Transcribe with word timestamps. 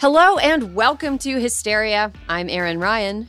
Hello 0.00 0.38
and 0.38 0.76
welcome 0.76 1.18
to 1.18 1.40
Hysteria. 1.40 2.12
I'm 2.28 2.48
Erin 2.48 2.78
Ryan. 2.78 3.28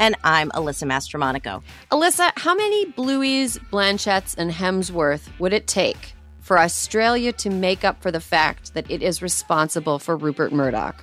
And 0.00 0.16
I'm 0.24 0.50
Alyssa 0.50 0.88
Mastromonaco. 0.88 1.62
Alyssa, 1.92 2.32
how 2.34 2.52
many 2.56 2.86
Blueys, 2.86 3.60
Blanchetts, 3.70 4.34
and 4.36 4.50
Hemsworth 4.50 5.28
would 5.38 5.52
it 5.52 5.68
take 5.68 6.14
for 6.40 6.58
Australia 6.58 7.30
to 7.34 7.48
make 7.48 7.84
up 7.84 8.02
for 8.02 8.10
the 8.10 8.18
fact 8.18 8.74
that 8.74 8.90
it 8.90 9.04
is 9.04 9.22
responsible 9.22 10.00
for 10.00 10.16
Rupert 10.16 10.52
Murdoch? 10.52 11.00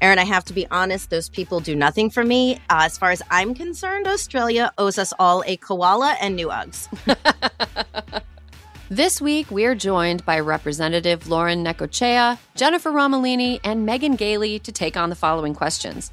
Erin, 0.00 0.18
I 0.18 0.24
have 0.24 0.44
to 0.46 0.52
be 0.52 0.66
honest, 0.72 1.10
those 1.10 1.28
people 1.28 1.60
do 1.60 1.76
nothing 1.76 2.10
for 2.10 2.24
me. 2.24 2.56
Uh, 2.68 2.82
as 2.82 2.98
far 2.98 3.12
as 3.12 3.22
I'm 3.30 3.54
concerned, 3.54 4.08
Australia 4.08 4.72
owes 4.76 4.98
us 4.98 5.12
all 5.20 5.44
a 5.46 5.56
koala 5.56 6.16
and 6.20 6.34
new 6.34 6.48
Uggs. 6.48 6.88
This 8.92 9.22
week, 9.22 9.50
we're 9.50 9.74
joined 9.74 10.22
by 10.26 10.40
Representative 10.40 11.26
Lauren 11.26 11.64
Necochea, 11.64 12.36
Jennifer 12.54 12.90
Romolini, 12.90 13.58
and 13.64 13.86
Megan 13.86 14.16
Gailey 14.16 14.58
to 14.58 14.70
take 14.70 14.98
on 14.98 15.08
the 15.08 15.16
following 15.16 15.54
questions. 15.54 16.10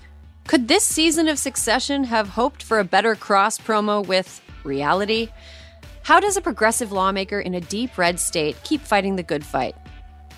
Could 0.48 0.70
this 0.70 0.86
season 0.86 1.28
of 1.28 1.38
Succession 1.38 2.06
have 2.06 2.30
hoped 2.30 2.64
for 2.64 2.80
a 2.80 2.86
better 2.86 3.16
cross 3.16 3.58
promo 3.58 4.08
with 4.08 4.42
reality? 4.64 5.28
How 6.04 6.22
does 6.22 6.38
a 6.38 6.42
progressive 6.42 6.94
lawmaker 6.94 7.42
in 7.42 7.54
a 7.54 7.60
deep 7.60 7.98
red 7.98 8.18
state 8.18 8.56
keep 8.64 8.80
fighting 8.80 9.18
the 9.18 9.24
good 9.24 9.44
fight? 9.44 9.76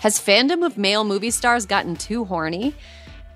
Has 0.00 0.18
fandom 0.18 0.66
of 0.66 0.76
male 0.76 1.04
movie 1.04 1.30
stars 1.30 1.64
gotten 1.64 1.94
too 1.94 2.24
horny? 2.24 2.74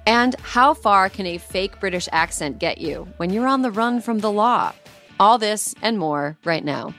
And 0.05 0.34
how 0.41 0.75
far 0.75 1.11
can 1.11 1.27
a 1.27 1.39
fake 1.39 1.78
British 1.78 2.09
accent 2.11 2.59
get 2.59 2.78
you 2.78 3.06
when 3.19 3.31
you're 3.31 3.47
on 3.47 3.62
the 3.62 3.71
run 3.71 4.00
from 4.00 4.19
the 4.19 4.33
law? 4.33 4.72
All 5.21 5.39
this 5.39 5.77
and 5.81 5.97
more 5.97 6.37
right 6.45 6.65
now. 6.65 6.93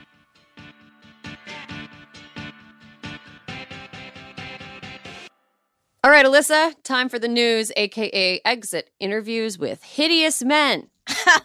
All 6.04 6.12
right, 6.12 6.24
Alyssa, 6.24 6.74
time 6.84 7.08
for 7.08 7.18
the 7.18 7.26
news, 7.26 7.72
aka 7.76 8.40
exit 8.44 8.90
interviews 9.00 9.58
with 9.58 9.82
hideous 9.82 10.44
men. 10.44 10.90
HT, 11.08 11.40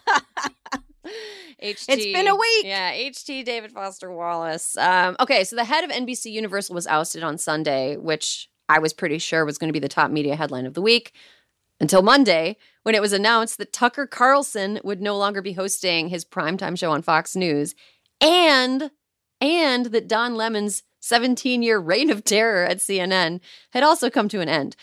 it's 1.59 1.85
been 1.87 2.27
a 2.27 2.35
week. 2.35 2.65
Yeah, 2.65 2.93
HT 2.93 3.45
David 3.45 3.71
Foster 3.71 4.11
Wallace. 4.11 4.77
Um, 4.77 5.15
okay, 5.19 5.43
so 5.43 5.55
the 5.55 5.65
head 5.65 5.83
of 5.83 5.89
NBC 5.89 6.31
Universal 6.31 6.75
was 6.75 6.85
ousted 6.85 7.23
on 7.23 7.39
Sunday, 7.39 7.97
which 7.97 8.47
I 8.69 8.77
was 8.77 8.93
pretty 8.93 9.17
sure 9.17 9.43
was 9.43 9.57
going 9.57 9.69
to 9.69 9.73
be 9.73 9.79
the 9.79 9.89
top 9.89 10.11
media 10.11 10.35
headline 10.35 10.67
of 10.67 10.75
the 10.75 10.83
week 10.83 11.13
until 11.79 12.03
Monday 12.03 12.55
when 12.83 12.93
it 12.93 13.01
was 13.01 13.11
announced 13.11 13.57
that 13.57 13.73
Tucker 13.73 14.05
Carlson 14.05 14.79
would 14.83 15.01
no 15.01 15.17
longer 15.17 15.41
be 15.41 15.53
hosting 15.53 16.09
his 16.09 16.23
primetime 16.23 16.77
show 16.77 16.91
on 16.91 17.01
Fox 17.01 17.35
News 17.35 17.73
and 18.21 18.91
and 19.43 19.87
that 19.87 20.07
Don 20.07 20.35
Lemon's 20.35 20.83
17 21.01 21.61
year 21.61 21.77
reign 21.77 22.09
of 22.09 22.23
terror 22.23 22.63
at 22.63 22.77
CNN 22.77 23.41
had 23.71 23.83
also 23.83 24.09
come 24.09 24.29
to 24.29 24.39
an 24.39 24.49
end. 24.49 24.75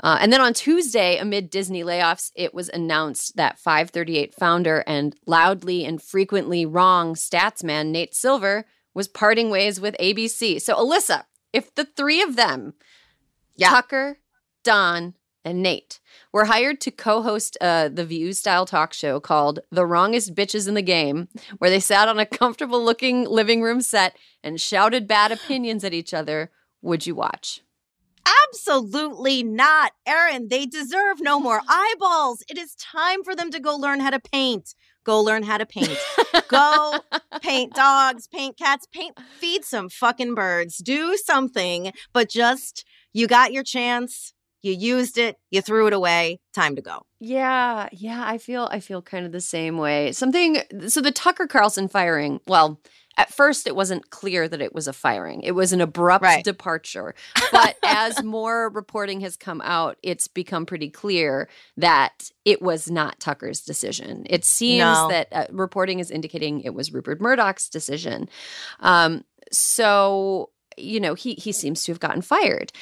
Uh, 0.00 0.16
and 0.20 0.32
then 0.32 0.40
on 0.40 0.54
Tuesday, 0.54 1.18
amid 1.18 1.50
Disney 1.50 1.82
layoffs, 1.82 2.30
it 2.34 2.54
was 2.54 2.68
announced 2.68 3.36
that 3.36 3.58
538 3.58 4.34
founder 4.34 4.84
and 4.86 5.14
loudly 5.26 5.84
and 5.84 6.00
frequently 6.00 6.64
wrong 6.64 7.14
statsman 7.14 7.88
Nate 7.88 8.14
Silver 8.14 8.64
was 8.94 9.08
parting 9.08 9.50
ways 9.50 9.80
with 9.80 9.96
ABC. 9.98 10.60
So, 10.62 10.74
Alyssa, 10.76 11.24
if 11.52 11.74
the 11.74 11.84
three 11.84 12.22
of 12.22 12.36
them, 12.36 12.74
yeah. 13.56 13.70
Tucker, 13.70 14.18
Don, 14.62 15.14
and 15.44 15.62
Nate 15.62 16.00
were 16.32 16.44
hired 16.46 16.80
to 16.82 16.90
co 16.90 17.22
host 17.22 17.56
uh, 17.60 17.88
the 17.88 18.04
View 18.04 18.32
style 18.32 18.66
talk 18.66 18.92
show 18.92 19.20
called 19.20 19.60
The 19.70 19.86
Wrongest 19.86 20.34
Bitches 20.34 20.68
in 20.68 20.74
the 20.74 20.82
Game, 20.82 21.28
where 21.58 21.70
they 21.70 21.80
sat 21.80 22.08
on 22.08 22.18
a 22.18 22.26
comfortable 22.26 22.84
looking 22.84 23.24
living 23.24 23.62
room 23.62 23.80
set 23.80 24.16
and 24.42 24.60
shouted 24.60 25.08
bad 25.08 25.32
opinions 25.32 25.84
at 25.84 25.94
each 25.94 26.12
other. 26.12 26.50
Would 26.82 27.06
you 27.06 27.14
watch? 27.14 27.62
Absolutely 28.48 29.42
not. 29.42 29.92
Erin, 30.06 30.48
they 30.48 30.66
deserve 30.66 31.20
no 31.20 31.40
more 31.40 31.62
eyeballs. 31.68 32.42
It 32.48 32.58
is 32.58 32.74
time 32.74 33.24
for 33.24 33.34
them 33.34 33.50
to 33.50 33.60
go 33.60 33.76
learn 33.76 34.00
how 34.00 34.10
to 34.10 34.20
paint. 34.20 34.74
Go 35.04 35.22
learn 35.22 35.42
how 35.42 35.56
to 35.56 35.66
paint. 35.66 35.98
go 36.48 36.98
paint 37.40 37.74
dogs, 37.74 38.28
paint 38.28 38.58
cats, 38.58 38.86
paint, 38.92 39.18
feed 39.38 39.64
some 39.64 39.88
fucking 39.88 40.34
birds. 40.34 40.78
Do 40.78 41.16
something, 41.16 41.92
but 42.12 42.28
just, 42.28 42.84
you 43.12 43.26
got 43.26 43.52
your 43.52 43.62
chance 43.62 44.34
you 44.62 44.72
used 44.72 45.18
it, 45.18 45.38
you 45.50 45.62
threw 45.62 45.86
it 45.86 45.92
away, 45.92 46.40
time 46.54 46.76
to 46.76 46.82
go. 46.82 47.02
Yeah, 47.20 47.88
yeah, 47.92 48.24
I 48.26 48.38
feel 48.38 48.68
I 48.70 48.80
feel 48.80 49.02
kind 49.02 49.26
of 49.26 49.32
the 49.32 49.40
same 49.40 49.78
way. 49.78 50.12
Something 50.12 50.62
so 50.88 51.00
the 51.00 51.12
Tucker 51.12 51.46
Carlson 51.46 51.88
firing, 51.88 52.40
well, 52.46 52.80
at 53.18 53.34
first 53.34 53.66
it 53.66 53.74
wasn't 53.74 54.10
clear 54.10 54.48
that 54.48 54.60
it 54.60 54.72
was 54.72 54.86
a 54.86 54.92
firing. 54.92 55.42
It 55.42 55.52
was 55.52 55.72
an 55.72 55.80
abrupt 55.80 56.22
right. 56.22 56.44
departure. 56.44 57.14
But 57.50 57.76
as 57.82 58.22
more 58.22 58.68
reporting 58.68 59.20
has 59.22 59.36
come 59.36 59.62
out, 59.62 59.96
it's 60.02 60.28
become 60.28 60.66
pretty 60.66 60.90
clear 60.90 61.48
that 61.78 62.30
it 62.44 62.60
was 62.60 62.90
not 62.90 63.18
Tucker's 63.18 63.62
decision. 63.62 64.26
It 64.28 64.44
seems 64.44 64.80
no. 64.80 65.08
that 65.08 65.28
uh, 65.32 65.46
reporting 65.50 65.98
is 65.98 66.10
indicating 66.10 66.60
it 66.60 66.74
was 66.74 66.92
Rupert 66.92 67.20
Murdoch's 67.20 67.68
decision. 67.68 68.28
Um, 68.80 69.24
so 69.50 70.50
you 70.76 71.00
know 71.00 71.14
he 71.14 71.34
he 71.34 71.52
seems 71.52 71.82
to 71.84 71.92
have 71.92 72.00
gotten 72.00 72.22
fired 72.22 72.72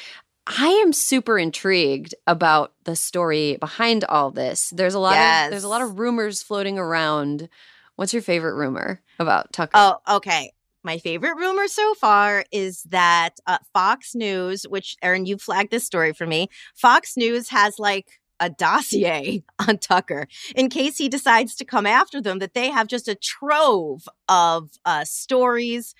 I 0.47 0.69
am 0.69 0.93
super 0.93 1.39
intrigued 1.39 2.15
about 2.27 2.73
the 2.85 2.95
story 2.95 3.57
behind 3.57 4.05
all 4.05 4.31
this. 4.31 4.71
There's 4.71 4.95
a 4.95 4.99
lot 4.99 5.15
yes. 5.15 5.47
of 5.47 5.51
there's 5.51 5.65
a 5.65 5.69
lot 5.69 5.83
of 5.83 5.99
rumors 5.99 6.43
floating 6.43 6.79
around. 6.79 7.49
What's 7.97 8.13
your 8.13 8.23
favorite 8.23 8.55
rumor 8.55 9.01
about 9.19 9.53
Tucker? 9.53 9.73
Oh, 9.75 9.97
okay. 10.09 10.53
My 10.85 10.99
favorite 10.99 11.37
rumor 11.37 11.67
so 11.67 11.95
far 11.95 12.45
is 12.53 12.85
that 12.85 13.31
uh, 13.47 13.59
Fox 13.73 14.15
News, 14.15 14.65
which 14.69 14.97
Erin, 15.03 15.27
you 15.27 15.37
flagged 15.37 15.73
this 15.73 15.85
story 15.85 16.13
for 16.13 16.27
me. 16.27 16.49
Fox 16.77 17.17
News 17.17 17.49
has 17.49 17.81
like 17.81 18.21
a 18.39 18.49
dossier 18.49 19.43
on 19.69 19.79
Tucker 19.79 20.29
in 20.55 20.69
case 20.69 20.99
he 20.99 21.09
decides 21.09 21.57
to 21.57 21.65
come 21.65 21.87
after 21.87 22.21
them. 22.21 22.39
That 22.39 22.55
they 22.55 22.71
have 22.71 22.87
just 22.87 23.09
a 23.09 23.17
trove 23.17 24.09
of 24.29 24.71
uh, 24.85 25.05
stories 25.05 25.95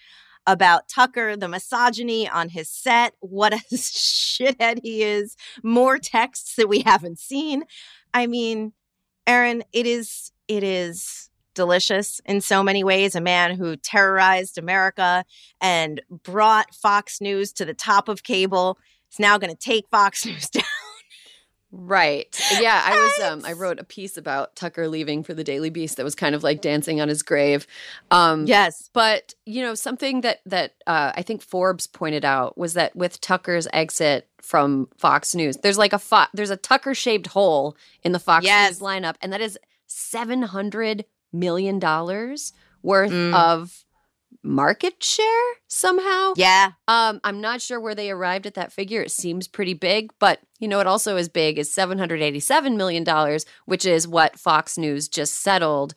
about 0.47 0.89
Tucker, 0.89 1.37
the 1.37 1.49
misogyny 1.49 2.29
on 2.29 2.49
his 2.49 2.69
set, 2.69 3.15
what 3.21 3.53
a 3.53 3.57
shithead 3.75 4.81
he 4.83 5.03
is, 5.03 5.37
more 5.63 5.99
texts 5.99 6.57
that 6.57 6.69
we 6.69 6.81
haven't 6.81 7.19
seen. 7.19 7.65
I 8.15 8.27
mean, 8.27 8.73
Erin, 9.27 9.65
it 9.73 9.87
is 9.87 10.33
it 10.49 10.63
is 10.63 11.31
delicious 11.55 12.21
in 12.25 12.41
so 12.41 12.63
many 12.63 12.85
ways. 12.85 13.17
A 13.17 13.21
man 13.21 13.57
who 13.57 13.77
terrorized 13.77 14.59
America 14.59 15.25
and 15.61 16.01
brought 16.23 16.75
Fox 16.75 17.21
News 17.21 17.53
to 17.55 17.65
the 17.65 17.75
top 17.75 18.09
of 18.09 18.23
cable 18.23 18.79
is 19.11 19.19
now 19.19 19.39
going 19.39 19.53
to 19.53 19.59
take 19.59 19.89
Fox 19.91 20.25
News 20.27 20.49
down. 20.49 20.65
Right. 21.73 22.27
Yeah, 22.61 22.81
I 22.85 22.97
was 22.97 23.27
um 23.31 23.43
I 23.45 23.53
wrote 23.53 23.79
a 23.81 23.85
piece 23.85 24.17
about 24.17 24.55
Tucker 24.57 24.89
leaving 24.89 25.23
for 25.25 25.35
the 25.35 25.45
Daily 25.45 25.69
Beast 25.69 25.97
that 25.97 26.05
was 26.05 26.15
kind 26.15 26.35
of 26.35 26.43
like 26.43 26.61
dancing 26.61 27.01
on 27.01 27.09
his 27.09 27.23
grave. 27.23 27.67
Um 28.11 28.47
yes. 28.47 28.89
But, 28.93 29.35
you 29.45 29.63
know, 29.63 29.75
something 29.75 30.21
that 30.23 30.41
that 30.47 30.75
uh 30.87 31.13
I 31.15 31.23
think 31.23 31.43
Forbes 31.43 31.87
pointed 31.87 32.25
out 32.25 32.57
was 32.57 32.75
that 32.75 32.95
with 32.97 33.21
Tucker's 33.21 33.67
exit 33.73 34.29
from 34.41 34.89
Fox 34.97 35.35
News, 35.35 35.57
there's 35.59 35.77
like 35.79 35.93
a 35.93 35.99
fo- 35.99 36.27
there's 36.33 36.51
a 36.51 36.57
Tucker 36.57 36.95
shaped 36.95 37.27
hole 37.29 37.77
in 38.05 38.13
the 38.13 38.21
Fox 38.21 38.45
Yes. 38.47 38.81
News 38.81 38.89
lineup 38.89 39.17
and 39.21 39.33
that 39.33 39.41
is 39.41 39.59
700 39.87 41.05
million 41.33 41.79
dollars 41.79 42.53
worth 42.83 43.11
Mm. 43.11 43.35
of 43.35 43.85
market 44.47 45.03
share 45.03 45.27
somehow. 45.67 46.33
Yeah. 46.37 46.73
Um, 46.89 47.21
I'm 47.25 47.41
not 47.41 47.61
sure 47.61 47.81
where 47.81 47.95
they 47.95 48.11
arrived 48.11 48.47
at 48.47 48.55
that 48.55 48.73
figure. 48.73 49.03
It 49.03 49.11
seems 49.11 49.49
pretty 49.49 49.75
big, 49.75 50.13
but 50.19 50.41
you 50.59 50.69
know, 50.69 50.81
it 50.81 50.87
also 50.87 51.17
is 51.17 51.29
big 51.29 51.59
is 51.59 51.73
787 51.73 52.77
million 52.77 53.05
dollars, 53.05 53.45
which 53.67 53.85
is 53.85 54.09
what 54.09 54.39
Fox 54.39 54.79
News 54.79 55.09
just 55.09 55.43
settled 55.43 55.95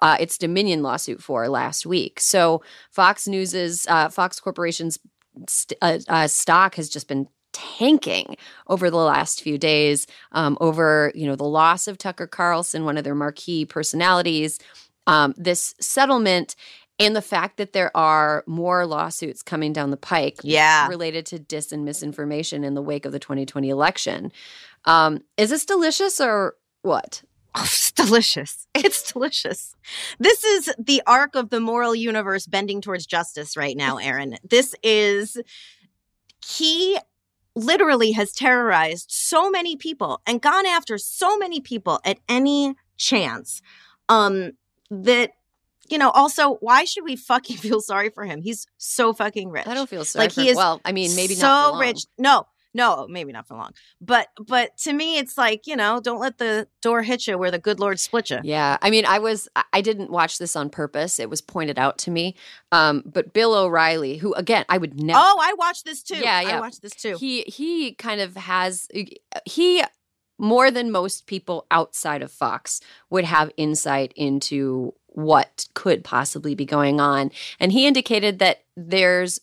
uh, 0.00 0.16
its 0.18 0.38
Dominion 0.38 0.82
lawsuit 0.82 1.22
for 1.22 1.48
last 1.48 1.86
week. 1.86 2.20
So 2.20 2.62
Fox 2.90 3.28
News's 3.28 3.86
uh, 3.88 4.08
Fox 4.08 4.40
Corporation's 4.40 4.98
st- 5.48 5.78
uh, 5.82 5.98
uh, 6.08 6.26
stock 6.28 6.76
has 6.76 6.88
just 6.88 7.08
been 7.08 7.28
tanking 7.52 8.36
over 8.66 8.90
the 8.90 8.96
last 8.96 9.42
few 9.42 9.58
days 9.58 10.06
um, 10.32 10.56
over 10.60 11.12
you 11.14 11.26
know 11.26 11.36
the 11.36 11.44
loss 11.44 11.86
of 11.86 11.98
Tucker 11.98 12.26
Carlson, 12.26 12.84
one 12.84 12.96
of 12.96 13.04
their 13.04 13.14
marquee 13.14 13.64
personalities. 13.64 14.58
Um, 15.06 15.34
this 15.36 15.74
settlement 15.80 16.54
and 16.98 17.16
the 17.16 17.22
fact 17.22 17.56
that 17.56 17.72
there 17.72 17.94
are 17.96 18.44
more 18.46 18.86
lawsuits 18.86 19.42
coming 19.42 19.72
down 19.72 19.90
the 19.90 19.96
pike 19.96 20.38
Yeah. 20.42 20.86
related 20.88 21.26
to 21.26 21.38
dis 21.38 21.72
and 21.72 21.84
misinformation 21.84 22.64
in 22.64 22.74
the 22.74 22.82
wake 22.82 23.04
of 23.06 23.12
the 23.12 23.18
2020 23.18 23.68
election. 23.70 24.30
Um, 24.84 25.20
is 25.36 25.50
this 25.50 25.64
delicious 25.64 26.20
or 26.20 26.54
what? 26.82 27.22
Oh, 27.54 27.62
it's 27.64 27.92
delicious. 27.92 28.66
It's 28.74 29.12
delicious. 29.12 29.74
This 30.18 30.42
is 30.44 30.72
the 30.78 31.02
arc 31.06 31.34
of 31.34 31.50
the 31.50 31.60
moral 31.60 31.94
universe 31.94 32.46
bending 32.46 32.80
towards 32.80 33.04
justice 33.06 33.56
right 33.56 33.76
now, 33.76 33.96
Erin. 33.98 34.38
This 34.42 34.74
is 34.82 35.36
he 36.44 36.98
literally 37.54 38.12
has 38.12 38.32
terrorized 38.32 39.10
so 39.10 39.50
many 39.50 39.76
people 39.76 40.20
and 40.26 40.40
gone 40.40 40.66
after 40.66 40.96
so 40.98 41.36
many 41.36 41.60
people 41.60 42.00
at 42.04 42.18
any 42.28 42.74
chance. 42.96 43.60
Um 44.08 44.52
that 44.90 45.32
you 45.88 45.98
know, 45.98 46.10
also, 46.10 46.54
why 46.56 46.84
should 46.84 47.04
we 47.04 47.16
fucking 47.16 47.56
feel 47.64 47.80
sorry 47.80 48.10
for 48.10 48.24
him? 48.24 48.40
He's 48.42 48.66
so 48.78 49.12
fucking 49.12 49.50
rich. 49.50 49.66
I 49.66 49.74
don't 49.74 49.88
feel 49.88 50.04
sorry. 50.04 50.24
Like, 50.26 50.32
for, 50.32 50.40
he 50.42 50.48
is 50.50 50.56
well, 50.56 50.80
I 50.84 50.92
mean, 50.92 51.14
maybe 51.16 51.34
so 51.34 51.46
not. 51.46 51.72
So 51.74 51.78
rich. 51.80 52.06
No, 52.18 52.46
no, 52.74 53.06
maybe 53.08 53.32
not 53.32 53.46
for 53.46 53.54
long. 53.54 53.72
But 54.00 54.28
but 54.46 54.76
to 54.78 54.92
me, 54.92 55.18
it's 55.18 55.36
like 55.36 55.66
you 55.66 55.76
know, 55.76 56.00
don't 56.00 56.20
let 56.20 56.38
the 56.38 56.68
door 56.80 57.02
hit 57.02 57.26
you 57.26 57.36
where 57.36 57.50
the 57.50 57.58
good 57.58 57.78
Lord 57.80 58.00
split 58.00 58.30
you. 58.30 58.38
Yeah, 58.42 58.78
I 58.80 58.88
mean, 58.90 59.04
I 59.04 59.18
was 59.18 59.48
I- 59.56 59.64
I 59.74 59.80
didn't 59.82 60.10
watch 60.10 60.38
this 60.38 60.56
on 60.56 60.70
purpose. 60.70 61.18
It 61.18 61.28
was 61.28 61.42
pointed 61.42 61.78
out 61.78 61.98
to 61.98 62.10
me. 62.10 62.34
Um, 62.70 63.02
but 63.04 63.32
Bill 63.34 63.54
O'Reilly, 63.54 64.16
who 64.16 64.32
again 64.34 64.64
I 64.68 64.78
would 64.78 64.98
never 64.98 65.18
Oh, 65.22 65.38
I 65.42 65.52
watched 65.58 65.84
this 65.84 66.02
too. 66.02 66.16
Yeah, 66.16 66.40
yeah. 66.40 66.56
I 66.56 66.60
watched 66.60 66.80
this 66.80 66.92
too. 66.94 67.16
He 67.18 67.42
he 67.42 67.92
kind 67.94 68.20
of 68.20 68.36
has 68.36 68.88
he 69.44 69.82
more 70.38 70.70
than 70.70 70.90
most 70.90 71.26
people 71.26 71.66
outside 71.70 72.22
of 72.22 72.32
Fox 72.32 72.80
would 73.10 73.24
have 73.24 73.50
insight 73.56 74.12
into 74.16 74.94
what 75.14 75.68
could 75.74 76.04
possibly 76.04 76.54
be 76.54 76.64
going 76.64 77.00
on. 77.00 77.30
And 77.60 77.72
he 77.72 77.86
indicated 77.86 78.38
that 78.38 78.64
there's 78.76 79.40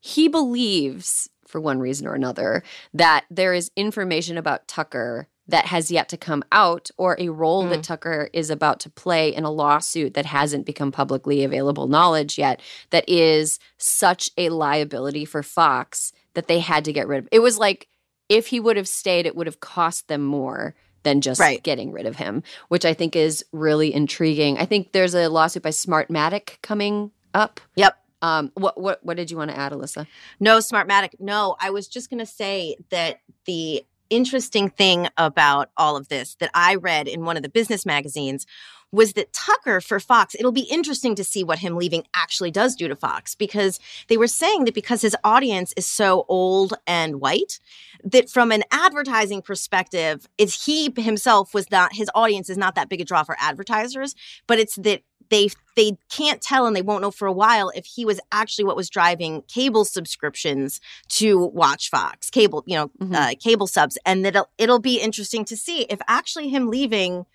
he 0.00 0.28
believes 0.28 1.28
for 1.46 1.60
one 1.60 1.80
reason 1.80 2.06
or 2.06 2.14
another 2.14 2.62
that 2.94 3.24
there 3.30 3.54
is 3.54 3.70
information 3.74 4.36
about 4.36 4.68
Tucker 4.68 5.28
that 5.48 5.66
has 5.66 5.90
yet 5.90 6.10
to 6.10 6.16
come 6.16 6.44
out 6.52 6.90
or 6.98 7.16
a 7.18 7.30
role 7.30 7.66
that 7.66 7.80
mm. 7.80 7.82
Tucker 7.82 8.28
is 8.34 8.50
about 8.50 8.80
to 8.80 8.90
play 8.90 9.34
in 9.34 9.44
a 9.44 9.50
lawsuit 9.50 10.12
that 10.14 10.26
hasn't 10.26 10.66
become 10.66 10.92
publicly 10.92 11.42
available 11.42 11.88
knowledge 11.88 12.38
yet 12.38 12.60
that 12.90 13.08
is 13.08 13.58
such 13.78 14.30
a 14.36 14.50
liability 14.50 15.24
for 15.24 15.42
Fox 15.42 16.12
that 16.34 16.48
they 16.48 16.60
had 16.60 16.84
to 16.84 16.92
get 16.92 17.08
rid 17.08 17.20
of. 17.20 17.28
It 17.32 17.40
was 17.40 17.58
like 17.58 17.88
if 18.28 18.48
he 18.48 18.60
would 18.60 18.76
have 18.76 18.88
stayed, 18.88 19.24
it 19.24 19.34
would 19.34 19.46
have 19.46 19.60
cost 19.60 20.08
them 20.08 20.22
more 20.22 20.74
than 21.02 21.20
just 21.20 21.40
Right. 21.40 21.62
getting 21.62 21.92
rid 21.92 22.06
of 22.06 22.16
him, 22.16 22.42
which 22.68 22.84
I 22.84 22.94
think 22.94 23.14
is 23.16 23.44
really 23.52 23.92
intriguing. 23.94 24.58
I 24.58 24.64
think 24.64 24.92
there's 24.92 25.14
a 25.14 25.28
lawsuit 25.28 25.62
by 25.62 25.70
Smartmatic 25.70 26.60
coming 26.62 27.10
up. 27.34 27.60
Yep. 27.76 27.96
Um, 28.20 28.50
what 28.54 28.80
what 28.80 29.04
what 29.04 29.16
did 29.16 29.30
you 29.30 29.36
want 29.36 29.50
to 29.52 29.56
add, 29.56 29.72
Alyssa? 29.72 30.06
No, 30.40 30.58
Smartmatic. 30.58 31.10
No, 31.20 31.56
I 31.60 31.70
was 31.70 31.86
just 31.86 32.10
going 32.10 32.18
to 32.18 32.26
say 32.26 32.76
that 32.90 33.20
the 33.44 33.84
interesting 34.10 34.70
thing 34.70 35.08
about 35.16 35.70
all 35.76 35.96
of 35.96 36.08
this 36.08 36.34
that 36.36 36.50
I 36.54 36.74
read 36.74 37.08
in 37.08 37.24
one 37.24 37.36
of 37.36 37.42
the 37.42 37.48
business 37.48 37.84
magazines 37.86 38.46
was 38.90 39.12
that 39.14 39.32
Tucker 39.32 39.80
for 39.80 40.00
Fox, 40.00 40.34
it'll 40.34 40.52
be 40.52 40.62
interesting 40.62 41.14
to 41.14 41.24
see 41.24 41.44
what 41.44 41.58
him 41.58 41.76
leaving 41.76 42.04
actually 42.14 42.50
does 42.50 42.74
do 42.74 42.88
to 42.88 42.96
Fox 42.96 43.34
because 43.34 43.78
they 44.08 44.16
were 44.16 44.26
saying 44.26 44.64
that 44.64 44.74
because 44.74 45.02
his 45.02 45.16
audience 45.24 45.74
is 45.76 45.86
so 45.86 46.24
old 46.28 46.74
and 46.86 47.20
white, 47.20 47.60
that 48.02 48.30
from 48.30 48.50
an 48.50 48.62
advertising 48.70 49.42
perspective, 49.42 50.26
it's 50.38 50.64
he 50.64 50.92
himself 50.96 51.52
was 51.52 51.70
not 51.70 51.94
his 51.94 52.10
audience 52.14 52.48
is 52.48 52.56
not 52.56 52.74
that 52.76 52.88
big 52.88 53.00
a 53.00 53.04
draw 53.04 53.22
for 53.22 53.36
advertisers, 53.38 54.14
but 54.46 54.58
it's 54.58 54.76
that 54.76 55.02
they 55.30 55.50
they 55.76 55.96
can't 56.10 56.40
tell 56.42 56.66
and 56.66 56.74
they 56.74 56.82
won't 56.82 57.02
know 57.02 57.10
for 57.10 57.26
a 57.28 57.32
while 57.32 57.70
if 57.74 57.86
he 57.86 58.04
was 58.04 58.18
actually 58.32 58.64
what 58.64 58.74
was 58.76 58.88
driving 58.90 59.42
cable 59.42 59.84
subscriptions 59.84 60.80
to 61.08 61.38
watch 61.46 61.88
Fox 61.90 62.30
cable, 62.30 62.64
you 62.66 62.74
know, 62.76 62.88
Mhm. 63.00 63.14
uh, 63.14 63.34
cable 63.40 63.66
subs, 63.66 63.96
and 64.04 64.24
that 64.24 64.34
it'll, 64.34 64.48
it'll 64.58 64.78
be 64.80 65.00
interesting 65.00 65.44
to 65.44 65.56
see 65.56 65.82
if 65.82 66.00
actually 66.08 66.48
him 66.48 66.68
leaving 66.68 67.26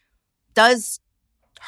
does 0.53 0.99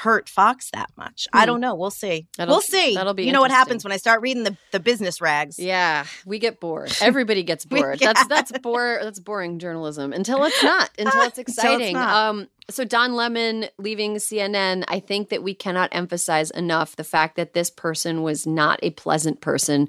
hurt 0.02 0.28
Fox 0.28 0.70
that 0.74 0.90
much. 0.98 1.26
I 1.32 1.42
Hmm. 1.42 1.46
don't 1.48 1.62
know. 1.62 1.74
We'll 1.76 1.90
see. 1.90 2.28
That'll- 2.38 2.56
we'll 2.56 2.62
see. 2.62 2.96
that'll 2.96 3.14
be 3.14 3.24
You 3.24 3.32
know 3.32 3.40
what 3.40 3.52
happens 3.52 3.84
when 3.84 3.94
I 3.94 3.98
start 3.98 4.22
reading 4.22 4.44
the 4.44 4.58
the 4.72 4.80
business 4.80 5.22
rags. 5.22 5.58
Yeah, 5.58 6.06
we 6.26 6.38
get 6.40 6.60
bored. 6.60 6.92
Everybody 7.02 7.44
gets 7.44 7.64
bored. 7.66 8.00
That's 8.00 8.26
that's 8.28 8.52
bore 8.60 9.00
that's 9.02 9.20
boring 9.20 9.58
journalism 9.60 10.12
until 10.12 10.44
it's 10.44 10.62
not. 10.64 10.90
Until 11.00 11.22
it's 11.22 11.38
it's 11.40 11.50
exciting. 11.50 11.94
not. 11.94 12.14
Um 12.30 12.48
so 12.70 12.84
Don 12.84 13.14
Lemon 13.16 13.68
leaving 13.78 14.16
CNN, 14.16 14.84
I 14.88 15.00
think 15.00 15.30
that 15.30 15.44
we 15.44 15.54
cannot 15.54 15.90
emphasize 15.94 16.50
enough 16.52 16.96
the 16.96 17.04
fact 17.04 17.36
that 17.38 17.54
this 17.54 17.70
person 17.70 18.22
was 18.24 18.46
not 18.48 18.80
a 18.84 18.90
pleasant 18.90 19.40
person 19.40 19.88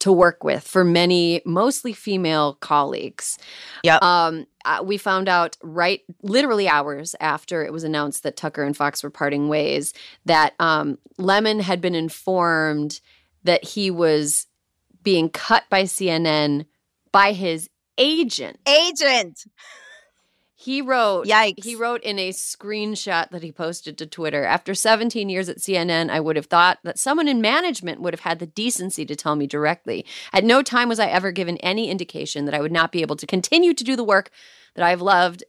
to 0.00 0.12
work 0.12 0.44
with 0.44 0.62
for 0.66 0.84
many 0.84 1.42
mostly 1.44 1.92
female 1.92 2.54
colleagues. 2.60 3.38
Yep. 3.82 4.02
Um 4.02 4.46
uh, 4.68 4.82
we 4.82 4.98
found 4.98 5.28
out 5.28 5.56
right 5.62 6.02
literally 6.22 6.68
hours 6.68 7.16
after 7.20 7.64
it 7.64 7.72
was 7.72 7.84
announced 7.84 8.22
that 8.22 8.36
Tucker 8.36 8.62
and 8.62 8.76
Fox 8.76 9.02
were 9.02 9.10
parting 9.10 9.48
ways 9.48 9.94
that 10.26 10.54
um 10.60 10.98
Lemon 11.16 11.60
had 11.60 11.80
been 11.80 11.94
informed 11.94 13.00
that 13.44 13.64
he 13.64 13.90
was 13.90 14.46
being 15.02 15.30
cut 15.30 15.64
by 15.70 15.84
CNN 15.84 16.66
by 17.12 17.32
his 17.32 17.70
agent. 17.96 18.58
Agent. 18.66 19.44
He 20.60 20.82
wrote 20.82 21.26
Yikes. 21.26 21.64
he 21.64 21.76
wrote 21.76 22.02
in 22.02 22.18
a 22.18 22.30
screenshot 22.30 23.30
that 23.30 23.44
he 23.44 23.52
posted 23.52 23.96
to 23.96 24.06
Twitter, 24.06 24.44
after 24.44 24.74
17 24.74 25.28
years 25.28 25.48
at 25.48 25.58
CNN, 25.58 26.10
I 26.10 26.18
would 26.18 26.34
have 26.34 26.46
thought 26.46 26.78
that 26.82 26.98
someone 26.98 27.28
in 27.28 27.40
management 27.40 28.00
would 28.00 28.12
have 28.12 28.20
had 28.20 28.40
the 28.40 28.46
decency 28.46 29.06
to 29.06 29.14
tell 29.14 29.36
me 29.36 29.46
directly. 29.46 30.04
At 30.32 30.42
no 30.42 30.62
time 30.62 30.88
was 30.88 30.98
I 30.98 31.06
ever 31.06 31.30
given 31.30 31.58
any 31.58 31.88
indication 31.88 32.44
that 32.44 32.54
I 32.54 32.60
would 32.60 32.72
not 32.72 32.90
be 32.90 33.02
able 33.02 33.14
to 33.16 33.26
continue 33.26 33.72
to 33.72 33.84
do 33.84 33.94
the 33.94 34.02
work 34.02 34.30
that 34.74 34.84
I've 34.84 35.02
loved 35.02 35.44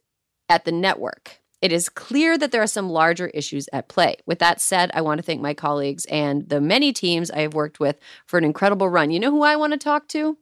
at 0.48 0.66
the 0.66 0.72
network. 0.72 1.40
It 1.62 1.72
is 1.74 1.90
clear 1.90 2.38
that 2.38 2.52
there 2.52 2.62
are 2.62 2.68
some 2.68 2.90
larger 2.90 3.28
issues 3.28 3.68
at 3.74 3.90
play. 3.90 4.16
With 4.26 4.40
that 4.40 4.62
said, 4.62 4.92
I 4.94 5.02
want 5.02 5.20
to 5.20 5.24
thank 5.24 5.42
my 5.42 5.54
colleagues 5.54 6.06
and 6.06 6.48
the 6.48 6.62
many 6.62 6.94
teams 6.94 7.30
I 7.30 7.40
have 7.40 7.54
worked 7.54 7.80
with 7.80 7.98
for 8.26 8.38
an 8.38 8.46
incredible 8.46 8.90
run. 8.90 9.12
You 9.12 9.20
know 9.20 9.32
who 9.32 9.44
I 9.44 9.58
want 9.58 9.74
to 9.74 9.80
talk 9.80 10.08
to? 10.10 10.38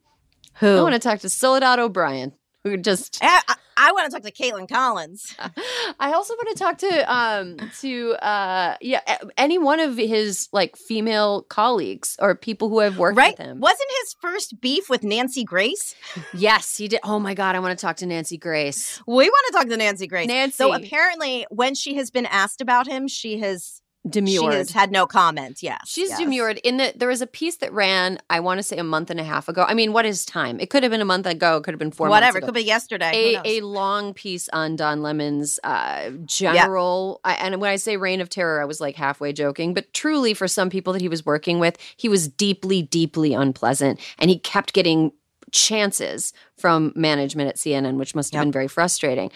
Who? 0.60 0.77
I 0.77 0.81
want 0.81 0.93
to 0.93 1.00
talk 1.00 1.19
to 1.19 1.29
Soledad 1.29 1.79
O'Brien, 1.79 2.34
who 2.70 2.78
just 2.78 3.20
I, 3.22 3.42
I, 3.48 3.56
I 3.78 3.92
want 3.92 4.10
to 4.10 4.12
talk 4.12 4.24
to 4.24 4.32
Kaitlan 4.32 4.68
Collins. 4.70 5.36
I 6.00 6.14
also 6.14 6.34
want 6.36 6.58
to 6.58 6.64
talk 6.64 6.78
to 6.80 7.14
um 7.14 7.58
to 7.82 8.12
uh 8.14 8.76
yeah 8.82 9.02
any 9.38 9.58
one 9.58 9.80
of 9.80 9.98
his 9.98 10.50
like 10.52 10.76
female 10.76 11.44
colleagues 11.44 12.16
or 12.20 12.36
people 12.36 12.70
who 12.70 12.80
have 12.80 12.98
worked 12.98 13.18
Right? 13.18 13.38
with 13.38 13.46
him. 13.46 13.60
Wasn't 13.60 13.90
his 14.02 14.16
first 14.22 14.60
beef 14.62 14.90
with 14.90 15.04
Nancy 15.04 15.44
Grace? 15.44 15.96
Yes, 16.34 16.78
he 16.78 16.88
did. 16.88 17.00
Oh 17.04 17.20
my 17.20 17.34
god, 17.34 17.56
I 17.56 17.60
want 17.60 17.78
to 17.78 17.82
talk 17.86 17.98
to 17.98 18.06
Nancy 18.06 18.38
Grace. 18.38 19.02
We 19.08 19.30
want 19.30 19.46
to 19.48 19.54
talk 19.54 19.68
to 19.68 19.78
Nancy 19.78 20.08
Grace. 20.08 20.28
Nancy. 20.28 20.56
So 20.56 20.74
apparently, 20.74 21.46
when 21.50 21.76
she 21.76 21.96
has 21.96 22.10
been 22.12 22.26
asked 22.26 22.62
about 22.62 22.88
him, 22.88 23.08
she 23.08 23.38
has 23.40 23.82
demurred. 24.10 24.51
She 24.51 24.58
has 24.58 24.72
had 24.72 24.92
no 24.92 25.06
comment. 25.06 25.62
Yes. 25.62 25.82
She's 25.86 26.10
yes. 26.10 26.20
demurred 26.20 26.60
in 26.60 26.77
that 26.77 27.00
there 27.00 27.08
was 27.08 27.22
a 27.22 27.27
piece 27.27 27.58
that 27.58 27.72
ran, 27.74 28.20
I 28.30 28.39
want 28.39 28.58
to 28.60 28.63
say 28.63 28.77
a 28.77 28.84
month 28.84 29.10
and 29.10 29.20
a 29.20 29.24
half 29.24 29.50
ago. 29.50 29.66
I 29.68 29.74
mean, 29.74 29.94
what 29.94 30.06
is 30.06 30.25
time? 30.25 30.60
It 30.60 30.70
could 30.70 30.84
have 30.84 30.92
been 30.92 31.01
a 31.01 31.06
month 31.06 31.25
ago, 31.25 31.58
it 31.58 31.63
could 31.63 31.74
have 31.74 31.80
been 31.80 31.92
four 31.92 32.10
Whatever. 32.10 32.38
It 32.38 32.46
could 32.46 32.54
be 32.54 32.63
yesterday. 32.63 33.36
A, 33.44 33.58
a 33.58 33.62
long 33.62 34.13
piece 34.13 34.50
on 34.50 34.75
Don 34.75 35.01
Lemon's 35.01 35.60
uh, 35.63 36.12
general, 36.25 37.20
I, 37.24 37.34
and 37.34 37.60
when 37.60 37.72
I 37.72 37.75
say 37.75 37.98
reign 37.98 38.22
of 38.22 38.30
terror, 38.30 38.62
I 38.62 38.66
was 38.66 38.80
like 38.80 38.96
halfway 38.96 39.34
joking, 39.34 39.74
but 39.74 39.94
truly 39.94 40.34
for 40.34 40.48
some 40.48 40.70
people 40.70 40.94
that 40.94 41.01
he 41.01 41.10
was 41.10 41.25
working 41.25 41.60
with, 41.60 41.77
he 41.98 42.10
was 42.10 42.27
deeply, 42.27 42.82
deeply 42.82 43.34
unpleasant, 43.34 44.00
and 44.20 44.30
he 44.30 44.39
kept 44.39 44.74
getting 44.74 45.12
chances 45.51 46.34
from 46.58 46.92
management 46.96 47.50
at 47.50 47.56
CNN, 47.56 47.98
which 47.98 48.16
must 48.16 48.34
have 48.34 48.39
Yep. 48.39 48.46
been 48.48 48.51
very 48.51 48.68
frustrating. 48.68 49.32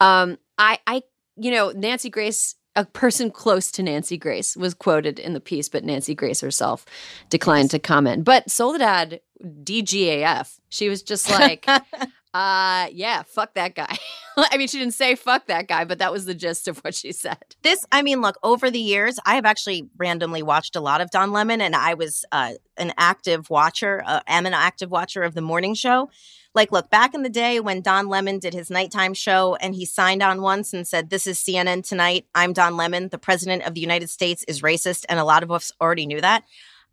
Um, 0.00 0.38
I, 0.58 0.78
I, 0.86 1.02
you 1.36 1.50
know, 1.50 1.70
Nancy 1.70 2.10
Grace, 2.10 2.54
a 2.76 2.84
person 2.84 3.30
close 3.30 3.70
to 3.72 3.82
Nancy 3.82 4.16
Grace, 4.16 4.56
was 4.56 4.74
quoted 4.74 5.18
in 5.18 5.32
the 5.32 5.40
piece, 5.40 5.68
but 5.68 5.84
Nancy 5.84 6.14
Grace 6.14 6.40
herself 6.40 6.84
declined 7.30 7.70
to 7.70 7.78
comment. 7.78 8.24
But 8.24 8.50
Soledad, 8.50 9.20
DGAF, 9.42 10.58
she 10.68 10.88
was 10.88 11.02
just 11.02 11.30
like, 11.30 11.66
uh, 12.34 12.88
yeah, 12.92 13.22
fuck 13.22 13.54
that 13.54 13.74
guy. 13.74 13.96
I 14.36 14.56
mean, 14.56 14.66
she 14.66 14.78
didn't 14.78 14.94
say 14.94 15.14
fuck 15.14 15.46
that 15.46 15.68
guy, 15.68 15.84
but 15.84 15.98
that 15.98 16.10
was 16.10 16.24
the 16.24 16.34
gist 16.34 16.66
of 16.66 16.78
what 16.78 16.94
she 16.94 17.12
said. 17.12 17.38
this 17.62 17.84
i 17.92 18.02
mean 18.02 18.20
look 18.20 18.36
over 18.42 18.70
the 18.70 18.78
years 18.78 19.18
i 19.24 19.34
have 19.36 19.44
actually 19.44 19.88
randomly 19.96 20.42
watched 20.42 20.76
a 20.76 20.80
lot 20.80 21.00
of 21.00 21.10
don 21.10 21.32
lemon 21.32 21.60
and 21.60 21.74
i 21.74 21.94
was 21.94 22.24
uh, 22.32 22.52
an 22.76 22.92
active 22.98 23.48
watcher 23.50 24.02
uh, 24.06 24.20
am 24.26 24.46
an 24.46 24.54
active 24.54 24.90
watcher 24.90 25.22
of 25.22 25.34
the 25.34 25.40
morning 25.40 25.74
show 25.74 26.10
like 26.54 26.70
look 26.72 26.88
back 26.90 27.14
in 27.14 27.22
the 27.22 27.28
day 27.28 27.60
when 27.60 27.80
don 27.80 28.08
lemon 28.08 28.38
did 28.38 28.54
his 28.54 28.70
nighttime 28.70 29.14
show 29.14 29.56
and 29.56 29.74
he 29.74 29.84
signed 29.84 30.22
on 30.22 30.40
once 30.42 30.72
and 30.72 30.86
said 30.86 31.10
this 31.10 31.26
is 31.26 31.38
cnn 31.38 31.86
tonight 31.86 32.26
i'm 32.34 32.52
don 32.52 32.76
lemon 32.76 33.08
the 33.08 33.18
president 33.18 33.62
of 33.64 33.74
the 33.74 33.80
united 33.80 34.08
states 34.08 34.44
is 34.48 34.62
racist 34.62 35.04
and 35.08 35.18
a 35.18 35.24
lot 35.24 35.42
of 35.42 35.50
us 35.50 35.72
already 35.80 36.06
knew 36.06 36.20
that 36.20 36.44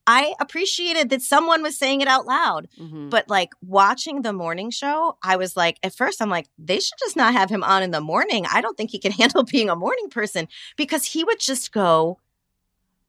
i 0.08 0.34
appreciated 0.39 1.10
that 1.10 1.22
someone 1.22 1.62
was 1.62 1.77
saying 1.77 2.01
it 2.01 2.08
out 2.08 2.25
loud 2.25 2.68
Mhm. 2.80 3.10
but 3.12 3.30
like 3.30 3.51
watching 3.62 4.24
the 4.24 4.34
morning 4.34 4.72
show, 4.72 5.18
I 5.24 5.36
was 5.36 5.56
like, 5.56 5.77
at 5.84 5.94
first, 5.94 6.22
I'm 6.22 6.30
like, 6.30 6.48
they 6.58 6.80
should 6.80 6.98
just 7.00 7.15
not 7.15 7.34
have 7.34 7.50
him 7.51 7.63
on 7.63 7.84
in 7.84 7.91
the 7.91 8.01
morning. 8.01 8.46
I 8.51 8.62
don't 8.62 8.75
think 8.75 8.89
he 8.89 8.98
can 9.00 9.12
handle 9.22 9.44
being 9.44 9.70
a 9.70 9.75
morning 9.75 10.10
person 10.10 10.48
because 10.75 11.06
he 11.06 11.24
would 11.24 11.39
just 11.39 11.72
go 11.72 12.18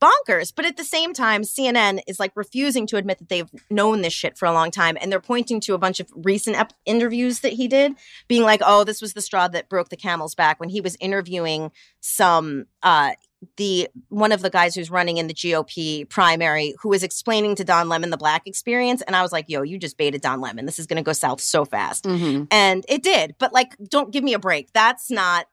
bonkers. 0.03 0.53
But 0.55 0.65
at 0.67 0.77
the 0.77 0.85
same 0.85 1.13
time, 1.15 1.43
CNN 1.43 2.01
is 2.07 2.19
like 2.19 2.33
refusing 2.35 2.87
to 2.89 2.97
admit 2.97 3.19
that 3.19 3.29
they've 3.29 3.51
known 3.71 4.03
this 4.03 4.13
shit 4.13 4.37
for 4.37 4.47
a 4.47 4.53
long 4.53 4.71
time. 4.71 4.99
And 5.01 5.11
they're 5.13 5.21
pointing 5.21 5.61
to 5.61 5.75
a 5.75 5.79
bunch 5.79 6.01
of 6.01 6.09
recent 6.15 6.57
ep- 6.59 6.73
interviews 6.85 7.41
that 7.41 7.53
he 7.53 7.69
did, 7.69 7.93
being 8.29 8.43
like, 8.43 8.61
oh, 8.65 8.85
this 8.85 9.01
was 9.01 9.13
the 9.15 9.23
straw 9.23 9.49
that 9.49 9.69
broke 9.69 9.89
the 9.91 9.97
camel's 9.97 10.35
back 10.35 10.59
when 10.61 10.69
he 10.69 10.81
was 10.81 10.97
interviewing 11.01 11.71
some, 12.01 12.67
uh, 12.83 13.13
the 13.57 13.89
one 14.09 14.31
of 14.31 14.41
the 14.41 14.51
guys 14.51 14.73
who's 14.77 14.89
running 14.89 15.17
in 15.17 15.27
the 15.27 15.35
GOP 15.35 16.09
primary 16.09 16.75
who 16.81 16.89
was 16.91 17.03
explaining 17.03 17.57
to 17.57 17.65
Don 17.65 17.89
Lemon 17.89 18.11
the 18.11 18.17
black 18.17 18.47
experience 18.47 19.03
and 19.03 19.17
I 19.17 19.23
was 19.23 19.33
like, 19.33 19.47
"Yo, 19.49 19.63
you 19.63 19.79
just 19.79 19.97
baited 19.97 20.21
Don 20.21 20.41
Lemon. 20.41 20.65
This 20.65 20.79
is 20.79 20.87
going 20.87 20.99
to 20.99 21.03
go 21.03 21.13
south 21.13 21.41
so 21.41 21.65
fast." 21.65 22.05
Mhm. 22.05 22.47
And 22.53 22.85
it 22.89 23.03
did. 23.03 23.35
But 23.41 23.53
like 23.53 23.75
don't 23.89 24.13
give 24.13 24.23
me 24.23 24.33
a 24.35 24.39
break. 24.39 24.73
That's 24.73 25.11
not 25.11 25.47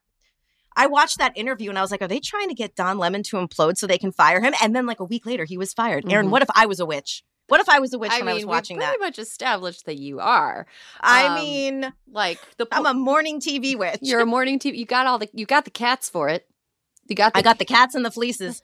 I 0.80 0.88
watched 0.88 1.18
that 1.20 1.34
interview 1.38 1.70
and 1.70 1.78
I 1.78 1.82
was 1.82 1.92
like, 1.92 2.02
"Are 2.02 2.08
they 2.08 2.20
trying 2.20 2.48
to 2.50 2.56
get 2.56 2.76
Don 2.76 2.98
Lemon 2.98 3.22
to 3.24 3.38
implode 3.38 3.78
so 3.78 3.86
they 3.86 3.98
can 3.98 4.12
fire 4.12 4.42
him?" 4.42 4.54
And 4.62 4.76
then 4.76 4.86
like 4.86 5.00
a 5.00 5.04
week 5.04 5.26
later 5.26 5.46
he 5.46 5.58
was 5.58 5.74
fired. 5.74 6.12
Erin, 6.12 6.28
Mhm. 6.28 6.32
what 6.32 6.42
if 6.42 6.50
I 6.56 6.66
was 6.66 6.80
a 6.80 6.86
witch? 6.86 7.24
What 7.48 7.60
if 7.60 7.68
I 7.68 7.80
was 7.80 7.94
a 7.94 7.98
witch 8.00 8.12
I 8.12 8.18
when 8.20 8.26
mean, 8.28 8.32
I 8.32 8.36
was 8.36 8.46
watching 8.46 8.78
we 8.78 8.82
that? 8.82 8.90
pretty 8.92 9.04
much 9.04 9.18
established 9.20 9.86
that 9.88 9.98
you 9.98 10.20
are. 10.20 10.68
I 11.02 11.26
um, 11.28 11.36
mean, 11.36 11.94
Like 12.12 12.40
the 12.58 12.68
I'm 12.72 12.86
a 12.86 12.94
morning 12.94 13.40
TV 13.42 13.76
witch. 13.76 14.00
you're 14.02 14.22
a 14.22 14.26
morning 14.36 14.60
TV. 14.60 14.78
You 14.78 14.86
got 14.86 15.06
all 15.08 15.18
the 15.20 15.30
you 15.34 15.46
got 15.46 15.66
the 15.66 15.72
cats 15.72 16.10
for 16.10 16.30
it. 16.30 16.46
You 17.10 17.16
got 17.16 17.34
the 17.34 17.40
I 17.40 17.42
got 17.42 17.58
the 17.60 17.66
cats 17.66 17.96
and 17.96 18.06
the 18.06 18.12
fleeces. 18.12 18.62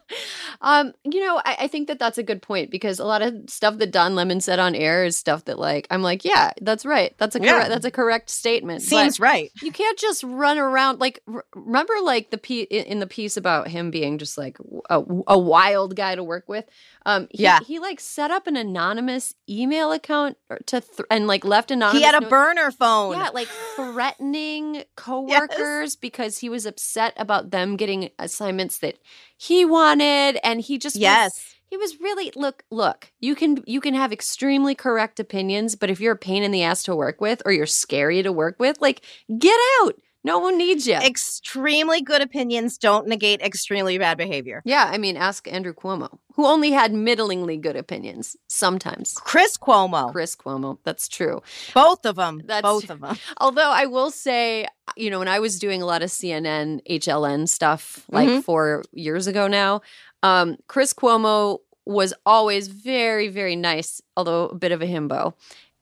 um, 0.60 0.92
you 1.04 1.20
know, 1.20 1.40
I, 1.44 1.56
I 1.60 1.66
think 1.68 1.88
that 1.88 1.98
that's 1.98 2.18
a 2.18 2.22
good 2.22 2.42
point 2.42 2.70
because 2.70 2.98
a 2.98 3.04
lot 3.04 3.22
of 3.22 3.34
stuff 3.48 3.78
that 3.78 3.90
Don 3.90 4.14
Lemon 4.14 4.40
said 4.40 4.58
on 4.58 4.74
air 4.74 5.04
is 5.04 5.16
stuff 5.16 5.44
that, 5.46 5.58
like, 5.58 5.86
I'm 5.90 6.02
like, 6.02 6.24
yeah, 6.24 6.52
that's 6.60 6.84
right. 6.86 7.14
That's 7.18 7.36
a 7.36 7.40
Yeah. 7.42 7.52
correct. 7.52 7.68
That's 7.70 7.84
a 7.86 7.90
correct 7.90 8.30
statement. 8.30 8.82
Seems 8.82 9.18
right. 9.20 9.50
You 9.62 9.72
can't 9.72 9.98
just 9.98 10.22
run 10.22 10.58
around 10.58 11.00
like. 11.00 11.20
r- 11.32 11.44
remember, 11.54 11.92
like 12.02 12.30
the 12.30 12.38
pe- 12.38 12.62
in 12.62 12.98
the 13.00 13.06
piece 13.06 13.36
about 13.36 13.68
him 13.68 13.90
being 13.90 14.18
just 14.18 14.36
like 14.38 14.56
a, 14.90 15.02
a 15.26 15.38
wild 15.38 15.96
guy 15.96 16.14
to 16.14 16.24
work 16.24 16.48
with. 16.48 16.64
Um, 17.04 17.26
he, 17.30 17.42
Yeah. 17.44 17.58
he 17.66 17.78
like 17.78 18.00
set 18.00 18.30
up 18.30 18.46
an 18.46 18.56
anonymous 18.56 19.34
email 19.48 19.92
account 19.92 20.36
to 20.66 20.80
th- 20.80 21.00
and 21.10 21.26
like 21.26 21.44
left 21.44 21.70
anonymous. 21.70 21.98
He 22.00 22.04
had 22.04 22.14
a 22.14 22.20
notes- 22.20 22.30
burner 22.30 22.70
phone. 22.70 23.14
yeah, 23.16 23.28
like 23.32 23.48
threatening 23.76 24.84
coworkers 24.96 25.96
because 25.96 26.38
he 26.38 26.48
was 26.48 26.66
upset 26.66 27.12
about 27.16 27.50
them 27.50 27.76
getting 27.82 28.10
assignments 28.18 28.78
that 28.78 28.96
he 29.36 29.64
wanted, 29.64 30.38
and 30.44 30.60
he 30.60 30.78
just 30.78 30.96
was- 30.96 31.00
Yes. 31.00 31.54
he 31.70 31.76
was 31.76 32.00
really 32.00 32.30
look 32.36 32.62
look. 32.70 33.10
You 33.20 33.34
can 33.34 33.62
you 33.66 33.80
can 33.80 33.94
have 33.94 34.12
extremely 34.12 34.74
correct 34.74 35.18
opinions, 35.18 35.74
but 35.74 35.90
if 35.90 36.00
you're 36.00 36.12
a 36.14 36.18
pain 36.28 36.42
in 36.42 36.52
the 36.52 36.62
ass 36.62 36.82
to 36.84 36.94
work 36.94 37.20
with 37.20 37.42
or 37.44 37.50
you're 37.52 37.66
scary 37.66 38.22
to 38.22 38.30
work 38.30 38.56
with, 38.60 38.76
like 38.80 39.02
get 39.38 39.58
out. 39.80 39.94
No 40.24 40.38
one 40.38 40.56
needs 40.56 40.86
you. 40.86 40.94
Extremely 40.94 42.00
good 42.00 42.22
opinions 42.22 42.78
don't 42.78 43.08
negate 43.08 43.40
extremely 43.40 43.98
bad 43.98 44.16
behavior. 44.18 44.62
yeah, 44.64 44.88
I 44.92 44.98
mean, 44.98 45.16
ask 45.16 45.50
Andrew 45.52 45.72
Cuomo, 45.74 46.18
who 46.34 46.46
only 46.46 46.70
had 46.70 46.92
middlingly 46.92 47.56
good 47.60 47.74
opinions 47.76 48.36
sometimes. 48.48 49.14
Chris 49.14 49.56
Cuomo, 49.56 50.12
Chris 50.12 50.36
Cuomo, 50.36 50.78
that's 50.84 51.08
true. 51.08 51.42
both 51.74 52.04
of 52.06 52.16
them, 52.16 52.42
That's- 52.44 52.62
both 52.62 52.90
of 52.90 53.00
them. 53.00 53.16
Although 53.40 53.70
I 53.70 53.86
will 53.86 54.10
say, 54.10 54.66
you 54.96 55.10
know, 55.10 55.18
when 55.18 55.28
I 55.28 55.40
was 55.40 55.58
doing 55.58 55.82
a 55.82 55.86
lot 55.86 56.02
of 56.02 56.10
CNN, 56.10 56.80
HLN 56.88 57.48
stuff 57.48 58.04
like 58.10 58.28
Mhm. 58.28 58.44
four 58.44 58.84
years 58.92 59.26
ago 59.26 59.48
now, 59.48 59.80
um, 60.22 60.56
Chris 60.68 60.92
Cuomo 60.94 61.58
was 61.84 62.14
always 62.24 62.68
very, 62.68 63.26
very 63.28 63.56
nice, 63.56 64.00
although 64.16 64.44
a 64.46 64.54
bit 64.54 64.70
of 64.70 64.80
a 64.82 64.86
himbo. 64.86 65.34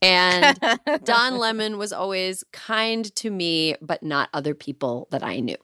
And 0.03 0.59
Don 1.05 1.39
Lemon 1.39 1.79
was 1.79 1.93
always 1.93 2.45
kind 2.53 3.15
to 3.17 3.31
me, 3.31 3.75
but 3.83 4.03
not 4.03 4.29
other 4.33 4.55
people 4.55 5.09
that 5.11 5.23
I 5.23 5.41
knew. 5.41 5.57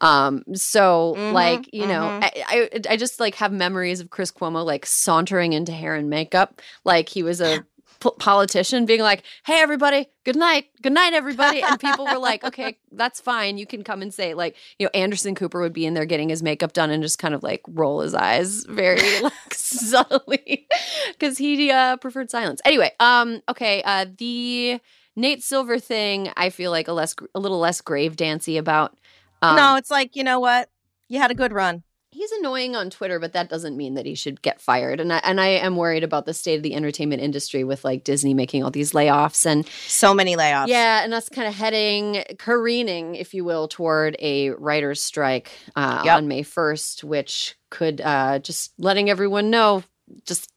Um, 0.00 0.42
so 0.54 1.14
Mhm, 1.16 1.32
like, 1.32 1.70
you 1.72 1.86
know, 1.86 2.10
mhm. 2.10 2.22
I, 2.22 2.68
I 2.84 2.92
I 2.92 2.96
just 2.96 3.18
like 3.20 3.34
have 3.36 3.52
memories 3.52 4.00
of 4.00 4.10
Chris 4.10 4.30
Cuomo 4.30 4.64
like 4.64 4.86
sauntering 4.86 5.52
into 5.54 5.72
hair 5.72 5.94
and 5.94 6.10
makeup, 6.10 6.60
like 6.84 7.08
he 7.08 7.22
was 7.22 7.40
a 7.40 7.64
po- 8.04 8.10
politician 8.12 8.84
being 8.84 9.00
like, 9.00 9.22
"Hey 9.44 9.60
everybody, 9.60 10.06
good 10.24 10.36
night, 10.36 10.66
good 10.82 10.92
night 10.92 11.14
everybody," 11.14 11.62
and 11.62 11.80
people 11.80 12.04
were 12.04 12.18
like, 12.18 12.44
"Okay, 12.48 12.76
that's 12.92 13.20
fine, 13.20 13.56
you 13.56 13.66
can 13.66 13.82
come 13.82 14.02
and 14.02 14.12
say." 14.12 14.34
Like, 14.34 14.56
you 14.78 14.86
know, 14.86 14.90
Anderson 14.94 15.34
Cooper 15.34 15.60
would 15.60 15.72
be 15.72 15.86
in 15.86 15.94
there 15.94 16.04
getting 16.04 16.28
his 16.28 16.42
makeup 16.42 16.74
done 16.74 16.90
and 16.90 17.02
just 17.02 17.18
kind 17.18 17.34
of 17.34 17.42
like 17.42 17.62
roll 17.66 18.00
his 18.00 18.14
eyes 18.14 18.64
very 18.66 19.20
like 19.22 19.54
subtly 19.54 20.68
because 21.12 21.38
he 21.38 21.70
uh, 21.70 21.96
preferred 21.96 22.30
silence. 22.30 22.60
Anyway, 22.64 22.92
um, 23.00 23.40
okay, 23.48 23.82
uh, 23.84 24.06
the 24.18 24.80
Nate 25.16 25.42
Silver 25.42 25.78
thing, 25.78 26.30
I 26.36 26.50
feel 26.50 26.70
like 26.70 26.88
a 26.88 26.92
less 26.92 27.14
a 27.34 27.40
little 27.40 27.58
less 27.58 27.80
grave 27.80 28.16
dancy 28.16 28.58
about. 28.58 28.96
Um, 29.40 29.56
no, 29.56 29.76
it's 29.76 29.90
like 29.90 30.14
you 30.14 30.24
know 30.24 30.40
what? 30.40 30.68
You 31.08 31.18
had 31.18 31.30
a 31.30 31.34
good 31.34 31.52
run. 31.52 31.82
He's 32.14 32.30
annoying 32.32 32.74
on 32.76 32.88
Twitter, 32.90 33.18
but 33.18 33.32
that 33.34 33.48
doesn't 33.48 33.76
mean 33.76 33.94
that 33.94 34.06
he 34.06 34.14
should 34.14 34.40
get 34.40 34.60
fired. 34.60 35.00
And 35.00 35.12
I 35.12 35.18
and 35.18 35.40
I 35.40 35.48
am 35.48 35.76
worried 35.76 36.04
about 36.04 36.24
the 36.26 36.32
state 36.32 36.56
of 36.56 36.62
the 36.62 36.74
entertainment 36.74 37.20
industry 37.20 37.64
with 37.64 37.84
like 37.84 38.04
Disney 38.04 38.32
making 38.34 38.62
all 38.64 38.70
these 38.70 38.92
layoffs 38.92 39.44
and 39.44 39.66
So 39.86 40.14
many 40.14 40.36
layoffs. 40.36 40.68
yeah, 40.68 41.02
and 41.04 41.12
us 41.12 41.28
kind 41.28 41.48
of 41.48 41.54
heading 41.54 42.24
careening, 42.38 43.16
if 43.16 43.34
you 43.34 43.44
will, 43.44 43.68
toward 43.68 44.16
a 44.20 44.50
writers' 44.50 45.02
strike 45.02 45.50
uh, 45.76 46.02
Yep. 46.04 46.16
on 46.16 46.28
May 46.28 46.42
first, 46.44 47.04
which 47.04 47.56
could 47.70 48.00
uh, 48.00 48.38
just 48.38 48.72
letting 48.78 49.10
everyone 49.10 49.50
know, 49.50 49.82
just 50.24 50.50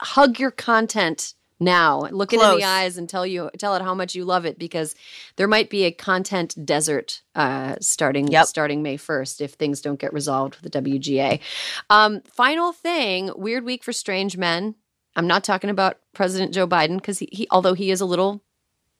hug 0.00 0.38
your 0.38 0.50
content 0.50 1.34
now, 1.60 2.00
look 2.10 2.32
it 2.32 2.40
in 2.40 2.58
the 2.58 2.64
eyes, 2.64 2.96
and 2.96 3.08
tell 3.08 3.26
you 3.26 3.50
tell 3.58 3.74
it 3.76 3.82
how 3.82 3.94
much 3.94 4.14
you 4.14 4.24
love 4.24 4.44
it, 4.46 4.58
because 4.58 4.94
there 5.36 5.46
might 5.46 5.68
be 5.70 5.84
a 5.84 5.92
content 5.92 6.54
desert 6.64 7.22
uh, 7.34 7.76
starting 7.80 8.28
Yep. 8.28 8.46
starting 8.46 8.82
May 8.82 8.96
first 8.96 9.40
if 9.40 9.52
things 9.52 9.80
don't 9.80 10.00
get 10.00 10.12
resolved 10.12 10.56
with 10.56 10.72
the 10.72 10.82
WGA. 10.82 11.40
Um, 11.90 12.22
final 12.22 12.72
thing, 12.72 13.30
weird 13.36 13.64
week 13.64 13.84
for 13.84 13.92
strange 13.92 14.36
men. 14.36 14.74
I'm 15.16 15.26
not 15.26 15.44
talking 15.44 15.70
about 15.70 15.98
President 16.14 16.54
Joe 16.54 16.66
Biden 16.66 16.96
because 16.96 17.18
he, 17.18 17.28
he, 17.32 17.46
although 17.50 17.74
he 17.74 17.90
is 17.90 18.00
a 18.00 18.06
little, 18.06 18.42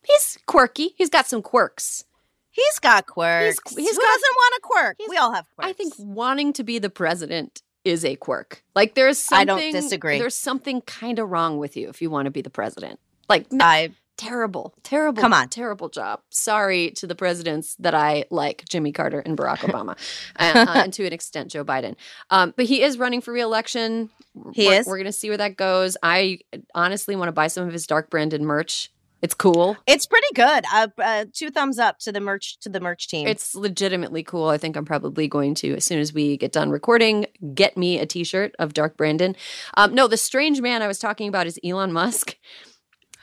he's 0.04 0.38
quirky. 0.46 0.94
He's 0.96 1.08
got 1.08 1.26
some 1.26 1.40
quirks. 1.40 2.04
He's 2.50 2.78
got 2.80 3.06
quirks. 3.06 3.60
He's, 3.68 3.78
he's 3.78 3.96
Who 3.96 4.02
got- 4.02 4.08
doesn't 4.12 4.34
want 4.36 4.54
a 4.56 4.60
quirk? 4.62 4.96
We 5.08 5.16
all 5.16 5.32
have 5.32 5.46
quirks. 5.54 5.70
I 5.70 5.72
think 5.72 5.94
wanting 5.98 6.52
to 6.54 6.64
be 6.64 6.78
the 6.80 6.90
president 6.90 7.62
is 7.84 8.04
a 8.04 8.16
quirk. 8.16 8.62
Like 8.75 8.94
there's 8.94 9.18
something. 9.18 9.40
I 9.40 9.44
don't 9.44 9.72
disagree. 9.72 10.18
There's 10.18 10.34
something 10.34 10.80
kind 10.82 11.18
of 11.18 11.30
wrong 11.30 11.58
with 11.58 11.76
you 11.76 11.88
if 11.88 12.02
you 12.02 12.10
want 12.10 12.26
to 12.26 12.30
be 12.30 12.42
the 12.42 12.50
president. 12.50 13.00
Like 13.28 13.46
I 13.60 13.92
terrible, 14.20 14.75
terrible. 14.82 15.22
Come 15.22 15.32
on. 15.32 15.49
terrible 15.49 15.88
job. 15.88 16.20
Sorry 16.28 16.90
to 16.92 17.06
the 17.06 17.14
presidents 17.14 17.75
that 17.76 17.94
I 17.94 18.25
like, 18.30 18.64
Jimmy 18.68 18.92
Carter 18.92 19.20
and 19.20 19.37
Barack 19.37 19.58
Obama, 19.68 19.96
and, 20.37 20.68
uh, 20.68 20.72
and 20.76 20.92
to 20.92 21.06
an 21.06 21.12
extent 21.12 21.50
Joe 21.50 21.64
Biden. 21.64 21.96
Um, 22.30 22.52
but 22.56 22.66
he 22.66 22.82
is 22.82 22.99
running 22.99 23.22
for 23.22 23.32
reelection. 23.32 24.10
He 24.52 24.66
we're, 24.66 24.80
is. 24.80 24.87
We're 24.87 24.99
going 24.99 25.06
to 25.06 25.12
see 25.12 25.28
where 25.28 25.38
that 25.38 25.56
goes. 25.56 25.96
I 26.02 26.40
honestly 26.75 27.16
want 27.16 27.28
to 27.28 27.32
buy 27.32 27.46
some 27.46 27.66
of 27.66 27.72
his 27.72 27.87
Dark 27.87 28.10
Brandon 28.10 28.44
merch. 28.44 28.90
It's 29.22 29.34
cool. 29.34 29.76
It's 29.86 30.06
pretty 30.06 30.26
good. 30.34 30.64
Uh, 30.72 30.88
uh, 30.98 31.24
two 31.32 31.50
thumbs 31.50 31.78
up 31.78 31.98
to 32.00 32.12
the 32.12 32.20
merch 32.20 32.58
to 32.60 32.68
the 32.68 32.80
merch 32.80 33.06
team. 33.08 33.26
It's 33.28 33.54
legitimately 33.54 34.22
cool. 34.22 34.48
I 34.48 34.56
think 34.56 34.76
I'm 34.76 34.84
probably 34.86 35.28
going 35.28 35.54
to, 35.56 35.74
as 35.76 35.84
soon 35.84 35.98
as 35.98 36.12
we 36.14 36.36
get 36.38 36.52
done 36.52 36.70
recording, 36.70 37.26
get 37.54 37.76
me 37.76 37.98
a 37.98 38.06
T-shirt 38.06 38.54
of 38.58 38.72
Dark 38.72 38.96
Brandon. 38.96 39.36
Um, 39.76 39.94
no, 39.94 40.08
the 40.08 40.16
strange 40.16 40.60
man 40.62 40.80
I 40.80 40.86
was 40.86 40.98
talking 40.98 41.28
about 41.28 41.46
is 41.46 41.58
Elon 41.62 41.92
Musk. 41.92 42.36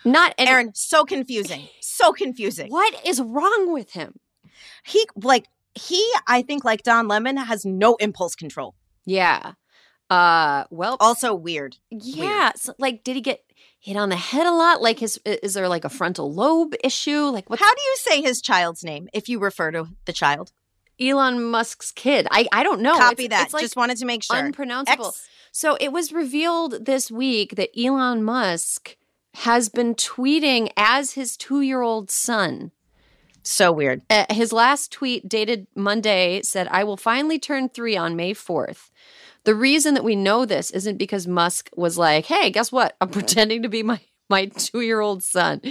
Not 0.05 0.35
any- 0.37 0.49
Erin. 0.49 0.71
So 0.75 1.03
confusing. 1.03 1.67
So 1.81 2.13
confusing. 2.13 2.69
What 2.71 2.93
is 3.05 3.19
wrong 3.19 3.73
with 3.73 3.91
him? 3.93 4.19
He 4.85 5.03
like 5.15 5.47
he. 5.73 6.07
I 6.27 6.43
think 6.43 6.63
like 6.63 6.83
Don 6.83 7.07
Lemon 7.07 7.37
has 7.37 7.65
no 7.65 7.95
impulse 7.95 8.35
control. 8.35 8.75
Yeah. 9.05 9.53
Uh. 10.09 10.65
Well. 10.69 10.97
Also 10.99 11.33
weird. 11.33 11.77
Yeah. 11.89 12.51
So, 12.55 12.73
like, 12.77 13.03
did 13.03 13.15
he 13.15 13.21
get 13.21 13.41
hit 13.87 13.97
on 13.97 14.09
the 14.09 14.15
head 14.15 14.45
a 14.45 14.51
lot? 14.51 14.81
Like, 14.81 14.99
his 14.99 15.19
is 15.25 15.53
there 15.53 15.67
like 15.69 15.85
a 15.85 15.89
frontal 15.89 16.33
lobe 16.33 16.75
issue? 16.83 17.21
Like, 17.25 17.49
what? 17.49 17.59
How 17.59 17.73
do 17.73 17.81
you 17.81 17.95
say 17.97 18.21
his 18.21 18.41
child's 18.41 18.83
name 18.83 19.07
if 19.13 19.27
you 19.29 19.39
refer 19.39 19.71
to 19.71 19.87
the 20.05 20.13
child? 20.13 20.51
Elon 20.99 21.43
Musk's 21.43 21.91
kid. 21.91 22.27
I 22.31 22.47
I 22.51 22.63
don't 22.63 22.81
know. 22.81 22.97
Copy 22.97 23.25
It's- 23.25 23.29
that. 23.39 23.45
It's 23.45 23.53
like 23.53 23.61
Just 23.63 23.75
wanted 23.75 23.97
to 23.97 24.05
make 24.05 24.23
sure. 24.23 24.35
unpronounceable. 24.37 25.15
So 25.51 25.75
it 25.79 25.91
was 25.91 26.11
revealed 26.11 26.85
this 26.85 27.09
week 27.09 27.55
that 27.55 27.69
Elon 27.79 28.23
Musk 28.23 28.95
has 29.35 29.69
been 29.69 29.95
tweeting 29.95 30.69
as 30.75 31.13
his 31.13 31.37
two-year-old 31.37 32.09
son. 32.11 32.71
so 33.43 33.71
weird. 33.71 34.01
Uh, 34.09 34.25
his 34.29 34.51
last 34.51 34.91
tweet, 34.91 35.29
dated 35.29 35.67
Monday, 35.75 36.41
said, 36.43 36.67
I 36.69 36.83
will 36.83 36.97
finally 36.97 37.39
turn 37.39 37.69
three 37.69 37.95
on 37.95 38.15
May 38.17 38.33
4th. 38.33 38.89
The 39.47 39.55
reason 39.55 39.93
that 39.93 40.03
we 40.03 40.17
know 40.17 40.43
this 40.43 40.71
isn't 40.71 40.97
because 40.97 41.25
Musk 41.25 41.69
was 41.77 41.97
like, 41.97 42.25
hey, 42.25 42.49
guess 42.49 42.69
what? 42.69 42.97
I'm 42.99 43.07
pretending 43.19 43.63
to 43.63 43.69
be 43.69 43.81
my, 43.81 44.01
my 44.29 44.47
two 44.47 44.81
year 44.81 44.99
old 44.99 45.23
son. 45.23 45.61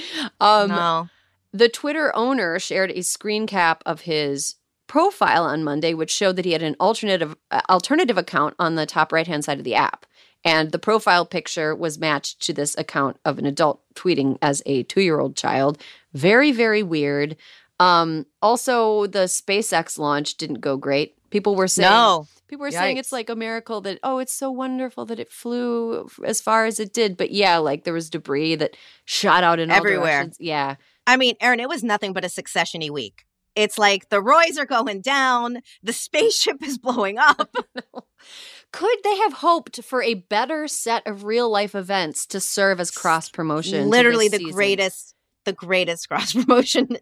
Um, 0.40 0.70
no. 0.70 1.10
The 1.52 1.68
Twitter 1.68 2.10
owner 2.16 2.58
shared 2.58 2.90
a 2.90 3.02
screen 3.02 3.46
cap 3.46 3.82
of 3.84 4.00
his 4.00 4.54
profile 4.86 5.44
on 5.44 5.62
Monday, 5.62 5.92
which 5.92 6.10
showed 6.10 6.36
that 6.36 6.46
he 6.46 6.52
had 6.52 6.62
an 6.62 6.74
alternative 6.80 7.36
uh, 7.50 7.60
alternative 7.68 8.16
account 8.16 8.54
on 8.58 8.76
the 8.76 8.86
top 8.86 9.12
right 9.12 9.26
hand 9.26 9.44
side 9.44 9.58
of 9.58 9.64
the 9.64 9.74
app. 9.74 10.06
And 10.42 10.72
the 10.72 10.78
profile 10.78 11.26
picture 11.26 11.74
was 11.74 11.98
matched 11.98 12.40
to 12.46 12.54
this 12.54 12.78
account 12.78 13.18
of 13.26 13.38
an 13.38 13.44
adult 13.44 13.82
tweeting 13.94 14.38
as 14.40 14.62
a 14.64 14.84
two 14.84 15.02
year 15.02 15.20
old 15.20 15.36
child. 15.36 15.82
Very, 16.14 16.50
very 16.50 16.82
weird. 16.82 17.36
Um, 17.78 18.24
also, 18.40 19.06
the 19.06 19.24
SpaceX 19.24 19.98
launch 19.98 20.38
didn't 20.38 20.62
go 20.62 20.78
great. 20.78 21.14
People 21.28 21.56
were 21.56 21.68
saying 21.68 21.90
No. 21.90 22.26
People 22.48 22.64
were 22.64 22.70
saying 22.70 22.96
it's 22.96 23.12
like 23.12 23.28
a 23.28 23.36
miracle 23.36 23.80
that 23.82 23.98
oh, 24.02 24.18
it's 24.18 24.32
so 24.32 24.50
wonderful 24.50 25.04
that 25.06 25.18
it 25.18 25.30
flew 25.30 26.08
as 26.24 26.40
far 26.40 26.66
as 26.66 26.78
it 26.78 26.92
did. 26.92 27.16
But 27.16 27.30
yeah, 27.30 27.58
like 27.58 27.84
there 27.84 27.94
was 27.94 28.08
debris 28.10 28.54
that 28.56 28.76
shot 29.04 29.42
out 29.42 29.58
in 29.58 29.70
all 29.70 29.76
Everywhere. 29.76 30.06
directions. 30.06 30.36
Yeah, 30.38 30.76
I 31.06 31.16
mean, 31.16 31.34
Erin, 31.40 31.60
it 31.60 31.68
was 31.68 31.82
nothing 31.82 32.12
but 32.12 32.24
a 32.24 32.28
succession-y 32.28 32.90
week. 32.90 33.26
It's 33.56 33.78
like 33.78 34.10
the 34.10 34.20
Roys 34.20 34.58
are 34.58 34.66
going 34.66 35.00
down, 35.00 35.62
the 35.82 35.94
spaceship 35.94 36.62
is 36.62 36.78
blowing 36.78 37.18
up. 37.18 37.56
Could 38.72 38.98
they 39.02 39.16
have 39.16 39.32
hoped 39.32 39.82
for 39.82 40.02
a 40.02 40.14
better 40.14 40.68
set 40.68 41.06
of 41.06 41.24
real 41.24 41.48
life 41.50 41.74
events 41.74 42.26
to 42.26 42.40
serve 42.40 42.78
as 42.78 42.90
cross 42.90 43.30
promotion? 43.30 43.88
Literally 43.88 44.28
the 44.28 44.36
season? 44.36 44.52
greatest, 44.52 45.14
the 45.46 45.54
greatest 45.54 46.08
cross 46.10 46.34
promotion 46.34 46.98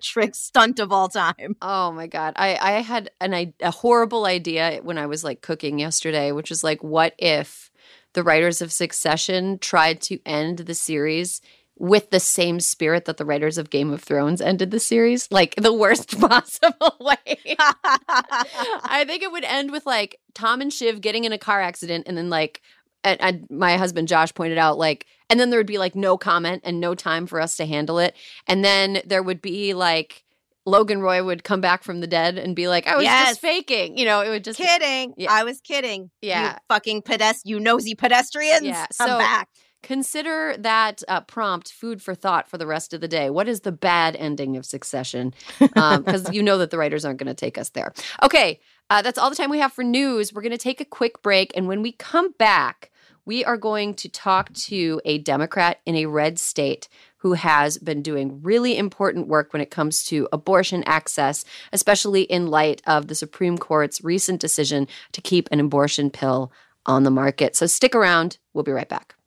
trick 0.00 0.34
stunt 0.34 0.78
of 0.78 0.90
all 0.90 1.08
time. 1.10 1.54
Oh 1.60 1.92
my 1.92 2.06
god, 2.06 2.32
I 2.36 2.56
I 2.56 2.70
had 2.80 3.10
an 3.20 3.34
i- 3.34 3.52
a 3.60 3.70
horrible 3.70 4.24
idea 4.24 4.80
when 4.82 4.96
I 4.96 5.04
was 5.04 5.22
like 5.22 5.42
cooking 5.42 5.78
yesterday, 5.78 6.32
which 6.32 6.50
is 6.50 6.64
like, 6.64 6.82
what 6.82 7.14
if 7.18 7.70
the 8.14 8.22
writers 8.22 8.62
of 8.62 8.72
Succession 8.72 9.58
tried 9.58 10.00
to 10.02 10.18
end 10.24 10.60
the 10.60 10.74
series 10.74 11.42
with 11.80 12.10
the 12.10 12.18
same 12.18 12.58
spirit 12.58 13.04
that 13.04 13.18
the 13.18 13.24
writers 13.24 13.56
of 13.58 13.70
Game 13.70 13.92
of 13.92 14.02
Thrones 14.02 14.40
ended 14.40 14.72
the 14.72 14.80
series, 14.80 15.30
like 15.30 15.54
the 15.56 15.72
worst 15.72 16.18
possible 16.28 16.96
way? 17.00 17.16
I 17.58 19.04
think 19.06 19.22
it 19.22 19.30
would 19.30 19.44
end 19.44 19.70
with 19.70 19.86
like 19.86 20.18
Tom 20.34 20.60
and 20.60 20.72
Shiv 20.72 21.00
getting 21.00 21.24
in 21.24 21.32
a 21.32 21.38
car 21.38 21.60
accident, 21.60 22.04
and 22.08 22.16
then 22.16 22.30
like, 22.30 22.62
and, 23.04 23.20
and 23.20 23.46
my 23.50 23.76
husband 23.76 24.08
Josh 24.08 24.32
pointed 24.34 24.58
out 24.58 24.78
like, 24.78 25.06
and 25.30 25.38
then 25.38 25.50
there 25.50 25.58
would 25.60 25.66
be 25.66 25.78
like 25.78 25.94
no 25.94 26.16
comment 26.18 26.62
and 26.64 26.80
no 26.80 26.94
time 26.94 27.26
for 27.26 27.40
us 27.40 27.56
to 27.56 27.66
handle 27.66 27.98
it, 27.98 28.14
and 28.46 28.64
then 28.64 29.00
there 29.06 29.22
would 29.22 29.40
be 29.42 29.74
like. 29.74 30.24
Logan 30.66 31.00
Roy 31.00 31.24
would 31.24 31.44
come 31.44 31.62
back 31.62 31.82
from 31.82 32.00
the 32.00 32.06
dead 32.06 32.36
and 32.36 32.54
be 32.54 32.68
like, 32.68 32.86
"I 32.86 32.94
was 32.94 33.04
Yes. 33.04 33.28
just 33.28 33.40
faking," 33.40 33.96
you 33.96 34.04
know. 34.04 34.20
It 34.20 34.28
would 34.28 34.44
just 34.44 34.58
kidding. 34.58 35.14
Yeah. 35.16 35.32
I 35.32 35.42
was 35.42 35.62
kidding. 35.62 36.10
Yeah. 36.20 36.50
You 36.52 36.58
fucking 36.68 37.02
pedest, 37.02 37.46
you 37.46 37.58
nosy 37.58 37.94
pedestrians. 37.94 38.64
Yeah, 38.64 38.84
I'm 39.00 39.08
so- 39.08 39.18
back. 39.18 39.48
consider 39.82 40.54
that 40.58 41.02
uh, 41.08 41.22
prompt 41.22 41.72
food 41.72 42.02
for 42.02 42.14
thought 42.14 42.50
for 42.50 42.58
the 42.58 42.66
rest 42.66 42.92
of 42.92 43.00
the 43.00 43.08
day. 43.08 43.30
What 43.30 43.48
is 43.48 43.60
the 43.60 43.72
bad 43.72 44.14
ending 44.16 44.58
of 44.58 44.66
Succession? 44.66 45.32
Because 45.58 46.30
you 46.34 46.42
know 46.42 46.58
that 46.58 46.70
the 46.70 46.76
writers 46.76 47.02
aren't 47.06 47.18
going 47.18 47.28
to 47.28 47.34
take 47.34 47.56
us 47.56 47.70
there. 47.70 47.94
Okay, 48.22 48.60
uh, 48.90 49.00
that's 49.00 49.16
all 49.16 49.30
the 49.30 49.36
time 49.36 49.48
we 49.48 49.60
have 49.60 49.72
for 49.72 49.84
news. 49.84 50.34
We're 50.34 50.42
going 50.42 50.52
to 50.52 50.58
take 50.58 50.82
a 50.82 50.84
quick 50.84 51.22
break, 51.22 51.50
and 51.56 51.66
when 51.66 51.80
we 51.80 51.92
come 51.92 52.32
back, 52.32 52.90
we 53.28 53.44
are 53.44 53.58
going 53.58 53.92
to 53.92 54.08
talk 54.08 54.50
to 54.54 55.02
a 55.04 55.18
Democrat 55.18 55.80
in 55.84 55.94
a 55.94 56.06
red 56.06 56.38
state 56.38 56.88
who 57.18 57.34
has 57.34 57.76
been 57.76 58.00
doing 58.00 58.40
really 58.42 58.78
important 58.78 59.28
work 59.28 59.52
when 59.52 59.60
it 59.60 59.70
comes 59.70 60.02
to 60.02 60.26
abortion 60.32 60.82
access, 60.86 61.44
especially 61.70 62.22
in 62.22 62.46
light 62.46 62.80
of 62.86 63.08
the 63.08 63.14
Supreme 63.14 63.58
Court's 63.58 64.02
recent 64.02 64.40
decision 64.40 64.88
to 65.12 65.20
keep 65.20 65.46
an 65.52 65.60
abortion 65.60 66.08
pill 66.08 66.50
on 66.86 67.02
the 67.02 67.10
market. 67.10 67.54
So 67.54 67.66
stick 67.66 67.94
around. 67.94 68.38
We'll 68.54 68.64
be 68.64 68.72
right 68.72 68.88
back. 68.88 69.17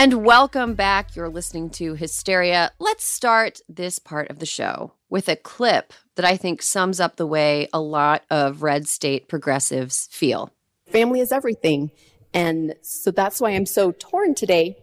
And 0.00 0.24
welcome 0.24 0.72
back. 0.72 1.14
You're 1.14 1.28
listening 1.28 1.68
to 1.72 1.92
Hysteria. 1.92 2.72
Let's 2.78 3.04
start 3.04 3.60
this 3.68 3.98
part 3.98 4.30
of 4.30 4.38
the 4.38 4.46
show 4.46 4.94
with 5.10 5.28
a 5.28 5.36
clip 5.36 5.92
that 6.14 6.24
I 6.24 6.38
think 6.38 6.62
sums 6.62 7.00
up 7.00 7.16
the 7.16 7.26
way 7.26 7.68
a 7.70 7.82
lot 7.82 8.24
of 8.30 8.62
red 8.62 8.88
state 8.88 9.28
progressives 9.28 10.08
feel. 10.10 10.54
family 10.90 11.20
is 11.20 11.32
everything. 11.32 11.90
And 12.32 12.76
so 12.80 13.10
that's 13.10 13.42
why 13.42 13.50
I'm 13.50 13.66
so 13.66 13.92
torn 13.92 14.34
today. 14.34 14.78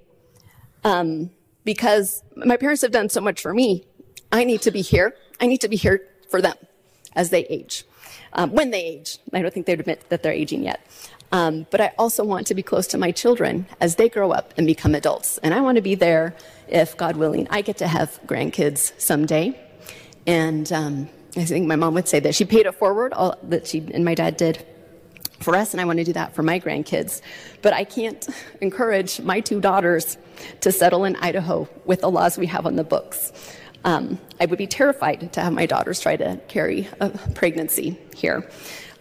Um, 0.83 1.31
because 1.63 2.21
my 2.35 2.55
parents 2.55 2.83
have 2.83 2.91
done 2.91 3.09
so 3.09 3.19
much 3.19 3.41
for 3.41 3.55
me. 3.55 3.85
I 4.31 4.43
need 4.43 4.61
to 4.61 4.71
be 4.71 4.81
here. 4.81 5.15
I 5.41 5.47
need 5.47 5.61
to 5.61 5.67
be 5.67 5.77
here 5.77 5.99
for 6.29 6.43
them 6.43 6.57
as 7.15 7.31
they 7.31 7.43
age, 7.45 7.85
um, 8.33 8.51
when 8.51 8.69
they 8.69 8.85
age. 8.85 9.17
I 9.33 9.41
don't 9.41 9.51
think 9.51 9.65
they'd 9.65 9.79
admit 9.79 10.07
that 10.09 10.21
they're 10.21 10.31
aging 10.31 10.61
yet. 10.61 10.79
Um, 11.31 11.67
but 11.71 11.81
I 11.81 11.91
also 11.97 12.23
want 12.23 12.47
to 12.47 12.55
be 12.55 12.63
close 12.63 12.87
to 12.87 12.97
my 12.97 13.11
children 13.11 13.67
as 13.81 13.95
they 13.95 14.07
grow 14.09 14.31
up 14.31 14.53
and 14.57 14.65
become 14.65 14.95
adults. 14.95 15.37
And 15.39 15.53
I 15.53 15.61
want 15.61 15.75
to 15.75 15.81
be 15.81 15.95
there 15.95 16.35
if, 16.67 16.95
God 16.95 17.17
willing, 17.17 17.47
I 17.49 17.61
get 17.61 17.77
to 17.77 17.87
have 17.87 18.19
grandkids 18.25 18.93
someday. 18.99 19.59
And 20.25 20.71
um, 20.71 21.09
I 21.35 21.45
think 21.45 21.67
my 21.67 21.75
mom 21.75 21.93
would 21.95 22.07
say 22.07 22.19
that 22.21 22.35
she 22.35 22.45
paid 22.45 22.65
it 22.65 22.75
forward, 22.75 23.13
all 23.13 23.37
that 23.43 23.67
she 23.67 23.79
and 23.93 24.03
my 24.05 24.15
dad 24.15 24.37
did 24.37 24.65
for 25.39 25.55
us, 25.55 25.73
and 25.73 25.81
I 25.81 25.85
want 25.85 25.99
to 25.99 26.03
do 26.05 26.13
that 26.13 26.33
for 26.33 26.43
my 26.43 26.59
grandkids. 26.59 27.21
But 27.61 27.73
I 27.73 27.83
can't 27.83 28.27
encourage 28.61 29.19
my 29.21 29.39
two 29.39 29.61
daughters 29.61 30.17
to 30.61 30.71
settle 30.71 31.05
in 31.05 31.15
Idaho 31.17 31.67
with 31.85 32.01
the 32.01 32.09
laws 32.09 32.37
we 32.37 32.47
have 32.47 32.65
on 32.65 32.75
the 32.75 32.83
books. 32.83 33.31
Um, 33.83 34.19
I 34.39 34.45
would 34.45 34.57
be 34.57 34.67
terrified 34.67 35.31
to 35.33 35.41
have 35.41 35.53
my 35.53 35.65
daughters 35.65 35.99
try 35.99 36.17
to 36.17 36.41
carry 36.47 36.89
a 36.99 37.09
pregnancy 37.35 37.97
here. 38.15 38.49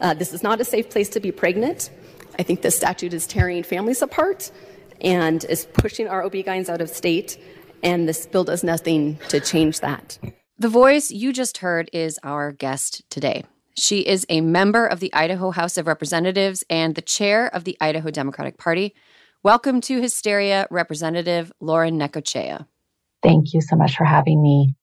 Uh, 0.01 0.15
this 0.15 0.35
is 0.35 0.43
not 0.43 0.61
a 0.61 0.65
safe 0.65 0.91
place 0.91 1.09
to 1.11 1.21
be 1.21 1.33
pregnant. 1.33 1.91
I 2.39 2.43
think 2.43 2.63
this 2.63 2.77
statute 2.77 3.15
is 3.15 3.27
tearing 3.27 3.63
families 3.63 4.03
apart 4.03 4.51
and 5.01 5.45
is 5.45 5.67
pushing 5.73 6.09
our 6.09 6.23
OB-GYNs 6.25 6.69
out 6.69 6.81
of 6.81 6.89
state, 6.89 7.39
and 7.83 8.09
this 8.09 8.27
bill 8.27 8.45
does 8.45 8.63
nothing 8.63 9.19
to 9.29 9.41
change 9.41 9.81
that. 9.81 10.19
The 10.59 10.69
voice 10.69 11.11
you 11.11 11.33
just 11.33 11.59
heard 11.59 11.91
is 11.93 12.19
our 12.23 12.53
guest 12.53 13.03
today. 13.11 13.45
She 13.79 14.01
is 14.01 14.25
a 14.31 14.41
member 14.41 14.87
of 14.87 15.01
the 15.01 15.13
Idaho 15.13 15.51
House 15.51 15.77
of 15.77 15.87
Representatives 15.87 16.65
and 16.71 16.95
the 16.95 17.03
chair 17.03 17.47
of 17.55 17.65
the 17.65 17.77
Idaho 17.81 18.11
Democratic 18.11 18.57
Party. 18.57 18.95
Welcome 19.43 19.81
to 19.83 20.01
Hysteria, 20.01 20.67
Representative 20.71 21.53
Lauren 21.61 21.99
Necochea. 21.99 22.67
Thank 23.23 23.53
you 23.53 23.61
so 23.61 23.77
much 23.77 23.97
for 23.97 24.05
having 24.05 24.43
me. 24.43 24.75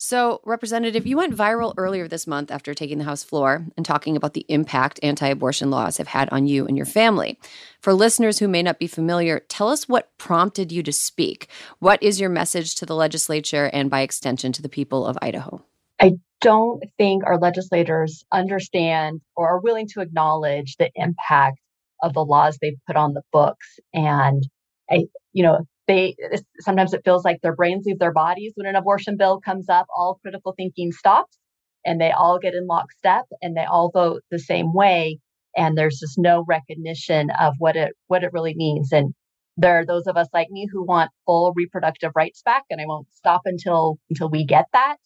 So, 0.00 0.40
Representative, 0.44 1.08
you 1.08 1.16
went 1.16 1.34
viral 1.34 1.74
earlier 1.76 2.06
this 2.06 2.28
month 2.28 2.52
after 2.52 2.72
taking 2.72 2.98
the 2.98 3.04
House 3.04 3.24
floor 3.24 3.66
and 3.76 3.84
talking 3.84 4.16
about 4.16 4.32
the 4.32 4.46
impact 4.48 5.00
anti 5.02 5.26
abortion 5.26 5.72
laws 5.72 5.96
have 5.96 6.06
had 6.06 6.28
on 6.30 6.46
you 6.46 6.66
and 6.68 6.76
your 6.76 6.86
family. 6.86 7.36
For 7.80 7.92
listeners 7.92 8.38
who 8.38 8.46
may 8.46 8.62
not 8.62 8.78
be 8.78 8.86
familiar, 8.86 9.40
tell 9.48 9.68
us 9.68 9.88
what 9.88 10.16
prompted 10.16 10.70
you 10.70 10.84
to 10.84 10.92
speak. 10.92 11.48
What 11.80 12.00
is 12.00 12.20
your 12.20 12.30
message 12.30 12.76
to 12.76 12.86
the 12.86 12.94
legislature 12.94 13.70
and, 13.72 13.90
by 13.90 14.02
extension, 14.02 14.52
to 14.52 14.62
the 14.62 14.68
people 14.68 15.04
of 15.04 15.18
Idaho? 15.20 15.64
I 16.00 16.12
don't 16.40 16.84
think 16.96 17.24
our 17.26 17.36
legislators 17.36 18.24
understand 18.30 19.20
or 19.34 19.48
are 19.48 19.60
willing 19.60 19.88
to 19.94 20.00
acknowledge 20.00 20.76
the 20.76 20.92
impact 20.94 21.58
of 22.04 22.14
the 22.14 22.24
laws 22.24 22.56
they've 22.62 22.78
put 22.86 22.94
on 22.94 23.14
the 23.14 23.22
books. 23.32 23.80
And 23.92 24.46
I, 24.88 25.06
you 25.32 25.42
know, 25.42 25.66
they 25.88 26.16
sometimes 26.60 26.94
it 26.94 27.02
feels 27.04 27.24
like 27.24 27.40
their 27.42 27.56
brains 27.56 27.86
leave 27.86 28.00
their 28.00 28.12
bodies 28.12 28.52
when 28.56 28.68
an 28.68 28.76
abortion 28.76 29.16
bill 29.18 29.40
comes 29.40 29.70
up. 29.70 29.86
All 29.96 30.20
critical 30.22 30.54
thinking 30.56 30.92
stops, 30.92 31.38
and 31.86 32.00
they 32.00 32.12
all 32.12 32.38
get 32.40 32.54
in 32.54 32.68
lockstep, 32.68 33.26
and 33.42 33.56
they 33.56 33.64
all 33.64 33.90
vote 33.92 34.22
the 34.30 34.40
same 34.40 34.74
way. 34.74 35.20
And 35.56 35.78
there's 35.78 36.00
just 36.00 36.18
no 36.18 36.44
recognition 36.48 37.30
of 37.40 37.54
what 37.58 37.76
it 37.76 37.94
what 38.08 38.24
it 38.24 38.32
really 38.34 38.54
means. 38.56 38.92
And 38.92 39.14
there 39.58 39.80
are 39.80 39.86
those 39.86 40.06
of 40.08 40.16
us 40.18 40.28
like 40.34 40.50
me 40.50 40.68
who 40.72 40.84
want 40.86 41.10
full 41.26 41.52
reproductive 41.56 42.12
rights 42.16 42.42
back, 42.44 42.64
and 42.70 42.80
I 42.80 42.86
won't 42.86 43.12
stop 43.14 43.42
until 43.46 43.98
until 44.10 44.30
we 44.30 44.46
get 44.46 44.66
that. 44.74 44.96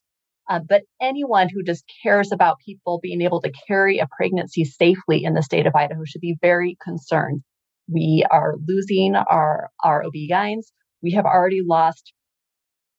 Uh, 0.50 0.60
but 0.68 0.82
anyone 1.00 1.48
who 1.48 1.62
just 1.62 1.84
cares 2.02 2.32
about 2.32 2.58
people 2.64 3.00
being 3.02 3.22
able 3.22 3.40
to 3.42 3.52
carry 3.68 3.98
a 3.98 4.08
pregnancy 4.16 4.64
safely 4.64 5.24
in 5.24 5.34
the 5.34 5.42
state 5.42 5.66
of 5.66 5.74
Idaho 5.76 6.02
should 6.04 6.20
be 6.20 6.36
very 6.42 6.76
concerned. 6.84 7.42
We 7.88 8.24
are 8.30 8.54
losing 8.66 9.16
our, 9.16 9.70
our 9.82 10.04
OB-GYNs. 10.04 10.72
We 11.02 11.12
have 11.12 11.24
already 11.24 11.62
lost 11.64 12.12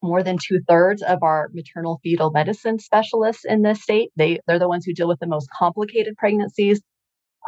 more 0.02 0.22
than 0.22 0.38
two 0.38 0.60
thirds 0.68 1.02
of 1.02 1.24
our 1.24 1.50
maternal 1.54 2.00
fetal 2.04 2.30
medicine 2.32 2.78
specialists 2.78 3.46
in 3.46 3.62
this 3.62 3.82
state. 3.82 4.12
They, 4.18 4.40
they're 4.46 4.60
the 4.60 4.68
ones 4.68 4.86
who 4.86 4.94
deal 4.94 5.08
with 5.08 5.20
the 5.20 5.28
most 5.28 5.48
complicated 5.58 6.16
pregnancies. 6.18 6.82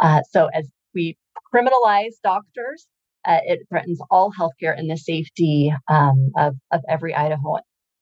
Uh, 0.01 0.21
so 0.31 0.47
as 0.53 0.67
we 0.93 1.17
criminalize 1.53 2.13
doctors, 2.23 2.87
uh, 3.25 3.39
it 3.45 3.59
threatens 3.69 3.99
all 4.09 4.31
healthcare 4.31 4.77
and 4.77 4.89
the 4.89 4.97
safety 4.97 5.73
um, 5.89 6.31
of, 6.37 6.55
of 6.71 6.81
every 6.87 7.13
Idahoan. 7.13 7.59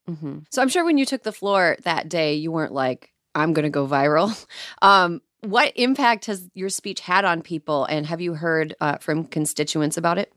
Mm-hmm. 0.10 0.40
So 0.52 0.62
I'm 0.62 0.70
sure 0.70 0.86
when 0.86 0.98
you 0.98 1.06
took 1.06 1.24
the 1.24 1.32
floor 1.32 1.78
that 1.84 2.10
day, 2.10 2.36
you 2.36 2.52
weren't 2.52 2.74
like, 2.74 3.12
I'm 3.34 3.54
going 3.54 3.64
to 3.64 3.70
go 3.70 3.88
viral. 3.88 4.46
Um, 4.82 5.22
what 5.44 5.74
impact 5.76 6.26
has 6.26 6.50
your 6.54 6.70
speech 6.70 7.02
had 7.02 7.26
on 7.26 7.42
people, 7.42 7.86
and 7.86 8.06
have 8.06 8.22
you 8.22 8.34
heard 8.34 8.76
uh, 8.80 8.98
from 8.98 9.26
constituents 9.26 9.98
about 9.98 10.18
it? 10.18 10.32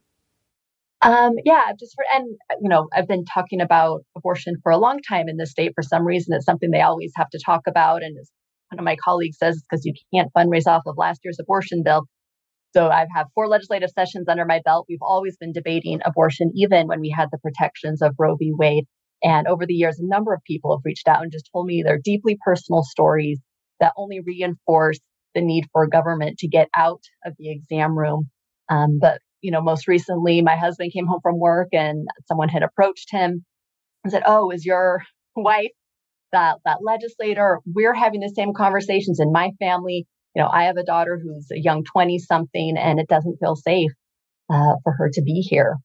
Um, 1.03 1.35
yeah, 1.45 1.63
just 1.79 1.95
heard, 1.97 2.21
and 2.21 2.29
you 2.61 2.69
know, 2.69 2.89
I've 2.93 3.07
been 3.07 3.25
talking 3.25 3.61
about 3.61 4.03
abortion 4.17 4.57
for 4.63 4.73
a 4.73 4.79
long 4.79 5.01
time 5.09 5.29
in 5.29 5.37
the 5.37 5.47
state. 5.47 5.73
For 5.75 5.83
some 5.83 6.05
reason, 6.05 6.35
it's 6.35 6.45
something 6.45 6.71
they 6.71 6.81
always 6.81 7.13
have 7.17 7.31
to 7.31 7.41
talk 7.45 7.63
about, 7.69 8.03
and 8.03 8.17
as 8.19 8.31
one 8.71 8.81
of 8.81 8.85
my 8.85 8.97
colleagues 8.97 9.39
says, 9.39 9.63
because 9.63 9.85
you 9.85 9.95
can't 10.13 10.33
fundraise 10.37 10.67
off 10.67 10.83
of 10.87 10.97
last 10.97 11.21
year's 11.25 11.39
abortion 11.41 11.83
bill. 11.85 12.07
So 12.75 12.89
I've 12.89 13.09
four 13.35 13.49
legislative 13.49 13.91
sessions 13.91 14.27
under 14.29 14.45
my 14.45 14.61
belt. 14.65 14.87
We've 14.89 14.99
always 15.01 15.37
been 15.37 15.53
debating 15.53 16.01
abortion, 16.05 16.53
even 16.55 16.89
when 16.89 17.01
we 17.01 17.11
had 17.11 17.29
the 17.31 17.39
protections 17.39 18.03
of 18.03 18.15
Roe 18.19 18.37
v. 18.37 18.53
Wade. 18.53 18.87
And 19.23 19.47
over 19.47 19.65
the 19.65 19.73
years, 19.73 19.99
a 19.99 20.07
number 20.07 20.35
of 20.35 20.43
people 20.47 20.77
have 20.77 20.85
reached 20.85 21.09
out 21.09 21.23
and 21.23 21.33
just 21.33 21.49
told 21.53 21.67
me 21.67 21.83
their 21.83 21.99
deeply 22.03 22.37
personal 22.45 22.83
stories 22.83 23.41
that 23.81 23.93
only 23.97 24.21
reinforce 24.21 24.99
the 25.35 25.43
need 25.43 25.67
for 25.73 25.87
government 25.87 26.39
to 26.39 26.49
get 26.49 26.69
out 26.77 27.03
of 27.25 27.35
the 27.39 27.51
exam 27.51 27.97
room. 27.97 28.31
Um, 28.69 28.99
but, 29.01 29.21
you 29.43 29.51
know, 29.51 29.61
most 29.63 29.87
recently, 29.87 30.43
my 30.43 30.57
husband 30.57 30.93
came 30.93 31.07
home 31.07 31.21
from 31.23 31.39
work 31.39 31.69
and 31.73 32.09
someone 32.27 32.49
had 32.49 32.63
approached 32.63 33.11
him 33.11 33.45
and 34.03 34.13
said, 34.13 34.23
Oh, 34.27 34.51
is 34.51 34.65
your 34.65 35.03
wife 35.37 35.71
that, 36.33 36.57
that 36.65 36.79
legislator? 36.83 37.61
We're 37.67 37.95
having 37.95 38.21
the 38.21 38.33
same 38.35 38.53
conversations 38.55 39.21
in 39.21 39.33
my 39.33 39.51
family. 39.61 40.07
You 40.35 40.43
know, 40.43 40.49
I 40.49 40.65
have 40.65 40.77
a 40.77 40.85
daughter 40.85 41.21
who's 41.23 41.49
a 41.53 41.61
young 41.61 41.85
20 41.85 42.19
something 42.19 42.77
and 42.79 42.99
it 42.99 43.09
doesn't 43.09 43.39
feel 43.39 43.57
safe 43.57 43.93
uh, 44.51 44.75
for 44.83 44.93
her 44.99 45.11
to 45.13 45.23
be 45.23 45.41
here. 45.41 45.77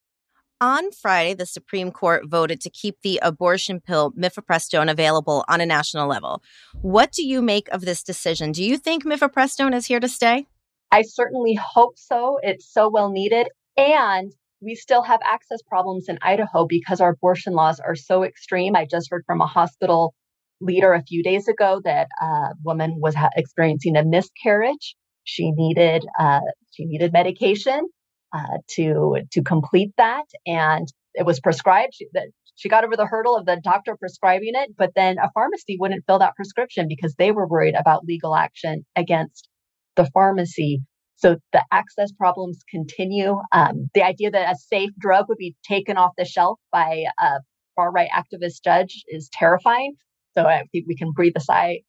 On 0.61 0.91
Friday, 0.91 1.33
the 1.33 1.47
Supreme 1.47 1.89
Court 1.89 2.27
voted 2.27 2.61
to 2.61 2.69
keep 2.69 3.01
the 3.01 3.19
abortion 3.23 3.79
pill 3.79 4.11
mifepristone 4.11 4.91
available 4.91 5.43
on 5.47 5.59
a 5.59 5.65
national 5.65 6.07
level. 6.07 6.43
What 6.83 7.11
do 7.11 7.25
you 7.25 7.41
make 7.41 7.67
of 7.69 7.81
this 7.81 8.03
decision? 8.03 8.51
Do 8.51 8.63
you 8.63 8.77
think 8.77 9.03
mifepristone 9.03 9.73
is 9.73 9.87
here 9.87 9.99
to 9.99 10.07
stay? 10.07 10.45
I 10.91 11.01
certainly 11.01 11.55
hope 11.55 11.97
so. 11.97 12.37
It's 12.43 12.71
so 12.71 12.91
well 12.91 13.09
needed. 13.09 13.47
And 13.75 14.31
we 14.61 14.75
still 14.75 15.01
have 15.01 15.19
access 15.23 15.63
problems 15.67 16.05
in 16.07 16.19
Idaho 16.21 16.67
because 16.67 17.01
our 17.01 17.13
abortion 17.13 17.53
laws 17.53 17.79
are 17.79 17.95
so 17.95 18.21
extreme. 18.21 18.75
I 18.75 18.85
just 18.85 19.09
heard 19.09 19.23
from 19.25 19.41
a 19.41 19.47
hospital 19.47 20.13
leader 20.59 20.93
a 20.93 21.01
few 21.01 21.23
days 21.23 21.47
ago 21.47 21.81
that 21.85 22.07
a 22.21 22.49
woman 22.63 22.99
was 22.99 23.15
experiencing 23.35 23.97
a 23.97 24.05
miscarriage. 24.05 24.95
She 25.23 25.49
needed 25.53 26.05
uh, 26.19 26.41
she 26.69 26.85
needed 26.85 27.13
medication 27.13 27.87
uh, 28.33 28.57
to 28.75 29.17
to 29.31 29.41
complete 29.41 29.91
that, 29.97 30.25
and 30.45 30.87
it 31.13 31.25
was 31.25 31.39
prescribed. 31.39 31.93
She, 31.95 32.07
that 32.13 32.27
she 32.55 32.69
got 32.69 32.83
over 32.83 32.95
the 32.95 33.07
hurdle 33.07 33.35
of 33.35 33.45
the 33.45 33.59
doctor 33.63 33.95
prescribing 33.95 34.51
it, 34.53 34.75
but 34.77 34.91
then 34.95 35.17
a 35.17 35.31
pharmacy 35.33 35.77
wouldn't 35.79 36.05
fill 36.05 36.19
that 36.19 36.35
prescription 36.35 36.87
because 36.87 37.15
they 37.15 37.31
were 37.31 37.47
worried 37.47 37.75
about 37.75 38.05
legal 38.05 38.35
action 38.35 38.85
against 38.95 39.49
the 39.95 40.09
pharmacy. 40.13 40.81
So 41.15 41.37
the 41.53 41.63
access 41.71 42.11
problems 42.11 42.59
continue. 42.69 43.39
Um, 43.51 43.89
the 43.93 44.03
idea 44.03 44.31
that 44.31 44.53
a 44.53 44.57
safe 44.57 44.91
drug 44.97 45.25
would 45.29 45.37
be 45.37 45.55
taken 45.67 45.97
off 45.97 46.11
the 46.17 46.25
shelf 46.25 46.59
by 46.71 47.05
a 47.19 47.39
far 47.75 47.91
right 47.91 48.09
activist 48.09 48.63
judge 48.63 49.03
is 49.07 49.29
terrifying. 49.31 49.95
So 50.33 50.45
I 50.45 50.63
think 50.71 50.85
we 50.87 50.95
can 50.95 51.11
breathe 51.11 51.33
a 51.35 51.39
sigh, 51.41 51.81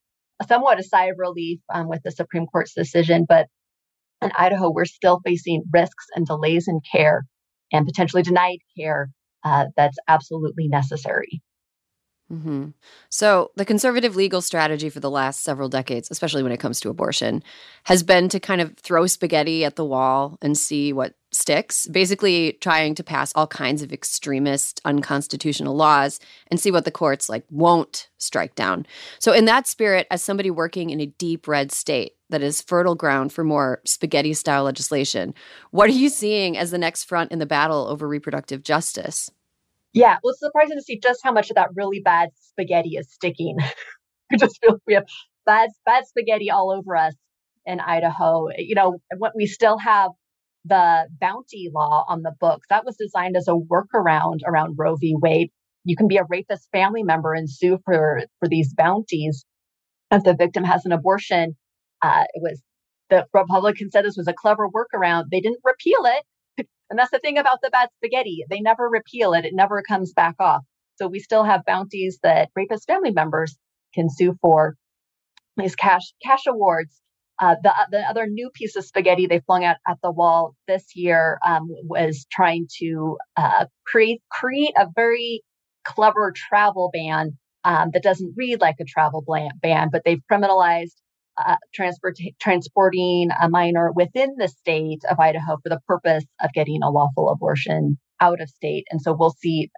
somewhat 0.48 0.80
a 0.80 0.82
sigh 0.82 1.06
of 1.06 1.16
relief 1.18 1.60
um, 1.72 1.88
with 1.88 2.02
the 2.02 2.10
Supreme 2.10 2.46
Court's 2.46 2.74
decision. 2.74 3.24
But 3.28 3.46
in 4.22 4.32
Idaho, 4.36 4.70
we're 4.70 4.84
still 4.84 5.20
facing 5.24 5.64
risks 5.72 6.06
and 6.14 6.26
delays 6.26 6.68
in 6.68 6.80
care 6.90 7.24
and 7.72 7.86
potentially 7.86 8.22
denied 8.22 8.58
care 8.76 9.10
uh, 9.44 9.66
that's 9.76 9.98
absolutely 10.08 10.68
necessary. 10.68 11.42
Mm-hmm. 12.32 12.68
So, 13.10 13.50
the 13.56 13.64
conservative 13.66 14.16
legal 14.16 14.40
strategy 14.40 14.88
for 14.88 15.00
the 15.00 15.10
last 15.10 15.42
several 15.42 15.68
decades, 15.68 16.10
especially 16.10 16.42
when 16.42 16.52
it 16.52 16.60
comes 16.60 16.80
to 16.80 16.88
abortion, 16.88 17.42
has 17.84 18.02
been 18.02 18.30
to 18.30 18.40
kind 18.40 18.62
of 18.62 18.74
throw 18.78 19.06
spaghetti 19.06 19.66
at 19.66 19.76
the 19.76 19.84
wall 19.84 20.38
and 20.40 20.56
see 20.56 20.94
what 20.94 21.14
sticks, 21.30 21.86
basically 21.88 22.56
trying 22.60 22.94
to 22.94 23.04
pass 23.04 23.32
all 23.34 23.46
kinds 23.46 23.82
of 23.82 23.92
extremist, 23.92 24.80
unconstitutional 24.86 25.74
laws 25.74 26.20
and 26.50 26.58
see 26.58 26.70
what 26.70 26.86
the 26.86 26.90
courts 26.90 27.28
like 27.28 27.44
won't 27.50 28.08
strike 28.16 28.54
down. 28.54 28.86
So, 29.18 29.32
in 29.32 29.44
that 29.44 29.66
spirit, 29.66 30.06
as 30.10 30.22
somebody 30.22 30.50
working 30.50 30.88
in 30.88 31.00
a 31.00 31.06
deep 31.06 31.46
red 31.46 31.70
state 31.70 32.12
that 32.32 32.42
is 32.42 32.60
fertile 32.60 32.94
ground 32.94 33.32
for 33.32 33.44
more 33.44 33.80
spaghetti 33.84 34.34
style 34.34 34.64
legislation, 34.64 35.32
what 35.70 35.88
are 35.88 35.94
you 35.94 36.08
seeing 36.08 36.58
as 36.58 36.70
the 36.70 36.78
next 36.78 37.04
front 37.04 37.30
in 37.30 37.38
the 37.38 37.46
battle 37.46 37.86
over 37.86 38.08
reproductive 38.08 38.62
justice? 38.62 39.30
Yeah, 39.92 40.16
well, 40.22 40.32
it's 40.32 40.40
surprising 40.40 40.76
to 40.76 40.82
see 40.82 40.98
just 40.98 41.20
how 41.22 41.32
much 41.32 41.50
of 41.50 41.56
that 41.56 41.68
really 41.76 42.00
bad 42.00 42.30
spaghetti 42.40 42.96
is 42.96 43.12
sticking. 43.12 43.56
I 44.32 44.36
just 44.36 44.58
feel 44.60 44.78
we 44.86 44.94
have 44.94 45.04
bad, 45.46 45.70
bad 45.84 46.06
spaghetti 46.06 46.50
all 46.50 46.70
over 46.70 46.96
us 46.96 47.14
in 47.66 47.78
Idaho. 47.78 48.48
You 48.56 48.74
know, 48.74 48.98
what 49.18 49.32
we 49.36 49.46
still 49.46 49.78
have 49.78 50.10
the 50.64 51.06
bounty 51.20 51.70
law 51.74 52.04
on 52.08 52.22
the 52.22 52.32
books 52.40 52.66
that 52.70 52.84
was 52.84 52.96
designed 52.96 53.36
as 53.36 53.48
a 53.48 53.52
workaround 53.52 54.40
around 54.46 54.76
Roe 54.78 54.96
v. 54.96 55.14
Wade. 55.20 55.50
You 55.84 55.96
can 55.96 56.08
be 56.08 56.16
a 56.16 56.24
rapist 56.28 56.68
family 56.72 57.02
member 57.02 57.34
and 57.34 57.50
sue 57.50 57.78
for 57.84 58.22
for 58.38 58.48
these 58.48 58.72
bounties 58.72 59.44
if 60.10 60.22
the 60.22 60.34
victim 60.34 60.64
has 60.64 60.86
an 60.86 60.92
abortion. 60.92 61.56
Uh, 62.02 62.24
it 62.34 62.42
was 62.42 62.60
the 63.10 63.26
Republicans 63.34 63.92
said 63.92 64.04
this 64.04 64.16
was 64.16 64.28
a 64.28 64.32
clever 64.32 64.68
workaround. 64.68 65.24
They 65.30 65.40
didn't 65.40 65.60
repeal 65.64 66.00
it, 66.04 66.66
and 66.90 66.98
that's 66.98 67.10
the 67.10 67.18
thing 67.18 67.38
about 67.38 67.58
the 67.62 67.70
bad 67.70 67.88
spaghetti. 67.96 68.44
They 68.48 68.60
never 68.60 68.88
repeal 68.88 69.34
it, 69.34 69.44
it 69.44 69.54
never 69.54 69.82
comes 69.82 70.12
back 70.12 70.34
off. 70.40 70.62
So 70.96 71.08
we 71.08 71.20
still 71.20 71.44
have 71.44 71.64
bounties 71.66 72.18
that 72.22 72.50
rapist 72.54 72.86
family 72.86 73.10
members 73.10 73.56
can 73.94 74.08
sue 74.08 74.36
for 74.40 74.76
these 75.56 75.76
cash 75.76 76.12
cash 76.24 76.46
awards. 76.46 77.00
Uh, 77.40 77.56
the, 77.62 77.72
the 77.90 78.00
other 78.00 78.26
new 78.26 78.50
piece 78.54 78.76
of 78.76 78.84
spaghetti 78.84 79.26
they 79.26 79.40
flung 79.40 79.64
out 79.64 79.76
at 79.88 79.96
the 80.02 80.12
wall 80.12 80.54
this 80.68 80.94
year 80.94 81.38
um, 81.44 81.66
was 81.82 82.26
trying 82.30 82.68
to 82.78 83.16
uh, 83.36 83.64
create 83.86 84.22
create 84.30 84.72
a 84.78 84.86
very 84.94 85.42
clever 85.84 86.32
travel 86.34 86.90
ban 86.92 87.36
um, 87.64 87.90
that 87.92 88.02
doesn't 88.02 88.34
read 88.36 88.60
like 88.60 88.76
a 88.80 88.84
travel 88.84 89.24
ban, 89.60 89.88
but 89.90 90.02
they've 90.04 90.22
criminalized 90.30 90.94
uh, 91.38 91.56
transport, 91.74 92.16
transporting 92.40 93.30
a 93.40 93.48
minor 93.48 93.92
within 93.94 94.34
the 94.36 94.48
state 94.48 95.02
of 95.10 95.18
Idaho 95.18 95.56
for 95.62 95.68
the 95.68 95.80
purpose 95.86 96.24
of 96.42 96.52
getting 96.52 96.82
a 96.82 96.90
lawful 96.90 97.30
abortion 97.30 97.98
out 98.20 98.40
of 98.40 98.48
state. 98.48 98.86
And 98.90 99.00
so 99.00 99.12
we'll 99.12 99.34
see. 99.38 99.70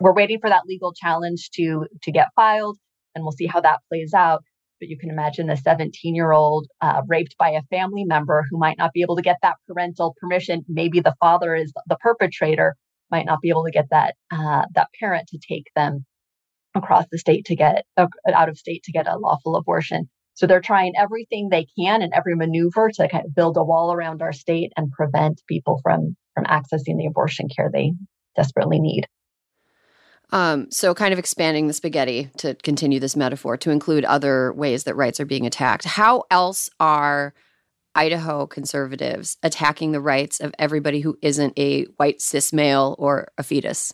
We're 0.00 0.14
waiting 0.14 0.40
for 0.40 0.50
that 0.50 0.66
legal 0.66 0.92
challenge 0.92 1.50
to 1.54 1.86
to 2.02 2.12
get 2.12 2.28
filed, 2.36 2.78
and 3.14 3.24
we'll 3.24 3.32
see 3.32 3.46
how 3.46 3.60
that 3.60 3.80
plays 3.88 4.14
out. 4.14 4.42
But 4.80 4.88
you 4.88 4.98
can 4.98 5.10
imagine 5.10 5.48
a 5.48 5.56
17 5.56 6.14
year 6.14 6.32
old 6.32 6.66
uh, 6.80 7.02
raped 7.06 7.36
by 7.38 7.50
a 7.50 7.62
family 7.70 8.04
member 8.04 8.44
who 8.50 8.58
might 8.58 8.78
not 8.78 8.92
be 8.92 9.02
able 9.02 9.16
to 9.16 9.22
get 9.22 9.36
that 9.42 9.56
parental 9.68 10.14
permission. 10.20 10.64
Maybe 10.68 11.00
the 11.00 11.14
father 11.20 11.54
is 11.54 11.72
the 11.86 11.96
perpetrator, 12.00 12.74
might 13.10 13.26
not 13.26 13.40
be 13.40 13.50
able 13.50 13.64
to 13.64 13.70
get 13.70 13.86
that 13.90 14.16
uh, 14.32 14.64
that 14.74 14.88
parent 14.98 15.28
to 15.28 15.38
take 15.38 15.66
them 15.76 16.04
across 16.74 17.04
the 17.10 17.18
state 17.18 17.44
to 17.46 17.56
get 17.56 17.84
uh, 17.96 18.06
out 18.32 18.48
of 18.48 18.58
state 18.58 18.82
to 18.84 18.92
get 18.92 19.06
a 19.06 19.18
lawful 19.18 19.56
abortion. 19.56 20.08
So 20.34 20.46
they're 20.46 20.60
trying 20.60 20.94
everything 20.96 21.48
they 21.48 21.66
can 21.78 22.02
and 22.02 22.12
every 22.14 22.34
maneuver 22.34 22.90
to 22.94 23.08
kind 23.08 23.26
of 23.26 23.34
build 23.34 23.56
a 23.56 23.64
wall 23.64 23.92
around 23.92 24.22
our 24.22 24.32
state 24.32 24.72
and 24.76 24.90
prevent 24.90 25.42
people 25.46 25.80
from 25.82 26.16
from 26.34 26.44
accessing 26.44 26.96
the 26.96 27.06
abortion 27.06 27.48
care 27.54 27.70
they 27.70 27.92
desperately 28.34 28.80
need. 28.80 29.06
Um, 30.30 30.70
so, 30.70 30.94
kind 30.94 31.12
of 31.12 31.18
expanding 31.18 31.66
the 31.66 31.74
spaghetti 31.74 32.30
to 32.38 32.54
continue 32.54 32.98
this 32.98 33.16
metaphor 33.16 33.58
to 33.58 33.70
include 33.70 34.04
other 34.06 34.52
ways 34.54 34.84
that 34.84 34.96
rights 34.96 35.20
are 35.20 35.26
being 35.26 35.46
attacked. 35.46 35.84
How 35.84 36.24
else 36.30 36.70
are 36.80 37.34
Idaho 37.94 38.46
conservatives 38.46 39.36
attacking 39.42 39.92
the 39.92 40.00
rights 40.00 40.40
of 40.40 40.54
everybody 40.58 41.00
who 41.00 41.18
isn't 41.20 41.58
a 41.58 41.82
white 41.96 42.22
cis 42.22 42.50
male 42.50 42.96
or 42.98 43.28
a 43.36 43.42
fetus? 43.42 43.92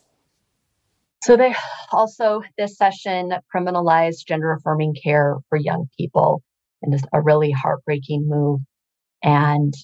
So 1.22 1.37
they 1.37 1.54
also 1.92 2.42
this 2.57 2.76
session 2.76 3.33
criminalized 3.54 4.26
gender 4.26 4.52
affirming 4.52 4.94
care 5.02 5.37
for 5.48 5.59
young 5.59 5.88
people, 5.96 6.42
and 6.83 6.94
is 6.94 7.02
a 7.12 7.20
really 7.20 7.50
heartbreaking 7.50 8.26
move. 8.28 8.61
And 9.22 9.74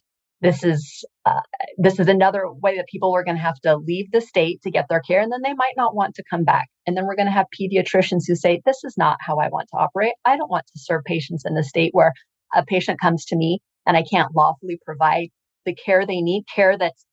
this 0.40 0.62
is 0.62 1.04
uh, 1.26 1.40
this 1.78 1.98
is 1.98 2.08
another 2.08 2.50
way 2.52 2.76
that 2.76 2.86
people 2.86 3.14
are 3.14 3.24
going 3.24 3.36
to 3.36 3.42
have 3.42 3.60
to 3.62 3.76
leave 3.76 4.12
the 4.12 4.20
state 4.20 4.62
to 4.62 4.70
get 4.70 4.86
their 4.88 5.00
care, 5.00 5.20
and 5.20 5.32
then 5.32 5.42
they 5.42 5.54
might 5.54 5.74
not 5.76 5.94
want 5.94 6.14
to 6.16 6.24
come 6.30 6.44
back. 6.44 6.68
And 6.86 6.96
then 6.96 7.06
we're 7.06 7.16
going 7.16 7.26
to 7.26 7.32
have 7.32 7.46
pediatricians 7.58 8.22
who 8.28 8.36
say, 8.36 8.60
"This 8.64 8.84
is 8.84 8.94
not 8.96 9.18
how 9.20 9.38
I 9.38 9.48
want 9.48 9.68
to 9.70 9.78
operate. 9.78 10.14
I 10.24 10.36
don't 10.36 10.50
want 10.50 10.66
to 10.66 10.78
serve 10.78 11.04
patients 11.04 11.44
in 11.46 11.56
a 11.56 11.64
state 11.64 11.90
where 11.94 12.12
a 12.54 12.64
patient 12.64 13.00
comes 13.00 13.24
to 13.26 13.36
me 13.36 13.60
and 13.86 13.96
I 13.96 14.02
can't 14.02 14.34
lawfully 14.34 14.78
provide 14.84 15.28
the 15.66 15.74
care 15.74 16.06
they 16.06 16.20
need, 16.20 16.44
care 16.54 16.78
that's 16.78 17.04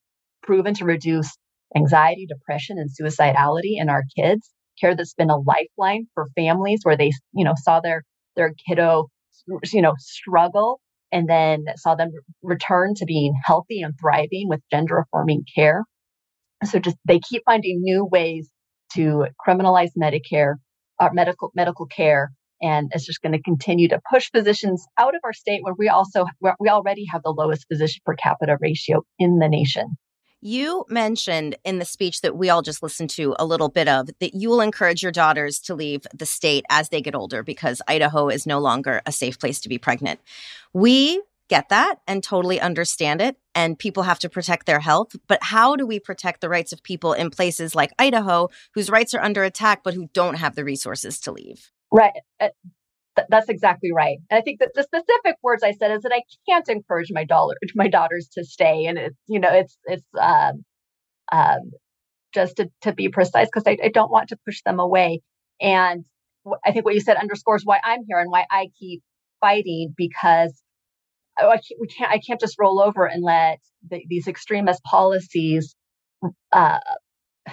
proven 0.43 0.73
to 0.75 0.85
reduce 0.85 1.35
anxiety, 1.75 2.25
depression, 2.27 2.77
and 2.77 2.89
suicidality 2.89 3.75
in 3.77 3.89
our 3.89 4.03
kids, 4.17 4.49
care 4.79 4.95
that's 4.95 5.13
been 5.13 5.29
a 5.29 5.37
lifeline 5.37 6.07
for 6.13 6.27
families 6.35 6.81
where 6.83 6.97
they, 6.97 7.11
you 7.33 7.45
know, 7.45 7.53
saw 7.55 7.79
their 7.79 8.03
their 8.35 8.53
kiddo, 8.67 9.07
you 9.71 9.81
know, 9.81 9.93
struggle 9.99 10.79
and 11.11 11.29
then 11.29 11.65
saw 11.75 11.95
them 11.95 12.11
return 12.41 12.93
to 12.95 13.05
being 13.05 13.33
healthy 13.45 13.81
and 13.81 13.93
thriving 13.99 14.47
with 14.47 14.61
gender 14.71 14.99
affirming 14.99 15.43
care. 15.53 15.83
So 16.65 16.79
just 16.79 16.97
they 17.05 17.19
keep 17.19 17.43
finding 17.45 17.81
new 17.81 18.05
ways 18.05 18.49
to 18.93 19.25
criminalize 19.45 19.89
Medicare, 19.99 20.55
uh, 20.99 21.09
medical 21.13 21.51
medical 21.55 21.85
care, 21.87 22.31
and 22.61 22.91
it's 22.93 23.05
just 23.05 23.21
going 23.21 23.33
to 23.33 23.41
continue 23.41 23.87
to 23.89 23.99
push 24.11 24.29
physicians 24.31 24.85
out 24.99 25.15
of 25.15 25.21
our 25.23 25.33
state 25.33 25.61
where 25.63 25.73
we 25.77 25.89
also 25.89 26.25
we 26.59 26.69
already 26.69 27.05
have 27.11 27.23
the 27.23 27.31
lowest 27.31 27.65
physician 27.67 28.01
per 28.05 28.15
capita 28.15 28.57
ratio 28.61 29.01
in 29.19 29.39
the 29.39 29.49
nation. 29.49 29.97
You 30.41 30.85
mentioned 30.89 31.55
in 31.63 31.77
the 31.77 31.85
speech 31.85 32.21
that 32.21 32.35
we 32.35 32.49
all 32.49 32.63
just 32.63 32.81
listened 32.81 33.11
to 33.11 33.35
a 33.37 33.45
little 33.45 33.69
bit 33.69 33.87
of 33.87 34.09
that 34.19 34.33
you 34.33 34.49
will 34.49 34.61
encourage 34.61 35.03
your 35.03 35.11
daughters 35.11 35.59
to 35.61 35.75
leave 35.75 36.07
the 36.13 36.25
state 36.25 36.65
as 36.69 36.89
they 36.89 36.99
get 36.99 37.13
older 37.13 37.43
because 37.43 37.81
Idaho 37.87 38.27
is 38.27 38.47
no 38.47 38.59
longer 38.59 39.01
a 39.05 39.11
safe 39.11 39.37
place 39.37 39.61
to 39.61 39.69
be 39.69 39.77
pregnant. 39.77 40.19
We 40.73 41.21
get 41.47 41.69
that 41.69 41.99
and 42.07 42.23
totally 42.23 42.59
understand 42.59 43.21
it. 43.21 43.35
And 43.53 43.77
people 43.77 44.03
have 44.03 44.19
to 44.19 44.29
protect 44.29 44.65
their 44.65 44.79
health. 44.79 45.15
But 45.27 45.43
how 45.43 45.75
do 45.75 45.85
we 45.85 45.99
protect 45.99 46.41
the 46.41 46.49
rights 46.49 46.71
of 46.71 46.81
people 46.81 47.13
in 47.13 47.29
places 47.29 47.75
like 47.75 47.91
Idaho 47.99 48.49
whose 48.73 48.89
rights 48.89 49.13
are 49.13 49.21
under 49.21 49.43
attack, 49.43 49.83
but 49.83 49.93
who 49.93 50.09
don't 50.13 50.35
have 50.35 50.55
the 50.55 50.63
resources 50.63 51.19
to 51.19 51.31
leave? 51.33 51.69
Right. 51.91 52.13
Uh, 52.39 52.47
Th- 53.17 53.27
that's 53.29 53.49
exactly 53.49 53.91
right. 53.91 54.17
And 54.29 54.37
I 54.37 54.41
think 54.41 54.59
that 54.59 54.71
the 54.73 54.83
specific 54.83 55.37
words 55.43 55.63
I 55.63 55.73
said 55.73 55.91
is 55.91 56.03
that 56.03 56.13
I 56.13 56.23
can't 56.49 56.67
encourage 56.69 57.09
my 57.11 57.25
dollar 57.25 57.55
my 57.75 57.87
daughters 57.87 58.29
to 58.33 58.43
stay, 58.45 58.85
and 58.85 58.97
it's 58.97 59.17
you 59.27 59.39
know 59.39 59.53
it's 59.53 59.77
it's 59.85 60.03
um, 60.19 60.63
um, 61.31 61.71
just 62.33 62.57
to 62.57 62.69
to 62.81 62.93
be 62.93 63.09
precise 63.09 63.47
because 63.53 63.63
I, 63.67 63.77
I 63.83 63.89
don't 63.89 64.11
want 64.11 64.29
to 64.29 64.37
push 64.45 64.61
them 64.63 64.79
away. 64.79 65.21
And 65.61 66.05
I 66.65 66.71
think 66.71 66.85
what 66.85 66.95
you 66.95 67.01
said 67.01 67.17
underscores 67.17 67.63
why 67.65 67.79
I'm 67.83 68.01
here 68.07 68.19
and 68.19 68.31
why 68.31 68.45
I 68.51 68.69
keep 68.79 69.01
fighting 69.41 69.93
because 69.97 70.61
I 71.37 71.43
can't, 71.57 71.79
we 71.79 71.87
can't 71.87 72.11
I 72.11 72.19
can't 72.19 72.39
just 72.39 72.57
roll 72.59 72.81
over 72.81 73.05
and 73.05 73.23
let 73.23 73.59
the, 73.89 74.03
these 74.09 74.27
extremist 74.27 74.83
policies 74.83 75.75
uh, 76.51 76.79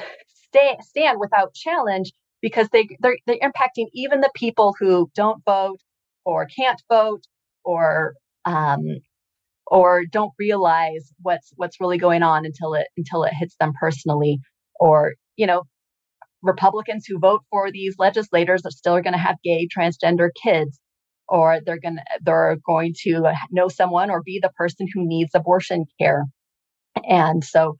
stay, 0.51 0.77
stand 0.83 1.19
without 1.21 1.55
challenge 1.55 2.13
because 2.43 2.69
they 2.73 2.89
they're, 3.01 3.19
they're 3.27 3.39
impacting 3.39 3.87
even 3.95 4.21
the 4.21 4.31
people 4.35 4.75
who 4.81 5.11
don't 5.15 5.43
vote 5.45 5.81
or 6.25 6.47
can't 6.47 6.83
vote 6.91 7.23
or 7.65 8.15
um, 8.47 8.99
or 9.67 10.05
don't 10.07 10.33
realize 10.39 11.13
what's 11.23 11.53
what's 11.57 11.81
really 11.81 11.99
going 11.99 12.23
on 12.23 12.47
until 12.47 12.75
it 12.75 12.89
until 12.97 13.25
it 13.25 13.35
hits 13.39 13.57
them 13.61 13.73
personally. 13.81 14.41
Or 14.81 15.15
you 15.37 15.47
know 15.47 15.65
republicans 16.43 17.05
who 17.07 17.19
vote 17.19 17.43
for 17.51 17.71
these 17.73 17.97
legislators 17.99 18.63
are 18.65 18.71
still 18.71 19.01
going 19.01 19.13
to 19.13 19.19
have 19.19 19.37
gay 19.43 19.67
transgender 19.77 20.29
kids 20.43 20.79
or 21.29 21.61
they're 21.65 21.81
going 21.81 21.97
to 21.97 22.03
they're 22.23 22.57
going 22.67 22.95
to 23.03 23.33
know 23.51 23.69
someone 23.69 24.11
or 24.11 24.23
be 24.23 24.39
the 24.43 24.51
person 24.57 24.87
who 24.93 25.07
needs 25.07 25.31
abortion 25.35 25.85
care. 26.01 26.25
And 27.09 27.45
so 27.45 27.77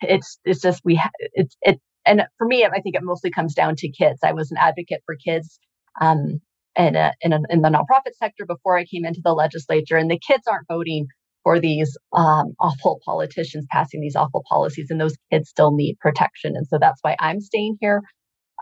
it's 0.00 0.38
it's 0.44 0.62
just 0.62 0.82
we 0.84 0.96
ha- 0.96 1.10
it's 1.20 1.56
it 1.62 1.80
and 2.06 2.22
for 2.38 2.46
me, 2.46 2.64
I 2.64 2.80
think 2.80 2.96
it 2.96 3.02
mostly 3.02 3.30
comes 3.30 3.54
down 3.54 3.76
to 3.76 3.90
kids. 3.90 4.20
I 4.22 4.32
was 4.32 4.50
an 4.50 4.56
advocate 4.58 5.02
for 5.06 5.16
kids 5.16 5.58
um, 6.00 6.40
in, 6.76 6.96
a, 6.96 7.12
in, 7.20 7.32
a, 7.32 7.40
in, 7.50 7.62
the 7.62 7.68
nonprofit 7.68 8.14
sector 8.14 8.44
before 8.46 8.76
I 8.76 8.84
came 8.84 9.04
into 9.04 9.20
the 9.22 9.32
legislature, 9.32 9.96
and 9.96 10.10
the 10.10 10.18
kids 10.18 10.44
aren't 10.46 10.68
voting 10.68 11.06
for 11.42 11.60
these 11.60 11.96
um, 12.12 12.54
awful 12.58 13.00
politicians 13.04 13.66
passing 13.70 14.00
these 14.00 14.16
awful 14.16 14.42
policies, 14.48 14.88
and 14.90 15.00
those 15.00 15.16
kids 15.30 15.48
still 15.48 15.74
need 15.74 15.98
protection. 16.00 16.54
And 16.56 16.66
so 16.66 16.78
that's 16.80 16.98
why 17.02 17.16
I'm 17.20 17.40
staying 17.40 17.78
here 17.80 18.02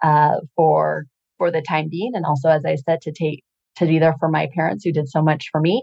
uh, 0.03 0.37
for 0.57 1.05
for 1.39 1.51
the 1.51 1.63
time 1.63 1.89
being, 1.91 2.13
and 2.15 2.25
also, 2.25 2.49
as 2.49 2.65
I 2.65 2.77
said, 2.77 3.01
to 3.03 3.13
take 3.13 3.43
to 3.77 3.87
be 3.87 3.99
there 3.99 4.15
for 4.21 4.29
my 4.29 4.49
parents 4.55 4.85
who 4.85 4.93
did 4.93 5.09
so 5.09 5.23
much 5.23 5.47
for 5.51 5.61
me. 5.61 5.83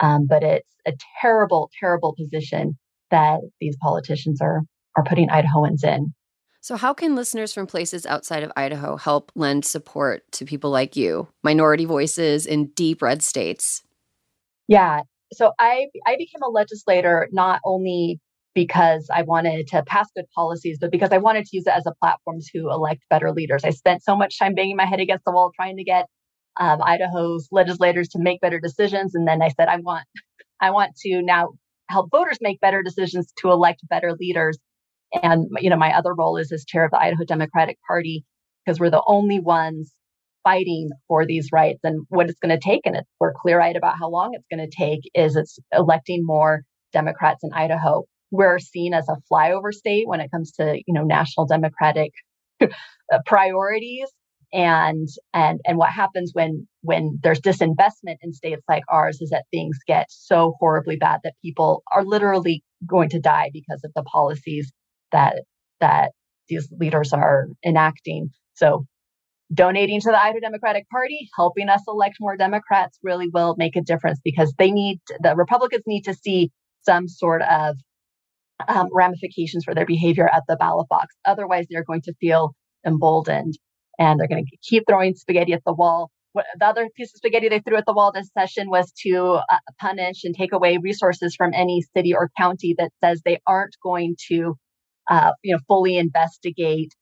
Um, 0.00 0.26
but 0.28 0.42
it's 0.42 0.74
a 0.86 0.92
terrible, 1.20 1.70
terrible 1.80 2.14
position 2.16 2.78
that 3.10 3.40
these 3.60 3.76
politicians 3.82 4.40
are 4.40 4.62
are 4.96 5.04
putting 5.04 5.28
Idahoans 5.28 5.82
in. 5.82 6.14
So, 6.64 6.76
how 6.76 6.94
can 6.94 7.14
listeners 7.14 7.52
from 7.52 7.66
places 7.66 8.06
outside 8.06 8.42
of 8.42 8.50
Idaho 8.56 8.96
help 8.96 9.30
lend 9.34 9.66
support 9.66 10.22
to 10.32 10.46
people 10.46 10.70
like 10.70 10.96
you, 10.96 11.28
minority 11.42 11.84
voices 11.84 12.46
in 12.46 12.68
deep 12.68 13.02
red 13.02 13.22
states? 13.22 13.82
Yeah. 14.66 15.02
So, 15.34 15.52
I, 15.58 15.88
I 16.06 16.16
became 16.16 16.40
a 16.42 16.48
legislator 16.48 17.28
not 17.32 17.60
only 17.66 18.18
because 18.54 19.10
I 19.12 19.20
wanted 19.24 19.66
to 19.66 19.82
pass 19.82 20.08
good 20.16 20.24
policies, 20.34 20.78
but 20.80 20.90
because 20.90 21.10
I 21.12 21.18
wanted 21.18 21.44
to 21.44 21.54
use 21.54 21.66
it 21.66 21.74
as 21.74 21.84
a 21.84 21.92
platform 22.00 22.38
to 22.54 22.70
elect 22.70 23.02
better 23.10 23.30
leaders. 23.30 23.62
I 23.62 23.68
spent 23.68 24.02
so 24.02 24.16
much 24.16 24.38
time 24.38 24.54
banging 24.54 24.76
my 24.76 24.86
head 24.86 25.00
against 25.00 25.26
the 25.26 25.32
wall 25.32 25.52
trying 25.54 25.76
to 25.76 25.84
get 25.84 26.06
um, 26.58 26.80
Idaho's 26.82 27.46
legislators 27.52 28.08
to 28.12 28.18
make 28.18 28.40
better 28.40 28.58
decisions, 28.58 29.14
and 29.14 29.28
then 29.28 29.42
I 29.42 29.48
said, 29.48 29.68
I 29.68 29.80
want, 29.80 30.06
I 30.62 30.70
want 30.70 30.96
to 31.02 31.20
now 31.20 31.50
help 31.90 32.10
voters 32.10 32.38
make 32.40 32.58
better 32.60 32.82
decisions 32.82 33.34
to 33.42 33.50
elect 33.50 33.86
better 33.90 34.14
leaders. 34.18 34.56
And, 35.22 35.48
you 35.60 35.70
know, 35.70 35.76
my 35.76 35.96
other 35.96 36.14
role 36.14 36.36
is 36.36 36.52
as 36.52 36.64
chair 36.64 36.84
of 36.84 36.90
the 36.90 36.98
Idaho 36.98 37.24
Democratic 37.24 37.78
Party 37.86 38.24
because 38.64 38.80
we're 38.80 38.90
the 38.90 39.02
only 39.06 39.40
ones 39.40 39.92
fighting 40.42 40.90
for 41.08 41.26
these 41.26 41.48
rights 41.52 41.80
and 41.84 42.04
what 42.08 42.28
it's 42.28 42.38
going 42.38 42.58
to 42.58 42.62
take. 42.62 42.82
And 42.84 42.96
it's, 42.96 43.08
we're 43.20 43.32
clear 43.32 43.60
eyed 43.60 43.76
about 43.76 43.98
how 43.98 44.10
long 44.10 44.32
it's 44.34 44.46
going 44.50 44.68
to 44.68 44.76
take 44.76 45.00
is 45.14 45.36
it's 45.36 45.58
electing 45.72 46.24
more 46.24 46.62
Democrats 46.92 47.42
in 47.42 47.52
Idaho. 47.52 48.04
We're 48.30 48.58
seen 48.58 48.94
as 48.94 49.08
a 49.08 49.16
flyover 49.32 49.72
state 49.72 50.06
when 50.08 50.20
it 50.20 50.30
comes 50.30 50.52
to, 50.52 50.76
you 50.86 50.94
know, 50.94 51.04
national 51.04 51.46
Democratic 51.46 52.12
uh, 52.60 52.68
priorities. 53.26 54.08
And 54.52 55.08
and 55.32 55.60
and 55.66 55.78
what 55.78 55.90
happens 55.90 56.30
when 56.32 56.68
when 56.82 57.18
there's 57.24 57.40
disinvestment 57.40 58.18
in 58.22 58.32
states 58.32 58.62
like 58.68 58.84
ours 58.88 59.20
is 59.20 59.30
that 59.30 59.46
things 59.50 59.76
get 59.88 60.06
so 60.10 60.54
horribly 60.60 60.94
bad 60.94 61.20
that 61.24 61.34
people 61.44 61.82
are 61.92 62.04
literally 62.04 62.62
going 62.86 63.08
to 63.08 63.18
die 63.18 63.50
because 63.52 63.80
of 63.82 63.90
the 63.96 64.04
policies 64.04 64.72
that 65.14 65.44
that 65.80 66.12
these 66.48 66.68
leaders 66.78 67.12
are 67.14 67.46
enacting. 67.64 68.28
So 68.54 68.84
donating 69.52 70.00
to 70.00 70.10
the 70.10 70.22
Idaho 70.22 70.40
Democratic 70.40 70.88
Party, 70.90 71.28
helping 71.36 71.68
us 71.68 71.82
elect 71.88 72.16
more 72.20 72.36
Democrats 72.36 72.98
really 73.02 73.28
will 73.32 73.54
make 73.56 73.76
a 73.76 73.80
difference 73.80 74.20
because 74.22 74.52
they 74.58 74.70
need 74.70 75.00
the 75.20 75.34
Republicans 75.36 75.84
need 75.86 76.02
to 76.02 76.14
see 76.14 76.50
some 76.82 77.08
sort 77.08 77.42
of 77.42 77.76
um, 78.68 78.88
ramifications 78.92 79.64
for 79.64 79.74
their 79.74 79.86
behavior 79.86 80.28
at 80.28 80.42
the 80.48 80.56
ballot 80.56 80.88
box. 80.88 81.14
Otherwise, 81.24 81.66
they're 81.70 81.84
going 81.84 82.02
to 82.02 82.14
feel 82.20 82.54
emboldened 82.86 83.54
and 83.98 84.18
they're 84.18 84.28
going 84.28 84.44
to 84.44 84.56
keep 84.62 84.84
throwing 84.88 85.14
spaghetti 85.14 85.52
at 85.52 85.62
the 85.64 85.72
wall. 85.72 86.10
The 86.34 86.66
other 86.66 86.88
piece 86.96 87.14
of 87.14 87.18
spaghetti 87.18 87.48
they 87.48 87.60
threw 87.60 87.76
at 87.76 87.86
the 87.86 87.92
wall 87.92 88.10
this 88.12 88.28
session 88.36 88.68
was 88.68 88.92
to 89.06 89.40
uh, 89.48 89.58
punish 89.80 90.24
and 90.24 90.34
take 90.34 90.52
away 90.52 90.78
resources 90.78 91.34
from 91.36 91.52
any 91.54 91.82
city 91.96 92.12
or 92.12 92.28
county 92.36 92.74
that 92.76 92.90
says 93.02 93.22
they 93.24 93.38
aren't 93.46 93.76
going 93.84 94.16
to 94.28 94.56
uh, 95.10 95.32
you 95.42 95.54
know, 95.54 95.60
fully 95.66 95.96
investigate 95.96 96.92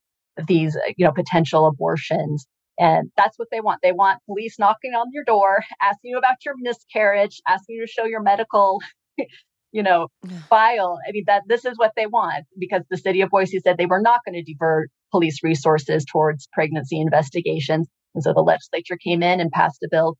these, 0.46 0.76
uh, 0.76 0.92
you 0.96 1.06
know, 1.06 1.12
potential 1.12 1.66
abortions. 1.66 2.46
And 2.78 3.10
that's 3.16 3.38
what 3.38 3.48
they 3.52 3.60
want. 3.60 3.80
They 3.82 3.92
want 3.92 4.20
police 4.26 4.58
knocking 4.58 4.92
on 4.92 5.06
your 5.12 5.24
door, 5.24 5.62
asking 5.82 6.10
you 6.10 6.18
about 6.18 6.36
your 6.44 6.54
miscarriage, 6.58 7.40
asking 7.46 7.76
you 7.76 7.86
to 7.86 7.92
show 7.92 8.04
your 8.04 8.22
medical, 8.22 8.80
you 9.72 9.82
know, 9.82 10.08
file. 10.48 10.98
I 11.06 11.12
mean, 11.12 11.24
that 11.26 11.42
this 11.46 11.64
is 11.64 11.78
what 11.78 11.92
they 11.96 12.06
want 12.06 12.44
because 12.58 12.82
the 12.90 12.98
city 12.98 13.20
of 13.20 13.30
Boise 13.30 13.60
said 13.60 13.76
they 13.76 13.86
were 13.86 14.00
not 14.00 14.20
going 14.24 14.34
to 14.34 14.42
divert 14.42 14.90
police 15.10 15.42
resources 15.42 16.04
towards 16.04 16.48
pregnancy 16.52 17.00
investigations. 17.00 17.88
And 18.14 18.22
so 18.22 18.32
the 18.32 18.40
legislature 18.40 18.96
came 19.02 19.22
in 19.22 19.40
and 19.40 19.50
passed 19.50 19.82
a 19.82 19.88
bill 19.90 20.16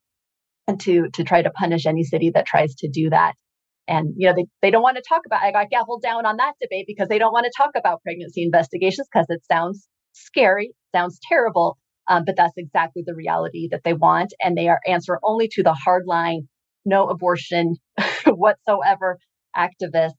to 0.79 1.09
to 1.13 1.23
try 1.23 1.41
to 1.41 1.51
punish 1.51 1.85
any 1.85 2.03
city 2.03 2.31
that 2.31 2.45
tries 2.45 2.73
to 2.75 2.87
do 2.87 3.09
that. 3.09 3.33
And, 3.87 4.13
you 4.17 4.27
know, 4.27 4.33
they, 4.35 4.45
they 4.61 4.71
don't 4.71 4.81
want 4.81 4.97
to 4.97 5.03
talk 5.07 5.21
about, 5.25 5.41
I 5.41 5.51
got 5.51 5.67
gavelled 5.69 6.01
down 6.01 6.25
on 6.25 6.37
that 6.37 6.53
debate 6.61 6.85
because 6.87 7.09
they 7.09 7.19
don't 7.19 7.33
want 7.33 7.45
to 7.45 7.51
talk 7.55 7.71
about 7.75 8.01
pregnancy 8.01 8.43
investigations 8.43 9.07
because 9.11 9.25
it 9.29 9.41
sounds 9.51 9.87
scary, 10.13 10.73
sounds 10.95 11.19
terrible. 11.27 11.77
Um, 12.09 12.23
but 12.25 12.35
that's 12.35 12.53
exactly 12.57 13.03
the 13.05 13.15
reality 13.15 13.67
that 13.71 13.81
they 13.83 13.93
want. 13.93 14.33
And 14.41 14.57
they 14.57 14.67
are 14.67 14.79
answer 14.87 15.19
only 15.23 15.47
to 15.53 15.63
the 15.63 15.73
hard 15.73 16.03
line, 16.05 16.47
no 16.85 17.07
abortion 17.07 17.75
whatsoever 18.25 19.17
activists 19.55 20.11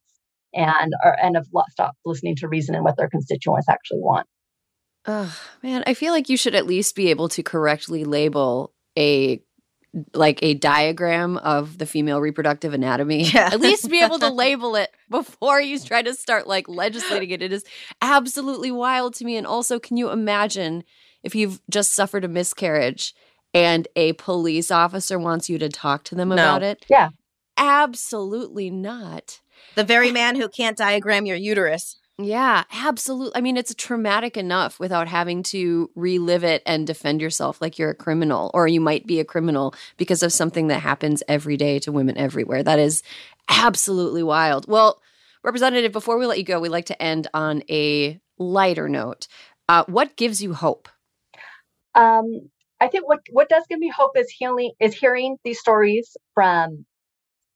and 0.54 0.92
are, 1.04 1.16
and 1.20 1.36
have 1.36 1.46
stopped 1.70 1.98
listening 2.04 2.36
to 2.36 2.48
reason 2.48 2.74
and 2.74 2.84
what 2.84 2.96
their 2.96 3.08
constituents 3.08 3.68
actually 3.68 4.00
want. 4.00 4.26
Oh, 5.06 5.36
man, 5.62 5.82
I 5.86 5.94
feel 5.94 6.12
like 6.12 6.28
you 6.28 6.36
should 6.36 6.54
at 6.54 6.66
least 6.66 6.96
be 6.96 7.10
able 7.10 7.28
to 7.30 7.42
correctly 7.42 8.04
label 8.04 8.72
a 8.96 9.42
like 10.12 10.40
a 10.42 10.54
diagram 10.54 11.36
of 11.38 11.78
the 11.78 11.86
female 11.86 12.20
reproductive 12.20 12.74
anatomy. 12.74 13.22
Yeah. 13.34 13.50
At 13.52 13.60
least 13.60 13.88
be 13.90 14.00
able 14.02 14.18
to 14.18 14.28
label 14.32 14.74
it 14.76 14.90
before 15.10 15.60
you 15.60 15.78
try 15.78 16.02
to 16.02 16.14
start 16.14 16.46
like 16.46 16.68
legislating 16.68 17.30
it. 17.30 17.42
It 17.42 17.52
is 17.52 17.64
absolutely 18.02 18.70
wild 18.72 19.14
to 19.14 19.24
me. 19.24 19.36
And 19.36 19.46
also, 19.46 19.78
can 19.78 19.96
you 19.96 20.10
imagine 20.10 20.84
if 21.22 21.34
you've 21.34 21.60
just 21.70 21.92
suffered 21.94 22.24
a 22.24 22.28
miscarriage 22.28 23.14
and 23.52 23.86
a 23.96 24.12
police 24.14 24.70
officer 24.70 25.18
wants 25.18 25.48
you 25.48 25.58
to 25.58 25.68
talk 25.68 26.02
to 26.04 26.14
them 26.14 26.28
No. 26.30 26.34
about 26.34 26.62
it? 26.62 26.84
Yeah. 26.88 27.10
Absolutely 27.56 28.70
not. 28.70 29.40
The 29.74 29.84
very 29.84 30.10
man 30.12 30.36
who 30.36 30.48
can't 30.48 30.76
diagram 30.76 31.26
your 31.26 31.36
uterus. 31.36 31.98
Yeah, 32.16 32.62
absolutely. 32.72 33.32
I 33.34 33.40
mean, 33.40 33.56
it's 33.56 33.74
traumatic 33.74 34.36
enough 34.36 34.78
without 34.78 35.08
having 35.08 35.42
to 35.44 35.90
relive 35.96 36.44
it 36.44 36.62
and 36.64 36.86
defend 36.86 37.20
yourself 37.20 37.60
like 37.60 37.76
you're 37.76 37.90
a 37.90 37.94
criminal 37.94 38.52
or 38.54 38.68
you 38.68 38.80
might 38.80 39.04
be 39.04 39.18
a 39.18 39.24
criminal 39.24 39.74
because 39.96 40.22
of 40.22 40.32
something 40.32 40.68
that 40.68 40.78
happens 40.78 41.24
every 41.26 41.56
day 41.56 41.80
to 41.80 41.90
women 41.90 42.16
everywhere. 42.16 42.62
That 42.62 42.78
is 42.78 43.02
absolutely 43.48 44.22
wild. 44.22 44.68
Well, 44.68 45.00
Representative, 45.44 45.92
before 45.92 46.16
we 46.16 46.24
let 46.24 46.38
you 46.38 46.44
go, 46.44 46.58
we 46.58 46.70
like 46.70 46.86
to 46.86 47.02
end 47.02 47.28
on 47.34 47.62
a 47.68 48.18
lighter 48.38 48.88
note. 48.88 49.28
Uh, 49.68 49.84
what 49.86 50.16
gives 50.16 50.42
you 50.42 50.54
hope? 50.54 50.88
Um, 51.94 52.48
I 52.80 52.88
think 52.88 53.06
what 53.06 53.20
what 53.30 53.50
does 53.50 53.64
give 53.68 53.78
me 53.78 53.92
hope 53.94 54.12
is 54.16 54.30
healing 54.30 54.72
is 54.80 54.94
hearing 54.94 55.36
these 55.44 55.60
stories 55.60 56.16
from 56.32 56.86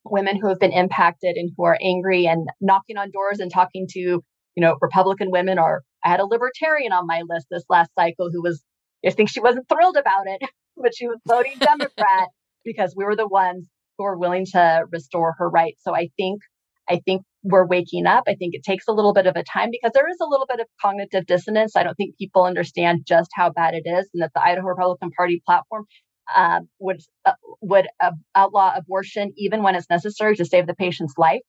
women 0.05 0.39
who 0.39 0.49
have 0.49 0.61
been 0.61 0.73
impacted 0.73 1.37
and 1.37 1.51
who 1.57 1.65
are 1.65 1.79
angry 1.83 2.27
and 2.27 2.47
knocking 2.61 2.99
on 2.99 3.11
doors 3.11 3.41
and 3.41 3.51
talking 3.51 3.87
to 3.93 4.23
you 4.59 4.63
know 4.63 4.77
Republican 4.83 5.31
women. 5.31 5.57
are, 5.57 5.85
I 6.05 6.09
had 6.09 6.19
a 6.19 6.27
libertarian 6.27 6.91
on 6.91 7.07
my 7.07 7.23
list 7.29 7.47
this 7.49 7.63
last 7.69 7.93
cycle 7.97 8.29
who 8.33 8.43
was 8.43 8.61
I 9.07 9.11
think 9.11 9.29
she 9.29 9.39
wasn't 9.39 9.69
thrilled 9.69 9.97
about 9.97 10.27
it, 10.27 10.43
but 10.77 10.97
she 10.97 11.07
was 11.07 11.21
voting 11.29 11.55
Democrat 11.61 12.27
because 12.65 12.93
we 12.97 13.05
were 13.05 13.15
the 13.15 13.29
ones 13.29 13.69
who 13.97 14.05
were 14.05 14.19
willing 14.19 14.47
to 14.47 14.85
restore 14.91 15.37
her 15.39 15.49
rights. 15.49 15.85
So 15.85 15.95
I 15.95 16.11
think 16.17 16.41
I 16.91 17.01
think 17.05 17.23
we're 17.45 17.69
waking 17.69 18.07
up. 18.07 18.25
I 18.27 18.35
think 18.35 18.57
it 18.57 18.65
takes 18.65 18.89
a 18.89 18.93
little 18.93 19.13
bit 19.13 19.29
of 19.29 19.37
a 19.37 19.45
time 19.45 19.69
because 19.71 19.93
there 19.95 20.09
is 20.11 20.17
a 20.21 20.27
little 20.27 20.47
bit 20.47 20.59
of 20.59 20.67
cognitive 20.83 21.27
dissonance. 21.27 21.77
I 21.77 21.85
don't 21.85 21.95
think 21.95 22.19
people 22.19 22.43
understand 22.43 23.03
just 23.07 23.31
how 23.35 23.51
bad 23.51 23.75
it 23.75 23.89
is, 23.89 24.11
and 24.13 24.25
that 24.25 24.33
the 24.35 24.43
Idaho 24.43 24.67
Republican 24.67 25.13
Party 25.13 25.41
platform 25.47 25.85
uh, 26.35 26.63
would 26.81 27.01
uh, 27.25 27.35
would 27.61 27.87
uh, 28.03 28.11
outlaw 28.35 28.73
abortion 28.75 29.33
even 29.37 29.63
when 29.63 29.77
it's 29.77 29.89
necessary 29.89 30.35
to 30.35 30.45
save 30.45 30.67
the 30.67 30.75
patient's 30.75 31.15
life. 31.17 31.43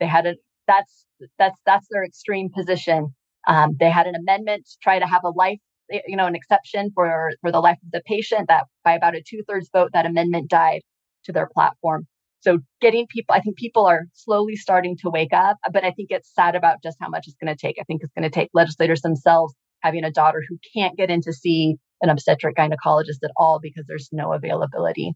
They 0.00 0.06
had 0.06 0.24
a 0.24 0.36
that's 0.66 1.06
that's 1.38 1.58
that's 1.66 1.86
their 1.90 2.04
extreme 2.04 2.50
position. 2.54 3.14
Um, 3.48 3.76
they 3.78 3.90
had 3.90 4.06
an 4.06 4.14
amendment 4.14 4.66
to 4.66 4.76
try 4.82 4.98
to 4.98 5.06
have 5.06 5.22
a 5.24 5.30
life, 5.30 5.58
you 6.06 6.16
know, 6.16 6.26
an 6.26 6.34
exception 6.34 6.90
for 6.94 7.32
for 7.40 7.52
the 7.52 7.60
life 7.60 7.78
of 7.84 7.92
the 7.92 8.02
patient. 8.06 8.48
That 8.48 8.64
by 8.84 8.94
about 8.94 9.14
a 9.14 9.22
two 9.22 9.42
thirds 9.48 9.70
vote, 9.72 9.90
that 9.92 10.06
amendment 10.06 10.48
died 10.50 10.82
to 11.24 11.32
their 11.32 11.48
platform. 11.52 12.06
So 12.40 12.58
getting 12.80 13.06
people, 13.08 13.34
I 13.34 13.40
think 13.40 13.56
people 13.56 13.86
are 13.86 14.04
slowly 14.14 14.54
starting 14.56 14.96
to 14.98 15.10
wake 15.10 15.32
up, 15.32 15.56
but 15.72 15.84
I 15.84 15.90
think 15.90 16.08
it's 16.10 16.32
sad 16.32 16.54
about 16.54 16.82
just 16.82 16.96
how 17.00 17.08
much 17.08 17.24
it's 17.26 17.36
going 17.42 17.54
to 17.54 17.60
take. 17.60 17.76
I 17.80 17.84
think 17.84 18.02
it's 18.02 18.12
going 18.12 18.22
to 18.22 18.30
take 18.30 18.50
legislators 18.54 19.00
themselves 19.00 19.52
having 19.80 20.04
a 20.04 20.12
daughter 20.12 20.42
who 20.48 20.56
can't 20.74 20.96
get 20.96 21.10
in 21.10 21.20
to 21.22 21.32
see 21.32 21.76
an 22.02 22.10
obstetric 22.10 22.56
gynecologist 22.56 23.24
at 23.24 23.32
all 23.36 23.58
because 23.60 23.84
there's 23.88 24.10
no 24.12 24.32
availability. 24.32 25.12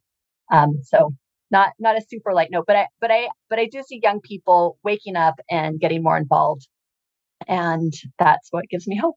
Um, 0.52 0.80
so 0.82 1.14
not 1.50 1.70
not 1.78 1.96
a 1.96 2.02
super 2.08 2.32
light 2.32 2.48
note, 2.50 2.64
but 2.66 2.76
I 2.76 2.86
but 3.00 3.10
I 3.10 3.28
but 3.48 3.58
I 3.58 3.66
do 3.66 3.82
see 3.86 4.00
young 4.02 4.20
people 4.20 4.78
waking 4.82 5.16
up 5.16 5.40
and 5.50 5.80
getting 5.80 6.02
more 6.02 6.16
involved, 6.16 6.68
and 7.48 7.92
that's 8.18 8.48
what 8.50 8.68
gives 8.68 8.86
me 8.86 8.96
hope. 8.96 9.16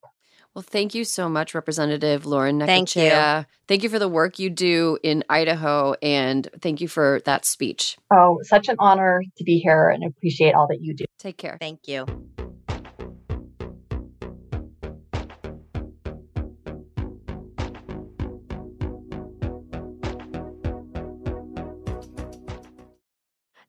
Well, 0.54 0.64
thank 0.64 0.94
you 0.94 1.04
so 1.04 1.30
much, 1.30 1.56
Representative 1.56 2.28
Lauren 2.28 2.60
Thank 2.60 2.96
you. 2.96 3.10
Thank 3.68 3.82
you 3.82 3.90
for 3.90 3.98
the 3.98 4.08
work 4.08 4.38
you 4.38 4.52
do 4.52 5.00
in 5.02 5.24
Idaho, 5.28 5.96
and 6.02 6.48
thank 6.62 6.80
you 6.80 6.88
for 6.88 7.22
that 7.26 7.44
speech. 7.46 7.98
Oh, 8.12 8.40
such 8.44 8.70
an 8.70 8.76
honor 8.78 9.24
to 9.38 9.44
be 9.44 9.58
here 9.58 9.90
and 9.90 10.04
appreciate 10.04 10.54
all 10.54 10.68
that 10.68 10.80
you 10.80 10.94
do. 10.94 11.06
Take 11.18 11.38
care. 11.38 11.58
Thank 11.60 11.88
you. 11.88 12.06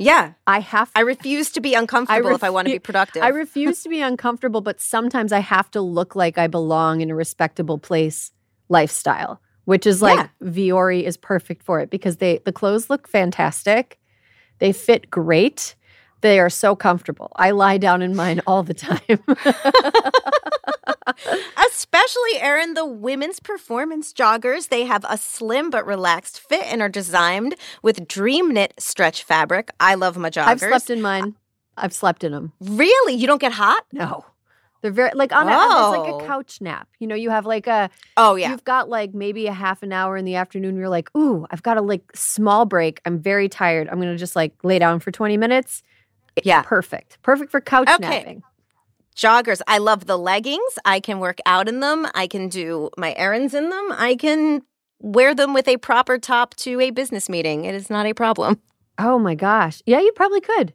Yeah. 0.00 0.32
I 0.46 0.60
have 0.60 0.90
I 0.94 1.00
refuse 1.00 1.50
to 1.52 1.60
be 1.60 1.74
uncomfortable 1.74 2.30
if 2.34 2.42
I 2.42 2.48
want 2.48 2.66
to 2.66 2.72
be 2.72 2.78
productive. 2.78 3.22
I 3.22 3.28
refuse 3.28 3.82
to 3.82 3.90
be 3.90 4.00
uncomfortable, 4.00 4.62
but 4.62 4.80
sometimes 4.80 5.30
I 5.30 5.40
have 5.40 5.70
to 5.72 5.82
look 5.82 6.16
like 6.16 6.38
I 6.38 6.46
belong 6.46 7.02
in 7.02 7.10
a 7.10 7.14
respectable 7.14 7.76
place 7.76 8.32
lifestyle, 8.70 9.42
which 9.66 9.86
is 9.86 10.00
like 10.00 10.18
Yeah. 10.18 10.48
Vuori 10.48 11.02
is 11.02 11.18
perfect 11.18 11.62
for 11.62 11.80
it 11.80 11.90
because 11.90 12.16
they 12.16 12.38
the 12.44 12.52
clothes 12.52 12.88
look 12.88 13.06
fantastic. 13.06 14.00
They 14.58 14.72
fit 14.72 15.10
great. 15.10 15.74
They 16.22 16.40
are 16.40 16.50
so 16.50 16.74
comfortable. 16.74 17.30
I 17.36 17.50
lie 17.50 17.78
down 17.78 18.00
in 18.00 18.16
mine 18.16 18.40
all 18.46 18.62
the 18.62 18.74
time. 18.74 19.00
Especially, 21.66 22.38
Erin, 22.40 22.74
the 22.74 22.86
women's 22.86 23.40
performance 23.40 24.12
joggers. 24.12 24.68
They 24.68 24.84
have 24.84 25.04
a 25.08 25.16
slim 25.18 25.70
but 25.70 25.86
relaxed 25.86 26.40
fit 26.40 26.64
and 26.64 26.80
are 26.82 26.88
designed 26.88 27.54
with 27.82 28.06
dream 28.08 28.52
knit 28.52 28.74
stretch 28.78 29.22
fabric. 29.24 29.70
I 29.80 29.94
love 29.94 30.16
my 30.16 30.30
joggers. 30.30 30.46
I've 30.46 30.60
slept 30.60 30.90
in 30.90 31.02
mine. 31.02 31.36
I've 31.76 31.92
slept 31.92 32.24
in 32.24 32.32
them. 32.32 32.52
Really? 32.60 33.14
You 33.14 33.26
don't 33.26 33.40
get 33.40 33.52
hot? 33.52 33.84
No. 33.92 34.24
They're 34.82 34.90
very 34.90 35.10
like 35.14 35.30
on 35.32 35.46
a, 35.46 35.50
it's 35.52 35.98
like 35.98 36.10
Oh. 36.14 36.20
a 36.20 36.26
couch 36.26 36.60
nap. 36.62 36.88
You 36.98 37.06
know, 37.06 37.14
you 37.14 37.28
have 37.28 37.44
like 37.44 37.66
a 37.66 37.90
Oh, 38.16 38.34
yeah. 38.36 38.50
you've 38.50 38.64
got 38.64 38.88
like 38.88 39.12
maybe 39.12 39.46
a 39.46 39.52
half 39.52 39.82
an 39.82 39.92
hour 39.92 40.16
in 40.16 40.24
the 40.24 40.36
afternoon. 40.36 40.76
You're 40.76 40.88
like, 40.88 41.14
ooh, 41.14 41.46
I've 41.50 41.62
got 41.62 41.76
a 41.76 41.82
like 41.82 42.02
small 42.14 42.64
break. 42.64 43.00
I'm 43.04 43.18
very 43.18 43.46
tired. 43.48 43.88
I'm 43.90 43.98
gonna 44.00 44.16
just 44.16 44.34
like 44.34 44.54
lay 44.62 44.78
down 44.78 44.98
for 45.00 45.10
20 45.10 45.36
minutes. 45.36 45.82
Yeah. 46.44 46.62
Perfect. 46.62 47.18
Perfect 47.22 47.50
for 47.50 47.60
couch 47.60 47.88
Okay. 47.90 48.00
napping. 48.08 48.42
Joggers. 49.16 49.60
I 49.66 49.78
love 49.78 50.06
the 50.06 50.18
leggings. 50.18 50.78
I 50.84 51.00
can 51.00 51.18
work 51.18 51.38
out 51.46 51.68
in 51.68 51.80
them. 51.80 52.06
I 52.14 52.26
can 52.26 52.48
do 52.48 52.90
my 52.96 53.14
errands 53.16 53.54
in 53.54 53.70
them. 53.70 53.88
I 53.92 54.16
can 54.16 54.62
wear 55.00 55.34
them 55.34 55.54
with 55.54 55.68
a 55.68 55.76
proper 55.78 56.18
top 56.18 56.54
to 56.56 56.80
a 56.80 56.90
business 56.90 57.28
meeting. 57.28 57.64
It 57.64 57.74
is 57.74 57.90
not 57.90 58.06
a 58.06 58.14
problem. 58.14 58.60
Oh 58.98 59.18
my 59.18 59.34
gosh. 59.34 59.82
Yeah, 59.86 60.00
you 60.00 60.12
probably 60.12 60.40
could. 60.40 60.74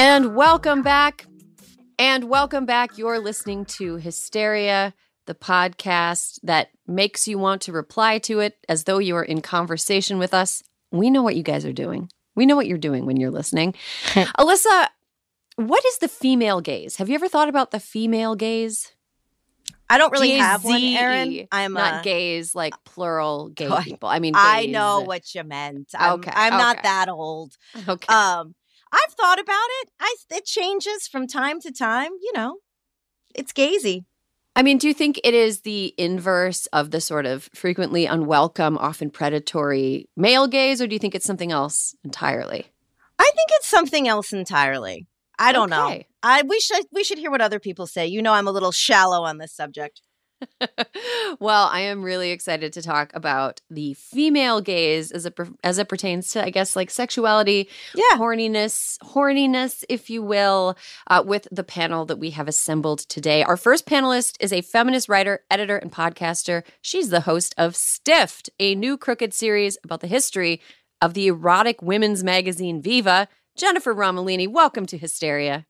And 0.00 0.34
welcome 0.34 0.80
back. 0.80 1.26
And 1.98 2.30
welcome 2.30 2.64
back. 2.64 2.96
You're 2.96 3.18
listening 3.18 3.66
to 3.66 3.96
Hysteria, 3.96 4.94
the 5.26 5.34
podcast 5.34 6.38
that 6.42 6.70
makes 6.86 7.28
you 7.28 7.38
want 7.38 7.60
to 7.62 7.72
reply 7.72 8.16
to 8.20 8.40
it 8.40 8.56
as 8.66 8.84
though 8.84 8.96
you 8.96 9.14
are 9.16 9.22
in 9.22 9.42
conversation 9.42 10.16
with 10.18 10.32
us. 10.32 10.62
We 10.90 11.10
know 11.10 11.22
what 11.22 11.36
you 11.36 11.42
guys 11.42 11.66
are 11.66 11.72
doing. 11.74 12.10
We 12.34 12.46
know 12.46 12.56
what 12.56 12.66
you're 12.66 12.78
doing 12.78 13.04
when 13.04 13.18
you're 13.18 13.30
listening. 13.30 13.74
Alyssa, 14.14 14.86
what 15.56 15.84
is 15.84 15.98
the 15.98 16.08
female 16.08 16.62
gaze? 16.62 16.96
Have 16.96 17.10
you 17.10 17.14
ever 17.14 17.28
thought 17.28 17.50
about 17.50 17.70
the 17.70 17.78
female 17.78 18.36
gaze? 18.36 18.94
I 19.90 19.98
don't 19.98 20.12
really 20.12 20.30
have 20.30 20.64
one, 20.64 20.82
Erin. 20.82 21.46
I'm 21.52 21.74
not 21.74 22.00
a, 22.00 22.04
gays 22.04 22.54
like 22.54 22.72
plural 22.84 23.50
gay 23.50 23.68
Oh, 23.68 23.82
people. 23.82 24.08
I 24.08 24.18
mean, 24.18 24.32
I 24.34 24.64
know 24.64 25.00
what 25.00 25.34
you 25.34 25.44
meant. 25.44 25.90
I'm, 25.94 26.20
Okay, 26.20 26.32
I'm 26.34 26.56
not 26.56 26.84
that 26.84 27.10
old. 27.10 27.54
Okay. 27.88 28.06
Um, 28.06 28.54
I've 28.92 29.12
thought 29.12 29.38
about 29.38 29.68
it. 29.82 29.90
I 30.00 30.14
it 30.30 30.44
changes 30.44 31.06
from 31.06 31.26
time 31.26 31.60
to 31.60 31.72
time. 31.72 32.10
You 32.20 32.32
know, 32.34 32.56
it's 33.34 33.52
gazy. 33.52 34.04
I 34.56 34.62
mean, 34.62 34.78
do 34.78 34.88
you 34.88 34.94
think 34.94 35.20
it 35.22 35.32
is 35.32 35.60
the 35.60 35.94
inverse 35.96 36.66
of 36.66 36.90
the 36.90 37.00
sort 37.00 37.24
of 37.24 37.48
frequently 37.54 38.06
unwelcome, 38.06 38.76
often 38.78 39.10
predatory 39.10 40.08
male 40.16 40.48
gaze, 40.48 40.82
or 40.82 40.86
do 40.86 40.94
you 40.94 40.98
think 40.98 41.14
it's 41.14 41.26
something 41.26 41.52
else 41.52 41.94
entirely? 42.04 42.66
I 43.18 43.24
think 43.24 43.48
it's 43.52 43.68
something 43.68 44.08
else 44.08 44.32
entirely. 44.32 45.06
I 45.38 45.52
don't 45.52 45.70
know. 45.70 46.02
I 46.22 46.42
we 46.42 46.60
should 46.60 46.84
we 46.92 47.04
should 47.04 47.18
hear 47.18 47.30
what 47.30 47.40
other 47.40 47.60
people 47.60 47.86
say. 47.86 48.06
You 48.06 48.20
know, 48.22 48.32
I'm 48.32 48.48
a 48.48 48.52
little 48.52 48.72
shallow 48.72 49.22
on 49.22 49.38
this 49.38 49.54
subject. 49.54 50.02
well, 51.40 51.68
I 51.70 51.80
am 51.80 52.02
really 52.02 52.30
excited 52.30 52.72
to 52.74 52.82
talk 52.82 53.10
about 53.14 53.60
the 53.70 53.94
female 53.94 54.60
gaze 54.60 55.10
as 55.10 55.26
it 55.26 55.36
per- 55.36 55.48
as 55.62 55.78
it 55.78 55.88
pertains 55.88 56.30
to, 56.30 56.44
I 56.44 56.50
guess, 56.50 56.76
like 56.76 56.90
sexuality, 56.90 57.68
Yeah. 57.94 58.16
horniness, 58.16 58.98
horniness, 59.04 59.84
if 59.88 60.10
you 60.10 60.22
will, 60.22 60.76
uh, 61.08 61.22
with 61.26 61.48
the 61.50 61.64
panel 61.64 62.04
that 62.06 62.18
we 62.18 62.30
have 62.30 62.48
assembled 62.48 63.00
today. 63.00 63.42
Our 63.42 63.56
first 63.56 63.86
panelist 63.86 64.36
is 64.40 64.52
a 64.52 64.60
feminist 64.62 65.08
writer, 65.08 65.40
editor, 65.50 65.76
and 65.76 65.92
podcaster. 65.92 66.62
She's 66.80 67.10
the 67.10 67.22
host 67.22 67.54
of 67.56 67.76
Stiffed, 67.76 68.50
a 68.58 68.74
new 68.74 68.96
crooked 68.96 69.32
series 69.34 69.78
about 69.84 70.00
the 70.00 70.06
history 70.06 70.60
of 71.00 71.14
the 71.14 71.28
erotic 71.28 71.80
women's 71.82 72.22
magazine 72.22 72.82
Viva. 72.82 73.28
Jennifer 73.56 73.94
Romolini, 73.94 74.46
welcome 74.48 74.86
to 74.86 74.96
Hysteria. 74.98 75.66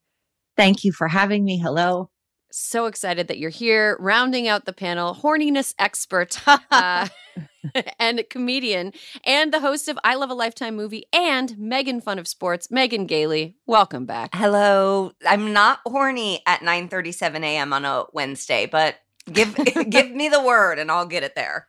Thank 0.56 0.84
you 0.84 0.92
for 0.92 1.08
having 1.08 1.44
me. 1.44 1.58
Hello. 1.58 2.09
So 2.52 2.86
excited 2.86 3.28
that 3.28 3.38
you're 3.38 3.50
here, 3.50 3.96
rounding 4.00 4.48
out 4.48 4.64
the 4.64 4.72
panel, 4.72 5.14
horniness 5.14 5.74
expert 5.78 6.40
uh, 6.70 7.08
and 7.98 8.24
comedian, 8.28 8.92
and 9.24 9.52
the 9.52 9.60
host 9.60 9.88
of 9.88 9.98
I 10.02 10.14
Love 10.16 10.30
a 10.30 10.34
Lifetime 10.34 10.74
movie 10.76 11.04
and 11.12 11.56
Megan 11.58 12.00
Fun 12.00 12.18
of 12.18 12.26
Sports, 12.26 12.70
Megan 12.70 13.06
Gailey. 13.06 13.56
Welcome 13.66 14.04
back. 14.06 14.34
Hello. 14.34 15.12
I'm 15.26 15.52
not 15.52 15.80
horny 15.86 16.42
at 16.46 16.60
9:37 16.60 17.42
a.m. 17.42 17.72
on 17.72 17.84
a 17.84 18.04
Wednesday, 18.12 18.66
but 18.66 18.96
give 19.32 19.54
give 19.90 20.10
me 20.10 20.28
the 20.28 20.42
word 20.42 20.78
and 20.78 20.90
I'll 20.90 21.06
get 21.06 21.22
it 21.22 21.34
there. 21.34 21.68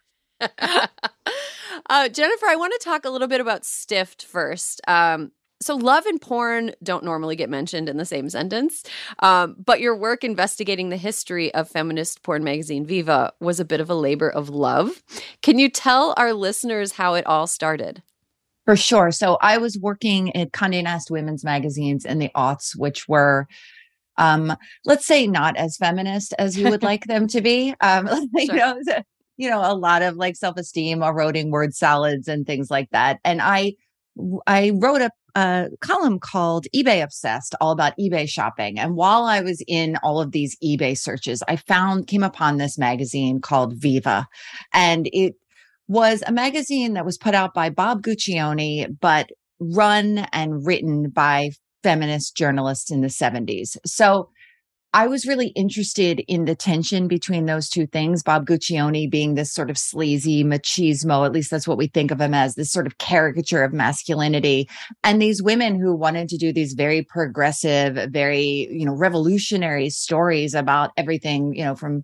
Uh, 1.90 2.10
Jennifer, 2.10 2.46
I 2.48 2.56
want 2.56 2.74
to 2.80 2.84
talk 2.84 3.06
a 3.06 3.10
little 3.10 3.28
bit 3.28 3.42
about 3.42 3.66
Stiffed 3.66 4.24
first. 4.24 4.82
Um, 4.88 5.32
so, 5.62 5.76
love 5.76 6.06
and 6.06 6.20
porn 6.20 6.72
don't 6.84 7.04
normally 7.04 7.36
get 7.36 7.50
mentioned 7.50 7.88
in 7.88 7.98
the 7.98 8.06
same 8.06 8.30
sentence, 8.30 8.84
um, 9.20 9.56
but 9.64 9.80
your 9.80 9.96
work 9.96 10.24
investigating 10.24 10.90
the 10.90 10.98
history 10.98 11.54
of 11.54 11.70
feminist 11.70 12.24
porn 12.24 12.44
magazine 12.44 12.86
Viva 12.86 13.32
was 13.40 13.60
a 13.60 13.66
bit 13.66 13.80
of 13.80 13.90
a 13.90 13.96
labor 13.96 14.30
of 14.30 14.50
love. 14.50 15.04
Can 15.42 15.60
you 15.60 15.70
tell 15.70 16.14
our 16.18 16.34
listeners 16.34 16.94
how 16.94 17.14
it 17.14 17.26
all 17.26 17.48
started? 17.48 18.02
For 18.66 18.76
sure. 18.76 19.12
So, 19.12 19.38
I 19.42 19.58
was 19.58 19.78
working 19.78 20.36
at 20.36 20.52
Condé 20.52 20.84
Nast 20.84 21.12
Women's 21.12 21.44
magazines 21.44 22.06
in 22.06 22.20
the 22.20 22.32
aughts, 22.36 22.76
which 22.76 23.08
were 23.08 23.48
um, 24.18 24.56
let's 24.86 25.06
say 25.06 25.26
not 25.26 25.58
as 25.58 25.78
feminist 25.78 26.34
as 26.38 26.58
you 26.58 26.70
would 26.70 26.84
like 26.92 27.06
them 27.06 27.28
to 27.28 27.42
be. 27.42 27.74
Um, 27.82 28.10
you 28.36 28.54
know, 28.54 28.80
you 29.38 29.50
know, 29.50 29.62
a 29.62 29.74
lot 29.74 30.02
of 30.02 30.18
like 30.18 30.36
self-esteem, 30.36 31.02
eroding 31.02 31.50
word 31.50 31.74
salads 31.74 32.28
and 32.28 32.46
things 32.46 32.70
like 32.70 32.90
that. 32.92 33.20
And 33.24 33.42
I 33.42 33.76
I 34.48 34.72
wrote 34.76 35.02
a, 35.02 35.12
a, 35.36 35.70
column 35.80 36.20
called 36.20 36.68
eBay 36.76 37.04
Obsessed, 37.04 37.56
all 37.62 37.72
about 37.72 37.98
eBay 38.00 38.28
shopping. 38.28 38.80
And 38.80 38.96
while 38.96 39.24
I 39.24 39.42
was 39.42 39.64
in 39.68 39.98
all 40.04 40.20
of 40.20 40.32
these 40.32 40.58
eBay 40.64 40.98
searches, 40.98 41.44
I 41.48 41.56
found, 41.56 42.08
came 42.08 42.24
upon 42.24 42.58
this 42.58 42.78
magazine 42.78 43.40
called 43.42 43.76
Viva. 43.76 44.28
And 44.74 45.10
it 45.14 45.36
was 45.88 46.24
a 46.26 46.32
magazine 46.32 46.94
that 46.94 47.06
was 47.06 47.18
put 47.18 47.36
out 47.36 47.54
by 47.54 47.70
Bob 47.70 48.02
Guccione, 48.02 48.98
but 49.00 49.30
run 49.60 50.26
and 50.32 50.66
written 50.66 51.10
by 51.10 51.52
feminist 51.84 52.36
journalists 52.36 52.92
in 52.92 53.02
the 53.02 53.08
70s. 53.08 53.78
So 53.86 54.30
I 54.94 55.08
was 55.08 55.26
really 55.26 55.48
interested 55.50 56.20
in 56.28 56.44
the 56.44 56.56
tension 56.56 57.08
between 57.08 57.46
those 57.46 57.70
two 57.70 57.88
things. 57.88 58.24
Bob 58.24 58.46
Guccione 58.46 59.10
being 59.10 59.36
this 59.36 59.54
sort 59.54 59.70
of 59.70 59.78
sleazy 59.78 60.44
machismo, 60.44 61.26
at 61.26 61.32
least 61.32 61.50
that's 61.50 61.68
what 61.68 61.78
we 61.78 61.88
think 61.88 62.12
of 62.12 62.20
him 62.20 62.34
as, 62.34 62.56
this 62.56 62.72
sort 62.72 62.88
of 62.88 62.98
caricature 62.98 63.64
of 63.64 63.72
masculinity. 63.72 64.68
And 65.04 65.22
these 65.22 65.42
women 65.42 65.80
who 65.80 65.96
wanted 65.96 66.28
to 66.30 66.38
do 66.38 66.52
these 66.52 66.74
very 66.74 67.04
progressive, 67.04 68.12
very, 68.12 68.68
you 68.70 68.86
know, 68.86 68.94
revolutionary 68.94 69.90
stories 69.90 70.54
about 70.54 70.92
everything, 70.98 71.54
you 71.56 71.64
know, 71.64 71.76
from 71.76 72.04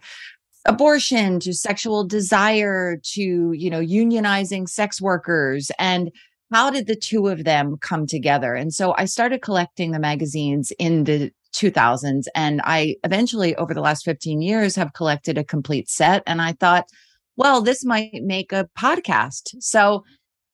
abortion 0.66 1.42
to 1.42 1.54
sexual 1.54 2.06
desire 2.06 2.98
to, 3.04 3.52
you 3.52 3.70
know, 3.70 3.82
unionizing 3.82 4.68
sex 4.68 5.02
workers. 5.02 5.72
And 5.78 6.10
how 6.54 6.70
did 6.70 6.88
the 6.88 6.96
two 6.96 7.28
of 7.28 7.44
them 7.44 7.76
come 7.82 8.08
together? 8.08 8.54
And 8.54 8.74
so 8.74 8.94
I 8.98 9.06
started 9.06 9.42
collecting 9.42 9.92
the 9.92 10.00
magazines 10.00 10.72
in 10.80 11.04
the 11.04 11.32
2000s. 11.58 12.26
And 12.36 12.62
I 12.64 12.96
eventually, 13.04 13.56
over 13.56 13.74
the 13.74 13.82
last 13.82 14.06
15 14.06 14.42
years, 14.42 14.76
have 14.76 14.94
collected 14.94 15.38
a 15.38 15.44
complete 15.44 15.90
set. 15.90 16.24
And 16.28 16.42
I 16.42 16.54
thought, 16.54 16.86
well, 17.36 17.62
this 17.62 17.84
might 17.86 18.24
make 18.24 18.52
a 18.52 18.68
podcast. 18.78 19.56
So 19.60 20.04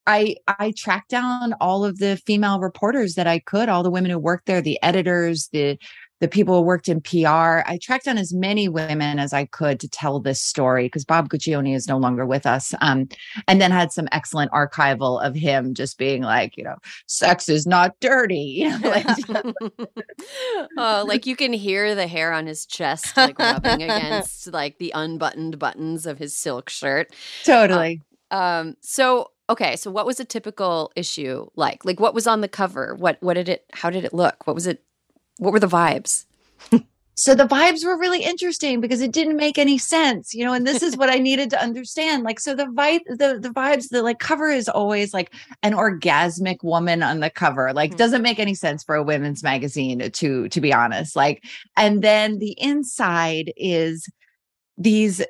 I 0.05 0.35
I 0.47 0.73
tracked 0.77 1.09
down 1.09 1.53
all 1.61 1.85
of 1.85 1.97
the 1.97 2.17
female 2.25 2.59
reporters 2.59 3.15
that 3.15 3.27
I 3.27 3.39
could, 3.39 3.69
all 3.69 3.83
the 3.83 3.91
women 3.91 4.11
who 4.11 4.19
worked 4.19 4.47
there, 4.47 4.61
the 4.61 4.79
editors, 4.83 5.49
the 5.53 5.77
the 6.23 6.29
people 6.29 6.55
who 6.55 6.61
worked 6.61 6.87
in 6.87 7.01
PR. 7.01 7.67
I 7.67 7.77
tracked 7.81 8.05
down 8.05 8.17
as 8.17 8.33
many 8.33 8.69
women 8.69 9.19
as 9.19 9.33
I 9.33 9.43
could 9.43 9.77
to 9.81 9.89
tell 9.89 10.21
this 10.21 10.41
story 10.41 10.85
because 10.85 11.03
Bob 11.03 11.27
Guccione 11.27 11.75
is 11.75 11.85
no 11.85 11.97
longer 11.97 12.25
with 12.25 12.45
us. 12.45 12.73
Um, 12.79 13.09
and 13.49 13.59
then 13.59 13.71
had 13.71 13.91
some 13.91 14.07
excellent 14.13 14.49
archival 14.53 15.21
of 15.21 15.35
him 15.35 15.73
just 15.73 15.97
being 15.97 16.21
like, 16.21 16.55
you 16.55 16.63
know, 16.63 16.77
sex 17.07 17.49
is 17.49 17.67
not 17.67 17.99
dirty. 17.99 18.65
like, 18.83 19.05
oh, 20.77 21.03
like 21.05 21.25
you 21.25 21.35
can 21.35 21.51
hear 21.51 21.93
the 21.93 22.07
hair 22.07 22.31
on 22.31 22.47
his 22.47 22.65
chest 22.65 23.17
like 23.17 23.37
rubbing 23.37 23.81
against 23.83 24.47
like 24.53 24.77
the 24.77 24.93
unbuttoned 24.95 25.59
buttons 25.59 26.05
of 26.05 26.19
his 26.19 26.37
silk 26.37 26.69
shirt. 26.69 27.13
Totally. 27.43 28.01
Uh, 28.31 28.35
um, 28.35 28.77
so 28.79 29.31
okay, 29.49 29.75
so 29.75 29.91
what 29.91 30.05
was 30.05 30.21
a 30.21 30.25
typical 30.25 30.89
issue 30.95 31.47
like? 31.57 31.83
Like 31.83 31.99
what 31.99 32.13
was 32.13 32.27
on 32.27 32.39
the 32.39 32.47
cover? 32.47 32.95
What 32.95 33.17
what 33.19 33.33
did 33.33 33.49
it 33.49 33.65
how 33.73 33.89
did 33.89 34.05
it 34.05 34.13
look? 34.13 34.47
What 34.47 34.55
was 34.55 34.67
it 34.67 34.85
what 35.37 35.53
were 35.53 35.59
the 35.59 35.67
vibes? 35.67 36.25
so 37.15 37.35
the 37.35 37.47
vibes 37.47 37.85
were 37.85 37.97
really 37.97 38.23
interesting 38.23 38.81
because 38.81 39.01
it 39.01 39.11
didn't 39.11 39.37
make 39.37 39.57
any 39.57 39.77
sense 39.77 40.33
you 40.33 40.43
know 40.43 40.53
and 40.53 40.65
this 40.65 40.81
is 40.81 40.97
what 40.97 41.09
i 41.09 41.17
needed 41.17 41.49
to 41.49 41.61
understand 41.61 42.23
like 42.23 42.39
so 42.39 42.55
the 42.55 42.65
vibe 42.65 43.01
the, 43.05 43.37
the 43.39 43.49
vibes 43.49 43.89
the 43.89 44.01
like 44.01 44.19
cover 44.19 44.49
is 44.49 44.67
always 44.67 45.13
like 45.13 45.33
an 45.61 45.73
orgasmic 45.73 46.63
woman 46.63 47.03
on 47.03 47.19
the 47.19 47.29
cover 47.29 47.71
like 47.73 47.91
mm-hmm. 47.91 47.97
doesn't 47.97 48.21
make 48.21 48.39
any 48.39 48.55
sense 48.55 48.83
for 48.83 48.95
a 48.95 49.03
women's 49.03 49.43
magazine 49.43 50.09
to 50.11 50.47
to 50.49 50.59
be 50.59 50.73
honest 50.73 51.15
like 51.15 51.43
and 51.77 52.01
then 52.01 52.39
the 52.39 52.55
inside 52.59 53.53
is 53.57 54.09
these 54.77 55.23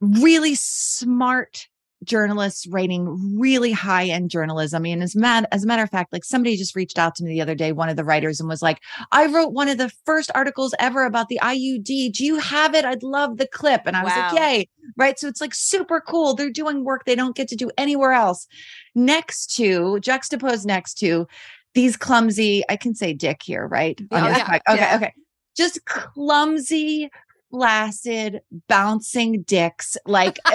really 0.00 0.54
smart 0.54 1.68
journalists 2.04 2.66
writing 2.66 3.38
really 3.38 3.72
high 3.72 4.06
end 4.06 4.30
journalism. 4.30 4.76
I 4.76 4.82
mean, 4.82 5.02
as, 5.02 5.16
mad, 5.16 5.46
as 5.52 5.64
a 5.64 5.66
matter 5.66 5.82
of 5.82 5.90
fact, 5.90 6.12
like 6.12 6.24
somebody 6.24 6.56
just 6.56 6.76
reached 6.76 6.98
out 6.98 7.14
to 7.16 7.24
me 7.24 7.30
the 7.30 7.40
other 7.40 7.54
day, 7.54 7.72
one 7.72 7.88
of 7.88 7.96
the 7.96 8.04
writers, 8.04 8.40
and 8.40 8.48
was 8.48 8.62
like, 8.62 8.80
I 9.12 9.26
wrote 9.26 9.52
one 9.52 9.68
of 9.68 9.78
the 9.78 9.90
first 10.04 10.30
articles 10.34 10.74
ever 10.78 11.04
about 11.04 11.28
the 11.28 11.40
IUD. 11.42 12.12
Do 12.12 12.24
you 12.24 12.38
have 12.38 12.74
it? 12.74 12.84
I'd 12.84 13.02
love 13.02 13.36
the 13.36 13.48
clip. 13.48 13.82
And 13.86 13.96
I 13.96 14.04
was 14.04 14.12
wow. 14.14 14.30
like, 14.32 14.40
yay. 14.40 14.68
Right. 14.96 15.18
So 15.18 15.28
it's 15.28 15.40
like 15.40 15.54
super 15.54 16.00
cool. 16.00 16.34
They're 16.34 16.50
doing 16.50 16.84
work 16.84 17.04
they 17.04 17.14
don't 17.14 17.36
get 17.36 17.48
to 17.48 17.56
do 17.56 17.70
anywhere 17.76 18.12
else. 18.12 18.46
Next 18.94 19.54
to, 19.56 20.00
juxtaposed 20.00 20.66
next 20.66 20.94
to 20.98 21.26
these 21.74 21.96
clumsy, 21.96 22.64
I 22.68 22.76
can 22.76 22.94
say 22.94 23.12
dick 23.12 23.42
here, 23.42 23.66
right? 23.66 24.00
Oh, 24.10 24.16
yeah. 24.16 24.42
Okay. 24.42 24.60
Yeah. 24.68 24.96
Okay. 24.96 25.14
Just 25.56 25.84
clumsy 25.84 27.10
flaccid, 27.50 28.40
bouncing 28.68 29.42
dicks. 29.42 29.96
Like 30.06 30.38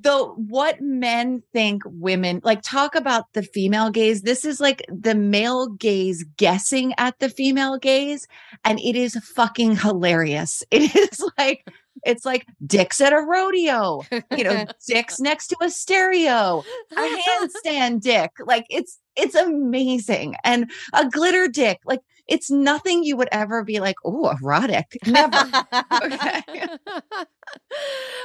the 0.00 0.24
what 0.36 0.80
men 0.80 1.42
think 1.52 1.82
women 1.86 2.40
like 2.44 2.62
talk 2.62 2.94
about 2.94 3.30
the 3.34 3.42
female 3.42 3.90
gaze 3.90 4.22
this 4.22 4.44
is 4.44 4.60
like 4.60 4.82
the 4.88 5.14
male 5.14 5.68
gaze 5.68 6.24
guessing 6.36 6.94
at 6.96 7.18
the 7.18 7.28
female 7.28 7.76
gaze 7.76 8.26
and 8.64 8.80
it 8.80 8.96
is 8.96 9.14
fucking 9.34 9.76
hilarious 9.76 10.62
it 10.70 10.94
is 10.96 11.22
like 11.36 11.66
it's 12.04 12.24
like 12.24 12.46
dicks 12.66 13.00
at 13.00 13.12
a 13.12 13.20
rodeo 13.20 14.02
you 14.36 14.44
know 14.44 14.64
dicks 14.88 15.20
next 15.20 15.48
to 15.48 15.56
a 15.60 15.70
stereo 15.70 16.64
a 16.96 17.18
handstand 17.28 18.00
dick 18.00 18.30
like 18.46 18.66
it's 18.70 18.98
it's 19.16 19.34
amazing 19.34 20.34
and 20.44 20.70
a 20.94 21.08
glitter 21.08 21.48
dick 21.48 21.80
like 21.84 22.00
it's 22.28 22.50
nothing 22.50 23.04
you 23.04 23.16
would 23.16 23.28
ever 23.32 23.64
be 23.64 23.80
like, 23.80 23.96
oh, 24.04 24.30
erotic. 24.30 24.96
Never. 25.06 25.36
okay. 26.02 26.42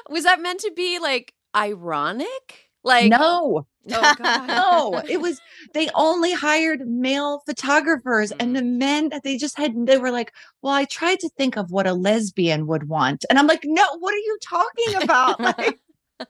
Was 0.09 0.23
that 0.23 0.41
meant 0.41 0.61
to 0.61 0.71
be 0.75 0.99
like 0.99 1.33
ironic? 1.55 2.66
Like 2.87 3.09
no. 3.09 3.67
Oh, 3.89 4.13
no, 4.47 5.01
it 5.07 5.17
was 5.21 5.41
they 5.73 5.89
only 5.93 6.31
hired 6.31 6.87
male 6.87 7.43
photographers 7.45 8.31
and 8.31 8.55
the 8.55 8.61
mm. 8.61 8.77
men 8.77 9.09
that 9.09 9.23
they 9.23 9.37
just 9.37 9.57
had 9.57 9.73
they 9.85 9.97
were 9.97 10.11
like, 10.11 10.31
Well, 10.61 10.73
I 10.73 10.85
tried 10.85 11.19
to 11.19 11.29
think 11.29 11.57
of 11.57 11.71
what 11.71 11.85
a 11.85 11.93
lesbian 11.93 12.65
would 12.67 12.87
want. 12.87 13.25
And 13.29 13.37
I'm 13.37 13.47
like, 13.47 13.65
No, 13.65 13.83
what 13.99 14.13
are 14.13 14.17
you 14.17 14.37
talking 14.41 15.03
about? 15.03 15.39
Like 15.57 15.79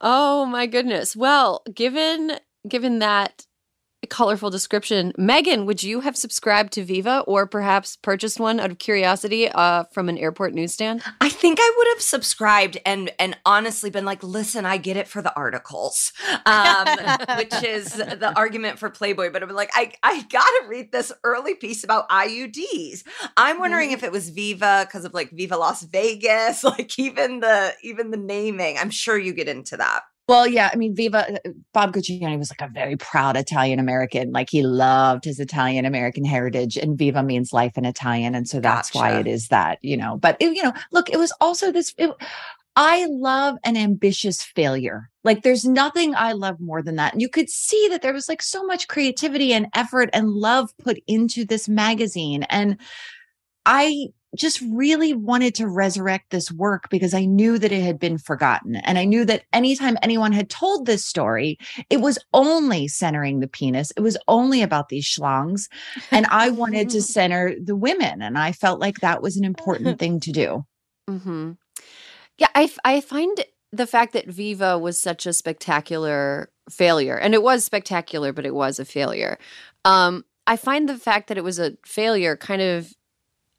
oh 0.00 0.46
my 0.46 0.66
goodness. 0.66 1.16
Well, 1.16 1.62
given 1.74 2.38
given 2.68 3.00
that 3.00 3.46
colorful 4.06 4.50
description. 4.50 5.12
Megan, 5.16 5.66
would 5.66 5.82
you 5.82 6.00
have 6.00 6.16
subscribed 6.16 6.72
to 6.74 6.84
Viva 6.84 7.24
or 7.26 7.46
perhaps 7.46 7.96
purchased 7.96 8.40
one 8.40 8.60
out 8.60 8.70
of 8.70 8.78
curiosity 8.78 9.48
uh, 9.48 9.84
from 9.92 10.08
an 10.08 10.18
airport 10.18 10.54
newsstand? 10.54 11.02
I 11.20 11.28
think 11.28 11.58
I 11.60 11.74
would 11.76 11.86
have 11.94 12.02
subscribed 12.02 12.78
and 12.84 13.12
and 13.18 13.36
honestly 13.44 13.90
been 13.90 14.04
like, 14.04 14.22
listen, 14.22 14.66
I 14.66 14.76
get 14.76 14.96
it 14.96 15.08
for 15.08 15.22
the 15.22 15.34
articles, 15.36 16.12
um, 16.46 16.86
which 17.36 17.62
is 17.62 17.94
the 17.94 18.32
argument 18.36 18.78
for 18.78 18.90
Playboy. 18.90 19.30
But 19.30 19.42
I'm 19.42 19.50
like, 19.50 19.70
I 19.74 19.92
I 20.02 20.22
gotta 20.30 20.64
read 20.68 20.92
this 20.92 21.12
early 21.24 21.54
piece 21.54 21.84
about 21.84 22.08
IUDs. 22.08 23.04
I'm 23.36 23.58
wondering 23.58 23.88
mm-hmm. 23.88 23.94
if 23.94 24.02
it 24.02 24.12
was 24.12 24.30
Viva 24.30 24.84
because 24.86 25.04
of 25.04 25.14
like 25.14 25.30
Viva 25.30 25.56
Las 25.56 25.82
Vegas, 25.84 26.64
like 26.64 26.98
even 26.98 27.40
the 27.40 27.74
even 27.82 28.10
the 28.10 28.16
naming. 28.16 28.78
I'm 28.78 28.90
sure 28.90 29.18
you 29.18 29.32
get 29.32 29.48
into 29.48 29.76
that. 29.76 30.02
Well, 30.32 30.46
yeah, 30.46 30.70
I 30.72 30.76
mean, 30.76 30.96
Viva, 30.96 31.30
uh, 31.30 31.50
Bob 31.74 31.92
Guccione 31.92 32.38
was 32.38 32.50
like 32.50 32.66
a 32.66 32.72
very 32.72 32.96
proud 32.96 33.36
Italian 33.36 33.78
American. 33.78 34.32
Like 34.32 34.48
he 34.48 34.62
loved 34.62 35.26
his 35.26 35.38
Italian 35.38 35.84
American 35.84 36.24
heritage, 36.24 36.78
and 36.78 36.96
Viva 36.96 37.22
means 37.22 37.52
life 37.52 37.76
in 37.76 37.84
Italian, 37.84 38.34
and 38.34 38.48
so 38.48 38.58
that's 38.58 38.90
gotcha. 38.90 38.98
why 38.98 39.20
it 39.20 39.26
is 39.26 39.48
that, 39.48 39.78
you 39.82 39.94
know. 39.94 40.16
But 40.16 40.38
it, 40.40 40.56
you 40.56 40.62
know, 40.62 40.72
look, 40.90 41.10
it 41.10 41.18
was 41.18 41.34
also 41.42 41.70
this. 41.70 41.92
It, 41.98 42.10
I 42.76 43.06
love 43.10 43.56
an 43.62 43.76
ambitious 43.76 44.42
failure. 44.42 45.10
Like 45.22 45.42
there's 45.42 45.66
nothing 45.66 46.14
I 46.14 46.32
love 46.32 46.58
more 46.60 46.80
than 46.80 46.96
that. 46.96 47.12
And 47.12 47.20
you 47.20 47.28
could 47.28 47.50
see 47.50 47.88
that 47.90 48.00
there 48.00 48.14
was 48.14 48.26
like 48.26 48.40
so 48.40 48.64
much 48.64 48.88
creativity 48.88 49.52
and 49.52 49.66
effort 49.74 50.08
and 50.14 50.30
love 50.30 50.70
put 50.78 50.98
into 51.06 51.44
this 51.44 51.68
magazine. 51.68 52.44
And 52.44 52.78
I 53.66 54.06
just 54.36 54.60
really 54.62 55.12
wanted 55.12 55.54
to 55.56 55.68
resurrect 55.68 56.30
this 56.30 56.50
work 56.50 56.88
because 56.90 57.12
I 57.12 57.24
knew 57.24 57.58
that 57.58 57.72
it 57.72 57.82
had 57.82 57.98
been 57.98 58.18
forgotten. 58.18 58.76
And 58.76 58.98
I 58.98 59.04
knew 59.04 59.24
that 59.26 59.44
anytime 59.52 59.98
anyone 60.02 60.32
had 60.32 60.48
told 60.48 60.86
this 60.86 61.04
story, 61.04 61.58
it 61.90 62.00
was 62.00 62.18
only 62.32 62.88
centering 62.88 63.40
the 63.40 63.48
penis. 63.48 63.92
It 63.96 64.00
was 64.00 64.16
only 64.28 64.62
about 64.62 64.88
these 64.88 65.04
schlongs. 65.04 65.68
And 66.10 66.26
I 66.26 66.50
wanted 66.50 66.88
to 66.90 67.02
center 67.02 67.54
the 67.62 67.76
women. 67.76 68.22
And 68.22 68.38
I 68.38 68.52
felt 68.52 68.80
like 68.80 69.00
that 69.00 69.22
was 69.22 69.36
an 69.36 69.44
important 69.44 69.98
thing 69.98 70.20
to 70.20 70.32
do. 70.32 70.64
Mm-hmm. 71.10 71.52
Yeah, 72.38 72.46
I, 72.54 72.62
f- 72.62 72.78
I 72.84 73.00
find 73.00 73.44
the 73.72 73.88
fact 73.88 74.12
that 74.12 74.28
Viva 74.28 74.78
was 74.78 75.00
such 75.00 75.26
a 75.26 75.32
spectacular 75.32 76.48
failure, 76.70 77.16
and 77.16 77.34
it 77.34 77.42
was 77.42 77.64
spectacular, 77.64 78.32
but 78.32 78.46
it 78.46 78.54
was 78.54 78.78
a 78.78 78.84
failure. 78.84 79.36
Um, 79.84 80.24
I 80.46 80.56
find 80.56 80.88
the 80.88 80.96
fact 80.96 81.28
that 81.28 81.36
it 81.36 81.44
was 81.44 81.58
a 81.58 81.76
failure 81.84 82.36
kind 82.36 82.62
of 82.62 82.94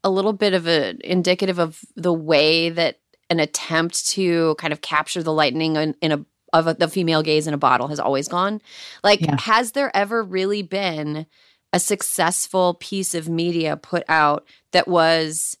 a 0.04 0.10
little 0.10 0.34
bit 0.34 0.54
of 0.54 0.68
a 0.68 0.94
indicative 1.02 1.58
of 1.58 1.80
the 1.96 2.12
way 2.12 2.70
that 2.70 3.00
an 3.30 3.40
attempt 3.40 4.06
to 4.10 4.54
kind 4.56 4.72
of 4.72 4.82
capture 4.82 5.22
the 5.22 5.32
lightning 5.32 5.76
in, 5.76 5.96
in 6.00 6.12
a 6.12 6.24
of 6.52 6.68
a, 6.68 6.74
the 6.74 6.86
female 6.86 7.22
gaze 7.22 7.48
in 7.48 7.54
a 7.54 7.58
bottle 7.58 7.88
has 7.88 7.98
always 7.98 8.28
gone. 8.28 8.60
Like, 9.02 9.20
Yeah. 9.20 9.40
has 9.40 9.72
there 9.72 9.90
ever 9.96 10.22
really 10.22 10.62
been 10.62 11.26
a 11.72 11.80
successful 11.80 12.74
piece 12.74 13.12
of 13.16 13.28
media 13.28 13.76
put 13.76 14.04
out 14.08 14.46
that 14.70 14.86
was 14.86 15.58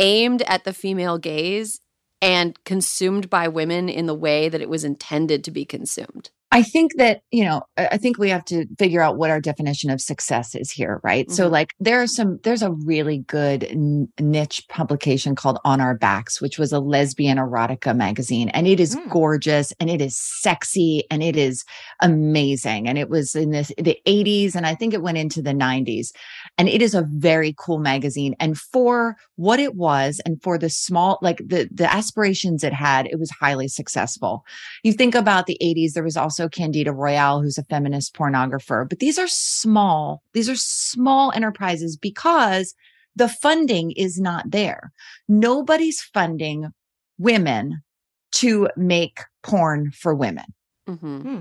aimed 0.00 0.42
at 0.42 0.64
the 0.64 0.72
female 0.72 1.18
gaze 1.18 1.80
and 2.20 2.58
consumed 2.64 3.30
by 3.30 3.46
women 3.46 3.88
in 3.88 4.06
the 4.06 4.14
way 4.14 4.48
that 4.48 4.60
it 4.60 4.68
was 4.68 4.82
intended 4.82 5.44
to 5.44 5.52
be 5.52 5.64
consumed? 5.64 6.30
I 6.52 6.62
think 6.62 6.92
that, 6.96 7.22
you 7.32 7.44
know, 7.44 7.62
I 7.76 7.98
think 7.98 8.18
we 8.18 8.30
have 8.30 8.44
to 8.46 8.66
figure 8.78 9.02
out 9.02 9.16
what 9.18 9.30
our 9.30 9.40
definition 9.40 9.90
of 9.90 10.00
success 10.00 10.54
is 10.54 10.70
here, 10.70 11.00
right? 11.02 11.28
So, 11.30 11.48
Mhm. 11.48 11.50
like, 11.52 11.74
there 11.80 12.00
are 12.00 12.06
some, 12.06 12.38
there's 12.44 12.62
a 12.62 12.70
really 12.70 13.18
good 13.26 13.64
n- 13.64 14.08
niche 14.20 14.64
publication 14.68 15.34
called 15.34 15.58
On 15.64 15.80
Our 15.80 15.96
Backs, 15.96 16.40
which 16.40 16.56
was 16.56 16.72
a 16.72 16.78
lesbian 16.78 17.36
erotica 17.36 17.96
magazine. 17.96 18.48
And 18.50 18.68
it 18.68 18.78
is 18.78 18.94
Mm. 18.94 19.10
gorgeous 19.10 19.72
and 19.80 19.90
it 19.90 20.00
is 20.00 20.16
sexy 20.16 21.02
and 21.10 21.20
it 21.20 21.36
is 21.36 21.64
amazing. 22.00 22.88
And 22.88 22.96
it 22.96 23.10
was 23.10 23.34
in 23.34 23.50
this, 23.50 23.72
the 23.76 23.98
80s 24.06 24.54
and 24.54 24.66
I 24.66 24.76
think 24.76 24.94
it 24.94 25.02
went 25.02 25.18
into 25.18 25.42
the 25.42 25.52
90s. 25.54 26.12
And 26.58 26.68
it 26.68 26.80
is 26.80 26.94
a 26.94 27.06
very 27.10 27.54
cool 27.58 27.78
magazine. 27.80 28.36
And 28.38 28.56
for 28.56 29.16
what 29.34 29.58
it 29.58 29.74
was 29.74 30.20
and 30.24 30.40
for 30.42 30.58
the 30.58 30.70
small, 30.70 31.18
like 31.22 31.38
the, 31.38 31.68
the 31.72 31.92
aspirations 31.92 32.62
it 32.62 32.72
had, 32.72 33.06
it 33.06 33.18
was 33.18 33.30
highly 33.30 33.66
successful 33.68 34.44
you 34.84 34.92
think 34.92 35.14
about 35.14 35.46
the 35.46 35.56
80s 35.60 35.94
there 35.94 36.04
was 36.04 36.16
also 36.16 36.35
candida 36.48 36.90
royalle 36.90 37.42
who's 37.42 37.58
a 37.58 37.64
feminist 37.64 38.14
pornographer 38.14 38.88
but 38.88 38.98
these 38.98 39.18
are 39.18 39.28
small 39.28 40.22
these 40.32 40.48
are 40.48 40.56
small 40.56 41.32
enterprises 41.32 41.96
because 41.96 42.74
the 43.16 43.28
funding 43.28 43.92
is 43.92 44.20
not 44.20 44.50
there 44.50 44.92
nobody's 45.28 46.00
funding 46.00 46.70
women 47.18 47.82
to 48.30 48.68
make 48.76 49.20
porn 49.42 49.90
for 49.92 50.14
women 50.14 50.44
Mm-hmm. 50.88 51.20
Hmm. 51.20 51.40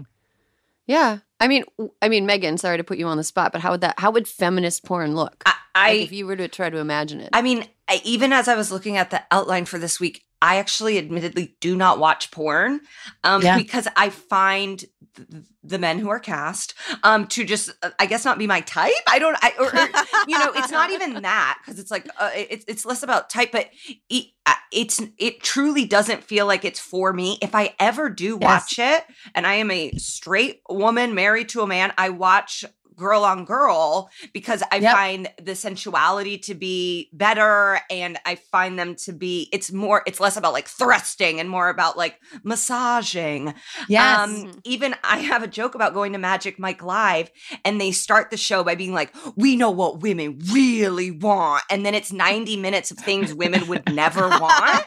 Yeah, 0.88 1.20
I 1.40 1.48
mean, 1.48 1.64
I 2.02 2.10
mean, 2.10 2.26
Megan. 2.26 2.58
Sorry 2.58 2.78
to 2.78 2.84
put 2.84 2.98
you 2.98 3.08
on 3.08 3.18
the 3.18 3.24
spot, 3.24 3.52
but 3.52 3.62
how 3.62 3.72
would 3.72 3.82
that? 3.82 4.00
How 4.00 4.12
would 4.12 4.28
feminist 4.28 4.86
porn 4.86 5.16
look? 5.16 5.42
I, 5.46 5.54
I 5.74 5.90
like 5.94 6.02
if 6.02 6.12
you 6.12 6.28
were 6.28 6.36
to 6.36 6.48
try 6.48 6.70
to 6.70 6.78
imagine 6.78 7.22
it. 7.22 7.30
I 7.34 7.42
mean, 7.42 7.66
I, 7.88 8.02
even 8.04 8.34
as 8.34 8.48
I 8.48 8.56
was 8.56 8.72
looking 8.72 8.98
at 8.98 9.12
the 9.12 9.24
outline 9.32 9.66
for 9.66 9.78
this 9.78 10.00
week, 10.00 10.24
I 10.42 10.58
actually 10.58 10.98
admittedly 10.98 11.56
do 11.60 11.76
not 11.76 11.98
watch 12.00 12.32
porn 12.32 12.82
um, 13.24 13.42
Yeah. 13.42 13.58
because 13.58 13.88
I 13.96 14.10
find 14.10 14.80
th- 15.16 15.44
the 15.64 15.80
men 15.80 15.98
who 15.98 16.10
are 16.10 16.20
cast 16.20 16.74
um, 17.04 17.26
to 17.28 17.46
just, 17.46 17.72
uh, 17.82 17.92
I 18.00 18.06
guess, 18.06 18.26
not 18.26 18.38
be 18.38 18.46
my 18.46 18.62
type. 18.62 18.94
I 19.08 19.18
don't, 19.18 19.38
I, 19.42 19.54
or, 19.58 19.68
or, 19.68 20.28
you 20.28 20.38
know, 20.38 20.52
it's 20.56 20.72
not 20.72 20.92
even 20.92 21.22
that 21.24 21.60
because 21.64 21.80
it's 21.80 21.90
like 21.90 22.08
uh, 22.20 22.30
it's 22.36 22.66
it's 22.68 22.86
less 22.86 23.02
about 23.02 23.30
type, 23.30 23.52
but 23.52 23.70
it, 24.10 24.26
uh, 24.46 24.54
it's 24.72 25.02
it 25.18 25.42
truly 25.42 25.86
doesn't 25.86 26.24
feel 26.24 26.46
like 26.46 26.66
it's 26.66 26.80
for 26.80 27.14
me. 27.14 27.38
If 27.42 27.56
I 27.56 27.74
ever 27.80 28.10
do 28.10 28.38
watch 28.38 28.78
it, 28.78 29.04
and 29.34 29.48
I 29.48 29.56
am 29.56 29.72
a 29.72 29.92
straight 29.94 30.62
woman 30.70 31.16
married 31.16 31.50
to 31.50 31.62
a 31.62 31.68
man, 31.68 31.94
I 31.98 32.10
watch 32.10 32.66
girl 32.96 33.24
on 33.24 33.46
girl 33.46 34.10
because 34.34 34.64
I 34.72 34.78
Yep. 34.78 34.94
find 34.94 35.28
the 35.42 35.56
sensuality 35.56 36.38
to 36.44 36.54
be 36.54 37.10
better 37.14 37.80
and 37.90 38.18
I 38.26 38.36
find 38.36 38.78
them 38.78 38.96
to 39.06 39.14
be 39.14 39.50
it's 39.52 39.72
more 39.72 40.04
it's 40.06 40.20
less 40.20 40.38
about 40.38 40.54
like 40.54 40.68
thrusting 40.68 41.40
and 41.40 41.50
more 41.50 41.70
about 41.70 41.98
like 41.98 42.20
massaging. 42.44 43.54
yes 43.88 44.28
Um 44.30 44.52
even 44.64 44.96
I 45.04 45.18
have 45.20 45.44
a 45.44 45.48
joke 45.48 45.76
about 45.76 45.94
going 45.94 46.14
to 46.14 46.20
Magic 46.20 46.60
Mike 46.60 46.84
Live 46.84 47.32
and 47.64 47.80
they 47.82 47.92
start 47.92 48.30
the 48.32 48.38
show 48.38 48.64
by 48.64 48.76
being 48.76 48.94
like, 48.94 49.14
"We 49.36 49.56
know 49.56 49.72
what 49.72 50.02
women 50.02 50.40
really 50.54 51.12
want." 51.12 51.64
And 51.70 51.86
then 51.86 51.94
it's 51.96 52.12
90 52.12 52.58
minutes 52.58 52.92
of 52.92 52.98
things 52.98 53.34
women 53.34 53.68
would 53.68 53.84
never 53.94 54.30
want. 54.30 54.86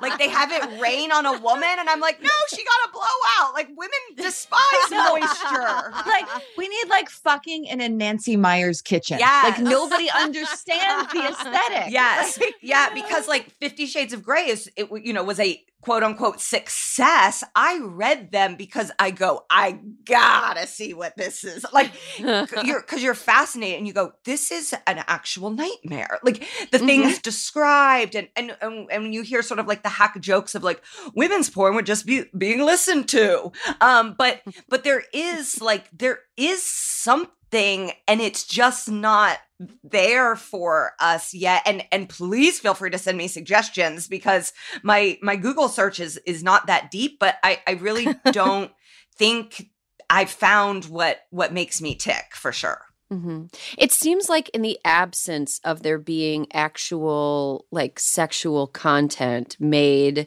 like 0.00 0.18
they 0.18 0.28
have 0.28 0.50
it 0.52 0.80
rain 0.80 1.12
on 1.12 1.26
a 1.26 1.38
woman 1.40 1.68
and 1.78 1.88
I'm 1.88 2.00
like, 2.00 2.20
"No, 2.22 2.30
she 2.50 2.62
got 2.64 2.88
a 2.88 2.92
blowout." 2.92 3.54
Like 3.54 3.68
women 3.76 4.02
despise 4.16 4.60
moisture. 4.90 5.92
like 6.06 6.26
we 6.56 6.68
need 6.68 6.88
like 6.88 6.95
fucking 7.04 7.66
in 7.66 7.80
a 7.80 7.88
Nancy 7.88 8.36
Meyers 8.36 8.80
kitchen. 8.80 9.18
Yeah. 9.18 9.42
Like 9.44 9.60
nobody 9.60 10.08
understands 10.16 11.12
the 11.12 11.28
aesthetic. 11.28 11.92
Yes. 11.92 12.38
Like, 12.38 12.54
yeah, 12.62 12.92
because 12.92 13.28
like 13.28 13.50
50 13.50 13.86
Shades 13.86 14.12
of 14.12 14.22
Grey 14.22 14.48
is 14.48 14.70
it 14.76 14.88
you 15.04 15.12
know 15.12 15.24
was 15.24 15.40
a 15.40 15.62
quote 15.82 16.02
unquote 16.02 16.40
success. 16.40 17.44
I 17.54 17.78
read 17.82 18.32
them 18.32 18.56
because 18.56 18.90
I 18.98 19.10
go, 19.12 19.44
I 19.50 19.78
gotta 20.04 20.66
see 20.66 20.94
what 20.94 21.16
this 21.16 21.44
is. 21.44 21.64
Like 21.72 21.92
you're 22.18 22.80
because 22.80 23.02
you're 23.02 23.14
fascinated 23.14 23.78
and 23.78 23.86
you 23.86 23.92
go, 23.92 24.12
this 24.24 24.50
is 24.50 24.74
an 24.86 25.04
actual 25.06 25.50
nightmare. 25.50 26.18
Like 26.22 26.44
the 26.72 26.78
Mm-hmm. 26.78 26.86
things 26.86 27.18
described 27.20 28.14
and 28.14 28.28
and 28.36 28.56
and, 28.60 28.88
and 28.90 29.14
you 29.14 29.22
hear 29.22 29.42
sort 29.42 29.60
of 29.60 29.66
like 29.66 29.82
the 29.82 29.88
hack 29.88 30.20
jokes 30.20 30.54
of 30.54 30.62
like 30.64 30.82
women's 31.14 31.50
porn 31.50 31.74
would 31.74 31.86
just 31.86 32.06
be 32.06 32.24
being 32.36 32.64
listened 32.64 33.08
to. 33.10 33.52
Um, 33.80 34.14
but 34.18 34.42
but 34.68 34.84
there 34.84 35.04
is 35.12 35.60
like 35.60 35.88
there 35.96 36.20
is 36.36 36.62
something 36.62 37.92
and 38.08 38.20
it's 38.20 38.44
just 38.44 38.90
not 38.90 39.38
there 39.82 40.36
for 40.36 40.92
us 41.00 41.32
yet 41.32 41.62
and 41.64 41.84
and 41.90 42.08
please 42.08 42.60
feel 42.60 42.74
free 42.74 42.90
to 42.90 42.98
send 42.98 43.16
me 43.16 43.26
suggestions 43.26 44.06
because 44.06 44.52
my 44.82 45.18
my 45.22 45.34
google 45.34 45.68
search 45.68 45.98
is 45.98 46.18
is 46.26 46.42
not 46.42 46.66
that 46.66 46.90
deep 46.90 47.18
but 47.18 47.36
i 47.42 47.58
i 47.66 47.72
really 47.72 48.06
don't 48.32 48.70
think 49.16 49.70
i 50.10 50.26
found 50.26 50.84
what 50.86 51.20
what 51.30 51.54
makes 51.54 51.80
me 51.80 51.94
tick 51.94 52.34
for 52.34 52.52
sure 52.52 52.82
Mm-hmm. 53.12 53.44
It 53.78 53.92
seems 53.92 54.28
like 54.28 54.48
in 54.48 54.62
the 54.62 54.80
absence 54.84 55.60
of 55.62 55.84
there 55.84 55.98
being 55.98 56.48
actual 56.52 57.64
like 57.70 58.00
sexual 58.00 58.66
content 58.66 59.56
made 59.60 60.26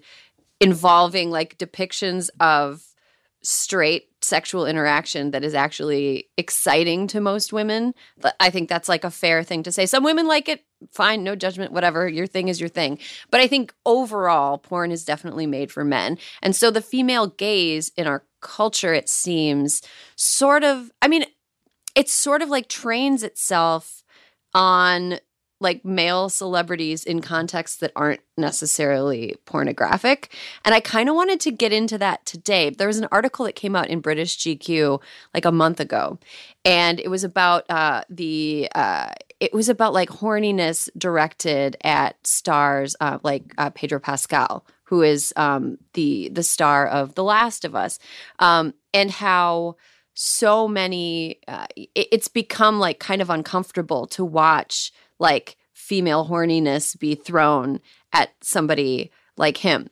involving 0.62 1.30
like 1.30 1.58
depictions 1.58 2.30
of 2.40 2.82
straight 3.42 4.08
sexual 4.22 4.66
interaction 4.66 5.32
that 5.32 5.44
is 5.44 5.54
actually 5.54 6.28
exciting 6.38 7.08
to 7.08 7.22
most 7.22 7.54
women. 7.54 7.94
But 8.20 8.36
I 8.40 8.50
think 8.50 8.68
that's 8.68 8.90
like 8.90 9.04
a 9.04 9.12
fair 9.12 9.44
thing 9.44 9.64
to 9.64 9.72
say. 9.72 9.86
Some 9.86 10.04
women 10.04 10.28
like 10.28 10.50
it, 10.50 10.66
fine, 10.92 11.24
no 11.24 11.36
judgment, 11.36 11.72
whatever. 11.72 12.08
Your 12.08 12.28
thing 12.28 12.50
is 12.50 12.60
your 12.60 12.70
thing. 12.70 13.00
But 13.32 13.40
I 13.40 13.48
think 13.48 13.74
overall, 13.86 14.58
porn 14.58 14.92
is 14.92 15.06
definitely 15.06 15.48
made 15.48 15.72
for 15.72 15.86
men. 15.86 16.18
And 16.42 16.56
so 16.56 16.70
the 16.70 16.82
female 16.82 17.28
gaze 17.28 17.92
in 17.96 18.08
our 18.08 18.26
culture, 18.42 18.94
it 18.94 19.08
seems, 19.08 19.82
sort 20.16 20.64
of, 20.64 20.92
I 21.02 21.08
mean, 21.08 21.26
it 21.96 22.10
sort 22.10 22.42
of 22.42 22.50
like 22.50 22.68
trains 22.68 23.24
itself 23.24 24.04
on 24.54 25.20
like 25.60 25.84
male 25.84 26.30
celebrities 26.30 27.04
in 27.04 27.22
contexts 27.22 27.78
that 27.78 27.92
aren't 27.96 28.22
necessarily 28.38 29.36
pornographic. 29.46 30.34
And 30.64 30.74
I 30.74 30.80
kind 30.80 31.10
of 31.10 31.16
wanted 31.16 31.40
to 31.42 31.52
get 31.52 31.74
into 31.74 31.98
that 31.98 32.26
today. 32.26 32.70
There 32.70 32.88
was 32.88 32.98
an 32.98 33.08
article 33.12 33.46
that 33.46 33.56
came 33.56 33.76
out 33.76 33.90
in 33.90 34.00
British 34.00 34.38
GQ 34.38 35.02
like 35.34 35.46
a 35.46 35.52
month 35.52 35.80
ago, 35.80 36.18
and 36.64 37.00
it 37.00 37.10
was 37.10 37.24
about 37.24 37.70
uh, 37.70 38.04
the 38.10 38.70
uh, 38.76 39.14
it 39.40 39.54
was 39.54 39.70
about 39.70 39.94
like 39.94 40.10
horniness 40.10 40.90
directed 40.98 41.78
at 41.84 42.16
stars 42.26 42.96
uh, 43.00 43.20
like 43.24 43.54
Pedro 43.76 44.00
Pascal, 44.00 44.66
who 44.84 45.02
is 45.02 45.34
um, 45.36 45.78
the 45.94 46.30
the 46.30 46.44
star 46.44 46.88
of 46.88 47.16
The 47.16 47.24
Last 47.24 47.66
of 47.66 47.76
Us, 47.76 48.00
um, 48.40 48.74
and 48.94 49.12
how 49.12 49.76
so 50.14 50.68
many 50.68 51.40
uh, 51.48 51.68
it- 51.76 52.08
it's 52.12 52.28
become 52.28 52.80
like 52.80 53.00
kind 53.00 53.22
of 53.22 53.30
uncomfortable 53.30 54.06
to 54.08 54.26
watch 54.26 54.92
like 55.20 55.58
female 55.74 56.28
horniness 56.28 56.98
be 56.98 57.16
thrown 57.16 57.80
at 58.14 58.32
somebody 58.42 59.12
like 59.38 59.58
him. 59.58 59.90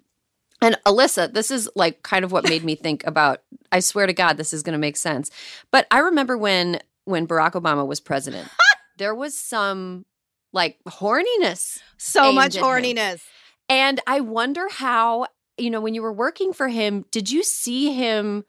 And 0.62 0.78
Alyssa, 0.86 1.32
this 1.32 1.52
is 1.52 1.70
like 1.76 2.04
kind 2.04 2.26
of 2.26 2.32
what 2.32 2.50
made 2.50 2.64
me 2.64 2.76
think 2.76 3.04
about 3.08 3.42
I 3.72 3.80
swear 3.80 4.08
to 4.08 4.14
God 4.14 4.38
this 4.38 4.54
is 4.54 4.64
going 4.64 4.74
to 4.74 4.80
make 4.80 4.98
sense. 4.98 5.30
But 5.72 5.88
I 5.92 6.00
remember 6.00 6.38
when 6.38 6.80
when 7.06 7.28
Barack 7.28 7.54
Obama 7.54 7.86
was 7.86 8.00
president, 8.00 8.50
there 8.98 9.16
was 9.16 9.38
some 9.38 10.06
like 10.54 10.78
horniness 10.88 11.80
So 11.98 12.32
much 12.32 12.56
horniness. 12.56 13.22
and 13.70 14.00
I 14.08 14.22
wonder 14.22 14.68
how, 14.70 15.28
you 15.58 15.70
know, 15.70 15.82
when 15.82 15.94
you 15.94 16.02
were 16.02 16.14
working 16.14 16.54
for 16.54 16.68
him, 16.68 17.06
did 17.12 17.30
you 17.30 17.44
see 17.44 17.94
him 17.94 18.46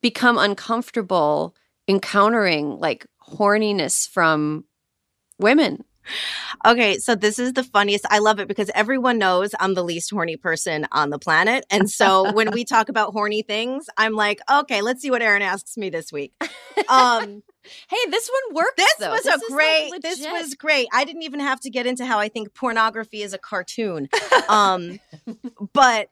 become 0.00 0.38
uncomfortable 0.38 1.56
encountering 1.88 2.78
like 2.78 3.06
horniness 3.28 4.08
from 4.08 4.64
women? 5.38 5.84
Okay, 6.64 6.98
so 6.98 7.14
this 7.14 7.38
is 7.38 7.52
the 7.54 7.62
funniest. 7.64 8.04
I 8.10 8.18
love 8.18 8.38
it 8.40 8.48
because 8.48 8.70
everyone 8.74 9.18
knows 9.18 9.54
I'm 9.60 9.74
the 9.74 9.84
least 9.84 10.10
horny 10.10 10.36
person 10.36 10.86
on 10.92 11.10
the 11.10 11.18
planet. 11.18 11.64
And 11.70 11.90
so 11.90 12.32
when 12.32 12.50
we 12.52 12.64
talk 12.64 12.88
about 12.88 13.12
horny 13.12 13.42
things, 13.42 13.86
I'm 13.96 14.14
like, 14.14 14.40
okay, 14.50 14.82
let's 14.82 15.02
see 15.02 15.10
what 15.10 15.22
Erin 15.22 15.42
asks 15.42 15.76
me 15.76 15.90
this 15.90 16.12
week. 16.12 16.32
Um, 16.88 17.42
Hey, 17.88 18.10
this 18.10 18.28
one 18.48 18.56
worked. 18.56 18.76
This 18.76 18.92
though. 18.98 19.12
was 19.12 19.22
This 19.22 19.34
a 19.34 19.36
is, 19.36 19.50
like, 19.50 19.90
great. 19.90 20.02
this 20.02 20.26
was 20.26 20.54
great. 20.56 20.88
I 20.92 21.04
didn't 21.04 21.22
even 21.22 21.38
have 21.38 21.60
to 21.60 21.70
get 21.70 21.86
into 21.86 22.04
how 22.04 22.18
I 22.18 22.28
think 22.28 22.54
pornography 22.54 23.22
is 23.22 23.32
a 23.32 23.38
cartoon. 23.38 24.08
Um, 24.48 24.98
but 25.72 26.08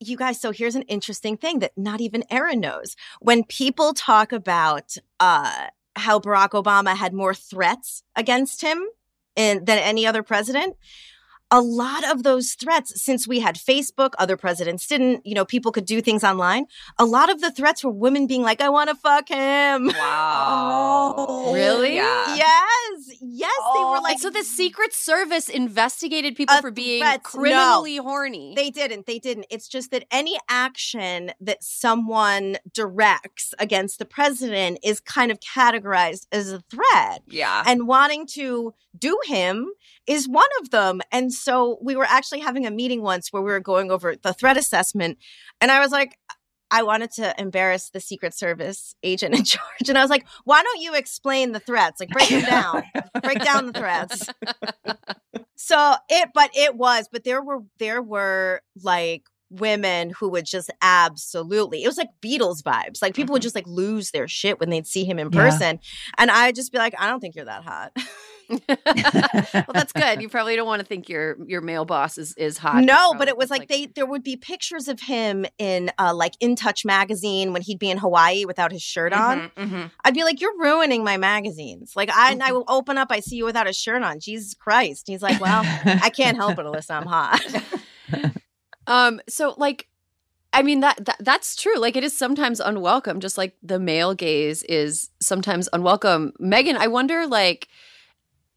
you 0.00 0.16
guys, 0.18 0.38
so 0.38 0.50
here's 0.50 0.74
an 0.74 0.82
interesting 0.82 1.38
thing 1.38 1.60
that 1.60 1.72
not 1.78 2.00
even 2.02 2.24
Erin 2.28 2.60
knows. 2.60 2.94
When 3.20 3.42
people 3.44 3.94
talk 3.94 4.32
about 4.32 4.96
uh, 5.18 5.68
how 5.96 6.18
Barack 6.20 6.50
Obama 6.50 6.94
had 6.94 7.14
more 7.14 7.34
threats 7.34 8.02
against 8.14 8.60
him 8.60 8.84
in, 9.36 9.64
than 9.64 9.78
any 9.78 10.06
other 10.06 10.22
president. 10.22 10.76
A 11.52 11.60
lot 11.60 12.10
of 12.10 12.22
those 12.22 12.54
threats, 12.54 13.00
since 13.00 13.28
we 13.28 13.40
had 13.40 13.56
Facebook, 13.56 14.14
other 14.18 14.36
presidents 14.36 14.86
didn't, 14.86 15.24
you 15.26 15.34
know, 15.34 15.44
people 15.44 15.70
could 15.70 15.84
do 15.84 16.00
things 16.00 16.24
online. 16.24 16.64
A 16.98 17.04
lot 17.04 17.30
of 17.30 17.42
the 17.42 17.50
threats 17.50 17.84
were 17.84 17.90
women 17.90 18.26
being 18.26 18.42
like, 18.42 18.60
I 18.62 18.70
want 18.70 18.88
to 18.88 18.96
fuck 18.96 19.28
him. 19.28 19.88
Wow. 19.88 21.14
Oh. 21.16 21.52
Really? 21.52 21.94
Yeah. 21.96 22.36
Yes. 22.36 23.18
Yes. 23.20 23.52
they 23.74 23.80
were 23.80 23.86
oh, 23.86 24.00
like, 24.02 24.02
like 24.02 24.18
so 24.18 24.30
the 24.30 24.44
Secret 24.44 24.94
Service 24.94 25.48
investigated 25.48 26.36
people 26.36 26.56
for 26.62 26.70
being 26.70 27.02
threats, 27.02 27.34
no. 27.34 27.40
criminally 27.40 27.96
horny. 27.96 28.54
They 28.56 28.70
didn't. 28.70 29.06
They 29.06 29.18
didn't. 29.18 29.46
It's 29.50 29.68
just 29.68 29.90
that 29.90 30.04
any 30.10 30.38
action 30.48 31.32
that 31.40 31.62
someone 31.62 32.56
directs 32.72 33.52
against 33.58 33.98
the 33.98 34.06
president 34.06 34.78
is 34.82 35.00
kind 35.00 35.30
of 35.30 35.38
categorized 35.40 36.26
as 36.32 36.50
a 36.50 36.60
threat. 36.70 37.22
Yeah. 37.26 37.62
And 37.66 37.86
wanting 37.86 38.26
to 38.28 38.74
do 38.98 39.18
him 39.24 39.70
is 40.06 40.28
one 40.28 40.48
of 40.60 40.70
them. 40.70 41.00
And 41.10 41.32
so 41.32 41.41
we 41.82 41.96
were 41.96 42.06
actually 42.08 42.40
having 42.40 42.66
a 42.66 42.70
meeting 42.70 43.02
once 43.02 43.32
where 43.32 43.42
we 43.42 43.50
were 43.50 43.60
going 43.60 43.90
over 43.90 44.16
the 44.16 44.32
threat 44.32 44.56
assessment. 44.56 45.18
And 45.60 45.70
I 45.70 45.80
was 45.80 45.90
like, 45.90 46.16
I 46.70 46.82
wanted 46.82 47.10
to 47.12 47.34
embarrass 47.38 47.90
the 47.90 48.00
Secret 48.00 48.34
Service 48.34 48.94
agent 49.02 49.34
in 49.34 49.44
charge. 49.44 49.88
And 49.88 49.98
I 49.98 50.02
was 50.02 50.10
like, 50.10 50.26
why 50.44 50.62
don't 50.62 50.80
you 50.80 50.94
explain 50.94 51.52
the 51.52 51.60
threats? 51.60 52.00
Like, 52.00 52.08
break 52.08 52.30
them 52.30 52.44
down. 52.44 52.82
break 53.22 53.44
down 53.44 53.66
the 53.66 53.72
threats. 53.72 54.26
So 55.54 55.94
it, 56.08 56.30
but 56.34 56.50
it 56.56 56.74
was, 56.74 57.08
but 57.12 57.24
there 57.24 57.42
were, 57.42 57.60
there 57.78 58.02
were 58.02 58.62
like 58.82 59.24
women 59.50 60.10
who 60.10 60.30
would 60.30 60.46
just 60.46 60.70
absolutely, 60.80 61.84
it 61.84 61.86
was 61.86 61.98
like 61.98 62.08
Beatles 62.20 62.62
vibes. 62.62 63.02
Like 63.02 63.14
people 63.14 63.34
would 63.34 63.40
mm-hmm. 63.40 63.44
just 63.44 63.54
like 63.54 63.66
lose 63.66 64.10
their 64.10 64.26
shit 64.26 64.58
when 64.58 64.70
they'd 64.70 64.86
see 64.86 65.04
him 65.04 65.18
in 65.18 65.30
Yeah. 65.30 65.40
person. 65.42 65.78
And 66.16 66.30
I'd 66.30 66.54
just 66.54 66.72
be 66.72 66.78
like, 66.78 66.94
I 66.98 67.06
don't 67.06 67.20
think 67.20 67.36
you're 67.36 67.44
that 67.44 67.64
hot. 67.64 67.92
well, 68.68 69.64
that's 69.72 69.92
good. 69.92 70.20
You 70.20 70.28
probably 70.28 70.56
don't 70.56 70.66
want 70.66 70.80
to 70.80 70.86
think 70.86 71.08
your 71.08 71.36
your 71.46 71.60
male 71.60 71.84
boss 71.84 72.18
is 72.18 72.34
is 72.36 72.58
hot. 72.58 72.84
no, 72.84 73.14
but 73.14 73.28
it 73.28 73.36
was 73.36 73.48
just 73.48 73.60
like, 73.60 73.68
they, 73.68 73.86
there 73.86 74.06
would 74.06 74.22
be 74.22 74.36
pictures 74.36 74.88
of 74.88 75.00
him 75.00 75.46
in 75.58 75.90
uh, 75.98 76.14
like 76.14 76.34
In 76.40 76.56
Touch 76.56 76.84
magazine 76.84 77.52
when 77.52 77.62
he'd 77.62 77.78
be 77.78 77.90
in 77.90 77.98
Hawaii 77.98 78.44
without 78.44 78.72
his 78.72 78.82
shirt 78.82 79.12
on. 79.12 79.50
Mhm, 79.56 79.68
mhm. 79.68 79.90
I'd 80.04 80.14
be 80.14 80.24
like, 80.24 80.40
you're 80.40 80.56
ruining 80.58 81.04
my 81.04 81.16
magazines. 81.16 81.92
Like 81.96 82.10
I, 82.10 82.32
and 82.32 82.42
I 82.42 82.52
will 82.52 82.64
open 82.68 82.98
up, 82.98 83.08
I 83.10 83.20
see 83.20 83.36
you 83.36 83.44
without 83.44 83.66
a 83.68 83.72
shirt 83.72 84.02
on. 84.02 84.20
Jesus 84.20 84.54
Christ. 84.54 85.04
He's 85.06 85.22
like, 85.22 85.40
well, 85.40 85.62
I 85.84 86.10
can't 86.10 86.36
help 86.36 86.58
it, 86.58 86.66
Alyssa. 86.66 86.90
I'm 87.00 87.06
hot. 87.06 87.40
Um, 88.86 89.20
so 89.28 89.54
like 89.58 89.88
I 90.52 90.62
mean 90.62 90.80
that, 90.80 91.04
that 91.04 91.16
that's 91.20 91.56
true. 91.56 91.78
Like 91.78 91.96
it 91.96 92.04
is 92.04 92.16
sometimes 92.16 92.60
unwelcome, 92.60 93.20
just 93.20 93.38
like 93.38 93.56
the 93.62 93.78
male 93.78 94.14
gaze 94.14 94.62
is 94.64 95.08
sometimes 95.20 95.68
unwelcome. 95.72 96.32
Megan, 96.38 96.76
I 96.76 96.88
wonder 96.88 97.26
like 97.26 97.68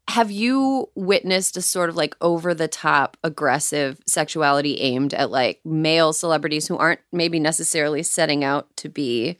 have 0.08 0.30
you 0.30 0.88
witnessed 0.94 1.56
a 1.56 1.62
sort 1.62 1.88
of 1.88 1.96
like 1.96 2.16
over 2.20 2.54
the 2.54 2.68
top 2.68 3.16
aggressive 3.24 4.00
sexuality 4.06 4.80
aimed 4.80 5.12
at 5.14 5.30
like 5.30 5.60
male 5.64 6.12
celebrities 6.12 6.68
who 6.68 6.76
aren't 6.76 7.00
maybe 7.12 7.40
necessarily 7.40 8.02
setting 8.02 8.44
out 8.44 8.74
to 8.76 8.88
be 8.88 9.36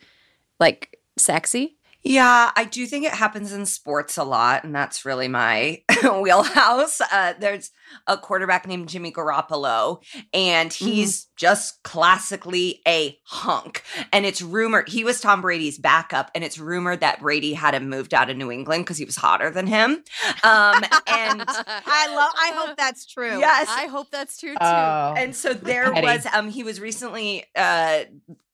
like 0.59 0.99
sexy? 1.17 1.77
Yeah, 2.03 2.53
I 2.55 2.65
do 2.65 2.87
think 2.87 3.05
it 3.05 3.15
happens 3.15 3.53
in 3.53 3.67
sports 3.67 4.17
a 4.17 4.23
lot, 4.23 4.63
and 4.63 4.73
that's 4.73 5.05
really 5.05 5.27
my 5.27 5.83
wheelhouse. 6.23 7.01
Uh, 7.01 7.35
there's 7.39 7.73
a 8.07 8.17
quarterback 8.17 8.67
named 8.67 8.89
Jimmy 8.89 9.13
Garoppolo, 9.13 10.03
and 10.33 10.73
he's 10.73 11.27
just 11.37 11.83
classically 11.83 12.81
a 12.87 13.19
hunk. 13.25 13.83
And 14.13 14.25
it's 14.27 14.43
rumored 14.43 14.89
he 14.89 15.05
was 15.05 15.21
Tom 15.21 15.41
Brady's 15.43 15.79
backup, 15.79 16.31
and 16.35 16.45
it's 16.45 16.59
rumored 16.59 17.01
that 17.01 17.21
Brady 17.21 17.55
had 17.55 17.75
him 17.75 17.89
moved 17.89 18.15
out 18.15 18.31
of 18.31 18.37
New 18.37 18.51
England 18.51 18.85
because 18.85 18.99
he 18.99 19.05
was 19.05 19.17
hotter 19.17 19.51
than 19.51 19.67
him. 19.67 20.03
Um, 20.43 20.83
and 21.07 21.43
I 21.49 22.09
love, 22.15 22.33
I 22.37 22.53
hope 22.55 22.77
that's 22.77 23.07
true. 23.07 23.39
yes, 23.39 23.69
I 23.71 23.87
hope 23.87 24.11
that's 24.11 24.39
true 24.39 24.53
too. 24.53 24.57
Oh. 24.61 25.15
and 25.17 25.35
so 25.35 25.53
there 25.55 25.93
Petty. 25.93 26.07
was 26.07 26.27
um 26.35 26.49
he 26.49 26.63
was 26.63 26.81
recently 26.81 27.45
uh 27.55 28.05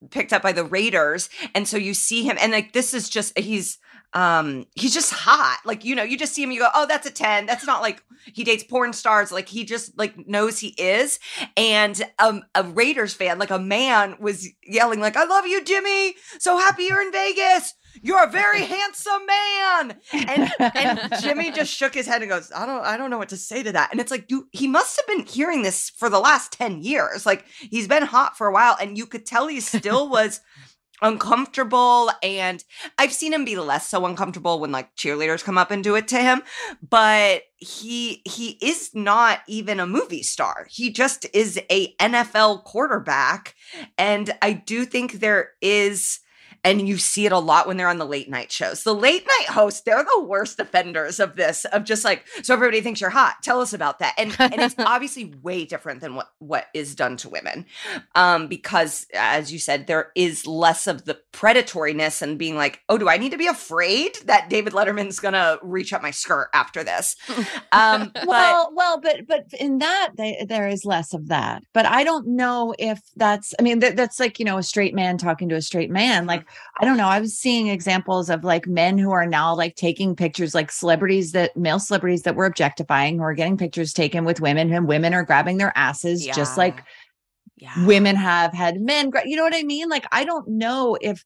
picked 0.09 0.33
up 0.33 0.41
by 0.41 0.51
the 0.51 0.63
Raiders 0.65 1.29
and 1.55 1.67
so 1.67 1.77
you 1.77 1.93
see 1.93 2.23
him 2.23 2.37
and 2.39 2.51
like 2.51 2.73
this 2.73 2.93
is 2.93 3.09
just 3.09 3.37
he's 3.37 3.77
um 4.13 4.65
he's 4.75 4.93
just 4.93 5.13
hot. 5.13 5.59
Like 5.65 5.83
you 5.83 5.95
know 5.95 6.03
you 6.03 6.17
just 6.17 6.33
see 6.33 6.43
him 6.43 6.51
you 6.51 6.59
go 6.59 6.69
oh 6.73 6.85
that's 6.87 7.07
a 7.07 7.11
10 7.11 7.45
that's 7.45 7.65
not 7.65 7.81
like 7.81 8.03
he 8.25 8.43
dates 8.43 8.63
porn 8.63 8.93
stars. 8.93 9.31
Like 9.31 9.49
he 9.49 9.65
just 9.65 9.97
like 9.97 10.27
knows 10.27 10.59
he 10.59 10.69
is. 10.77 11.19
And 11.57 12.01
um 12.19 12.43
a 12.55 12.63
Raiders 12.63 13.13
fan 13.13 13.39
like 13.39 13.51
a 13.51 13.59
man 13.59 14.15
was 14.19 14.47
yelling 14.65 14.99
like 14.99 15.17
I 15.17 15.25
love 15.25 15.47
you 15.47 15.63
Jimmy. 15.63 16.15
So 16.39 16.57
happy 16.57 16.83
you're 16.83 17.01
in 17.01 17.11
Vegas. 17.11 17.73
You're 18.01 18.23
a 18.23 18.29
very 18.29 18.61
handsome 18.65 19.25
man. 19.25 19.97
And 20.13 20.51
and 20.59 20.99
Jimmy 21.21 21.51
just 21.51 21.73
shook 21.73 21.93
his 21.93 22.07
head 22.07 22.21
and 22.21 22.29
goes, 22.29 22.51
I 22.55 22.65
don't 22.65 22.83
I 22.83 22.97
don't 22.97 23.09
know 23.09 23.17
what 23.17 23.29
to 23.29 23.37
say 23.37 23.63
to 23.63 23.71
that. 23.73 23.91
And 23.91 23.99
it's 23.99 24.11
like, 24.11 24.29
you 24.29 24.47
he 24.51 24.67
must 24.67 24.97
have 24.97 25.07
been 25.07 25.25
hearing 25.25 25.63
this 25.63 25.89
for 25.89 26.09
the 26.09 26.19
last 26.19 26.51
10 26.53 26.81
years. 26.81 27.25
Like 27.25 27.45
he's 27.59 27.87
been 27.87 28.03
hot 28.03 28.37
for 28.37 28.47
a 28.47 28.53
while 28.53 28.77
and 28.79 28.97
you 28.97 29.05
could 29.05 29.25
tell 29.25 29.47
he 29.47 29.59
still 29.59 30.09
was 30.09 30.41
uncomfortable 31.03 32.09
and 32.23 32.63
I've 32.97 33.13
seen 33.13 33.33
him 33.33 33.45
be 33.45 33.57
less 33.57 33.87
so 33.89 34.05
uncomfortable 34.05 34.59
when 34.59 34.71
like 34.71 34.95
cheerleaders 34.95 35.43
come 35.43 35.57
up 35.57 35.69
and 35.69 35.83
do 35.83 35.95
it 35.95 36.07
to 36.07 36.17
him, 36.17 36.41
but 36.87 37.43
he 37.57 38.21
he 38.25 38.57
is 38.61 38.91
not 38.95 39.41
even 39.47 39.79
a 39.79 39.85
movie 39.85 40.23
star. 40.23 40.67
He 40.69 40.91
just 40.91 41.27
is 41.33 41.59
a 41.69 41.93
NFL 41.95 42.63
quarterback 42.63 43.53
and 43.97 44.33
I 44.41 44.53
do 44.53 44.85
think 44.85 45.13
there 45.13 45.51
is 45.61 46.19
and 46.63 46.87
you 46.87 46.97
see 46.97 47.25
it 47.25 47.31
a 47.31 47.39
lot 47.39 47.67
when 47.67 47.77
they're 47.77 47.89
on 47.89 47.97
the 47.97 48.05
late 48.05 48.29
night 48.29 48.51
shows. 48.51 48.83
The 48.83 48.95
late 48.95 49.25
night 49.25 49.49
hosts, 49.49 49.81
they're 49.81 50.03
the 50.03 50.23
worst 50.23 50.59
offenders 50.59 51.19
of 51.19 51.35
this, 51.35 51.65
of 51.65 51.83
just 51.83 52.05
like, 52.05 52.25
so 52.41 52.53
everybody 52.53 52.79
thinks 52.79 53.01
you're 53.01 53.09
hot. 53.09 53.35
Tell 53.41 53.59
us 53.59 53.73
about 53.73 53.99
that. 53.99 54.13
And 54.17 54.35
and 54.39 54.55
it's 54.61 54.75
obviously 54.79 55.33
way 55.41 55.65
different 55.65 56.01
than 56.01 56.15
what 56.15 56.29
what 56.39 56.67
is 56.73 56.95
done 56.95 57.17
to 57.17 57.29
women. 57.29 57.65
Um, 58.15 58.47
because 58.47 59.05
as 59.13 59.51
you 59.51 59.59
said, 59.59 59.87
there 59.87 60.11
is 60.15 60.47
less 60.47 60.87
of 60.87 61.05
the 61.05 61.19
predatoriness 61.33 62.21
and 62.21 62.39
being 62.39 62.55
like, 62.55 62.81
oh, 62.87 62.97
do 62.97 63.09
I 63.09 63.17
need 63.17 63.31
to 63.31 63.37
be 63.37 63.47
afraid 63.47 64.15
that 64.25 64.49
David 64.49 64.73
Letterman's 64.73 65.19
gonna 65.19 65.57
reach 65.61 65.91
up 65.91 66.01
my 66.01 66.11
skirt 66.11 66.49
after 66.53 66.83
this? 66.83 67.17
Um, 67.73 68.11
but 68.13 68.27
well, 68.27 68.71
well, 68.73 69.01
but 69.01 69.27
but 69.27 69.47
in 69.59 69.79
that 69.79 70.11
they, 70.17 70.45
there 70.47 70.67
is 70.67 70.85
less 70.85 71.13
of 71.13 71.27
that. 71.27 71.63
But 71.73 71.85
I 71.85 72.03
don't 72.03 72.27
know 72.27 72.73
if 72.79 73.01
that's. 73.17 73.53
I 73.59 73.63
mean, 73.63 73.79
that, 73.79 73.97
that's 73.97 74.19
like 74.19 74.39
you 74.39 74.45
know 74.45 74.57
a 74.57 74.63
straight 74.63 74.95
man 74.95 75.17
talking 75.17 75.49
to 75.49 75.55
a 75.55 75.61
straight 75.61 75.91
man. 75.91 76.25
Like 76.25 76.45
I 76.79 76.85
don't 76.85 76.97
know. 76.97 77.07
I 77.07 77.19
was 77.19 77.37
seeing 77.37 77.67
examples 77.67 78.29
of 78.29 78.43
like 78.43 78.67
men 78.67 78.97
who 78.97 79.11
are 79.11 79.25
now 79.25 79.55
like 79.55 79.75
taking 79.75 80.15
pictures, 80.15 80.55
like 80.55 80.71
celebrities 80.71 81.31
that 81.33 81.55
male 81.55 81.79
celebrities 81.79 82.23
that 82.23 82.35
were 82.35 82.45
objectifying, 82.45 83.17
who 83.17 83.23
are 83.23 83.33
getting 83.33 83.57
pictures 83.57 83.93
taken 83.93 84.25
with 84.25 84.41
women, 84.41 84.71
and 84.73 84.87
women 84.87 85.13
are 85.13 85.23
grabbing 85.23 85.57
their 85.57 85.73
asses, 85.75 86.25
just 86.25 86.57
like 86.57 86.83
yeah. 87.57 87.85
women 87.85 88.15
have 88.15 88.53
had 88.53 88.81
men. 88.81 89.09
gra- 89.09 89.27
You 89.27 89.37
know 89.37 89.43
what 89.43 89.55
I 89.55 89.63
mean? 89.63 89.89
Like 89.89 90.05
I 90.11 90.25
don't 90.25 90.47
know 90.47 90.97
if 90.99 91.23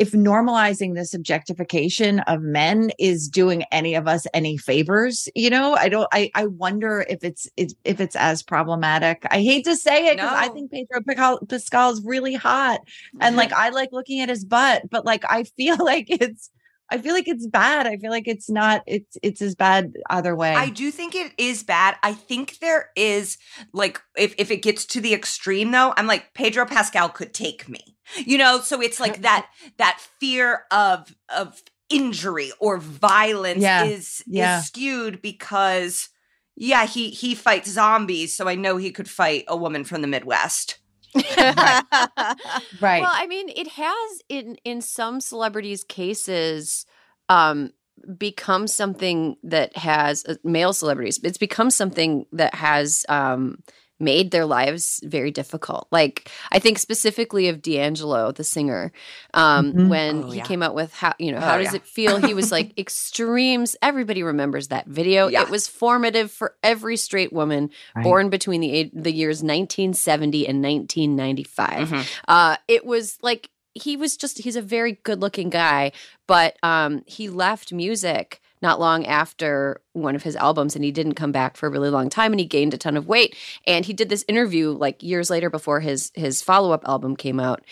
if 0.00 0.12
normalizing 0.12 0.94
this 0.94 1.12
objectification 1.12 2.20
of 2.20 2.40
men 2.40 2.90
is 2.98 3.28
doing 3.28 3.64
any 3.70 3.94
of 3.94 4.08
us 4.08 4.26
any 4.32 4.56
favors 4.56 5.28
you 5.34 5.50
know 5.50 5.74
i 5.74 5.90
don't 5.90 6.08
i 6.10 6.30
i 6.34 6.46
wonder 6.46 7.04
if 7.08 7.22
it's, 7.22 7.46
it's 7.58 7.74
if 7.84 8.00
it's 8.00 8.16
as 8.16 8.42
problematic. 8.42 9.26
I 9.30 9.42
hate 9.42 9.66
to 9.66 9.76
say 9.76 10.08
it 10.08 10.16
because 10.16 10.32
i 10.32 10.48
think 10.48 10.70
pedro 10.72 11.02
pascal, 11.06 11.38
pascal 11.46 11.90
is 11.90 12.02
really 12.02 12.34
hot 12.34 12.80
and 13.20 13.36
like 13.42 13.52
i 13.52 13.68
like 13.68 13.90
looking 13.92 14.20
at 14.20 14.30
his 14.30 14.44
butt 14.44 14.88
but 14.90 15.04
like 15.04 15.24
i 15.28 15.44
feel 15.44 15.76
like 15.84 16.06
it's 16.08 16.50
i 16.90 16.98
feel 16.98 17.14
like 17.14 17.28
it's 17.28 17.46
bad 17.46 17.86
i 17.86 17.96
feel 17.96 18.10
like 18.10 18.28
it's 18.28 18.50
not 18.50 18.82
it's 18.86 19.16
it's 19.22 19.40
as 19.42 19.54
bad 19.54 19.92
either 20.10 20.34
way 20.36 20.54
I 20.54 20.68
do 20.70 20.90
think 20.90 21.14
it 21.14 21.32
is 21.38 21.62
bad. 21.62 21.96
I 22.02 22.12
think 22.12 22.58
there 22.58 22.90
is 22.96 23.38
like 23.72 24.00
if 24.16 24.34
if 24.36 24.50
it 24.50 24.62
gets 24.62 24.84
to 24.86 25.00
the 25.00 25.14
extreme 25.14 25.70
though, 25.70 25.94
I'm 25.96 26.06
like 26.06 26.34
Pedro 26.34 26.66
Pascal 26.66 27.08
could 27.08 27.32
take 27.32 27.68
me. 27.68 27.96
You 28.16 28.38
know, 28.38 28.60
so 28.60 28.82
it's 28.82 28.98
like 28.98 29.22
that 29.22 29.46
that 29.78 30.00
fear 30.18 30.64
of 30.70 31.14
of 31.34 31.62
injury 31.88 32.52
or 32.58 32.78
violence 32.78 33.62
Yeah, 33.62 33.84
is 33.84 34.22
yeah. 34.26 34.58
is 34.58 34.66
skewed 34.66 35.22
because 35.22 36.08
yeah, 36.56 36.86
he 36.86 37.10
he 37.10 37.34
fights 37.34 37.70
zombies, 37.70 38.36
so 38.36 38.48
I 38.48 38.54
know 38.54 38.76
he 38.76 38.90
could 38.90 39.08
fight 39.08 39.44
a 39.48 39.56
woman 39.56 39.84
from 39.84 40.02
the 40.02 40.08
Midwest. 40.08 40.79
right 42.80 43.02
Well, 43.02 43.10
I 43.12 43.26
mean, 43.28 43.48
it 43.50 43.68
has 43.68 44.22
in 44.28 44.56
in 44.64 44.80
some 44.80 45.20
celebrities' 45.20 45.84
cases 45.84 46.86
um 47.28 47.70
become 48.16 48.66
something 48.66 49.36
that 49.42 49.76
has 49.76 50.24
uh, 50.26 50.34
male 50.44 50.72
celebrities. 50.72 51.20
It's 51.22 51.38
become 51.38 51.70
something 51.70 52.26
that 52.32 52.54
has 52.54 53.04
um 53.08 53.58
made 54.00 54.30
their 54.30 54.46
lives 54.46 55.00
very 55.04 55.30
difficult. 55.30 55.86
Like 55.90 56.30
I 56.50 56.58
think 56.58 56.78
specifically 56.78 57.48
of 57.48 57.60
D'Angelo, 57.62 58.32
the 58.32 58.44
singer, 58.44 58.92
um, 59.34 59.72
Mhm. 59.72 59.88
when 59.88 60.24
Oh, 60.24 60.30
he 60.30 60.38
yeah. 60.38 60.44
came 60.44 60.62
out 60.62 60.74
with 60.74 60.92
how 60.94 61.12
you 61.18 61.30
know 61.32 61.38
Oh, 61.38 61.42
how 61.42 61.58
does 61.58 61.72
yeah. 61.72 61.76
it 61.76 61.86
feel? 61.86 62.16
He 62.16 62.34
was 62.34 62.50
like 62.50 62.72
extremes. 62.78 63.76
Everybody 63.82 64.22
remembers 64.22 64.68
that 64.68 64.86
video. 64.86 65.28
Yeah. 65.28 65.42
It 65.42 65.50
was 65.50 65.68
formative 65.68 66.30
for 66.32 66.54
every 66.62 66.96
straight 66.96 67.32
woman 67.32 67.70
Right. 67.94 68.02
born 68.04 68.30
between 68.30 68.60
the 68.60 68.72
age, 68.72 68.90
the 68.94 69.12
years 69.12 69.42
1970 69.42 70.46
and 70.48 70.62
1995. 70.62 71.88
Mhm. 71.90 72.06
Uh, 72.28 72.56
it 72.68 72.84
was 72.84 73.18
like 73.22 73.50
he 73.74 73.96
was 73.96 74.16
just 74.16 74.38
he's 74.38 74.56
a 74.56 74.62
very 74.62 74.98
good 75.04 75.20
looking 75.20 75.48
guy, 75.50 75.92
but 76.26 76.56
um, 76.62 77.02
he 77.06 77.28
left 77.28 77.72
music 77.72 78.40
not 78.62 78.80
long 78.80 79.06
after 79.06 79.80
one 79.92 80.14
of 80.14 80.22
his 80.22 80.36
albums 80.36 80.76
and 80.76 80.84
he 80.84 80.92
didn't 80.92 81.14
come 81.14 81.32
back 81.32 81.56
for 81.56 81.66
a 81.66 81.70
really 81.70 81.90
long 81.90 82.10
time 82.10 82.32
and 82.32 82.40
he 82.40 82.46
gained 82.46 82.74
a 82.74 82.78
ton 82.78 82.96
of 82.96 83.06
weight. 83.06 83.34
And 83.66 83.84
he 83.84 83.92
did 83.92 84.08
this 84.08 84.24
interview 84.28 84.70
like 84.70 85.02
years 85.02 85.30
later 85.30 85.48
before 85.48 85.80
his 85.80 86.12
his 86.14 86.42
follow-up 86.42 86.86
album 86.86 87.16
came 87.16 87.40
out. 87.40 87.64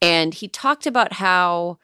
And 0.00 0.34
he 0.34 0.48
talked 0.48 0.86
about 0.86 1.14
how 1.14 1.78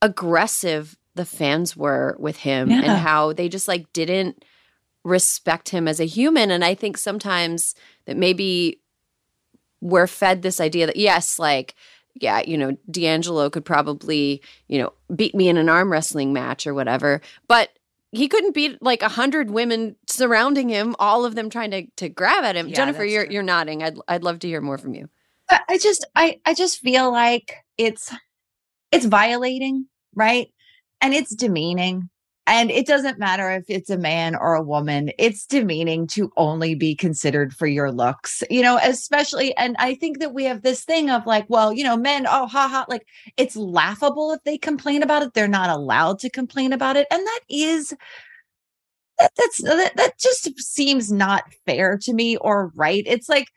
aggressive 0.00 0.96
the 1.14 1.24
fans 1.26 1.76
were 1.76 2.16
with 2.18 2.38
him 2.38 2.70
and 2.70 2.86
how 2.86 3.32
they 3.32 3.48
just 3.48 3.68
like 3.68 3.92
didn't 3.92 4.44
respect 5.04 5.68
him 5.68 5.86
as 5.86 6.00
a 6.00 6.06
human. 6.06 6.50
And 6.50 6.64
i 6.64 6.74
think 6.74 6.96
sometimes 6.96 7.74
that 8.06 8.16
maybe 8.16 8.80
we're 9.80 10.06
fed 10.06 10.42
this 10.42 10.60
idea 10.60 10.86
that 10.86 10.96
yes 10.96 11.38
like 11.38 11.74
yeah 12.14 12.40
you 12.46 12.56
know 12.56 12.76
d'angelo 12.90 13.50
could 13.50 13.64
probably 13.64 14.40
you 14.68 14.78
know 14.78 14.92
beat 15.14 15.34
me 15.34 15.48
in 15.48 15.56
an 15.56 15.68
arm 15.68 15.90
wrestling 15.90 16.32
match 16.32 16.66
or 16.66 16.72
whatever. 16.72 17.20
But 17.48 17.70
he 18.12 18.28
couldn't 18.28 18.54
beat 18.54 18.80
like 18.82 19.02
a 19.02 19.08
hundred 19.08 19.50
women 19.50 19.96
surrounding 20.06 20.68
him 20.68 20.94
all 20.98 21.24
of 21.24 21.34
them 21.34 21.50
trying 21.50 21.70
to 21.70 21.86
to 21.96 22.08
grab 22.08 22.44
at 22.44 22.54
him 22.56 22.68
Yeah, 22.68 22.76
jennifer 22.76 23.04
you're 23.04 23.24
true. 23.24 23.34
you're 23.34 23.42
nodding 23.42 23.82
i'd 23.82 23.96
i'd 24.08 24.22
love 24.22 24.38
to 24.40 24.46
hear 24.48 24.60
more 24.60 24.78
from 24.78 24.94
you 24.94 25.08
I 25.50 25.60
I 25.70 25.78
just 25.78 26.06
I 26.14 26.40
I 26.46 26.54
just 26.54 26.78
feel 26.80 27.10
like 27.10 27.56
it's 27.76 28.12
it's 28.92 29.06
violating, 29.06 29.86
right? 30.14 30.48
And 31.00 31.14
it's 31.14 31.34
demeaning. 31.34 32.10
And 32.46 32.72
it 32.72 32.86
doesn't 32.86 33.20
matter 33.20 33.50
if 33.52 33.64
it's 33.68 33.88
a 33.88 33.96
man 33.96 34.34
or 34.34 34.54
a 34.54 34.62
woman. 34.62 35.10
It's 35.16 35.46
demeaning 35.46 36.08
to 36.08 36.32
only 36.36 36.74
be 36.74 36.94
considered 36.96 37.54
for 37.54 37.68
your 37.68 37.92
looks, 37.92 38.42
you 38.50 38.62
know, 38.62 38.80
especially 38.82 39.56
and 39.56 39.76
I 39.78 39.94
think 39.94 40.18
that 40.18 40.34
we 40.34 40.44
have 40.44 40.62
this 40.62 40.84
thing 40.84 41.08
of 41.08 41.24
like, 41.24 41.46
well, 41.48 41.72
you 41.72 41.84
know, 41.84 41.96
men, 41.96 42.26
oh 42.26 42.46
ha 42.46 42.68
ha, 42.68 42.84
like 42.88 43.06
it's 43.36 43.54
laughable 43.54 44.32
if 44.32 44.42
they 44.44 44.58
complain 44.58 45.04
about 45.04 45.22
it. 45.22 45.34
They're 45.34 45.46
not 45.46 45.70
allowed 45.70 46.18
to 46.20 46.30
complain 46.30 46.72
about 46.72 46.96
it. 46.96 47.06
And 47.12 47.24
that 47.24 47.40
is 47.48 47.94
that, 49.18 49.30
that's 49.36 49.62
that, 49.62 49.96
that 49.96 50.18
just 50.18 50.50
seems 50.60 51.12
not 51.12 51.44
fair 51.64 51.96
to 52.02 52.12
me 52.12 52.36
or 52.38 52.72
right. 52.74 53.04
It's 53.06 53.28
like 53.28 53.48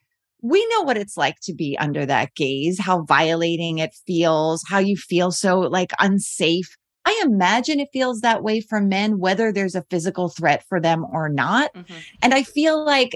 we 0.41 0.65
know 0.67 0.83
what 0.83 0.97
it's 0.97 1.17
like 1.17 1.39
to 1.41 1.53
be 1.53 1.75
under 1.79 2.05
that 2.05 2.35
gaze, 2.35 2.79
how 2.79 3.01
violating 3.01 3.79
it 3.79 3.95
feels, 4.05 4.63
how 4.67 4.77
you 4.77 4.95
feel 4.95 5.31
so 5.31 5.59
like 5.59 5.91
unsafe. 5.99 6.77
I 7.05 7.21
imagine 7.23 7.79
it 7.79 7.89
feels 7.93 8.21
that 8.21 8.43
way 8.43 8.61
for 8.61 8.81
men, 8.81 9.19
whether 9.19 9.51
there's 9.51 9.75
a 9.75 9.85
physical 9.89 10.29
threat 10.29 10.63
for 10.67 10.79
them 10.79 11.05
or 11.11 11.29
not. 11.29 11.71
Mhm. 11.75 12.03
And 12.21 12.33
I 12.33 12.43
feel 12.43 12.83
like 12.83 13.15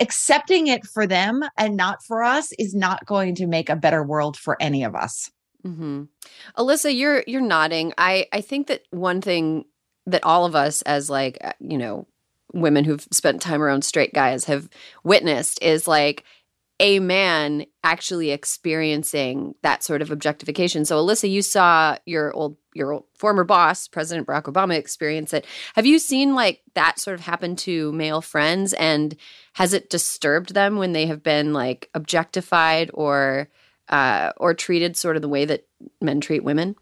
accepting 0.00 0.68
it 0.68 0.86
for 0.86 1.06
them 1.06 1.42
and 1.56 1.76
not 1.76 2.02
for 2.04 2.22
us 2.22 2.52
is 2.58 2.74
not 2.74 3.06
going 3.06 3.34
to 3.36 3.46
make 3.46 3.68
a 3.68 3.76
better 3.76 4.02
world 4.04 4.36
for 4.36 4.56
any 4.60 4.84
of 4.84 4.94
us. 4.94 5.30
hmm 5.64 6.04
Alyssa, 6.56 6.96
you're 6.96 7.24
you're 7.26 7.40
nodding. 7.40 7.92
I 7.98 8.26
I 8.32 8.40
think 8.40 8.68
that 8.68 8.82
one 8.90 9.20
thing 9.20 9.64
that 10.06 10.24
all 10.24 10.44
of 10.44 10.54
us, 10.54 10.82
as 10.82 11.10
like 11.10 11.38
uh, 11.42 11.52
you 11.60 11.76
know, 11.76 12.06
women 12.52 12.84
who've 12.84 13.06
spent 13.10 13.42
time 13.42 13.62
around 13.62 13.82
straight 13.84 14.14
guys, 14.14 14.44
have 14.44 14.68
witnessed 15.04 15.60
is 15.62 15.88
like 15.88 16.24
a 16.80 17.00
man 17.00 17.66
actually 17.82 18.30
experiencing 18.30 19.54
that 19.62 19.82
sort 19.82 20.00
of 20.00 20.10
objectification. 20.10 20.84
So, 20.84 21.04
Alyssa, 21.04 21.28
you 21.28 21.42
saw 21.42 21.96
your 22.06 22.32
old 22.34 22.56
your 22.74 22.92
old 22.92 23.04
former 23.14 23.42
boss, 23.42 23.88
President 23.88 24.26
Barack 24.26 24.44
Obama, 24.44 24.76
experience 24.76 25.32
it. 25.32 25.44
Have 25.74 25.86
you 25.86 25.98
seen 25.98 26.34
like 26.34 26.62
that 26.74 27.00
sort 27.00 27.14
of 27.14 27.24
happen 27.24 27.56
to 27.56 27.92
male 27.92 28.20
friends, 28.20 28.72
and 28.74 29.16
has 29.54 29.72
it 29.72 29.90
disturbed 29.90 30.54
them 30.54 30.76
when 30.76 30.92
they 30.92 31.06
have 31.06 31.22
been 31.22 31.52
like 31.52 31.90
objectified 31.94 32.90
or 32.94 33.48
uh, 33.88 34.32
or 34.36 34.54
treated 34.54 34.96
sort 34.96 35.16
of 35.16 35.22
the 35.22 35.28
way 35.28 35.44
that 35.44 35.66
men 36.00 36.20
treat 36.20 36.44
women? 36.44 36.76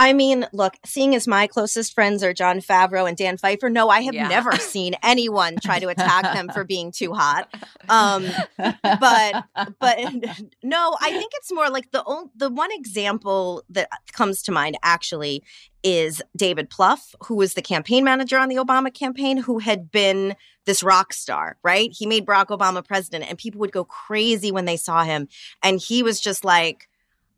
I 0.00 0.12
mean, 0.12 0.46
look, 0.52 0.74
seeing 0.86 1.14
as 1.16 1.26
my 1.26 1.48
closest 1.48 1.92
friends 1.92 2.22
are 2.22 2.32
Jon 2.32 2.60
Favreau 2.60 3.08
and 3.08 3.16
Dan 3.16 3.36
Pfeiffer, 3.36 3.68
no, 3.68 3.88
I 3.88 4.02
have 4.02 4.14
Yeah. 4.14 4.28
never 4.28 4.52
seen 4.56 4.94
anyone 5.02 5.56
try 5.62 5.80
to 5.80 5.88
attack 5.88 6.22
them 6.34 6.48
for 6.48 6.62
being 6.64 6.92
too 6.92 7.12
hot. 7.12 7.52
Um, 7.90 8.26
but 8.58 9.44
but 9.80 9.98
no, 10.62 10.96
I 11.00 11.10
think 11.10 11.32
it's 11.36 11.50
more 11.50 11.70
like 11.70 11.90
the 11.90 12.02
on- 12.02 12.28
the 12.36 12.50
one 12.50 12.68
example 12.72 13.62
that 13.70 13.88
comes 14.12 14.42
to 14.42 14.52
mind 14.52 14.76
actually 14.82 15.42
is 15.82 16.20
David 16.36 16.68
Plouffe, 16.68 17.14
who 17.24 17.34
was 17.34 17.54
the 17.54 17.62
campaign 17.62 18.04
manager 18.04 18.38
on 18.38 18.50
the 18.50 18.56
Obama 18.56 18.92
campaign, 18.92 19.38
who 19.38 19.58
had 19.58 19.90
been 19.90 20.36
this 20.66 20.82
rock 20.82 21.14
star, 21.14 21.56
right? 21.62 21.90
He 21.90 22.04
made 22.04 22.26
Barack 22.26 22.48
Obama 22.48 22.84
president, 22.86 23.24
and 23.26 23.38
people 23.38 23.58
would 23.60 23.72
go 23.72 23.84
crazy 23.84 24.52
when 24.52 24.66
they 24.66 24.76
saw 24.76 25.02
him, 25.04 25.28
and 25.62 25.80
he 25.80 26.02
was 26.02 26.20
just 26.20 26.44
like, 26.44 26.90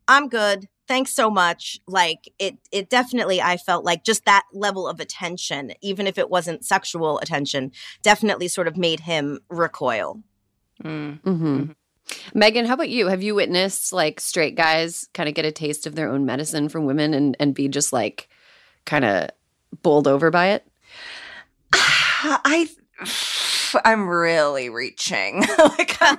"I'm 0.09 0.27
good." 0.27 0.67
Thanks 0.91 1.13
so 1.13 1.29
much. 1.29 1.79
Like 1.87 2.33
it 2.37 2.57
it 2.69 2.89
definitely 2.89 3.41
I 3.41 3.55
felt 3.55 3.85
like 3.85 4.03
just 4.03 4.25
that 4.25 4.43
level 4.51 4.89
of 4.89 4.99
attention, 4.99 5.71
even 5.79 6.05
if 6.05 6.17
it 6.17 6.29
wasn't 6.29 6.65
sexual 6.65 7.17
attention, 7.19 7.71
definitely 8.01 8.49
sort 8.49 8.67
of 8.67 8.75
made 8.75 8.99
him 8.99 9.39
recoil. 9.47 10.21
Mm. 10.83 11.21
hmm 11.21 11.71
Megan, 12.33 12.65
how 12.65 12.73
about 12.73 12.89
you? 12.89 13.07
Have 13.07 13.23
you 13.23 13.33
witnessed 13.33 13.93
like 13.93 14.19
straight 14.19 14.55
guys 14.55 15.07
kind 15.13 15.29
of 15.29 15.35
get 15.35 15.45
a 15.45 15.51
taste 15.53 15.87
of 15.87 15.95
their 15.95 16.09
own 16.09 16.25
medicine 16.25 16.67
from 16.67 16.85
women 16.85 17.13
and 17.13 17.37
and 17.39 17.55
be 17.55 17.69
just 17.69 17.93
like 17.93 18.27
kind 18.83 19.05
of 19.05 19.29
bowled 19.83 20.09
over 20.09 20.29
by 20.29 20.47
it? 20.47 20.67
I 21.73 22.67
I'm 23.85 24.07
really 24.07 24.69
reaching. 24.69 25.41
like 25.57 25.97
I'm 26.01 26.17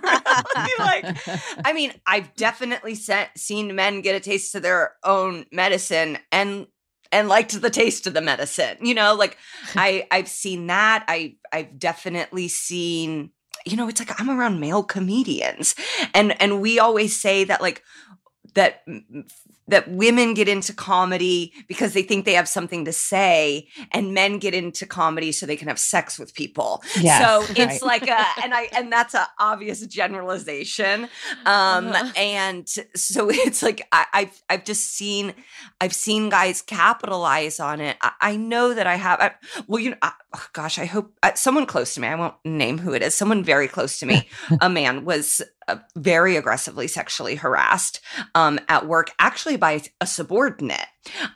really 0.56 0.72
like 0.78 1.18
I 1.64 1.72
mean, 1.72 1.92
I've 2.06 2.34
definitely 2.36 2.94
se- 2.94 3.30
seen 3.36 3.74
men 3.74 4.00
get 4.00 4.14
a 4.14 4.20
taste 4.20 4.54
of 4.54 4.62
their 4.62 4.94
own 5.04 5.46
medicine 5.52 6.18
and 6.30 6.66
and 7.10 7.28
liked 7.28 7.60
the 7.60 7.70
taste 7.70 8.06
of 8.06 8.14
the 8.14 8.20
medicine. 8.20 8.78
You 8.80 8.94
know, 8.94 9.14
like 9.14 9.36
I 9.76 10.06
I've 10.10 10.28
seen 10.28 10.66
that. 10.68 11.04
I 11.08 11.36
I've 11.52 11.78
definitely 11.78 12.48
seen 12.48 13.30
you 13.64 13.76
know, 13.76 13.88
it's 13.88 14.00
like 14.00 14.20
I'm 14.20 14.30
around 14.30 14.58
male 14.60 14.82
comedians 14.82 15.74
and 16.14 16.40
and 16.40 16.60
we 16.60 16.78
always 16.78 17.20
say 17.20 17.44
that 17.44 17.60
like 17.60 17.82
that 18.54 18.82
that 19.68 19.88
women 19.88 20.34
get 20.34 20.48
into 20.48 20.72
comedy 20.72 21.52
because 21.68 21.92
they 21.94 22.02
think 22.02 22.24
they 22.24 22.34
have 22.34 22.48
something 22.48 22.84
to 22.84 22.92
say 22.92 23.68
and 23.92 24.12
men 24.12 24.38
get 24.38 24.54
into 24.54 24.84
comedy 24.86 25.30
so 25.32 25.46
they 25.46 25.56
can 25.56 25.68
have 25.68 25.78
sex 25.78 26.18
with 26.18 26.34
people 26.34 26.82
Yes, 27.00 27.22
so 27.22 27.46
it's 27.56 27.80
right. 27.80 27.82
like 27.82 28.08
a 28.08 28.24
and 28.42 28.52
i 28.52 28.68
and 28.76 28.92
that's 28.92 29.14
an 29.14 29.24
obvious 29.38 29.86
generalization 29.86 31.04
um 31.46 31.88
Uh-huh. 31.92 32.12
and 32.16 32.68
so 32.68 33.28
it's 33.46 33.62
like 33.62 33.86
I, 33.92 34.06
i've 34.12 34.42
i've 34.50 34.64
just 34.64 34.92
seen 34.94 35.34
i've 35.80 35.94
seen 35.94 36.28
guys 36.28 36.62
capitalize 36.62 37.60
on 37.60 37.80
it 37.80 37.96
i, 38.02 38.12
I 38.20 38.36
know 38.36 38.74
that 38.74 38.86
i 38.86 38.96
have 38.96 39.20
I, 39.20 39.30
well 39.66 39.78
you 39.80 39.90
know 39.90 39.96
I, 40.02 40.12
oh 40.34 40.46
gosh 40.52 40.78
i 40.78 40.84
hope 40.84 41.12
uh, 41.22 41.32
someone 41.34 41.66
close 41.66 41.94
to 41.94 42.00
me 42.00 42.08
i 42.08 42.14
won't 42.14 42.34
name 42.44 42.78
who 42.78 42.92
it 42.92 43.02
is 43.02 43.14
someone 43.14 43.42
very 43.44 43.68
close 43.68 43.98
to 43.98 44.06
me 44.06 44.28
a 44.60 44.68
man 44.68 45.04
was 45.04 45.42
uh, 45.68 45.76
very 45.96 46.36
aggressively 46.36 46.88
sexually 46.88 47.36
harassed 47.36 48.00
um, 48.34 48.58
at 48.68 48.86
work, 48.86 49.12
actually 49.18 49.56
by 49.56 49.80
a 50.00 50.06
subordinate. 50.06 50.86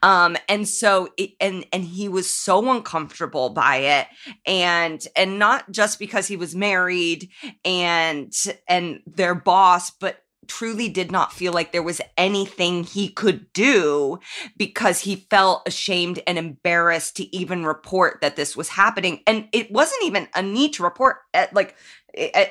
Um, 0.02 0.36
and 0.48 0.68
so, 0.68 1.08
it, 1.16 1.30
and 1.40 1.64
and 1.72 1.84
he 1.84 2.08
was 2.08 2.32
so 2.32 2.70
uncomfortable 2.70 3.50
by 3.50 3.76
it, 3.76 4.06
and 4.44 5.04
and 5.14 5.38
not 5.38 5.70
just 5.70 5.98
because 5.98 6.26
he 6.26 6.36
was 6.36 6.54
married 6.54 7.30
and 7.64 8.32
and 8.68 9.00
their 9.06 9.34
boss, 9.34 9.90
but 9.90 10.18
truly 10.48 10.88
did 10.88 11.10
not 11.10 11.32
feel 11.32 11.52
like 11.52 11.72
there 11.72 11.82
was 11.82 12.00
anything 12.16 12.84
he 12.84 13.08
could 13.08 13.52
do 13.52 14.18
because 14.56 15.00
he 15.00 15.26
felt 15.30 15.66
ashamed 15.66 16.20
and 16.26 16.38
embarrassed 16.38 17.16
to 17.16 17.36
even 17.36 17.64
report 17.64 18.20
that 18.20 18.36
this 18.36 18.56
was 18.56 18.68
happening. 18.68 19.20
And 19.26 19.48
it 19.52 19.70
wasn't 19.70 20.04
even 20.04 20.28
a 20.34 20.42
need 20.42 20.74
to 20.74 20.82
report. 20.82 21.18
At 21.34 21.54
like 21.54 21.76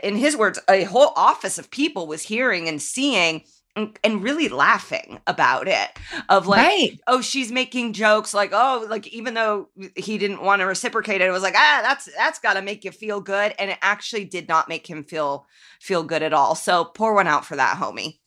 in 0.03 0.15
his 0.15 0.37
words 0.37 0.59
a 0.69 0.83
whole 0.83 1.11
office 1.15 1.57
of 1.57 1.71
people 1.71 2.07
was 2.07 2.21
hearing 2.21 2.67
and 2.67 2.81
seeing 2.81 3.43
and, 3.75 3.97
and 4.03 4.23
really 4.23 4.47
laughing 4.49 5.19
about 5.27 5.67
it 5.67 5.89
of 6.29 6.47
like 6.47 6.65
right. 6.65 6.99
oh 7.07 7.21
she's 7.21 7.51
making 7.51 7.93
jokes 7.93 8.33
like 8.33 8.51
oh 8.53 8.85
like 8.89 9.07
even 9.07 9.33
though 9.33 9.69
he 9.95 10.17
didn't 10.17 10.41
want 10.41 10.61
to 10.61 10.65
reciprocate 10.65 11.21
it 11.21 11.27
it 11.27 11.31
was 11.31 11.43
like 11.43 11.55
ah 11.57 11.79
that's 11.81 12.09
that's 12.15 12.39
got 12.39 12.53
to 12.53 12.61
make 12.61 12.83
you 12.85 12.91
feel 12.91 13.19
good 13.21 13.53
and 13.59 13.69
it 13.71 13.77
actually 13.81 14.25
did 14.25 14.47
not 14.47 14.69
make 14.69 14.87
him 14.89 15.03
feel 15.03 15.45
feel 15.79 16.03
good 16.03 16.23
at 16.23 16.33
all 16.33 16.55
so 16.55 16.85
pour 16.85 17.13
one 17.13 17.27
out 17.27 17.45
for 17.45 17.55
that 17.55 17.77
homie 17.77 18.17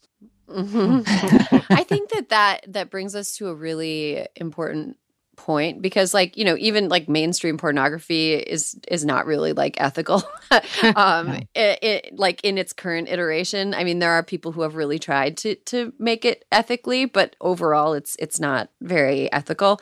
Mhm. 0.49 1.03
I 1.71 1.83
think 1.85 2.09
that 2.11 2.31
that 2.31 2.65
that 2.69 2.91
brings 2.91 3.15
us 3.15 3.37
to 3.37 3.49
a 3.49 3.55
really 3.55 4.27
important 4.35 4.97
point 5.39 5.81
because 5.81 6.13
like 6.13 6.37
you 6.37 6.45
know 6.45 6.57
even 6.59 6.89
like 6.89 7.09
mainstream 7.09 7.57
pornography 7.57 8.35
is 8.35 8.79
is 8.89 9.05
not 9.05 9.25
really 9.25 9.53
like 9.55 9.81
ethical. 9.81 10.23
Um 10.97 11.27
No. 11.29 11.33
it, 11.55 11.79
it 11.83 12.19
like 12.19 12.43
in 12.45 12.59
its 12.59 12.73
current 12.73 13.09
iteration 13.09 13.75
i 13.75 13.85
mean 13.85 13.99
there 13.99 14.11
are 14.13 14.23
people 14.23 14.53
who 14.53 14.63
have 14.63 14.75
really 14.75 14.99
tried 14.99 15.37
to 15.39 15.55
to 15.67 15.93
make 15.99 16.25
it 16.25 16.45
ethically 16.51 17.05
but 17.05 17.37
overall 17.41 17.95
it's 17.95 18.17
it's 18.19 18.41
not 18.41 18.71
very 18.81 19.31
ethical. 19.33 19.81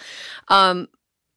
Um 0.48 0.88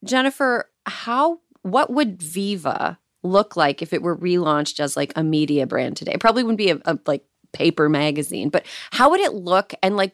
jennifer 0.04 0.70
how 0.86 1.40
what 1.62 1.92
would 1.92 2.22
viva 2.22 3.00
look 3.24 3.56
like 3.56 3.82
if 3.82 3.94
it 3.94 4.02
were 4.02 4.18
relaunched 4.18 4.80
as 4.80 4.96
like 4.98 5.12
a 5.16 5.24
media 5.24 5.68
brand 5.68 5.98
today? 5.98 6.14
It 6.14 6.20
probably 6.22 6.44
wouldn't 6.44 6.58
be 6.58 6.72
a, 6.72 6.80
a 6.86 6.98
like 7.06 7.24
paper 7.54 7.90
magazine 7.90 8.50
but 8.50 8.66
how 8.92 9.10
would 9.12 9.22
it 9.22 9.34
look 9.34 9.74
and 9.82 9.96
like 9.98 10.14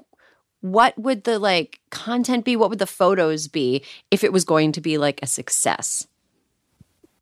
what 0.66 0.98
would 0.98 1.24
the 1.26 1.38
like 1.38 1.80
content 1.92 2.44
be 2.44 2.56
what 2.56 2.70
would 2.70 2.80
the 2.80 2.88
photos 2.88 3.48
be 3.48 3.84
if 4.10 4.24
it 4.24 4.34
was 4.34 4.44
going 4.44 4.72
to 4.72 4.82
be 4.82 4.98
like 4.98 5.20
a 5.22 5.28
success 5.28 6.08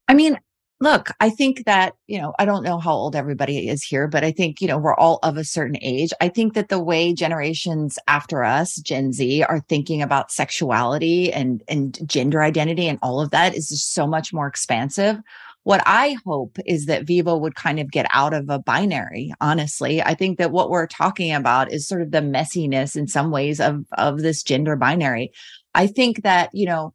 I 0.08 0.14
mean, 0.14 0.38
look, 0.80 1.10
I 1.20 1.30
think 1.30 1.66
that, 1.66 1.96
you 2.08 2.22
know, 2.22 2.34
I 2.38 2.46
don't 2.46 2.64
know 2.64 2.78
how 2.78 2.92
old 2.92 3.16
everybody 3.16 3.70
is 3.70 3.84
here, 3.84 4.08
but 4.08 4.24
I 4.24 4.32
think, 4.32 4.62
you 4.62 4.68
know, 4.68 4.78
we're 4.78 4.96
all 4.96 5.20
of 5.24 5.38
a 5.38 5.44
certain 5.44 5.78
age. 5.82 6.12
I 6.20 6.28
think 6.28 6.54
that 6.54 6.70
the 6.70 6.84
way 6.84 7.14
generations 7.14 7.98
after 8.08 8.44
us, 8.44 8.76
Gen 8.76 9.14
Z, 9.14 9.44
are 9.44 9.62
thinking 9.70 10.02
about 10.02 10.32
sexuality 10.32 11.32
and 11.32 11.64
and 11.68 11.98
gender 12.08 12.44
identity 12.44 12.88
and 12.88 13.00
all 13.02 13.22
of 13.22 13.32
that 13.32 13.56
is 13.56 13.70
just 13.70 13.94
so 13.94 14.06
much 14.06 14.34
more 14.34 14.48
expansive. 14.48 15.18
What 15.64 15.82
I 15.86 16.18
hope 16.26 16.58
is 16.66 16.88
that 16.88 17.08
Vivo 17.08 17.38
would 17.38 17.56
kind 17.56 17.80
of 17.80 17.90
get 17.90 18.06
out 18.12 18.34
of 18.34 18.50
a 18.50 18.60
binary, 18.60 19.34
honestly. 19.40 20.02
I 20.02 20.14
think 20.14 20.38
that 20.38 20.52
what 20.52 20.70
we're 20.70 20.88
talking 20.88 21.34
about 21.34 21.72
is 21.72 21.88
sort 21.88 22.02
of 22.02 22.12
the 22.12 22.20
messiness 22.20 22.98
in 22.98 23.08
some 23.08 23.32
ways 23.32 23.62
of 23.62 23.86
of 23.98 24.20
this 24.20 24.44
gender 24.44 24.76
binary. 24.76 25.32
I 25.74 25.88
think 25.88 26.24
that, 26.24 26.50
you 26.54 26.66
know, 26.66 26.94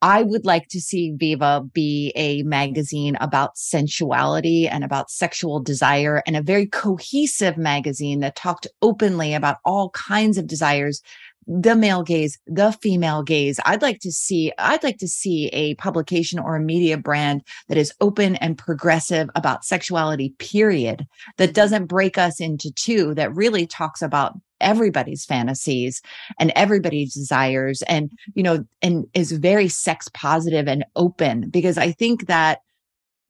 I 0.00 0.22
would 0.22 0.44
like 0.44 0.66
to 0.70 0.80
see 0.80 1.12
Viva 1.16 1.62
be 1.72 2.12
a 2.16 2.42
magazine 2.42 3.16
about 3.20 3.56
sensuality 3.56 4.68
and 4.68 4.82
about 4.82 5.10
sexual 5.10 5.60
desire 5.60 6.24
and 6.26 6.34
a 6.34 6.42
very 6.42 6.66
cohesive 6.66 7.56
magazine 7.56 8.18
that 8.20 8.34
talked 8.34 8.66
openly 8.82 9.32
about 9.32 9.58
all 9.64 9.90
kinds 9.90 10.38
of 10.38 10.48
desires 10.48 11.02
the 11.46 11.74
male 11.74 12.02
gaze 12.02 12.38
the 12.46 12.72
female 12.72 13.22
gaze. 13.22 13.58
I'd 13.64 13.82
like 13.82 14.00
to 14.00 14.12
see 14.12 14.52
i'd 14.58 14.82
like 14.82 14.98
to 14.98 15.08
see 15.08 15.48
a 15.48 15.74
publication 15.76 16.38
or 16.38 16.56
a 16.56 16.60
media 16.60 16.96
brand 16.96 17.42
that 17.68 17.78
is 17.78 17.92
open 18.00 18.36
and 18.36 18.58
progressive 18.58 19.28
about 19.34 19.64
sexuality 19.64 20.34
period 20.38 21.06
that 21.38 21.54
doesn't 21.54 21.86
break 21.86 22.18
us 22.18 22.40
into 22.40 22.70
two 22.72 23.14
that 23.14 23.34
really 23.34 23.66
talks 23.66 24.02
about 24.02 24.38
everybody's 24.60 25.24
fantasies 25.24 26.00
and 26.38 26.52
everybody's 26.54 27.12
desires 27.14 27.82
and 27.82 28.10
you 28.34 28.42
know 28.42 28.64
and 28.80 29.06
is 29.14 29.32
very 29.32 29.68
sex 29.68 30.08
positive 30.14 30.68
and 30.68 30.84
open. 30.96 31.50
Because 31.50 31.76
i 31.76 31.90
think 31.90 32.26
that 32.26 32.60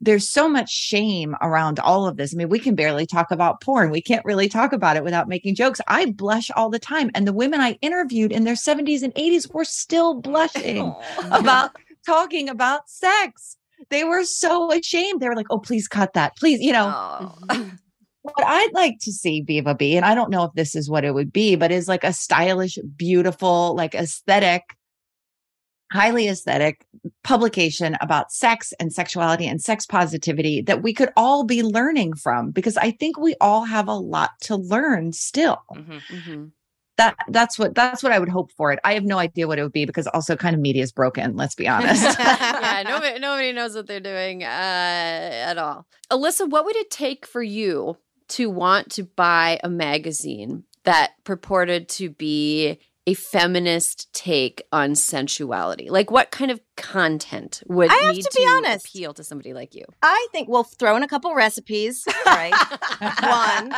there's 0.02 0.28
so 0.28 0.48
much 0.48 0.68
shame 0.70 1.36
around 1.40 1.78
all 1.78 2.06
of 2.08 2.16
this. 2.16 2.34
I 2.34 2.36
mean, 2.36 2.48
we 2.48 2.58
can 2.58 2.74
barely 2.74 3.06
talk 3.06 3.30
about 3.30 3.60
porn. 3.60 3.90
We 3.90 4.02
can't 4.02 4.24
really 4.24 4.48
talk 4.48 4.72
about 4.72 4.96
it 4.96 5.04
without 5.04 5.28
making 5.28 5.54
jokes. 5.54 5.80
I 5.86 6.06
blush 6.10 6.50
all 6.56 6.68
the 6.70 6.80
time. 6.80 7.10
And 7.14 7.26
the 7.26 7.32
women 7.32 7.60
I 7.60 7.78
interviewed 7.82 8.32
in 8.32 8.42
their 8.42 8.54
70s 8.56 9.02
and 9.02 9.14
80s 9.14 9.54
were 9.54 9.64
still 9.64 10.14
blushing 10.20 10.92
about 11.30 11.70
talking 12.04 12.48
about 12.48 12.90
sex. 12.90 13.56
They 13.90 14.02
were 14.02 14.24
so 14.24 14.72
ashamed. 14.72 15.20
They 15.20 15.28
were 15.28 15.36
like, 15.36 15.46
oh, 15.50 15.58
please 15.60 15.86
cut 15.86 16.14
that. 16.14 16.36
Please, 16.36 16.60
you 16.60 16.72
know, 16.72 16.92
Oh. 17.50 17.70
what 18.22 18.34
I'd 18.38 18.72
like 18.74 18.98
to 19.02 19.12
see 19.12 19.40
Viva 19.42 19.74
be, 19.74 19.96
and 19.96 20.04
I 20.04 20.14
don't 20.16 20.30
know 20.30 20.44
if 20.44 20.52
this 20.54 20.74
is 20.74 20.90
what 20.90 21.04
it 21.04 21.14
would 21.14 21.32
be, 21.32 21.54
but 21.56 21.70
is 21.72 21.86
like 21.88 22.04
a 22.04 22.12
stylish, 22.12 22.76
beautiful, 22.96 23.74
like 23.76 23.94
aesthetic, 23.94 24.62
highly 25.92 26.28
aesthetic 26.28 26.86
publication 27.22 27.96
about 28.00 28.32
sex 28.32 28.72
and 28.80 28.92
sexuality 28.92 29.46
and 29.46 29.60
sex 29.60 29.84
positivity 29.86 30.62
that 30.62 30.82
we 30.82 30.94
could 30.94 31.10
all 31.16 31.44
be 31.44 31.62
learning 31.62 32.14
from 32.14 32.50
because 32.50 32.76
I 32.76 32.90
think 32.92 33.18
we 33.18 33.34
all 33.40 33.64
have 33.64 33.88
a 33.88 33.94
lot 33.94 34.30
to 34.42 34.56
learn 34.56 35.12
still. 35.12 35.58
Mhm. 35.74 36.00
mm-hmm. 36.08 36.44
That 36.98 37.16
that's 37.28 37.58
what 37.58 37.74
that's 37.74 38.02
what 38.02 38.12
I 38.12 38.18
would 38.18 38.28
hope 38.28 38.52
for 38.52 38.70
it. 38.70 38.78
I 38.84 38.92
have 38.94 39.04
no 39.04 39.18
idea 39.18 39.48
what 39.48 39.58
it 39.58 39.62
would 39.62 39.72
be 39.72 39.86
because 39.86 40.06
also 40.08 40.36
kind 40.36 40.54
of 40.54 40.60
media 40.60 40.82
is 40.82 40.92
broken, 40.92 41.36
let's 41.36 41.54
be 41.54 41.66
honest. 41.74 42.18
yeah 42.18 42.82
nobody, 42.86 43.18
nobody 43.18 43.52
knows 43.52 43.74
what 43.74 43.86
they're 43.86 44.00
doing 44.00 44.42
uh, 44.44 44.46
at 44.46 45.56
all 45.58 45.86
alyssa 46.10 46.48
what 46.48 46.64
would 46.64 46.76
it 46.76 46.90
take 46.90 47.24
for 47.26 47.42
you 47.42 47.96
to 48.28 48.50
want 48.50 48.90
to 48.90 49.02
buy 49.04 49.58
a 49.64 49.68
magazine 49.68 50.64
that 50.84 51.12
purported 51.24 51.88
to 51.88 52.10
be 52.10 52.78
a 53.06 53.14
feminist 53.14 54.12
take 54.12 54.62
on 54.72 54.94
sensuality? 54.94 55.90
Like 55.90 56.10
what 56.10 56.30
kind 56.30 56.50
of 56.50 56.60
content 56.76 57.62
would 57.66 57.90
I 57.90 57.94
have 57.94 58.14
need 58.14 58.22
to 58.22 58.30
be 58.34 58.46
honest. 58.48 58.86
appeal 58.86 59.12
to 59.14 59.22
somebody 59.22 59.52
like 59.52 59.74
you 59.74 59.84
I 60.02 60.26
think 60.32 60.48
we'll 60.48 60.64
throw 60.64 60.96
in 60.96 61.02
a 61.02 61.08
couple 61.08 61.34
recipes. 61.34 62.04
Right. 62.24 62.52
One. 63.00 63.72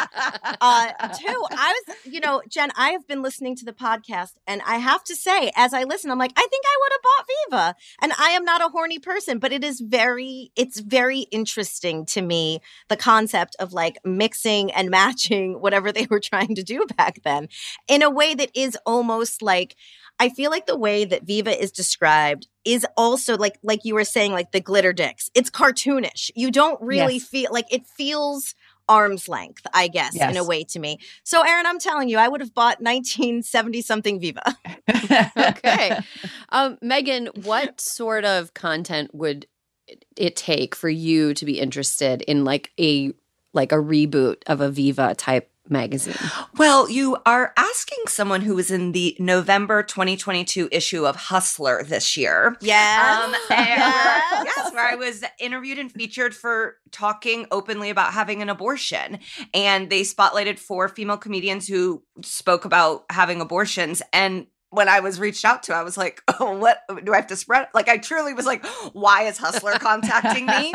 Uh, 0.61 1.09
two, 1.09 1.45
I 1.51 1.75
was, 1.89 1.97
you 2.05 2.21
know, 2.21 2.41
Jen, 2.49 2.71
I 2.77 2.91
have 2.91 3.07
been 3.07 3.21
listening 3.21 3.57
to 3.57 3.65
the 3.65 3.73
podcast, 3.73 4.35
and 4.47 4.63
I 4.67 4.77
have 4.77 5.03
to 5.05 5.17
say, 5.17 5.51
as 5.57 5.75
I 5.75 5.85
listen, 5.85 6.11
I'm 6.11 6.19
like, 6.19 6.33
I 6.37 6.47
think 6.49 6.65
I 6.65 6.77
would 6.81 6.93
have 6.93 7.03
bought 7.03 7.27
Viva. 7.27 7.77
And 8.03 8.13
I 8.19 8.31
am 8.31 8.45
not 8.45 8.61
a 8.61 8.69
horny 8.69 8.99
person, 8.99 9.39
but 9.39 9.53
it 9.53 9.65
is 9.65 9.81
very, 9.81 10.53
it's 10.57 10.81
very 10.81 11.21
interesting 11.33 12.07
to 12.07 12.23
me 12.23 12.61
the 12.89 12.97
concept 12.97 13.57
of 13.59 13.73
like 13.73 13.99
mixing 14.05 14.71
and 14.73 14.89
matching 14.91 15.61
whatever 15.61 15.91
they 15.91 16.07
were 16.09 16.21
trying 16.21 16.55
to 16.55 16.63
do 16.63 16.87
back 16.97 17.23
then 17.25 17.49
in 17.89 18.03
a 18.03 18.11
way 18.11 18.35
that 18.35 18.51
is 18.55 18.79
almost 18.87 19.43
like, 19.43 19.77
I 20.21 20.29
feel 20.29 20.51
like 20.51 20.67
the 20.67 20.77
way 20.79 21.05
that 21.05 21.25
Viva 21.25 21.61
is 21.61 21.73
described 21.73 22.47
is 22.65 22.87
also 22.97 23.37
like 23.37 23.59
like 23.63 23.81
you 23.85 23.95
were 23.95 24.05
saying 24.05 24.33
like 24.33 24.53
the 24.53 24.61
glitter 24.61 24.93
dicks. 24.93 25.31
It's 25.35 25.51
cartoonish. 25.51 26.31
You 26.35 26.51
don't 26.51 26.81
really 26.81 27.15
Yes. 27.17 27.25
feel 27.29 27.51
like 27.53 27.67
it 27.73 27.87
feels 27.87 28.55
arm's 28.89 29.29
length, 29.29 29.67
I 29.73 29.89
guess, 29.89 30.15
in 30.15 30.37
a 30.37 30.45
way 30.45 30.63
to 30.65 30.79
me. 30.79 30.99
So 31.25 31.41
Erin, 31.43 31.65
I'm 31.67 31.79
telling 31.79 32.09
you, 32.11 32.19
I 32.19 32.29
would 32.29 32.41
have 32.43 32.53
bought 32.55 32.83
1970 32.83 33.81
something 33.83 34.21
Viva. 34.21 34.43
okay 35.37 35.99
um 36.51 36.79
megan 36.83 37.29
what 37.43 37.81
sort 37.81 38.25
of 38.25 38.55
content 38.55 39.15
would 39.15 39.47
it- 39.87 40.05
it 40.17 40.37
take 40.37 40.75
for 40.75 40.89
you 40.89 41.35
to 41.35 41.45
be 41.45 41.59
interested 41.61 42.23
in 42.23 42.45
like 42.45 42.71
a 42.81 43.13
like 43.53 43.73
a 43.73 43.77
reboot 43.77 44.37
of 44.47 44.61
a 44.61 44.71
viva 44.71 45.15
type 45.15 45.51
magazine 45.69 46.15
Well, 46.57 46.91
you 46.91 47.17
are 47.25 47.53
asking 47.57 48.05
someone 48.09 48.43
who 48.43 48.55
was 48.55 48.71
in 48.71 48.93
the 48.93 49.17
November 49.19 49.83
2022 49.83 50.69
issue 50.71 51.07
of 51.07 51.17
Hustler 51.17 51.83
this 51.83 52.17
year. 52.17 52.57
Yes. 52.61 53.25
Um, 53.25 53.35
Yes. 53.51 54.45
yes, 54.57 54.73
where 54.73 54.87
I 54.87 54.95
was 54.95 55.25
interviewed 55.39 55.79
and 55.79 55.91
featured 55.91 56.35
for 56.35 56.77
talking 56.91 57.47
openly 57.51 57.91
about 57.91 58.13
having 58.13 58.43
an 58.43 58.49
abortion. 58.49 59.19
And 59.53 59.91
they 59.91 60.03
spotlighted 60.03 60.59
four 60.59 60.89
female 60.89 61.17
comedians 61.17 61.67
who 61.67 62.03
spoke 62.23 62.65
about 62.65 63.05
having 63.11 63.41
abortions. 63.41 64.03
And 64.13 64.47
when 64.75 64.89
I 64.89 65.01
was 65.01 65.21
reached 65.21 65.45
out 65.45 65.63
to, 65.65 65.75
I 65.75 65.83
was 65.83 65.97
like, 65.97 66.23
oh, 66.41 66.57
what 66.57 66.81
do 67.05 67.13
I 67.13 67.17
have 67.17 67.27
to 67.29 67.37
spread? 67.37 67.69
Like, 67.75 67.89
I 67.89 67.99
truly 67.99 68.35
was 68.35 68.47
like, 68.47 68.65
why 68.93 69.23
is 69.23 69.39
Hustler 69.39 69.73
contacting 69.73 70.47
me? 70.47 70.73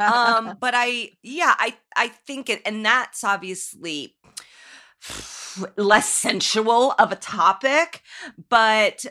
um 0.00 0.56
but 0.60 0.74
i 0.76 1.10
yeah 1.22 1.54
i 1.58 1.74
i 1.96 2.08
think 2.08 2.48
it 2.48 2.62
and 2.64 2.84
that's 2.84 3.24
obviously 3.24 4.14
less 5.76 6.08
sensual 6.08 6.94
of 6.98 7.12
a 7.12 7.16
topic 7.16 8.02
but 8.48 9.04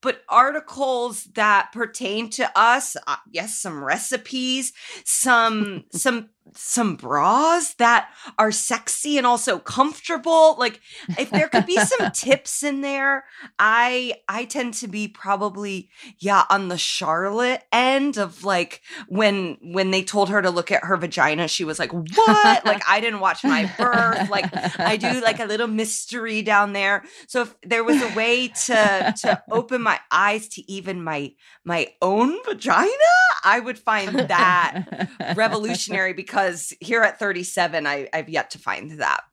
but 0.00 0.22
articles 0.28 1.24
that 1.34 1.70
pertain 1.72 2.30
to 2.30 2.50
us 2.58 2.96
uh, 3.06 3.16
yes 3.30 3.58
some 3.58 3.82
recipes 3.82 4.72
some 5.04 5.84
some 5.92 6.30
some 6.54 6.96
bras 6.96 7.74
that 7.74 8.10
are 8.38 8.52
sexy 8.52 9.18
and 9.18 9.26
also 9.26 9.58
comfortable. 9.58 10.56
Like 10.58 10.80
if 11.18 11.30
there 11.30 11.48
could 11.48 11.66
be 11.66 11.76
some 11.76 12.10
tips 12.14 12.62
in 12.62 12.80
there 12.80 13.24
i 13.58 14.14
i 14.28 14.44
tend 14.44 14.74
to 14.74 14.88
be 14.88 15.08
probably 15.08 15.88
yeah 16.18 16.44
on 16.50 16.68
the 16.68 16.78
charlotte 16.78 17.62
end 17.72 18.16
of 18.16 18.44
like 18.44 18.80
when 19.08 19.56
when 19.62 19.90
they 19.90 20.02
told 20.02 20.28
her 20.28 20.42
to 20.42 20.50
look 20.50 20.70
at 20.70 20.84
her 20.84 20.96
vagina 20.96 21.48
she 21.48 21.64
was 21.64 21.78
like 21.78 21.92
what? 21.92 22.64
Like 22.64 22.82
i 22.88 23.00
didn't 23.00 23.20
watch 23.20 23.44
my 23.44 23.70
birth. 23.78 24.28
Like 24.30 24.46
i 24.78 24.96
do 24.96 25.20
like 25.24 25.40
a 25.40 25.44
little 25.44 25.66
mystery 25.66 26.42
down 26.42 26.72
there. 26.72 27.04
So 27.26 27.42
if 27.42 27.54
there 27.62 27.84
was 27.84 28.00
a 28.02 28.14
way 28.14 28.48
to 28.48 29.14
to 29.18 29.42
open 29.50 29.82
my 29.82 30.00
eyes 30.10 30.48
to 30.48 30.70
even 30.70 31.02
my 31.02 31.32
my 31.64 31.88
own 32.02 32.42
vagina 32.44 32.88
i 33.44 33.60
would 33.60 33.78
find 33.78 34.18
that 34.18 35.08
revolutionary 35.36 36.12
because 36.12 36.37
here 36.80 37.02
at 37.02 37.18
37 37.18 37.86
I, 37.86 38.08
i've 38.12 38.28
yet 38.28 38.50
to 38.50 38.58
find 38.58 38.92
that 38.92 39.24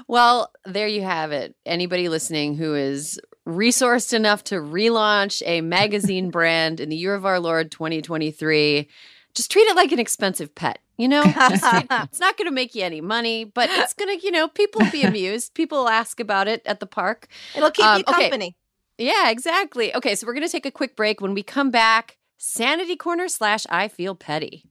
well, 0.09 0.53
there 0.64 0.89
you 0.89 1.03
have 1.03 1.32
it. 1.32 1.55
Anybody 1.66 2.09
listening 2.09 2.57
who 2.57 2.74
is 2.74 3.20
resourced 3.47 4.12
enough 4.12 4.45
to 4.45 4.57
relaunch 4.57 5.43
a 5.47 5.61
magazine 5.61 6.30
brand 6.37 6.80
in 6.80 6.89
the 6.89 6.97
year 6.97 7.14
of 7.14 7.26
our 7.26 7.41
Lord 7.41 7.70
2023, 7.70 8.89
just 9.35 9.51
treat 9.51 9.62
it 9.62 9.76
like 9.76 9.93
an 9.93 9.99
expensive 9.99 10.55
pet. 10.55 10.78
You 10.97 11.09
know, 11.09 11.24
Just 11.24 11.64
it's 11.64 12.20
not 12.20 12.37
going 12.37 12.47
to 12.47 12.55
make 12.55 12.74
you 12.76 12.85
any 12.85 13.01
money, 13.01 13.45
but 13.45 13.68
it's 13.68 13.95
going 13.95 14.16
to, 14.16 14.24
you 14.24 14.30
know, 14.30 14.47
people 14.47 14.80
will 14.80 14.93
be 14.93 15.03
amused. 15.03 15.53
People 15.55 15.78
will 15.78 15.89
ask 15.89 16.20
about 16.20 16.47
it 16.47 16.62
at 16.64 16.78
the 16.78 16.87
park. 16.87 17.26
It'll 17.57 17.72
keep 17.72 17.85
Um, 17.85 17.99
you 17.99 18.05
okay. 18.07 18.22
company. 18.22 18.57
Yeah, 18.97 19.28
exactly. 19.30 19.93
Okay, 19.95 20.14
so 20.14 20.24
we're 20.24 20.35
going 20.35 20.47
to 20.47 20.53
take 20.53 20.66
a 20.66 20.70
quick 20.70 20.95
break. 20.95 21.20
When 21.20 21.35
we 21.35 21.43
come 21.43 21.72
back, 21.72 22.16
Sanity 22.39 22.95
Corner 22.95 23.26
slash 23.26 23.66
I 23.70 23.89
Feel 23.89 24.14
Petty. 24.14 24.70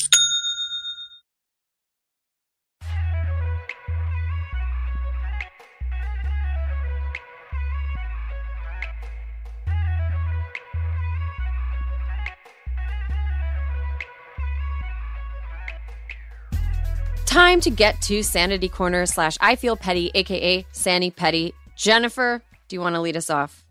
Time 17.31 17.61
to 17.61 17.69
get 17.69 18.01
to 18.01 18.23
Sanity 18.23 18.67
Corner 18.67 19.05
slash 19.05 19.37
I 19.39 19.55
Feel 19.55 19.77
Petty, 19.77 20.11
aka 20.13 20.65
Sandy 20.73 21.11
Petty. 21.11 21.53
Jennifer, 21.77 22.43
do 22.67 22.75
you 22.75 22.81
want 22.81 22.95
to 22.95 22.99
lead 22.99 23.15
us 23.15 23.29
off? 23.29 23.63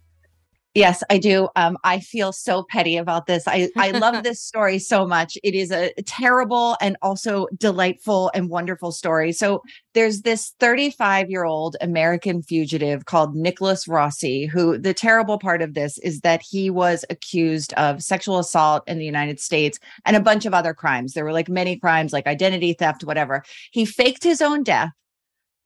Yes, 0.75 1.03
I 1.11 1.19
do. 1.19 1.49
Um, 1.57 1.77
I 1.83 1.99
feel 1.99 2.31
so 2.31 2.63
petty 2.63 2.97
about 2.97 3.27
this. 3.27 3.43
I, 3.49 3.71
I 3.77 3.91
love 3.91 4.23
this 4.23 4.41
story 4.41 4.79
so 4.79 5.05
much. 5.05 5.37
It 5.43 5.57
is 5.57 5.73
a 5.73 5.93
terrible 6.07 6.77
and 6.81 6.97
also 7.03 7.49
delightful 7.57 8.31
and 8.35 8.49
wonderful 8.49 8.93
story. 8.93 9.33
So 9.33 9.65
there's 9.95 10.23
this 10.23 10.55
35 10.61 11.29
year 11.29 11.43
old 11.43 11.77
American 11.81 12.41
fugitive 12.43 13.07
called 13.07 13.35
Nicholas 13.35 13.89
Rossi, 13.89 14.47
who 14.47 14.79
the 14.79 14.95
terrible 14.95 15.41
part 15.41 15.61
of 15.61 15.75
this 15.75 15.99
is 15.99 16.21
that 16.21 16.41
he 16.41 16.71
was 16.71 17.05
accused 17.11 17.73
of 17.73 18.01
sexual 18.01 18.39
assault 18.39 18.85
in 18.87 18.99
the 18.99 19.05
United 19.05 19.41
States 19.41 19.81
and 20.05 20.17
a 20.17 20.21
bunch 20.21 20.47
of 20.47 20.55
other 20.55 20.73
crimes. 20.73 21.15
There 21.15 21.25
were 21.25 21.33
like 21.33 21.49
many 21.49 21.77
crimes 21.77 22.13
like 22.13 22.29
identity 22.29 22.75
theft, 22.75 23.03
whatever. 23.03 23.43
He 23.73 23.85
faked 23.85 24.23
his 24.23 24.41
own 24.41 24.63
death. 24.63 24.91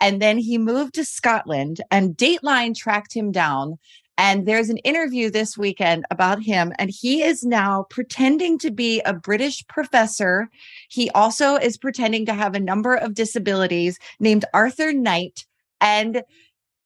And 0.01 0.21
then 0.21 0.39
he 0.39 0.59
moved 0.59 0.95
to 0.95 1.05
Scotland 1.05 1.81
and 1.91 2.17
Dateline 2.17 2.77
tracked 2.77 3.15
him 3.15 3.33
down 3.33 3.79
and 4.17 4.47
there's 4.47 4.69
an 4.69 4.79
interview 4.79 5.31
this 5.31 5.59
weekend 5.59 6.05
about 6.11 6.43
him, 6.43 6.73
and 6.79 6.91
he 6.91 7.23
is 7.23 7.43
now 7.43 7.87
pretending 7.91 8.59
to 8.59 8.71
be 8.71 9.01
a 9.01 9.13
British 9.13 9.67
professor. 9.67 10.49
He 10.89 11.11
also 11.11 11.57
is 11.57 11.77
pretending 11.77 12.25
to 12.27 12.35
have 12.35 12.55
a 12.55 12.61
number 12.61 12.95
of 12.95 13.15
disabilities 13.15 13.99
named 14.21 14.45
Arthur 14.55 14.93
Knight. 14.93 15.45
And 15.81 16.23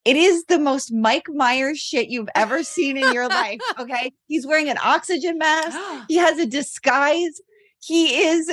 it 0.05 0.16
is 0.16 0.45
the 0.45 0.59
most 0.59 0.91
Mike 0.91 1.29
Myers 1.29 1.79
shit 1.79 2.09
you've 2.09 2.31
ever 2.35 2.62
seen 2.62 2.97
in 2.97 3.12
your 3.12 3.29
life. 3.29 3.61
Okay. 3.79 4.12
He's 4.26 4.47
wearing 4.47 4.70
an 4.70 4.79
oxygen 4.83 5.39
mask, 5.39 5.79
he 6.09 6.16
has 6.16 6.39
a 6.39 6.47
disguise. 6.47 7.41
He 7.81 8.22
is 8.26 8.51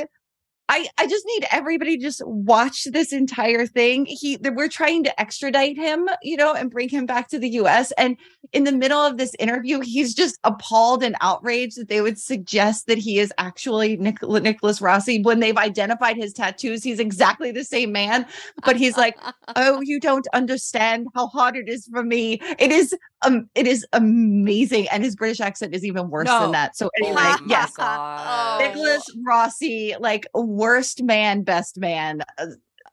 I, 0.67 0.87
I 0.97 1.05
just 1.05 1.25
need 1.27 1.45
everybody 1.51 1.95
to 1.97 2.01
just 2.01 2.25
watch 2.25 2.85
this 2.85 3.13
entire 3.13 3.67
thing. 3.67 4.05
He 4.05 4.37
we're 4.41 4.67
trying 4.67 5.03
to 5.03 5.21
extradite 5.21 5.75
him, 5.77 6.09
you 6.23 6.37
know, 6.37 6.53
and 6.53 6.71
bring 6.71 6.89
him 6.89 7.05
back 7.05 7.27
to 7.29 7.39
the 7.39 7.49
US. 7.49 7.91
And 7.93 8.17
in 8.51 8.63
the 8.63 8.71
middle 8.71 8.99
of 8.99 9.17
this 9.17 9.35
interview, 9.37 9.79
he's 9.81 10.15
just 10.15 10.39
appalled 10.43 11.03
and 11.03 11.15
outraged 11.21 11.77
that 11.79 11.87
they 11.87 12.01
would 12.01 12.19
suggest 12.19 12.87
that 12.87 12.97
he 12.97 13.19
is 13.19 13.31
actually 13.37 13.97
Nic- 13.97 14.23
Nicholas 14.23 14.81
Rossi 14.81 15.21
when 15.21 15.39
they've 15.39 15.57
identified 15.57 16.15
his 16.17 16.33
tattoos. 16.33 16.83
He's 16.83 16.99
exactly 16.99 17.51
the 17.51 17.63
same 17.63 17.91
man, 17.91 18.25
but 18.63 18.75
he's 18.75 18.97
like, 18.97 19.17
"Oh, 19.55 19.81
you 19.81 19.99
don't 19.99 20.27
understand 20.33 21.07
how 21.13 21.27
hard 21.27 21.55
it 21.55 21.69
is 21.69 21.87
for 21.91 22.03
me. 22.03 22.39
It 22.57 22.71
is 22.71 22.95
um, 23.25 23.49
it 23.55 23.67
is 23.67 23.85
amazing, 23.93 24.87
and 24.89 25.03
his 25.03 25.15
British 25.15 25.41
accent 25.41 25.73
is 25.75 25.83
even 25.83 26.09
worse 26.09 26.27
No. 26.27 26.41
than 26.41 26.51
that. 26.51 26.75
So 26.77 26.89
anyway, 26.97 27.15
Oh 27.17 27.37
yes, 27.47 27.75
God. 27.75 28.59
Nicholas 28.59 29.03
Rossi, 29.25 29.95
like 29.99 30.27
worst 30.55 31.03
man, 31.03 31.43
best 31.43 31.77
man. 31.77 32.21
uh, 32.37 32.45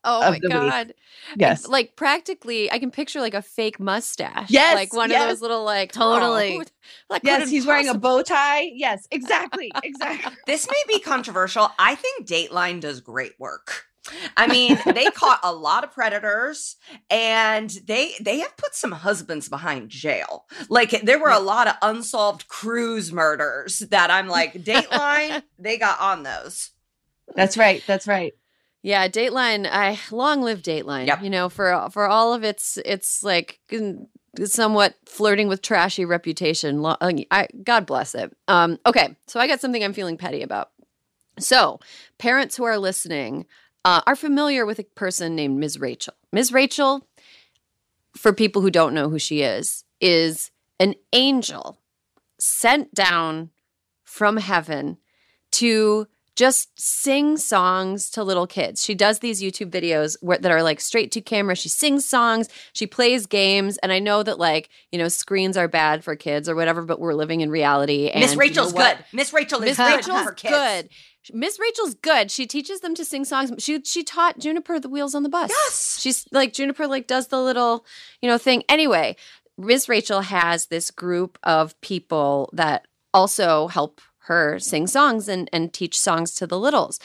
Oh 0.04 0.20
my 0.20 0.30
the 0.40 0.48
week. 0.48 0.50
god. 0.50 0.94
Yes. 1.36 1.68
Like 1.68 1.94
practically 1.94 2.68
I 2.72 2.80
can 2.80 2.90
picture 2.90 3.20
like 3.20 3.34
a 3.34 3.42
fake 3.42 3.78
mustache. 3.78 4.50
Yes, 4.50 4.74
Like 4.74 4.92
one 4.92 5.10
yes. 5.10 5.22
of 5.22 5.28
those 5.28 5.42
little 5.42 5.62
like 5.62 5.92
Totally. 5.92 6.58
oh, 6.58 6.64
like 7.10 7.22
yes, 7.22 7.40
what 7.42 7.48
he's 7.48 7.64
wearing 7.66 7.88
a 7.88 7.94
bow 7.96 8.20
tie. 8.22 8.62
Yes, 8.74 9.06
exactly, 9.12 9.70
exactly. 9.84 10.32
This 10.46 10.66
may 10.68 10.82
be 10.92 10.98
controversial. 10.98 11.70
I 11.78 11.94
think 11.94 12.26
Dateline 12.26 12.80
does 12.80 13.00
great 13.00 13.38
work. 13.38 13.84
I 14.36 14.48
mean, 14.48 14.76
they 14.92 15.04
caught 15.14 15.38
a 15.44 15.52
lot 15.52 15.84
of 15.84 15.92
predators 15.92 16.74
and 17.08 17.70
they 17.86 18.14
they 18.20 18.40
have 18.40 18.56
put 18.56 18.74
some 18.74 18.90
husbands 18.90 19.48
behind 19.48 19.88
jail. 19.88 20.46
Like 20.68 21.02
there 21.02 21.20
were 21.20 21.30
a 21.30 21.38
lot 21.38 21.68
of 21.68 21.74
unsolved 21.80 22.48
cruise 22.48 23.12
murders 23.12 23.78
that 23.90 24.10
I'm 24.10 24.26
like, 24.26 24.54
Dateline, 24.54 25.44
they 25.60 25.78
got 25.78 26.00
on 26.00 26.24
those. 26.24 26.70
That's 27.34 27.56
right. 27.56 27.82
That's 27.86 28.06
right. 28.06 28.34
Yeah, 28.82 29.06
Dateline. 29.08 29.68
I 29.70 29.98
long 30.10 30.42
live 30.42 30.62
Dateline. 30.62 31.06
Yep. 31.06 31.22
You 31.22 31.30
know, 31.30 31.48
for 31.48 31.88
for 31.90 32.06
all 32.06 32.34
of 32.34 32.42
its 32.42 32.78
its 32.84 33.22
like 33.22 33.60
somewhat 34.44 34.94
flirting 35.06 35.48
with 35.48 35.62
trashy 35.62 36.04
reputation. 36.04 36.82
lo- 36.82 36.96
uh, 37.00 37.12
I 37.30 37.48
God 37.62 37.86
bless 37.86 38.14
it. 38.14 38.36
Um. 38.48 38.78
Okay, 38.86 39.16
so 39.26 39.38
I 39.38 39.46
got 39.46 39.60
something 39.60 39.82
I'm 39.82 39.92
feeling 39.92 40.16
petty 40.16 40.42
about. 40.42 40.70
So, 41.38 41.80
parents 42.18 42.56
who 42.56 42.64
are 42.64 42.78
listening 42.78 43.46
uh, 43.84 44.02
are 44.06 44.16
familiar 44.16 44.66
with 44.66 44.78
a 44.78 44.84
person 44.84 45.34
named 45.34 45.58
Ms. 45.58 45.78
Rachel. 45.78 46.14
Ms. 46.32 46.52
Rachel, 46.52 47.06
for 48.16 48.32
people 48.32 48.62
who 48.62 48.70
don't 48.70 48.94
know 48.94 49.08
who 49.08 49.18
she 49.18 49.42
is, 49.42 49.84
is 50.00 50.50
an 50.78 50.94
angel 51.12 51.80
sent 52.38 52.92
down 52.92 53.50
from 54.04 54.36
heaven 54.36 54.98
to 55.52 56.06
just 56.36 56.70
sing 56.80 57.36
songs 57.36 58.08
to 58.10 58.24
little 58.24 58.46
kids. 58.46 58.82
She 58.82 58.94
does 58.94 59.18
these 59.18 59.42
YouTube 59.42 59.70
videos 59.70 60.16
where, 60.20 60.38
that 60.38 60.50
are 60.50 60.62
like 60.62 60.80
straight 60.80 61.12
to 61.12 61.20
camera. 61.20 61.54
She 61.54 61.68
sings 61.68 62.06
songs, 62.06 62.48
she 62.72 62.86
plays 62.86 63.26
games, 63.26 63.78
and 63.78 63.92
I 63.92 63.98
know 63.98 64.22
that 64.22 64.38
like 64.38 64.70
you 64.90 64.98
know 64.98 65.08
screens 65.08 65.56
are 65.56 65.68
bad 65.68 66.04
for 66.04 66.16
kids 66.16 66.48
or 66.48 66.54
whatever, 66.54 66.82
but 66.82 67.00
we're 67.00 67.14
living 67.14 67.40
in 67.40 67.50
reality. 67.50 68.08
And 68.08 68.20
Miss 68.20 68.32
you 68.32 68.36
know 68.36 68.40
Rachel's 68.40 68.72
good. 68.72 68.98
Miss 69.12 69.32
Rachel 69.32 69.62
is 69.62 69.76
Miss 69.76 69.76
good 69.76 69.96
Rachel's 69.96 70.22
for 70.22 70.32
kids. 70.32 70.54
good. 70.54 70.88
Miss 71.32 71.58
Rachel's 71.60 71.94
good. 71.94 72.30
She 72.30 72.46
teaches 72.46 72.80
them 72.80 72.94
to 72.94 73.04
sing 73.04 73.24
songs. 73.24 73.52
She 73.58 73.80
she 73.82 74.02
taught 74.02 74.38
Juniper 74.38 74.80
the 74.80 74.88
wheels 74.88 75.14
on 75.14 75.22
the 75.22 75.28
bus. 75.28 75.50
Yes. 75.50 75.98
She's 76.00 76.26
like 76.32 76.52
Juniper 76.52 76.86
like 76.86 77.06
does 77.06 77.28
the 77.28 77.40
little, 77.40 77.86
you 78.20 78.28
know, 78.28 78.38
thing. 78.38 78.64
Anyway, 78.68 79.16
Miss 79.58 79.88
Rachel 79.88 80.22
has 80.22 80.66
this 80.66 80.90
group 80.90 81.38
of 81.42 81.80
people 81.80 82.50
that 82.54 82.86
also 83.14 83.68
help 83.68 84.00
her 84.26 84.58
sing 84.58 84.86
songs 84.86 85.28
and 85.28 85.48
and 85.52 85.72
teach 85.72 85.98
songs 85.98 86.34
to 86.34 86.46
the 86.46 86.58
littles. 86.58 86.98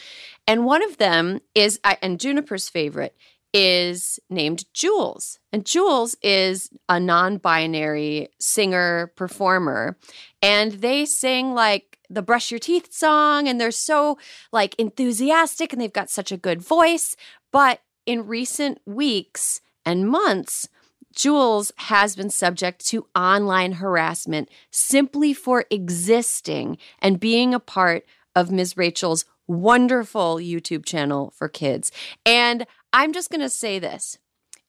And 0.45 0.65
one 0.65 0.83
of 0.83 0.97
them 0.97 1.39
is 1.55 1.79
and 1.83 2.19
Juniper's 2.19 2.69
favorite 2.69 3.15
is 3.53 4.19
named 4.29 4.65
Jules. 4.73 5.39
And 5.51 5.65
Jules 5.65 6.15
is 6.21 6.69
a 6.89 6.99
non-binary 6.99 8.29
singer 8.39 9.11
performer 9.15 9.97
and 10.41 10.73
they 10.73 11.05
sing 11.05 11.53
like 11.53 11.97
the 12.09 12.21
brush 12.21 12.51
your 12.51 12.59
teeth 12.59 12.93
song 12.93 13.47
and 13.47 13.59
they're 13.59 13.71
so 13.71 14.17
like 14.51 14.75
enthusiastic 14.77 15.73
and 15.73 15.81
they've 15.81 15.91
got 15.91 16.09
such 16.09 16.31
a 16.31 16.37
good 16.37 16.61
voice. 16.61 17.15
But 17.51 17.81
in 18.05 18.27
recent 18.27 18.79
weeks 18.85 19.61
and 19.85 20.07
months, 20.07 20.69
Jules 21.17 21.71
has 21.77 22.15
been 22.15 22.29
subject 22.29 22.85
to 22.87 23.07
online 23.15 23.73
harassment 23.73 24.49
simply 24.69 25.33
for 25.33 25.65
existing 25.71 26.77
and 26.99 27.19
being 27.19 27.55
a 27.55 27.59
part 27.59 28.05
of 28.35 28.51
Ms. 28.51 28.77
Rachel's 28.77 29.25
wonderful 29.47 30.35
YouTube 30.35 30.85
channel 30.85 31.33
for 31.35 31.49
kids. 31.49 31.91
And 32.23 32.67
I'm 32.93 33.13
just 33.13 33.31
going 33.31 33.41
to 33.41 33.49
say 33.49 33.79
this 33.79 34.19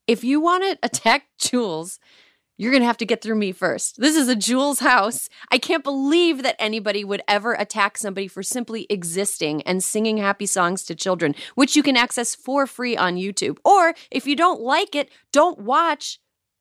if 0.07 0.25
you 0.25 0.41
want 0.41 0.65
to 0.65 0.79
attack 0.83 1.27
Jules, 1.39 2.01
you're 2.57 2.73
going 2.73 2.83
to 2.83 2.87
have 2.87 2.97
to 2.97 3.07
get 3.07 3.21
through 3.21 3.37
me 3.37 3.53
first. 3.53 4.01
This 4.01 4.17
is 4.17 4.27
a 4.29 4.35
Jules 4.35 4.79
house. 4.79 5.29
I 5.51 5.59
can't 5.59 5.85
believe 5.85 6.43
that 6.45 6.57
anybody 6.59 7.05
would 7.05 7.23
ever 7.29 7.53
attack 7.53 7.99
somebody 7.99 8.27
for 8.27 8.43
simply 8.43 8.87
existing 8.89 9.61
and 9.63 9.85
singing 9.85 10.17
happy 10.17 10.47
songs 10.47 10.85
to 10.85 10.95
children, 10.95 11.35
which 11.57 11.77
you 11.77 11.83
can 11.83 11.97
access 11.97 12.35
for 12.35 12.67
free 12.67 12.97
on 12.97 13.17
YouTube. 13.17 13.59
Or 13.67 13.93
if 14.11 14.27
you 14.27 14.35
don't 14.35 14.63
like 14.63 14.95
it, 14.95 15.11
don't 15.31 15.59
watch 15.59 16.19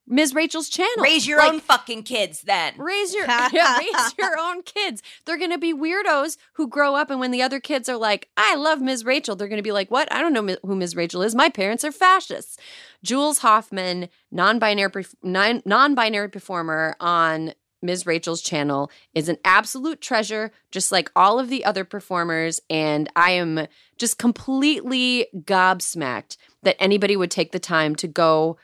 Ms. 0.09 0.33
Rachel's 0.33 0.69
channel. 0.69 1.03
Raise 1.03 1.27
your 1.27 1.37
Like, 1.37 1.53
own 1.53 1.59
fucking 1.59 2.03
kids 2.03 2.41
then. 2.41 2.73
Raise 2.77 3.13
your 3.13 3.25
yeah, 3.53 3.77
raise 3.77 4.13
your 4.17 4.39
own 4.39 4.63
kids. 4.63 5.03
They're 5.25 5.37
gonna 5.37 5.57
be 5.57 5.73
weirdos 5.73 6.37
who 6.53 6.67
grow 6.67 6.95
up, 6.95 7.09
and 7.09 7.19
when 7.19 7.31
the 7.31 7.41
other 7.41 7.59
kids 7.59 7.89
are 7.89 7.97
like, 7.97 8.29
"I 8.37 8.55
love 8.55 8.81
Ms. 8.81 9.03
Rachel," 9.03 9.35
they're 9.35 9.47
gonna 9.49 9.61
be 9.61 9.71
like, 9.73 9.91
"What? 9.91 10.11
I 10.13 10.21
don't 10.21 10.33
know 10.33 10.55
who 10.63 10.75
Ms. 10.75 10.95
Rachel 10.95 11.21
is. 11.21 11.35
My 11.35 11.49
parents 11.49 11.83
are 11.83 11.91
fascists." 11.91 12.57
Jules 13.03 13.39
Hoffman, 13.39 14.09
non-binary 14.31 15.05
non- 15.21 15.61
non-binary 15.65 16.29
performer 16.29 16.95
on 16.99 17.53
Ms. 17.81 18.05
Rachel's 18.07 18.41
channel, 18.41 18.89
is 19.13 19.29
an 19.29 19.37
absolute 19.45 20.01
treasure, 20.01 20.51
just 20.71 20.91
like 20.91 21.11
all 21.15 21.37
of 21.39 21.49
the 21.49 21.63
other 21.63 21.83
performers. 21.83 22.59
And 22.69 23.09
I 23.15 23.31
am 23.31 23.67
just 23.97 24.17
completely 24.17 25.27
gobsmacked 25.35 26.37
that 26.63 26.75
anybody 26.79 27.15
would 27.15 27.29
take 27.31 27.51
the 27.51 27.59
time 27.59 27.95
to 27.97 28.07
go 28.07 28.57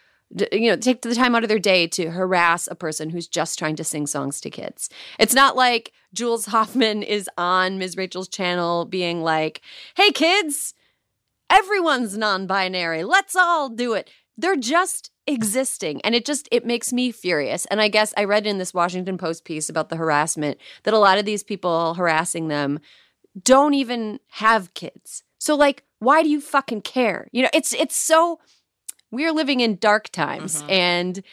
you 0.52 0.70
know 0.70 0.76
take 0.76 1.02
the 1.02 1.16
time 1.16 1.36
out 1.36 1.44
of 1.44 1.50
their 1.50 1.60
day 1.60 1.88
to 1.88 2.10
harass 2.10 2.68
a 2.68 2.76
person 2.76 3.10
who's 3.10 3.28
just 3.28 3.60
trying 3.60 3.76
to 3.76 3.84
sing 3.84 4.08
songs 4.08 4.42
to 4.42 4.50
kids. 4.50 4.90
It's 5.20 5.34
not 5.34 5.56
like 5.56 5.92
jules 6.14 6.46
hoffman 6.48 7.04
is 7.04 7.30
on 7.38 7.78
ms 7.78 7.98
rachel's 7.98 8.28
channel 8.28 8.86
being 8.86 9.22
like 9.22 9.62
hey 9.96 10.12
kids 10.12 10.74
everyone's 11.50 12.18
non-binary. 12.18 13.04
Let's 13.04 13.36
all 13.36 13.70
do 13.70 13.94
it. 13.94 14.10
They're 14.38 14.56
just 14.56 15.12
existing 15.28 16.02
and 16.02 16.16
it 16.16 16.26
just 16.26 16.50
it 16.52 16.66
makes 16.66 16.92
me 16.92 17.12
furious. 17.12 17.66
And 17.68 17.80
i 17.80 17.88
guess 17.88 18.14
i 18.18 18.24
read 18.24 18.46
in 18.48 18.58
this 18.58 18.74
washington 18.74 19.18
post 19.18 19.46
piece 19.46 19.70
about 19.70 19.90
the 19.90 19.96
harassment 19.96 20.58
that 20.84 20.94
a 20.94 21.00
lot 21.00 21.18
of 21.18 21.26
these 21.26 21.44
people 21.44 21.94
harassing 21.94 22.48
them 22.48 22.80
don't 23.42 23.74
even 23.74 24.20
have 24.30 24.74
kids. 24.74 25.24
So 25.38 25.56
like 25.56 25.84
why 26.00 26.24
do 26.24 26.30
you 26.30 26.42
fucking 26.42 26.82
care? 26.82 27.28
You 27.32 27.44
know 27.44 27.50
it's 27.54 27.74
it's 27.74 27.96
so 27.96 28.40
we 29.14 29.26
are 29.26 29.32
living 29.32 29.60
in 29.62 29.78
dark 29.78 30.10
times 30.10 30.62
Mhm. 30.64 30.70
and 30.72 31.24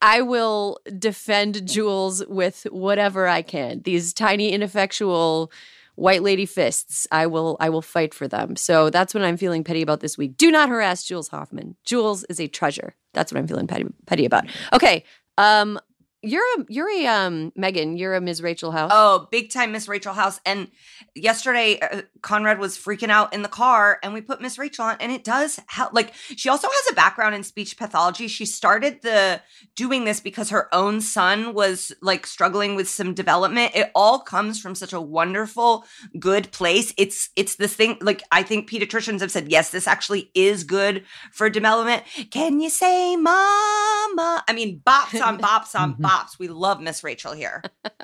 I 0.00 0.20
will 0.20 0.78
defend 0.98 1.66
Jules 1.66 2.24
with 2.26 2.64
whatever 2.70 3.26
I 3.28 3.42
can. 3.42 3.82
These 3.82 4.12
tiny 4.12 4.50
ineffectual 4.52 5.50
white 5.94 6.22
lady 6.22 6.46
fists, 6.46 7.06
I 7.10 7.26
will 7.26 7.56
I 7.60 7.68
will 7.68 7.82
fight 7.82 8.12
for 8.14 8.26
them. 8.28 8.56
So 8.56 8.90
that's 8.90 9.14
what 9.14 9.22
I'm 9.22 9.36
feeling 9.36 9.62
petty 9.64 9.82
about 9.82 10.00
this 10.00 10.18
week. 10.18 10.36
Do 10.36 10.50
not 10.50 10.68
harass 10.68 11.04
Jules 11.04 11.28
Hoffman. 11.28 11.76
Jules 11.84 12.24
is 12.24 12.40
a 12.40 12.48
treasure. 12.48 12.94
That's 13.14 13.32
what 13.32 13.38
I'm 13.38 13.46
feeling 13.46 13.66
petty 13.66 13.84
petty 14.06 14.24
about. 14.24 14.44
Okay. 14.72 15.04
Um 15.38 15.78
you're 16.22 16.44
a 16.58 16.64
you're 16.68 16.88
a 16.88 17.06
um 17.06 17.52
Megan, 17.56 17.96
you're 17.96 18.14
a 18.14 18.20
Ms. 18.20 18.42
Rachel 18.42 18.70
House. 18.70 18.90
Oh, 18.94 19.26
big 19.30 19.50
time 19.50 19.72
Miss 19.72 19.88
Rachel 19.88 20.14
House. 20.14 20.40
And 20.46 20.68
yesterday, 21.16 21.80
uh, 21.80 22.02
Conrad 22.22 22.60
was 22.60 22.78
freaking 22.78 23.10
out 23.10 23.34
in 23.34 23.42
the 23.42 23.48
car, 23.48 23.98
and 24.02 24.14
we 24.14 24.20
put 24.20 24.40
Miss 24.40 24.56
Rachel 24.56 24.84
on, 24.84 24.96
and 25.00 25.10
it 25.10 25.24
does 25.24 25.58
help. 25.66 25.92
Like, 25.92 26.14
she 26.14 26.48
also 26.48 26.68
has 26.68 26.92
a 26.92 26.94
background 26.94 27.34
in 27.34 27.42
speech 27.42 27.76
pathology. 27.76 28.28
She 28.28 28.46
started 28.46 29.02
the 29.02 29.42
doing 29.74 30.04
this 30.04 30.20
because 30.20 30.50
her 30.50 30.72
own 30.72 31.00
son 31.00 31.54
was 31.54 31.92
like 32.00 32.24
struggling 32.24 32.76
with 32.76 32.88
some 32.88 33.14
development. 33.14 33.72
It 33.74 33.90
all 33.94 34.20
comes 34.20 34.60
from 34.60 34.76
such 34.76 34.92
a 34.92 35.00
wonderful, 35.00 35.84
good 36.20 36.52
place. 36.52 36.94
It's 36.96 37.30
it's 37.34 37.56
this 37.56 37.74
thing. 37.74 37.98
Like, 38.00 38.22
I 38.30 38.44
think 38.44 38.70
pediatricians 38.70 39.20
have 39.20 39.32
said, 39.32 39.50
yes, 39.50 39.70
this 39.70 39.88
actually 39.88 40.30
is 40.34 40.62
good 40.62 41.04
for 41.32 41.50
development. 41.50 42.04
Can 42.30 42.60
you 42.60 42.70
say, 42.70 43.16
"Mama"? 43.16 44.44
I 44.46 44.52
mean, 44.54 44.80
bops 44.86 45.20
on 45.20 45.38
bops 45.38 45.78
on 45.78 45.96
bops. 46.02 46.11
We 46.38 46.48
love 46.48 46.80
Miss 46.80 47.02
Rachel 47.04 47.32
here. 47.32 47.62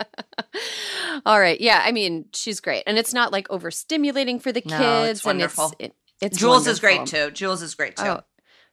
All 1.26 1.38
right. 1.40 1.60
Yeah, 1.60 1.82
I 1.84 1.92
mean, 1.92 2.26
she's 2.32 2.60
great. 2.60 2.84
And 2.86 2.98
it's 2.98 3.12
not 3.14 3.32
like 3.32 3.48
overstimulating 3.48 4.40
for 4.42 4.52
the 4.52 4.60
kids. 4.60 4.72
No, 4.78 5.04
it's 5.04 5.20
and 5.24 5.38
wonderful. 5.38 5.72
it- 5.78 5.94
it's 6.20 6.36
Jules 6.38 6.66
is 6.66 6.80
great 6.80 7.06
too. 7.06 7.30
Jules 7.30 7.62
is 7.62 7.76
great 7.76 7.94
too. 7.96 8.04
Oh, 8.04 8.20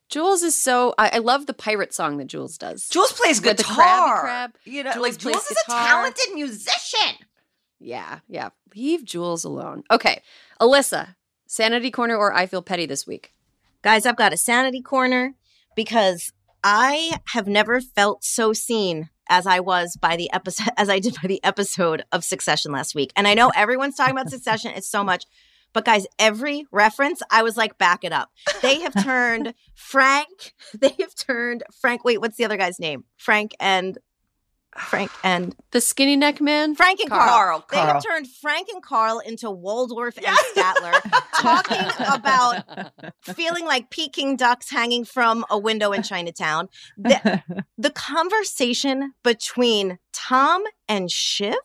Jules 0.10 0.42
is 0.42 0.60
so. 0.60 0.96
I, 0.98 1.12
I 1.14 1.18
love 1.20 1.46
the 1.46 1.54
pirate 1.54 1.94
song 1.94 2.18
that 2.18 2.26
Jules 2.26 2.58
does. 2.58 2.90
Jules 2.90 3.12
plays 3.12 3.40
With 3.40 3.58
guitar. 3.58 3.76
the 3.76 3.82
Krabby 3.84 4.20
Crab. 4.22 4.52
You 4.66 4.84
know, 4.84 4.94
Jules 4.94 5.04
like 5.04 5.18
Jules 5.20 5.46
is 5.52 5.58
a 5.68 5.72
talented 5.72 6.34
musician. 6.34 7.18
Yeah, 7.80 8.20
yeah. 8.28 8.50
Leave 8.76 9.06
Jules 9.06 9.44
alone. 9.44 9.84
Okay, 9.92 10.22
Alyssa, 10.60 11.16
Sanity 11.46 11.92
Corner 11.92 12.16
or 12.18 12.34
I 12.34 12.48
Feel 12.48 12.64
Petty 12.64 12.88
this 12.88 13.06
week. 13.06 13.32
Guys, 13.84 14.08
I've 14.08 14.16
got 14.18 14.34
a 14.34 14.38
sanity 14.38 14.82
corner 14.82 15.36
because 15.76 16.32
I 16.64 17.20
have 17.34 17.46
never 17.48 17.80
felt 17.80 18.24
so 18.24 18.54
seen 18.54 19.10
as 19.30 19.48
I 19.48 19.60
was 19.60 19.98
by 20.00 20.16
the 20.16 20.32
episode 20.32 20.70
as 20.78 20.90
I 20.90 21.00
did 21.00 21.16
by 21.22 21.28
the 21.28 21.44
episode 21.44 22.04
of 22.12 22.24
Succession 22.24 22.72
last 22.72 22.96
week. 22.96 23.12
And 23.16 23.28
I 23.28 23.34
know 23.34 23.50
everyone's 23.56 23.96
talking 23.96 24.14
about 24.14 24.30
Succession, 24.30 24.72
it's 24.76 24.90
so 24.90 25.04
much. 25.04 25.26
But 25.74 25.84
guys, 25.84 26.08
every 26.18 26.66
reference, 26.72 27.22
I 27.30 27.44
was 27.44 27.58
like, 27.58 27.78
back 27.78 28.06
it 28.06 28.14
up. 28.14 28.32
They 28.62 28.80
have 28.80 29.04
turned 29.04 29.54
Frank, 29.76 30.54
they 30.74 30.96
have 31.02 31.14
turned 31.16 31.64
Frank. 31.82 32.06
Wait, 32.06 32.22
what's 32.22 32.38
the 32.38 32.46
other 32.46 32.56
guy's 32.56 32.80
name? 32.80 33.04
Frank 33.18 33.52
and 33.60 33.98
Frank 34.78 35.12
and 35.24 35.56
The 35.72 35.82
Skinny 35.82 36.16
Neck 36.16 36.42
Man. 36.42 36.76
Frank 36.76 37.00
and 37.00 37.10
Carl. 37.10 37.28
Carl, 37.30 37.66
They 37.72 37.78
have 37.78 38.04
turned 38.04 38.28
Frank 38.30 38.68
and 38.70 38.84
Carl 38.84 39.20
into 39.20 39.50
Waldorf 39.50 40.18
and 40.18 40.26
Statler, 40.54 41.00
talking 41.40 41.86
about 42.14 42.64
feeling 43.22 43.66
like 43.66 43.90
Peking 43.90 44.36
ducks 44.36 44.70
hanging 44.70 45.06
from 45.06 45.46
a 45.50 45.58
window 45.58 45.92
in 45.92 46.04
Chinatown. 46.04 46.70
The, 46.98 47.44
the 47.78 47.90
conversation 47.92 49.14
between 49.24 50.00
Tom 50.12 50.64
and 50.88 51.10
Shiv, 51.10 51.56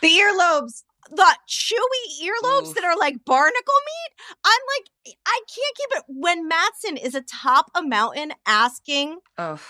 the 0.00 0.08
earlobes. 0.08 0.84
The 1.10 1.36
chewy 1.48 2.28
earlobes 2.28 2.68
Oof. 2.68 2.74
that 2.74 2.84
are 2.84 2.96
like 2.96 3.24
barnacle 3.24 3.74
meat. 3.86 4.36
I'm 4.44 4.60
like, 4.76 5.16
I 5.26 5.40
can't 5.40 5.76
keep 5.76 5.88
it. 5.98 6.04
When 6.08 6.48
Matsson 6.48 6.96
is 6.96 7.14
atop 7.14 7.70
a 7.74 7.82
mountain 7.82 8.32
asking 8.46 9.18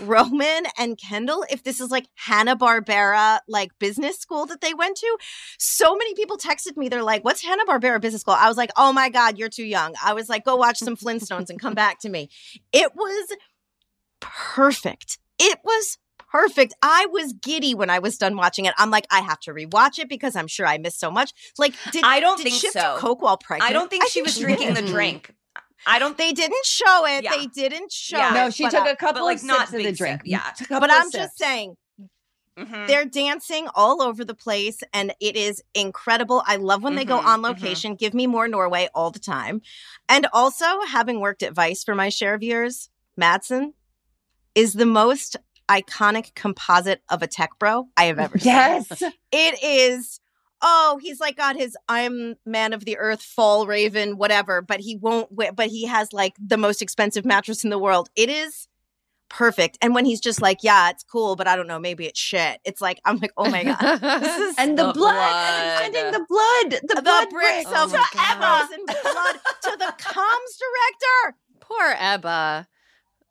Roman 0.00 0.64
and 0.78 0.98
Kendall 0.98 1.44
if 1.50 1.62
this 1.62 1.80
is 1.80 1.90
like 1.90 2.06
Hanna 2.14 2.56
Barbera 2.56 3.40
like 3.48 3.70
business 3.78 4.18
school 4.18 4.46
that 4.46 4.60
they 4.60 4.74
went 4.74 4.96
to. 4.98 5.16
So 5.58 5.96
many 5.96 6.14
people 6.14 6.38
texted 6.38 6.76
me. 6.76 6.88
They're 6.88 7.02
like, 7.02 7.24
"What's 7.24 7.42
Hanna 7.42 7.64
Barbera 7.66 8.00
business 8.00 8.22
school?" 8.22 8.34
I 8.34 8.48
was 8.48 8.56
like, 8.56 8.70
"Oh 8.76 8.92
my 8.92 9.08
god, 9.08 9.38
you're 9.38 9.48
too 9.48 9.64
young." 9.64 9.94
I 10.04 10.14
was 10.14 10.28
like, 10.28 10.44
"Go 10.44 10.56
watch 10.56 10.78
some 10.78 10.96
Flintstones 10.96 11.50
and 11.50 11.60
come 11.60 11.74
back 11.74 12.00
to 12.00 12.08
me." 12.08 12.30
It 12.72 12.94
was 12.94 13.36
perfect. 14.20 15.18
It 15.38 15.60
was 15.64 15.98
perfect. 16.30 16.74
I 16.82 17.06
was 17.10 17.32
giddy 17.32 17.74
when 17.74 17.90
I 17.90 17.98
was 17.98 18.16
done 18.18 18.36
watching 18.36 18.64
it. 18.66 18.74
I'm 18.78 18.90
like, 18.90 19.06
I 19.10 19.20
have 19.20 19.40
to 19.40 19.52
rewatch 19.52 19.98
it 19.98 20.08
because 20.08 20.36
I'm 20.36 20.46
sure 20.46 20.66
I 20.66 20.78
missed 20.78 21.00
so 21.00 21.10
much. 21.10 21.32
Like, 21.58 21.74
did 21.92 22.04
I 22.04 22.20
don't 22.20 22.36
did 22.36 22.44
think 22.44 22.56
Shiv 22.62 22.72
so. 22.72 22.96
Coke 22.98 23.22
while 23.22 23.36
pregnant? 23.38 23.70
I 23.70 23.72
don't 23.72 23.90
think 23.90 24.06
she 24.08 24.22
was 24.22 24.36
drinking 24.38 24.74
the 24.74 24.82
drink. 24.82 25.34
I 25.86 25.98
don't. 25.98 26.18
They 26.18 26.32
didn't 26.32 26.64
show 26.66 27.06
it. 27.06 27.24
Yeah. 27.24 27.36
They 27.36 27.46
didn't 27.46 27.92
show 27.92 28.18
Yeah. 28.18 28.30
it. 28.30 28.34
No, 28.34 28.50
she 28.50 28.64
but 28.64 28.70
took 28.70 28.80
I- 28.86 28.90
a 28.90 28.96
couple 28.96 29.24
like, 29.24 29.38
of 29.38 29.44
not 29.44 29.68
sips 29.68 29.72
of 29.74 29.84
the 29.84 29.92
drink. 29.92 30.20
sip, 30.22 30.26
yeah. 30.26 30.40
Took 30.56 30.66
a 30.66 30.68
couple 30.74 30.88
But 30.88 30.92
I'm 30.94 31.10
sips. 31.10 31.24
just 31.24 31.38
saying, 31.38 31.76
Mhm. 32.58 32.88
They're 32.88 33.04
dancing 33.04 33.68
all 33.76 34.02
over 34.02 34.24
the 34.24 34.34
place 34.34 34.78
and 34.92 35.14
it 35.20 35.36
is 35.36 35.62
incredible. 35.74 36.42
I 36.44 36.56
love 36.56 36.82
when 36.82 36.96
they 36.96 37.04
go 37.04 37.20
Mhm, 37.20 37.24
on 37.24 37.38
mhm. 37.38 37.42
location. 37.44 37.94
Give 37.94 38.14
me 38.14 38.26
more 38.26 38.48
Norway 38.48 38.88
all 38.96 39.12
the 39.12 39.20
time. 39.20 39.62
And 40.08 40.26
also, 40.32 40.80
having 40.88 41.20
worked 41.20 41.44
at 41.44 41.52
Vice 41.52 41.84
for 41.84 41.94
my 41.94 42.08
share 42.08 42.34
of 42.34 42.42
years, 42.42 42.90
Matsson 43.16 43.74
is 44.56 44.72
the 44.72 44.86
most 44.86 45.36
iconic 45.68 46.34
composite 46.34 47.02
of 47.08 47.22
a 47.22 47.26
tech 47.26 47.50
bro 47.58 47.86
I 47.96 48.04
have 48.04 48.18
ever 48.18 48.38
seen. 48.38 48.52
Yes. 48.52 49.02
It 49.32 49.62
is. 49.62 50.20
Oh, 50.60 50.98
he's 51.00 51.20
like 51.20 51.36
got 51.36 51.54
his 51.56 51.76
I'm 51.88 52.34
man 52.44 52.72
of 52.72 52.84
the 52.84 52.98
earth, 52.98 53.20
Fjällräven, 53.38 54.14
whatever, 54.14 54.60
but 54.60 54.80
he 54.80 54.96
won't, 54.96 55.30
wi- 55.30 55.52
but 55.52 55.68
he 55.68 55.86
has 55.86 56.12
like 56.12 56.34
the 56.44 56.56
most 56.56 56.82
expensive 56.82 57.24
mattress 57.24 57.62
in 57.62 57.70
the 57.70 57.78
world. 57.78 58.08
It 58.16 58.28
is 58.28 58.66
perfect. 59.28 59.78
And 59.82 59.94
when 59.94 60.04
he's 60.04 60.20
just 60.20 60.40
like, 60.42 60.58
yeah, 60.62 60.90
it's 60.90 61.04
cool, 61.04 61.36
but 61.36 61.46
I 61.46 61.54
don't 61.54 61.66
know, 61.68 61.78
maybe 61.78 62.06
it's 62.06 62.18
shit. 62.18 62.58
It's 62.64 62.80
like, 62.80 62.98
I'm 63.04 63.18
like, 63.18 63.30
oh 63.36 63.48
my 63.50 63.62
God. 63.62 63.98
This 64.00 64.38
is 64.50 64.54
and 64.58 64.76
the, 64.76 64.86
The 64.86 64.92
blood, 64.94 65.12
blood. 65.14 65.62
and 65.62 65.80
finding 65.94 66.12
the 66.12 66.26
blood, 66.28 66.80
the, 66.88 66.94
the 66.96 67.02
blood 67.02 67.28
bricks 67.30 67.64
bricks. 67.64 67.70
Oh 67.72 67.84
of 67.84 67.92
Oh 67.94 67.96
my 68.40 68.68
and 68.74 68.86
blood 68.86 69.34
to 69.62 69.76
the 69.78 69.94
comms 70.02 70.54
director. 70.58 71.36
Poor 71.60 71.94
Ebba. 71.98 72.66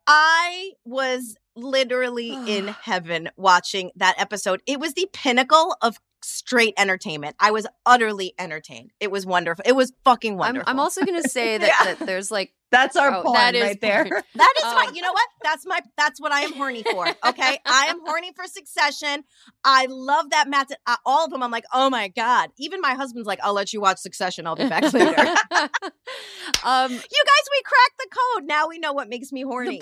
I 0.08 0.72
was 0.84 1.36
literally 1.54 2.30
in 2.30 2.68
heaven 2.82 3.28
watching 3.36 3.90
that 3.96 4.14
episode. 4.18 4.62
It 4.66 4.80
was 4.80 4.94
the 4.94 5.06
pinnacle 5.12 5.76
of 5.82 5.98
straight 6.24 6.74
entertainment. 6.78 7.36
I 7.38 7.50
was 7.52 7.66
utterly 7.86 8.32
entertained. 8.38 8.90
It 8.98 9.10
was 9.10 9.24
wonderful. 9.26 9.62
It 9.66 9.76
was 9.76 9.92
fucking 10.04 10.32
I'm, 10.32 10.38
wonderful. 10.38 10.68
I'm 10.70 10.80
also 10.80 11.04
going 11.04 11.22
to 11.22 11.28
say 11.28 11.58
that, 11.58 11.66
Yeah. 11.68 11.94
that 11.94 12.06
there's 12.06 12.30
like 12.30 12.52
That's 12.70 12.96
our 12.96 13.14
Oh, 13.14 13.22
porn 13.22 13.34
that 13.34 13.54
is 13.54 13.62
right 13.62 13.80
there. 13.80 14.04
porn. 14.04 14.22
That 14.34 14.54
is 14.58 14.64
Um, 14.64 14.74
my, 14.74 14.90
you 14.94 15.00
know 15.02 15.12
what? 15.12 15.26
That's 15.42 15.66
my, 15.66 15.80
that's 15.96 16.20
what 16.20 16.32
I 16.32 16.42
am 16.42 16.52
horny 16.52 16.82
for. 16.82 17.06
Okay. 17.26 17.58
I 17.64 17.86
am 17.86 18.00
horny 18.04 18.30
for 18.36 18.44
succession. 18.46 19.24
I 19.64 19.86
love 19.88 20.30
that 20.30 20.48
Matt, 20.48 20.70
uh, 20.86 20.96
all 21.06 21.24
of 21.24 21.30
them. 21.30 21.42
I'm 21.42 21.50
like, 21.50 21.64
oh 21.72 21.88
my 21.90 22.08
God. 22.08 22.50
Even 22.58 22.80
my 22.80 22.94
husband's 22.94 23.26
like, 23.26 23.38
I'll 23.42 23.54
let 23.54 23.72
you 23.72 23.80
watch 23.80 23.98
Succession. 23.98 24.46
I'll 24.46 24.56
be 24.56 24.68
back 24.68 24.82
later. 24.92 25.16
um, 25.50 26.90
you 26.92 26.98
guys, 26.98 27.44
we 27.50 27.62
cracked 27.64 27.98
the 27.98 28.08
code. 28.10 28.44
Now 28.46 28.68
we 28.68 28.78
know 28.78 28.92
what 28.92 29.08
makes 29.08 29.32
me 29.32 29.42
horny. 29.42 29.80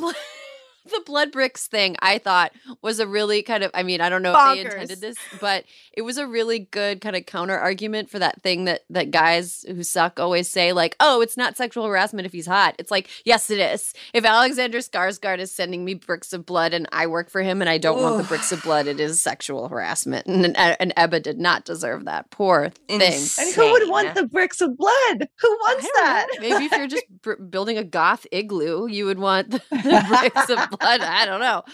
The, 0.91 1.03
blood 1.07 1.33
bricks 1.33 1.67
thing 1.67 1.97
I 2.01 2.19
thought 2.19 2.53
was 2.83 2.99
a 2.99 3.07
really 3.07 3.43
kind 3.43 3.63
of 3.63 3.71
I 3.75 3.83
mean 3.83 4.01
I 4.01 4.09
don't 4.09 4.23
know 4.23 4.35
if 4.37 4.55
they 4.55 4.61
intended 4.63 5.01
this 5.01 5.17
but 5.41 5.65
it 5.93 6.03
was 6.03 6.19
a 6.19 6.27
really 6.27 6.59
good 6.59 7.01
kind 7.01 7.15
of 7.15 7.27
counter 7.27 7.57
argument 7.57 8.11
for 8.11 8.19
that 8.19 8.43
thing 8.43 8.65
that 8.65 8.83
that 8.91 9.11
guys 9.11 9.65
who 9.69 9.83
suck 9.83 10.19
always 10.19 10.49
say 10.49 10.73
like 10.73 10.97
oh 11.01 11.21
it's 11.21 11.37
not 11.37 11.57
sexual 11.57 11.87
harassment 11.87 12.27
if 12.27 12.33
he's 12.33 12.47
hot 12.47 12.75
it's 12.79 12.91
like 12.91 13.09
yes 13.25 13.51
it 13.51 13.59
is 13.59 13.93
if 14.13 14.25
Alexander 14.25 14.79
Skarsgård 14.79 15.39
is 15.39 15.53
sending 15.53 15.85
me 15.85 15.95
bricks 15.95 16.33
of 16.33 16.45
blood 16.45 16.75
and 16.75 16.89
I 16.93 17.07
work 17.07 17.31
for 17.31 17.43
him 17.43 17.61
and 17.61 17.71
I 17.71 17.79
don't 17.79 18.03
want 18.03 18.19
the 18.19 18.25
bricks 18.25 18.53
of 18.53 18.63
blood 18.63 18.87
it 18.87 19.01
is 19.01 19.21
sexual 19.21 19.69
harassment 19.69 20.27
and 20.27 20.57
uh, 20.57 20.77
and 20.81 20.93
Ebba 20.97 21.21
did 21.21 21.39
not 21.39 21.65
deserve 21.65 22.05
that 22.07 22.31
poor 22.31 22.71
thing 22.89 23.01
And 23.39 23.55
who 23.55 23.73
would 23.73 23.89
want 23.91 24.15
the 24.15 24.27
bricks 24.27 24.61
of 24.61 24.77
blood? 24.77 25.29
Who 25.41 25.49
wants 25.49 25.85
don't 25.85 25.97
know. 25.97 26.03
that? 26.03 26.27
Maybe 26.41 26.65
if 26.67 26.73
you're 26.73 26.87
just 26.87 27.05
br- 27.23 27.35
building 27.35 27.79
a 27.79 27.85
goth 27.85 28.27
igloo, 28.33 28.87
you 28.89 29.07
would 29.07 29.19
want 29.19 29.51
the, 29.51 29.63
the 29.71 30.05
bricks 30.33 30.51
of 30.51 30.57
blood. 30.71 30.76
I 30.81 31.27
don't 31.27 31.41
know. 31.41 31.65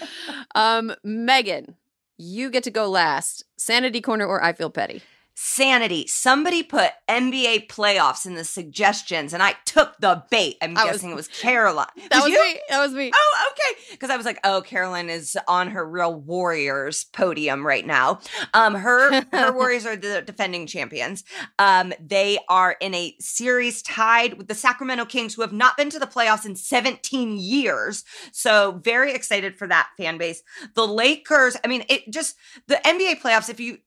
Um, 0.55 0.95
Megan, 1.05 1.77
you 2.19 2.51
get 2.51 2.65
to 2.65 2.71
go 2.71 2.89
last. 2.89 3.45
Sanity 3.57 4.01
corner 4.01 4.27
or 4.27 4.43
I 4.43 4.53
feel 4.53 4.71
petty. 4.71 5.03
Sanity. 5.35 6.07
Somebody 6.07 6.63
put 6.63 6.91
NBA 7.09 7.69
playoffs 7.69 8.27
in 8.27 8.35
the 8.35 8.45
suggestions, 8.45 9.33
and 9.33 9.43
I 9.43 9.55
took 9.65 9.97
the 9.99 10.25
bait. 10.31 10.57
I'm 10.61 10.77
I 10.77 10.85
was- 10.85 10.93
guessing 10.93 11.11
it 11.11 11.17
was 11.17 11.29
Caroline. 11.29 11.87
That 12.11 12.25
was, 12.25 12.33
you? 12.33 12.41
me. 12.41 12.61
That 12.69 12.81
was 12.81 12.93
me. 12.93 13.11
Oh, 13.15 13.51
okay. 13.53 13.81
Because 13.93 14.11
I 14.11 14.17
was 14.17 14.27
like, 14.27 14.39
oh, 14.45 14.61
Caroline 14.63 15.09
is 15.09 15.37
on 15.49 15.69
her 15.71 15.89
real 15.89 16.15
Warriors 16.15 17.05
podium 17.05 17.67
right 17.67 17.87
now. 17.87 18.21
Um, 18.53 18.75
her 18.75 19.23
her 19.33 19.53
Warriors 19.55 19.87
are 19.87 19.97
the 19.97 20.21
defending 20.23 20.67
champions. 20.67 21.25
Um, 21.59 21.93
they 22.01 22.39
are 22.49 22.77
in 22.81 22.95
a 22.95 23.15
series 23.19 23.83
tied 23.83 24.35
with 24.35 24.49
the 24.49 24.55
Sacramento 24.55 25.07
Kings, 25.07 25.35
who 25.35 25.43
have 25.43 25.53
not 25.53 25.77
been 25.77 25.91
to 25.91 25.99
the 25.99 26.07
playoffs 26.07 26.45
in 26.45 26.55
17 26.57 27.37
years. 27.39 28.05
So 28.33 28.81
very 28.83 29.15
excited 29.15 29.57
for 29.57 29.67
that 29.69 29.89
fan 29.97 30.19
base. 30.19 30.43
The 30.75 30.87
Lakers. 30.87 31.57
I 31.65 31.69
mean, 31.69 31.85
it 31.89 32.11
just 32.11 32.37
the 32.67 32.77
NBA 32.85 33.21
playoffs. 33.21 33.49
If 33.49 33.59
you 33.61 33.79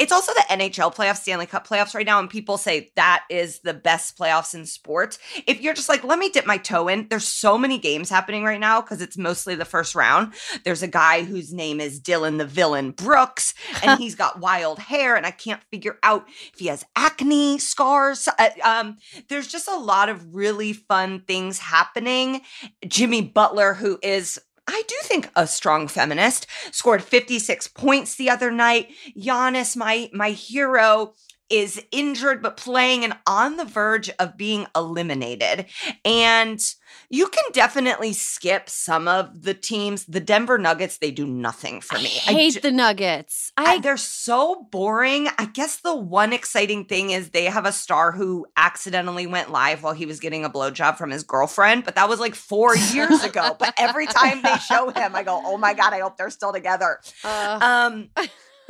it's 0.00 0.12
also 0.12 0.32
the 0.32 0.46
NHL 0.48 0.94
playoffs, 0.94 1.18
Stanley 1.18 1.44
Cup 1.44 1.68
playoffs 1.68 1.94
right 1.94 2.06
now, 2.06 2.18
and 2.18 2.30
people 2.30 2.56
say 2.56 2.90
that 2.96 3.24
is 3.28 3.60
the 3.60 3.74
best 3.74 4.16
playoffs 4.16 4.54
in 4.54 4.64
sports. 4.64 5.18
If 5.46 5.60
you're 5.60 5.74
just 5.74 5.90
like, 5.90 6.02
let 6.02 6.18
me 6.18 6.30
dip 6.30 6.46
my 6.46 6.56
toe 6.56 6.88
in, 6.88 7.06
there's 7.10 7.26
so 7.26 7.58
many 7.58 7.76
games 7.76 8.08
happening 8.08 8.42
right 8.42 8.58
now 8.58 8.80
because 8.80 9.02
it's 9.02 9.18
mostly 9.18 9.56
the 9.56 9.66
first 9.66 9.94
round. 9.94 10.32
There's 10.64 10.82
a 10.82 10.88
guy 10.88 11.24
whose 11.24 11.52
name 11.52 11.80
is 11.80 12.00
Dillon 12.00 12.38
the 12.38 12.46
Villain 12.46 12.92
Brooks, 12.92 13.52
and 13.84 14.00
he's 14.00 14.14
got 14.14 14.40
wild 14.40 14.78
hair, 14.78 15.16
and 15.16 15.26
I 15.26 15.32
can't 15.32 15.62
figure 15.70 15.98
out 16.02 16.26
if 16.54 16.58
he 16.58 16.68
has 16.68 16.82
acne 16.96 17.58
scars. 17.58 18.26
Uh, 18.26 18.48
um, 18.64 18.96
there's 19.28 19.48
just 19.48 19.68
a 19.68 19.76
lot 19.76 20.08
of 20.08 20.34
really 20.34 20.72
fun 20.72 21.20
things 21.20 21.58
happening. 21.58 22.40
Jimmy 22.88 23.20
Butler, 23.20 23.74
who 23.74 23.98
is 24.02 24.40
I 24.72 24.82
do 24.86 24.94
think 25.02 25.30
a 25.34 25.46
strong 25.46 25.88
feminist 25.88 26.46
scored 26.70 27.02
56 27.02 27.68
points 27.68 28.14
the 28.14 28.30
other 28.30 28.52
night. 28.52 28.90
Giannis, 29.16 29.76
my 29.76 30.08
my 30.12 30.30
hero, 30.30 31.14
is 31.50 31.82
injured 31.90 32.42
but 32.42 32.56
playing 32.56 33.04
and 33.04 33.14
on 33.26 33.56
the 33.56 33.64
verge 33.64 34.08
of 34.18 34.36
being 34.36 34.66
eliminated. 34.76 35.66
And 36.04 36.62
you 37.08 37.28
can 37.28 37.44
definitely 37.52 38.12
skip 38.12 38.68
some 38.70 39.08
of 39.08 39.42
the 39.42 39.54
teams. 39.54 40.04
The 40.06 40.20
Denver 40.20 40.58
Nuggets, 40.58 40.98
they 40.98 41.10
do 41.10 41.26
nothing 41.26 41.80
for 41.80 41.96
me. 41.98 42.10
I 42.26 42.32
hate 42.32 42.54
ju- 42.54 42.60
the 42.60 42.70
Nuggets. 42.70 43.52
I, 43.56 43.74
I 43.74 43.80
they're 43.80 43.96
so 43.96 44.66
boring. 44.70 45.28
I 45.38 45.46
guess 45.46 45.76
the 45.80 45.94
one 45.94 46.32
exciting 46.32 46.84
thing 46.84 47.10
is 47.10 47.30
they 47.30 47.46
have 47.46 47.66
a 47.66 47.72
star 47.72 48.12
who 48.12 48.46
accidentally 48.56 49.26
went 49.26 49.50
live 49.50 49.82
while 49.82 49.92
he 49.94 50.06
was 50.06 50.20
getting 50.20 50.44
a 50.44 50.50
blowjob 50.50 50.96
from 50.98 51.10
his 51.10 51.22
girlfriend, 51.24 51.84
but 51.84 51.94
that 51.96 52.08
was 52.08 52.20
like 52.20 52.34
four 52.34 52.76
years 52.76 53.22
ago. 53.24 53.56
But 53.58 53.74
every 53.78 54.06
time 54.06 54.42
they 54.42 54.56
show 54.56 54.90
him, 54.90 55.14
I 55.14 55.22
go, 55.22 55.40
oh 55.44 55.56
my 55.58 55.74
God, 55.74 55.92
I 55.92 56.00
hope 56.00 56.16
they're 56.16 56.30
still 56.30 56.52
together. 56.52 57.00
uh, 57.24 57.58
Um, 57.60 58.10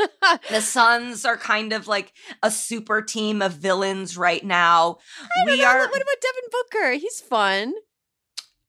the 0.50 0.60
Suns 0.60 1.24
are 1.24 1.36
kind 1.36 1.72
of 1.72 1.88
like 1.88 2.12
a 2.42 2.50
super 2.50 3.02
team 3.02 3.42
of 3.42 3.52
villains 3.52 4.16
right 4.16 4.44
now. 4.44 4.98
I 5.22 5.44
don't 5.46 5.54
we 5.54 5.60
know. 5.62 5.68
are 5.68 5.78
What 5.78 6.02
about 6.02 6.20
Devin 6.20 6.50
Booker? 6.50 6.92
He's 6.92 7.20
fun. 7.20 7.74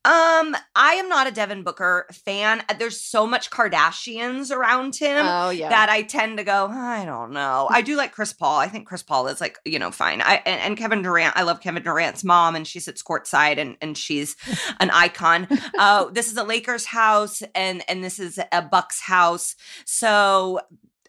um 0.03 0.55
I 0.75 0.93
am 0.93 1.09
not 1.09 1.27
a 1.27 1.31
Devin 1.31 1.61
Booker 1.61 2.07
fan. 2.11 2.63
There's 2.79 2.99
so 2.99 3.27
much 3.27 3.51
Kardashians 3.51 4.49
around 4.49 4.95
him. 4.95 5.23
Oh 5.27 5.51
yeah. 5.51 5.69
that 5.69 5.89
I 5.89 6.01
tend 6.01 6.39
to 6.39 6.43
go, 6.43 6.67
I 6.67 7.05
don't 7.05 7.31
know. 7.33 7.67
I 7.69 7.81
do 7.83 7.95
like 7.95 8.11
Chris 8.11 8.33
Paul. 8.33 8.59
I 8.59 8.67
think 8.67 8.87
Chris 8.87 9.03
Paul 9.03 9.27
is 9.27 9.39
like, 9.39 9.59
you 9.63 9.77
know, 9.77 9.91
fine. 9.91 10.21
I 10.21 10.41
and, 10.45 10.59
and 10.61 10.77
Kevin 10.77 11.03
Durant, 11.03 11.37
I 11.37 11.43
love 11.43 11.61
Kevin 11.61 11.83
Durant's 11.83 12.23
mom 12.23 12.55
and 12.55 12.65
she 12.65 12.79
sits 12.79 13.03
courtside 13.03 13.59
and 13.59 13.77
and 13.79 13.95
she's 13.95 14.35
an 14.79 14.89
icon. 14.89 15.47
uh 15.77 16.05
this 16.11 16.31
is 16.31 16.37
a 16.37 16.43
Lakers 16.43 16.85
house 16.85 17.43
and 17.53 17.83
and 17.87 18.03
this 18.03 18.17
is 18.17 18.39
a 18.51 18.61
Bucks 18.63 19.01
house. 19.01 19.55
So 19.85 20.61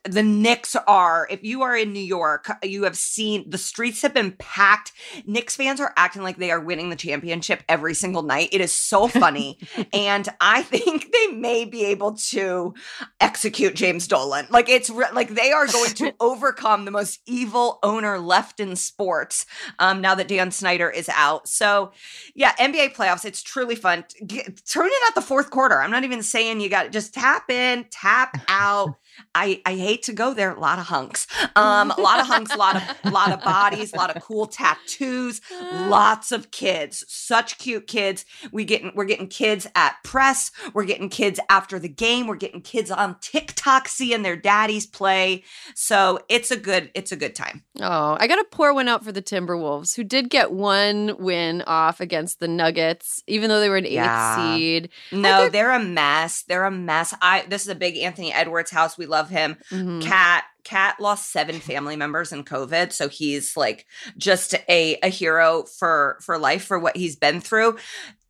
the 0.04 0.22
Knicks 0.22 0.74
are, 0.86 1.28
if 1.30 1.44
you 1.44 1.62
are 1.62 1.76
in 1.76 1.92
New 1.92 2.00
York, 2.00 2.50
you 2.62 2.82
have 2.84 2.96
seen 2.96 3.48
the 3.48 3.58
streets 3.58 4.02
have 4.02 4.12
been 4.12 4.32
packed. 4.32 4.92
Knicks 5.26 5.54
fans 5.54 5.80
are 5.80 5.92
acting 5.96 6.22
like 6.22 6.38
they 6.38 6.50
are 6.50 6.60
winning 6.60 6.90
the 6.90 6.96
championship 6.96 7.62
every 7.68 7.94
single 7.94 8.22
night. 8.22 8.48
It 8.50 8.60
is 8.60 8.72
so 8.72 9.06
funny. 9.06 9.58
and 9.92 10.28
I 10.40 10.62
think 10.62 11.12
they 11.12 11.28
may 11.28 11.64
be 11.64 11.84
able 11.84 12.14
to 12.14 12.74
execute 13.20 13.76
James 13.76 14.08
Dolan. 14.08 14.46
Like 14.50 14.68
it's 14.68 14.90
re- 14.90 15.06
like 15.12 15.30
they 15.30 15.52
are 15.52 15.68
going 15.68 15.94
to 15.94 16.14
overcome 16.20 16.84
the 16.84 16.90
most 16.90 17.20
evil 17.26 17.78
owner 17.84 18.18
left 18.18 18.58
in 18.58 18.74
sports 18.74 19.46
um, 19.78 20.00
now 20.00 20.16
that 20.16 20.26
Dan 20.26 20.50
Snyder 20.50 20.90
is 20.90 21.08
out. 21.10 21.46
So, 21.46 21.92
yeah, 22.34 22.52
NBA 22.56 22.94
playoffs. 22.96 23.24
It's 23.24 23.42
truly 23.42 23.76
fun. 23.76 24.04
Get, 24.26 24.66
turn 24.66 24.86
it 24.86 25.08
at 25.08 25.14
the 25.14 25.22
fourth 25.22 25.50
quarter. 25.50 25.80
I'm 25.80 25.92
not 25.92 26.02
even 26.02 26.24
saying 26.24 26.60
you 26.60 26.68
got 26.68 26.84
to 26.84 26.90
just 26.90 27.14
tap 27.14 27.50
in, 27.50 27.86
tap 27.90 28.36
out. 28.48 28.96
I, 29.34 29.60
I 29.66 29.74
hate 29.76 30.02
to 30.04 30.12
go 30.12 30.34
there. 30.34 30.52
A 30.52 30.60
lot 30.60 30.78
of 30.78 30.86
hunks, 30.86 31.26
um, 31.56 31.90
a 31.90 32.00
lot 32.00 32.20
of 32.20 32.26
hunks, 32.26 32.54
a 32.54 32.58
lot 32.58 32.76
of 32.76 32.82
a 33.04 33.10
lot 33.10 33.32
of 33.32 33.42
bodies, 33.42 33.92
a 33.92 33.96
lot 33.96 34.14
of 34.14 34.22
cool 34.22 34.46
tattoos, 34.46 35.40
lots 35.72 36.32
of 36.32 36.50
kids, 36.50 37.04
such 37.08 37.58
cute 37.58 37.86
kids. 37.86 38.24
We 38.52 38.64
getting 38.64 38.92
we're 38.94 39.04
getting 39.04 39.28
kids 39.28 39.66
at 39.74 39.96
press. 40.04 40.50
We're 40.74 40.84
getting 40.84 41.08
kids 41.08 41.40
after 41.48 41.78
the 41.78 41.88
game. 41.88 42.26
We're 42.26 42.36
getting 42.36 42.60
kids 42.60 42.90
on 42.90 43.16
TikTok 43.20 43.88
seeing 43.88 44.22
their 44.22 44.36
daddies 44.36 44.86
play. 44.86 45.44
So 45.74 46.20
it's 46.28 46.50
a 46.50 46.56
good 46.56 46.90
it's 46.94 47.12
a 47.12 47.16
good 47.16 47.34
time. 47.34 47.62
Oh, 47.80 48.16
I 48.20 48.26
got 48.26 48.36
to 48.36 48.44
pour 48.50 48.74
one 48.74 48.88
out 48.88 49.04
for 49.04 49.12
the 49.12 49.22
Timberwolves, 49.22 49.96
who 49.96 50.04
did 50.04 50.30
get 50.30 50.52
one 50.52 51.16
win 51.18 51.62
off 51.62 52.00
against 52.00 52.38
the 52.40 52.48
Nuggets, 52.48 53.22
even 53.26 53.48
though 53.48 53.60
they 53.60 53.68
were 53.68 53.76
an 53.76 53.86
eighth 53.86 53.92
Yeah. 53.94 54.56
seed. 54.56 54.90
No, 55.10 55.48
they're 55.48 55.70
a 55.72 55.82
mess. 55.82 56.42
They're 56.42 56.64
a 56.64 56.70
mess. 56.70 57.14
I 57.22 57.44
this 57.48 57.62
is 57.62 57.68
a 57.68 57.74
big 57.74 57.96
Anthony 57.96 58.32
Edwards 58.32 58.70
house. 58.70 58.98
We 58.98 59.06
love 59.12 59.30
him. 59.30 59.56
Cat 60.00 60.44
Cat 60.64 61.00
lost 61.00 61.30
seven 61.30 61.60
family 61.60 61.96
members 61.96 62.32
in 62.32 62.44
COVID, 62.44 62.92
so 62.92 63.08
he's 63.08 63.56
like 63.56 63.86
just 64.16 64.54
a 64.68 64.96
a 65.02 65.08
hero 65.08 65.64
for 65.64 66.18
for 66.20 66.38
life 66.38 66.64
for 66.64 66.78
what 66.78 66.96
he's 66.96 67.16
been 67.16 67.40
through. 67.40 67.76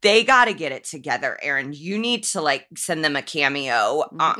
They 0.00 0.24
got 0.24 0.46
to 0.46 0.52
get 0.52 0.72
it 0.72 0.82
together, 0.82 1.38
Erin. 1.40 1.72
You 1.74 1.96
need 1.96 2.24
to 2.24 2.40
like 2.40 2.66
send 2.76 3.04
them 3.04 3.14
a 3.14 3.22
cameo 3.22 4.02
uh, 4.18 4.34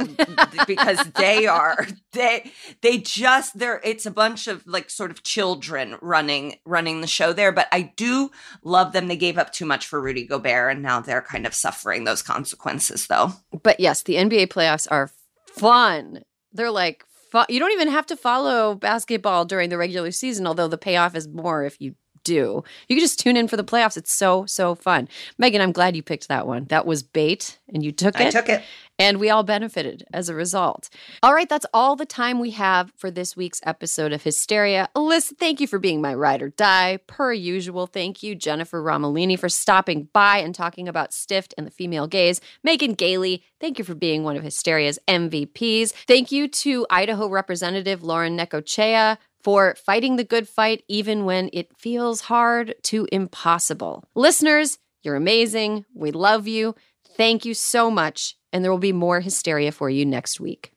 because 0.67 0.99
they 1.15 1.47
are 1.47 1.87
they 2.13 2.51
they 2.81 2.99
just 2.99 3.57
they're 3.57 3.81
it's 3.85 4.05
a 4.05 4.11
bunch 4.11 4.49
of 4.49 4.67
like 4.67 4.91
sort 4.91 5.13
of 5.13 5.23
children 5.23 5.97
running 6.03 6.57
running 6.65 7.01
the 7.01 7.07
show 7.07 7.33
there. 7.33 7.53
But 7.53 7.69
I 7.71 7.93
do 7.95 8.33
love 8.65 8.93
them. 8.93 9.07
They 9.07 9.17
gave 9.17 9.39
up 9.39 9.53
too 9.53 9.67
much 9.67 9.87
for 9.87 10.01
Rudy 10.01 10.27
Gobert, 10.27 10.73
and 10.73 10.83
now 10.83 11.01
they're 11.01 11.23
kind 11.23 11.47
of 11.47 11.55
suffering 11.55 12.03
those 12.03 12.23
consequences, 12.23 13.07
though. 13.07 13.33
But 13.63 13.79
yes, 13.79 14.03
the 14.03 14.15
NBA 14.15 14.49
playoffs 14.49 14.89
are 14.91 15.13
fun. 15.47 16.25
They're 16.53 16.71
like 16.71 17.05
fun. 17.31 17.47
You 17.49 17.59
don't 17.59 17.73
even 17.73 17.89
have 17.89 18.07
to 18.07 18.17
follow 18.17 18.75
basketball 18.75 19.45
during 19.45 19.71
the 19.71 19.79
regular 19.79 20.11
season, 20.11 20.47
although 20.47 20.69
the 20.69 20.79
payoff 20.79 21.15
is 21.15 21.29
more 21.29 21.65
if 21.65 21.81
you 21.81 21.95
do. 22.25 22.63
You 22.89 22.97
can 22.97 23.01
just 23.01 23.19
tune 23.19 23.37
in 23.37 23.49
for 23.49 23.57
the 23.57 23.65
playoffs. 23.65 23.97
It's 23.97 24.13
so, 24.13 24.47
so 24.47 24.75
fun. 24.75 25.09
Megan, 25.39 25.61
I'm 25.61 25.73
glad 25.73 25.97
you 25.97 26.03
picked 26.03 26.29
that 26.29 26.47
one. 26.47 26.67
That 26.67 26.87
was 26.87 27.03
bait 27.03 27.59
and 27.73 27.83
you 27.83 27.93
took 27.93 28.21
it. 28.21 28.29
I 28.29 28.31
took 28.31 28.49
it. 28.49 28.63
And 29.03 29.19
we 29.19 29.31
all 29.31 29.43
benefited 29.43 30.05
as 30.13 30.29
a 30.29 30.35
result. 30.37 30.89
All 31.25 31.35
right, 31.35 31.49
that's 31.49 31.67
all 31.75 31.97
the 31.97 32.07
time 32.07 32.39
we 32.39 32.53
have 32.53 32.93
for 32.97 33.11
this 33.11 33.37
week's 33.37 33.61
episode 33.67 34.13
of 34.13 34.23
Hysteria. 34.23 34.89
Alyssa, 34.95 35.37
thank 35.37 35.61
you 35.61 35.67
for 35.67 35.81
being 35.81 36.01
my 36.01 36.15
ride 36.15 36.41
or 36.41 36.51
die. 36.51 37.01
Per 37.09 37.33
usual, 37.33 37.89
thank 37.89 38.23
you, 38.23 38.37
Jennifer 38.37 38.81
Romolini, 38.81 39.37
for 39.37 39.49
stopping 39.49 40.09
by 40.13 40.39
and 40.39 40.55
talking 40.55 40.87
about 40.87 41.13
Stiffed 41.13 41.53
and 41.59 41.67
the 41.67 41.73
female 41.73 42.07
gaze. 42.07 42.41
Megan 42.63 42.95
Gailey, 42.95 43.43
thank 43.59 43.77
you 43.77 43.85
for 43.85 43.97
being 43.97 44.23
one 44.23 44.37
of 44.37 44.45
Hysteria's 44.45 45.01
MVPs. 45.09 45.91
Thank 46.07 46.31
you 46.31 46.47
to 46.47 46.87
Idaho 46.89 47.27
Representative 47.27 48.05
Lauren 48.05 48.39
Necochea 48.39 49.19
for 49.43 49.75
fighting 49.85 50.15
the 50.15 50.23
good 50.23 50.47
fight 50.47 50.85
even 50.87 51.25
when 51.25 51.51
it 51.53 51.77
feels 51.77 52.21
hard 52.21 52.77
to 52.85 53.09
impossible. 53.11 54.05
Listeners, 54.15 54.79
you're 55.03 55.17
amazing. 55.17 55.87
We 55.93 56.13
love 56.13 56.47
you. 56.47 56.77
Thank 57.17 57.45
you 57.45 57.55
so 57.55 57.91
much. 57.91 58.37
And 58.53 58.63
there 58.63 58.71
will 58.71 58.79
be 58.79 58.93
more 58.93 59.21
hysteria 59.21 59.73
for 59.73 59.89
you 59.89 60.05
next 60.05 60.41
week. 60.41 60.73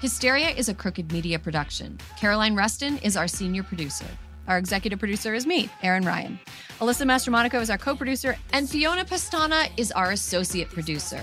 Hysteria 0.00 0.48
is 0.48 0.70
a 0.70 0.74
crooked 0.74 1.12
media 1.12 1.38
production. 1.38 1.98
Caroline 2.18 2.56
Reston 2.56 2.96
is 2.98 3.18
our 3.18 3.28
senior 3.28 3.62
producer. 3.62 4.06
Our 4.48 4.56
executive 4.56 4.98
producer 4.98 5.34
is 5.34 5.46
me, 5.46 5.68
Erin 5.82 6.04
Ryan. 6.04 6.40
Alyssa 6.80 7.04
Mastromonaco 7.04 7.60
is 7.60 7.68
our 7.68 7.76
co 7.76 7.94
producer, 7.94 8.36
and 8.54 8.68
Fiona 8.68 9.04
Pastana 9.04 9.70
is 9.76 9.92
our 9.92 10.12
associate 10.12 10.70
producer. 10.70 11.20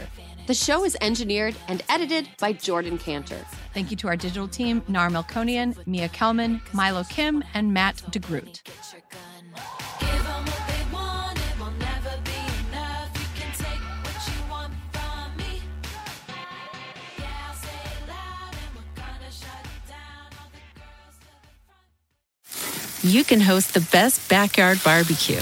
The 0.48 0.54
show 0.54 0.86
is 0.86 0.96
engineered 1.02 1.58
and 1.68 1.84
edited 1.90 2.30
by 2.40 2.54
Jordan 2.54 2.98
Cantor. 2.98 3.46
Thank 3.74 3.92
you 3.92 3.98
to 3.98 4.08
our 4.08 4.16
digital 4.16 4.48
team, 4.48 4.82
Nar 4.88 5.10
Melkonian, 5.10 5.86
Mia 5.86 6.08
Kelman, 6.08 6.62
Milo 6.72 7.04
Kim, 7.04 7.44
and 7.54 7.74
Matt 7.74 7.98
DeGroot. 8.12 8.62
you 23.04 23.24
can 23.24 23.40
host 23.40 23.74
the 23.74 23.88
best 23.92 24.30
backyard 24.30 24.82
barbecue. 24.84 25.42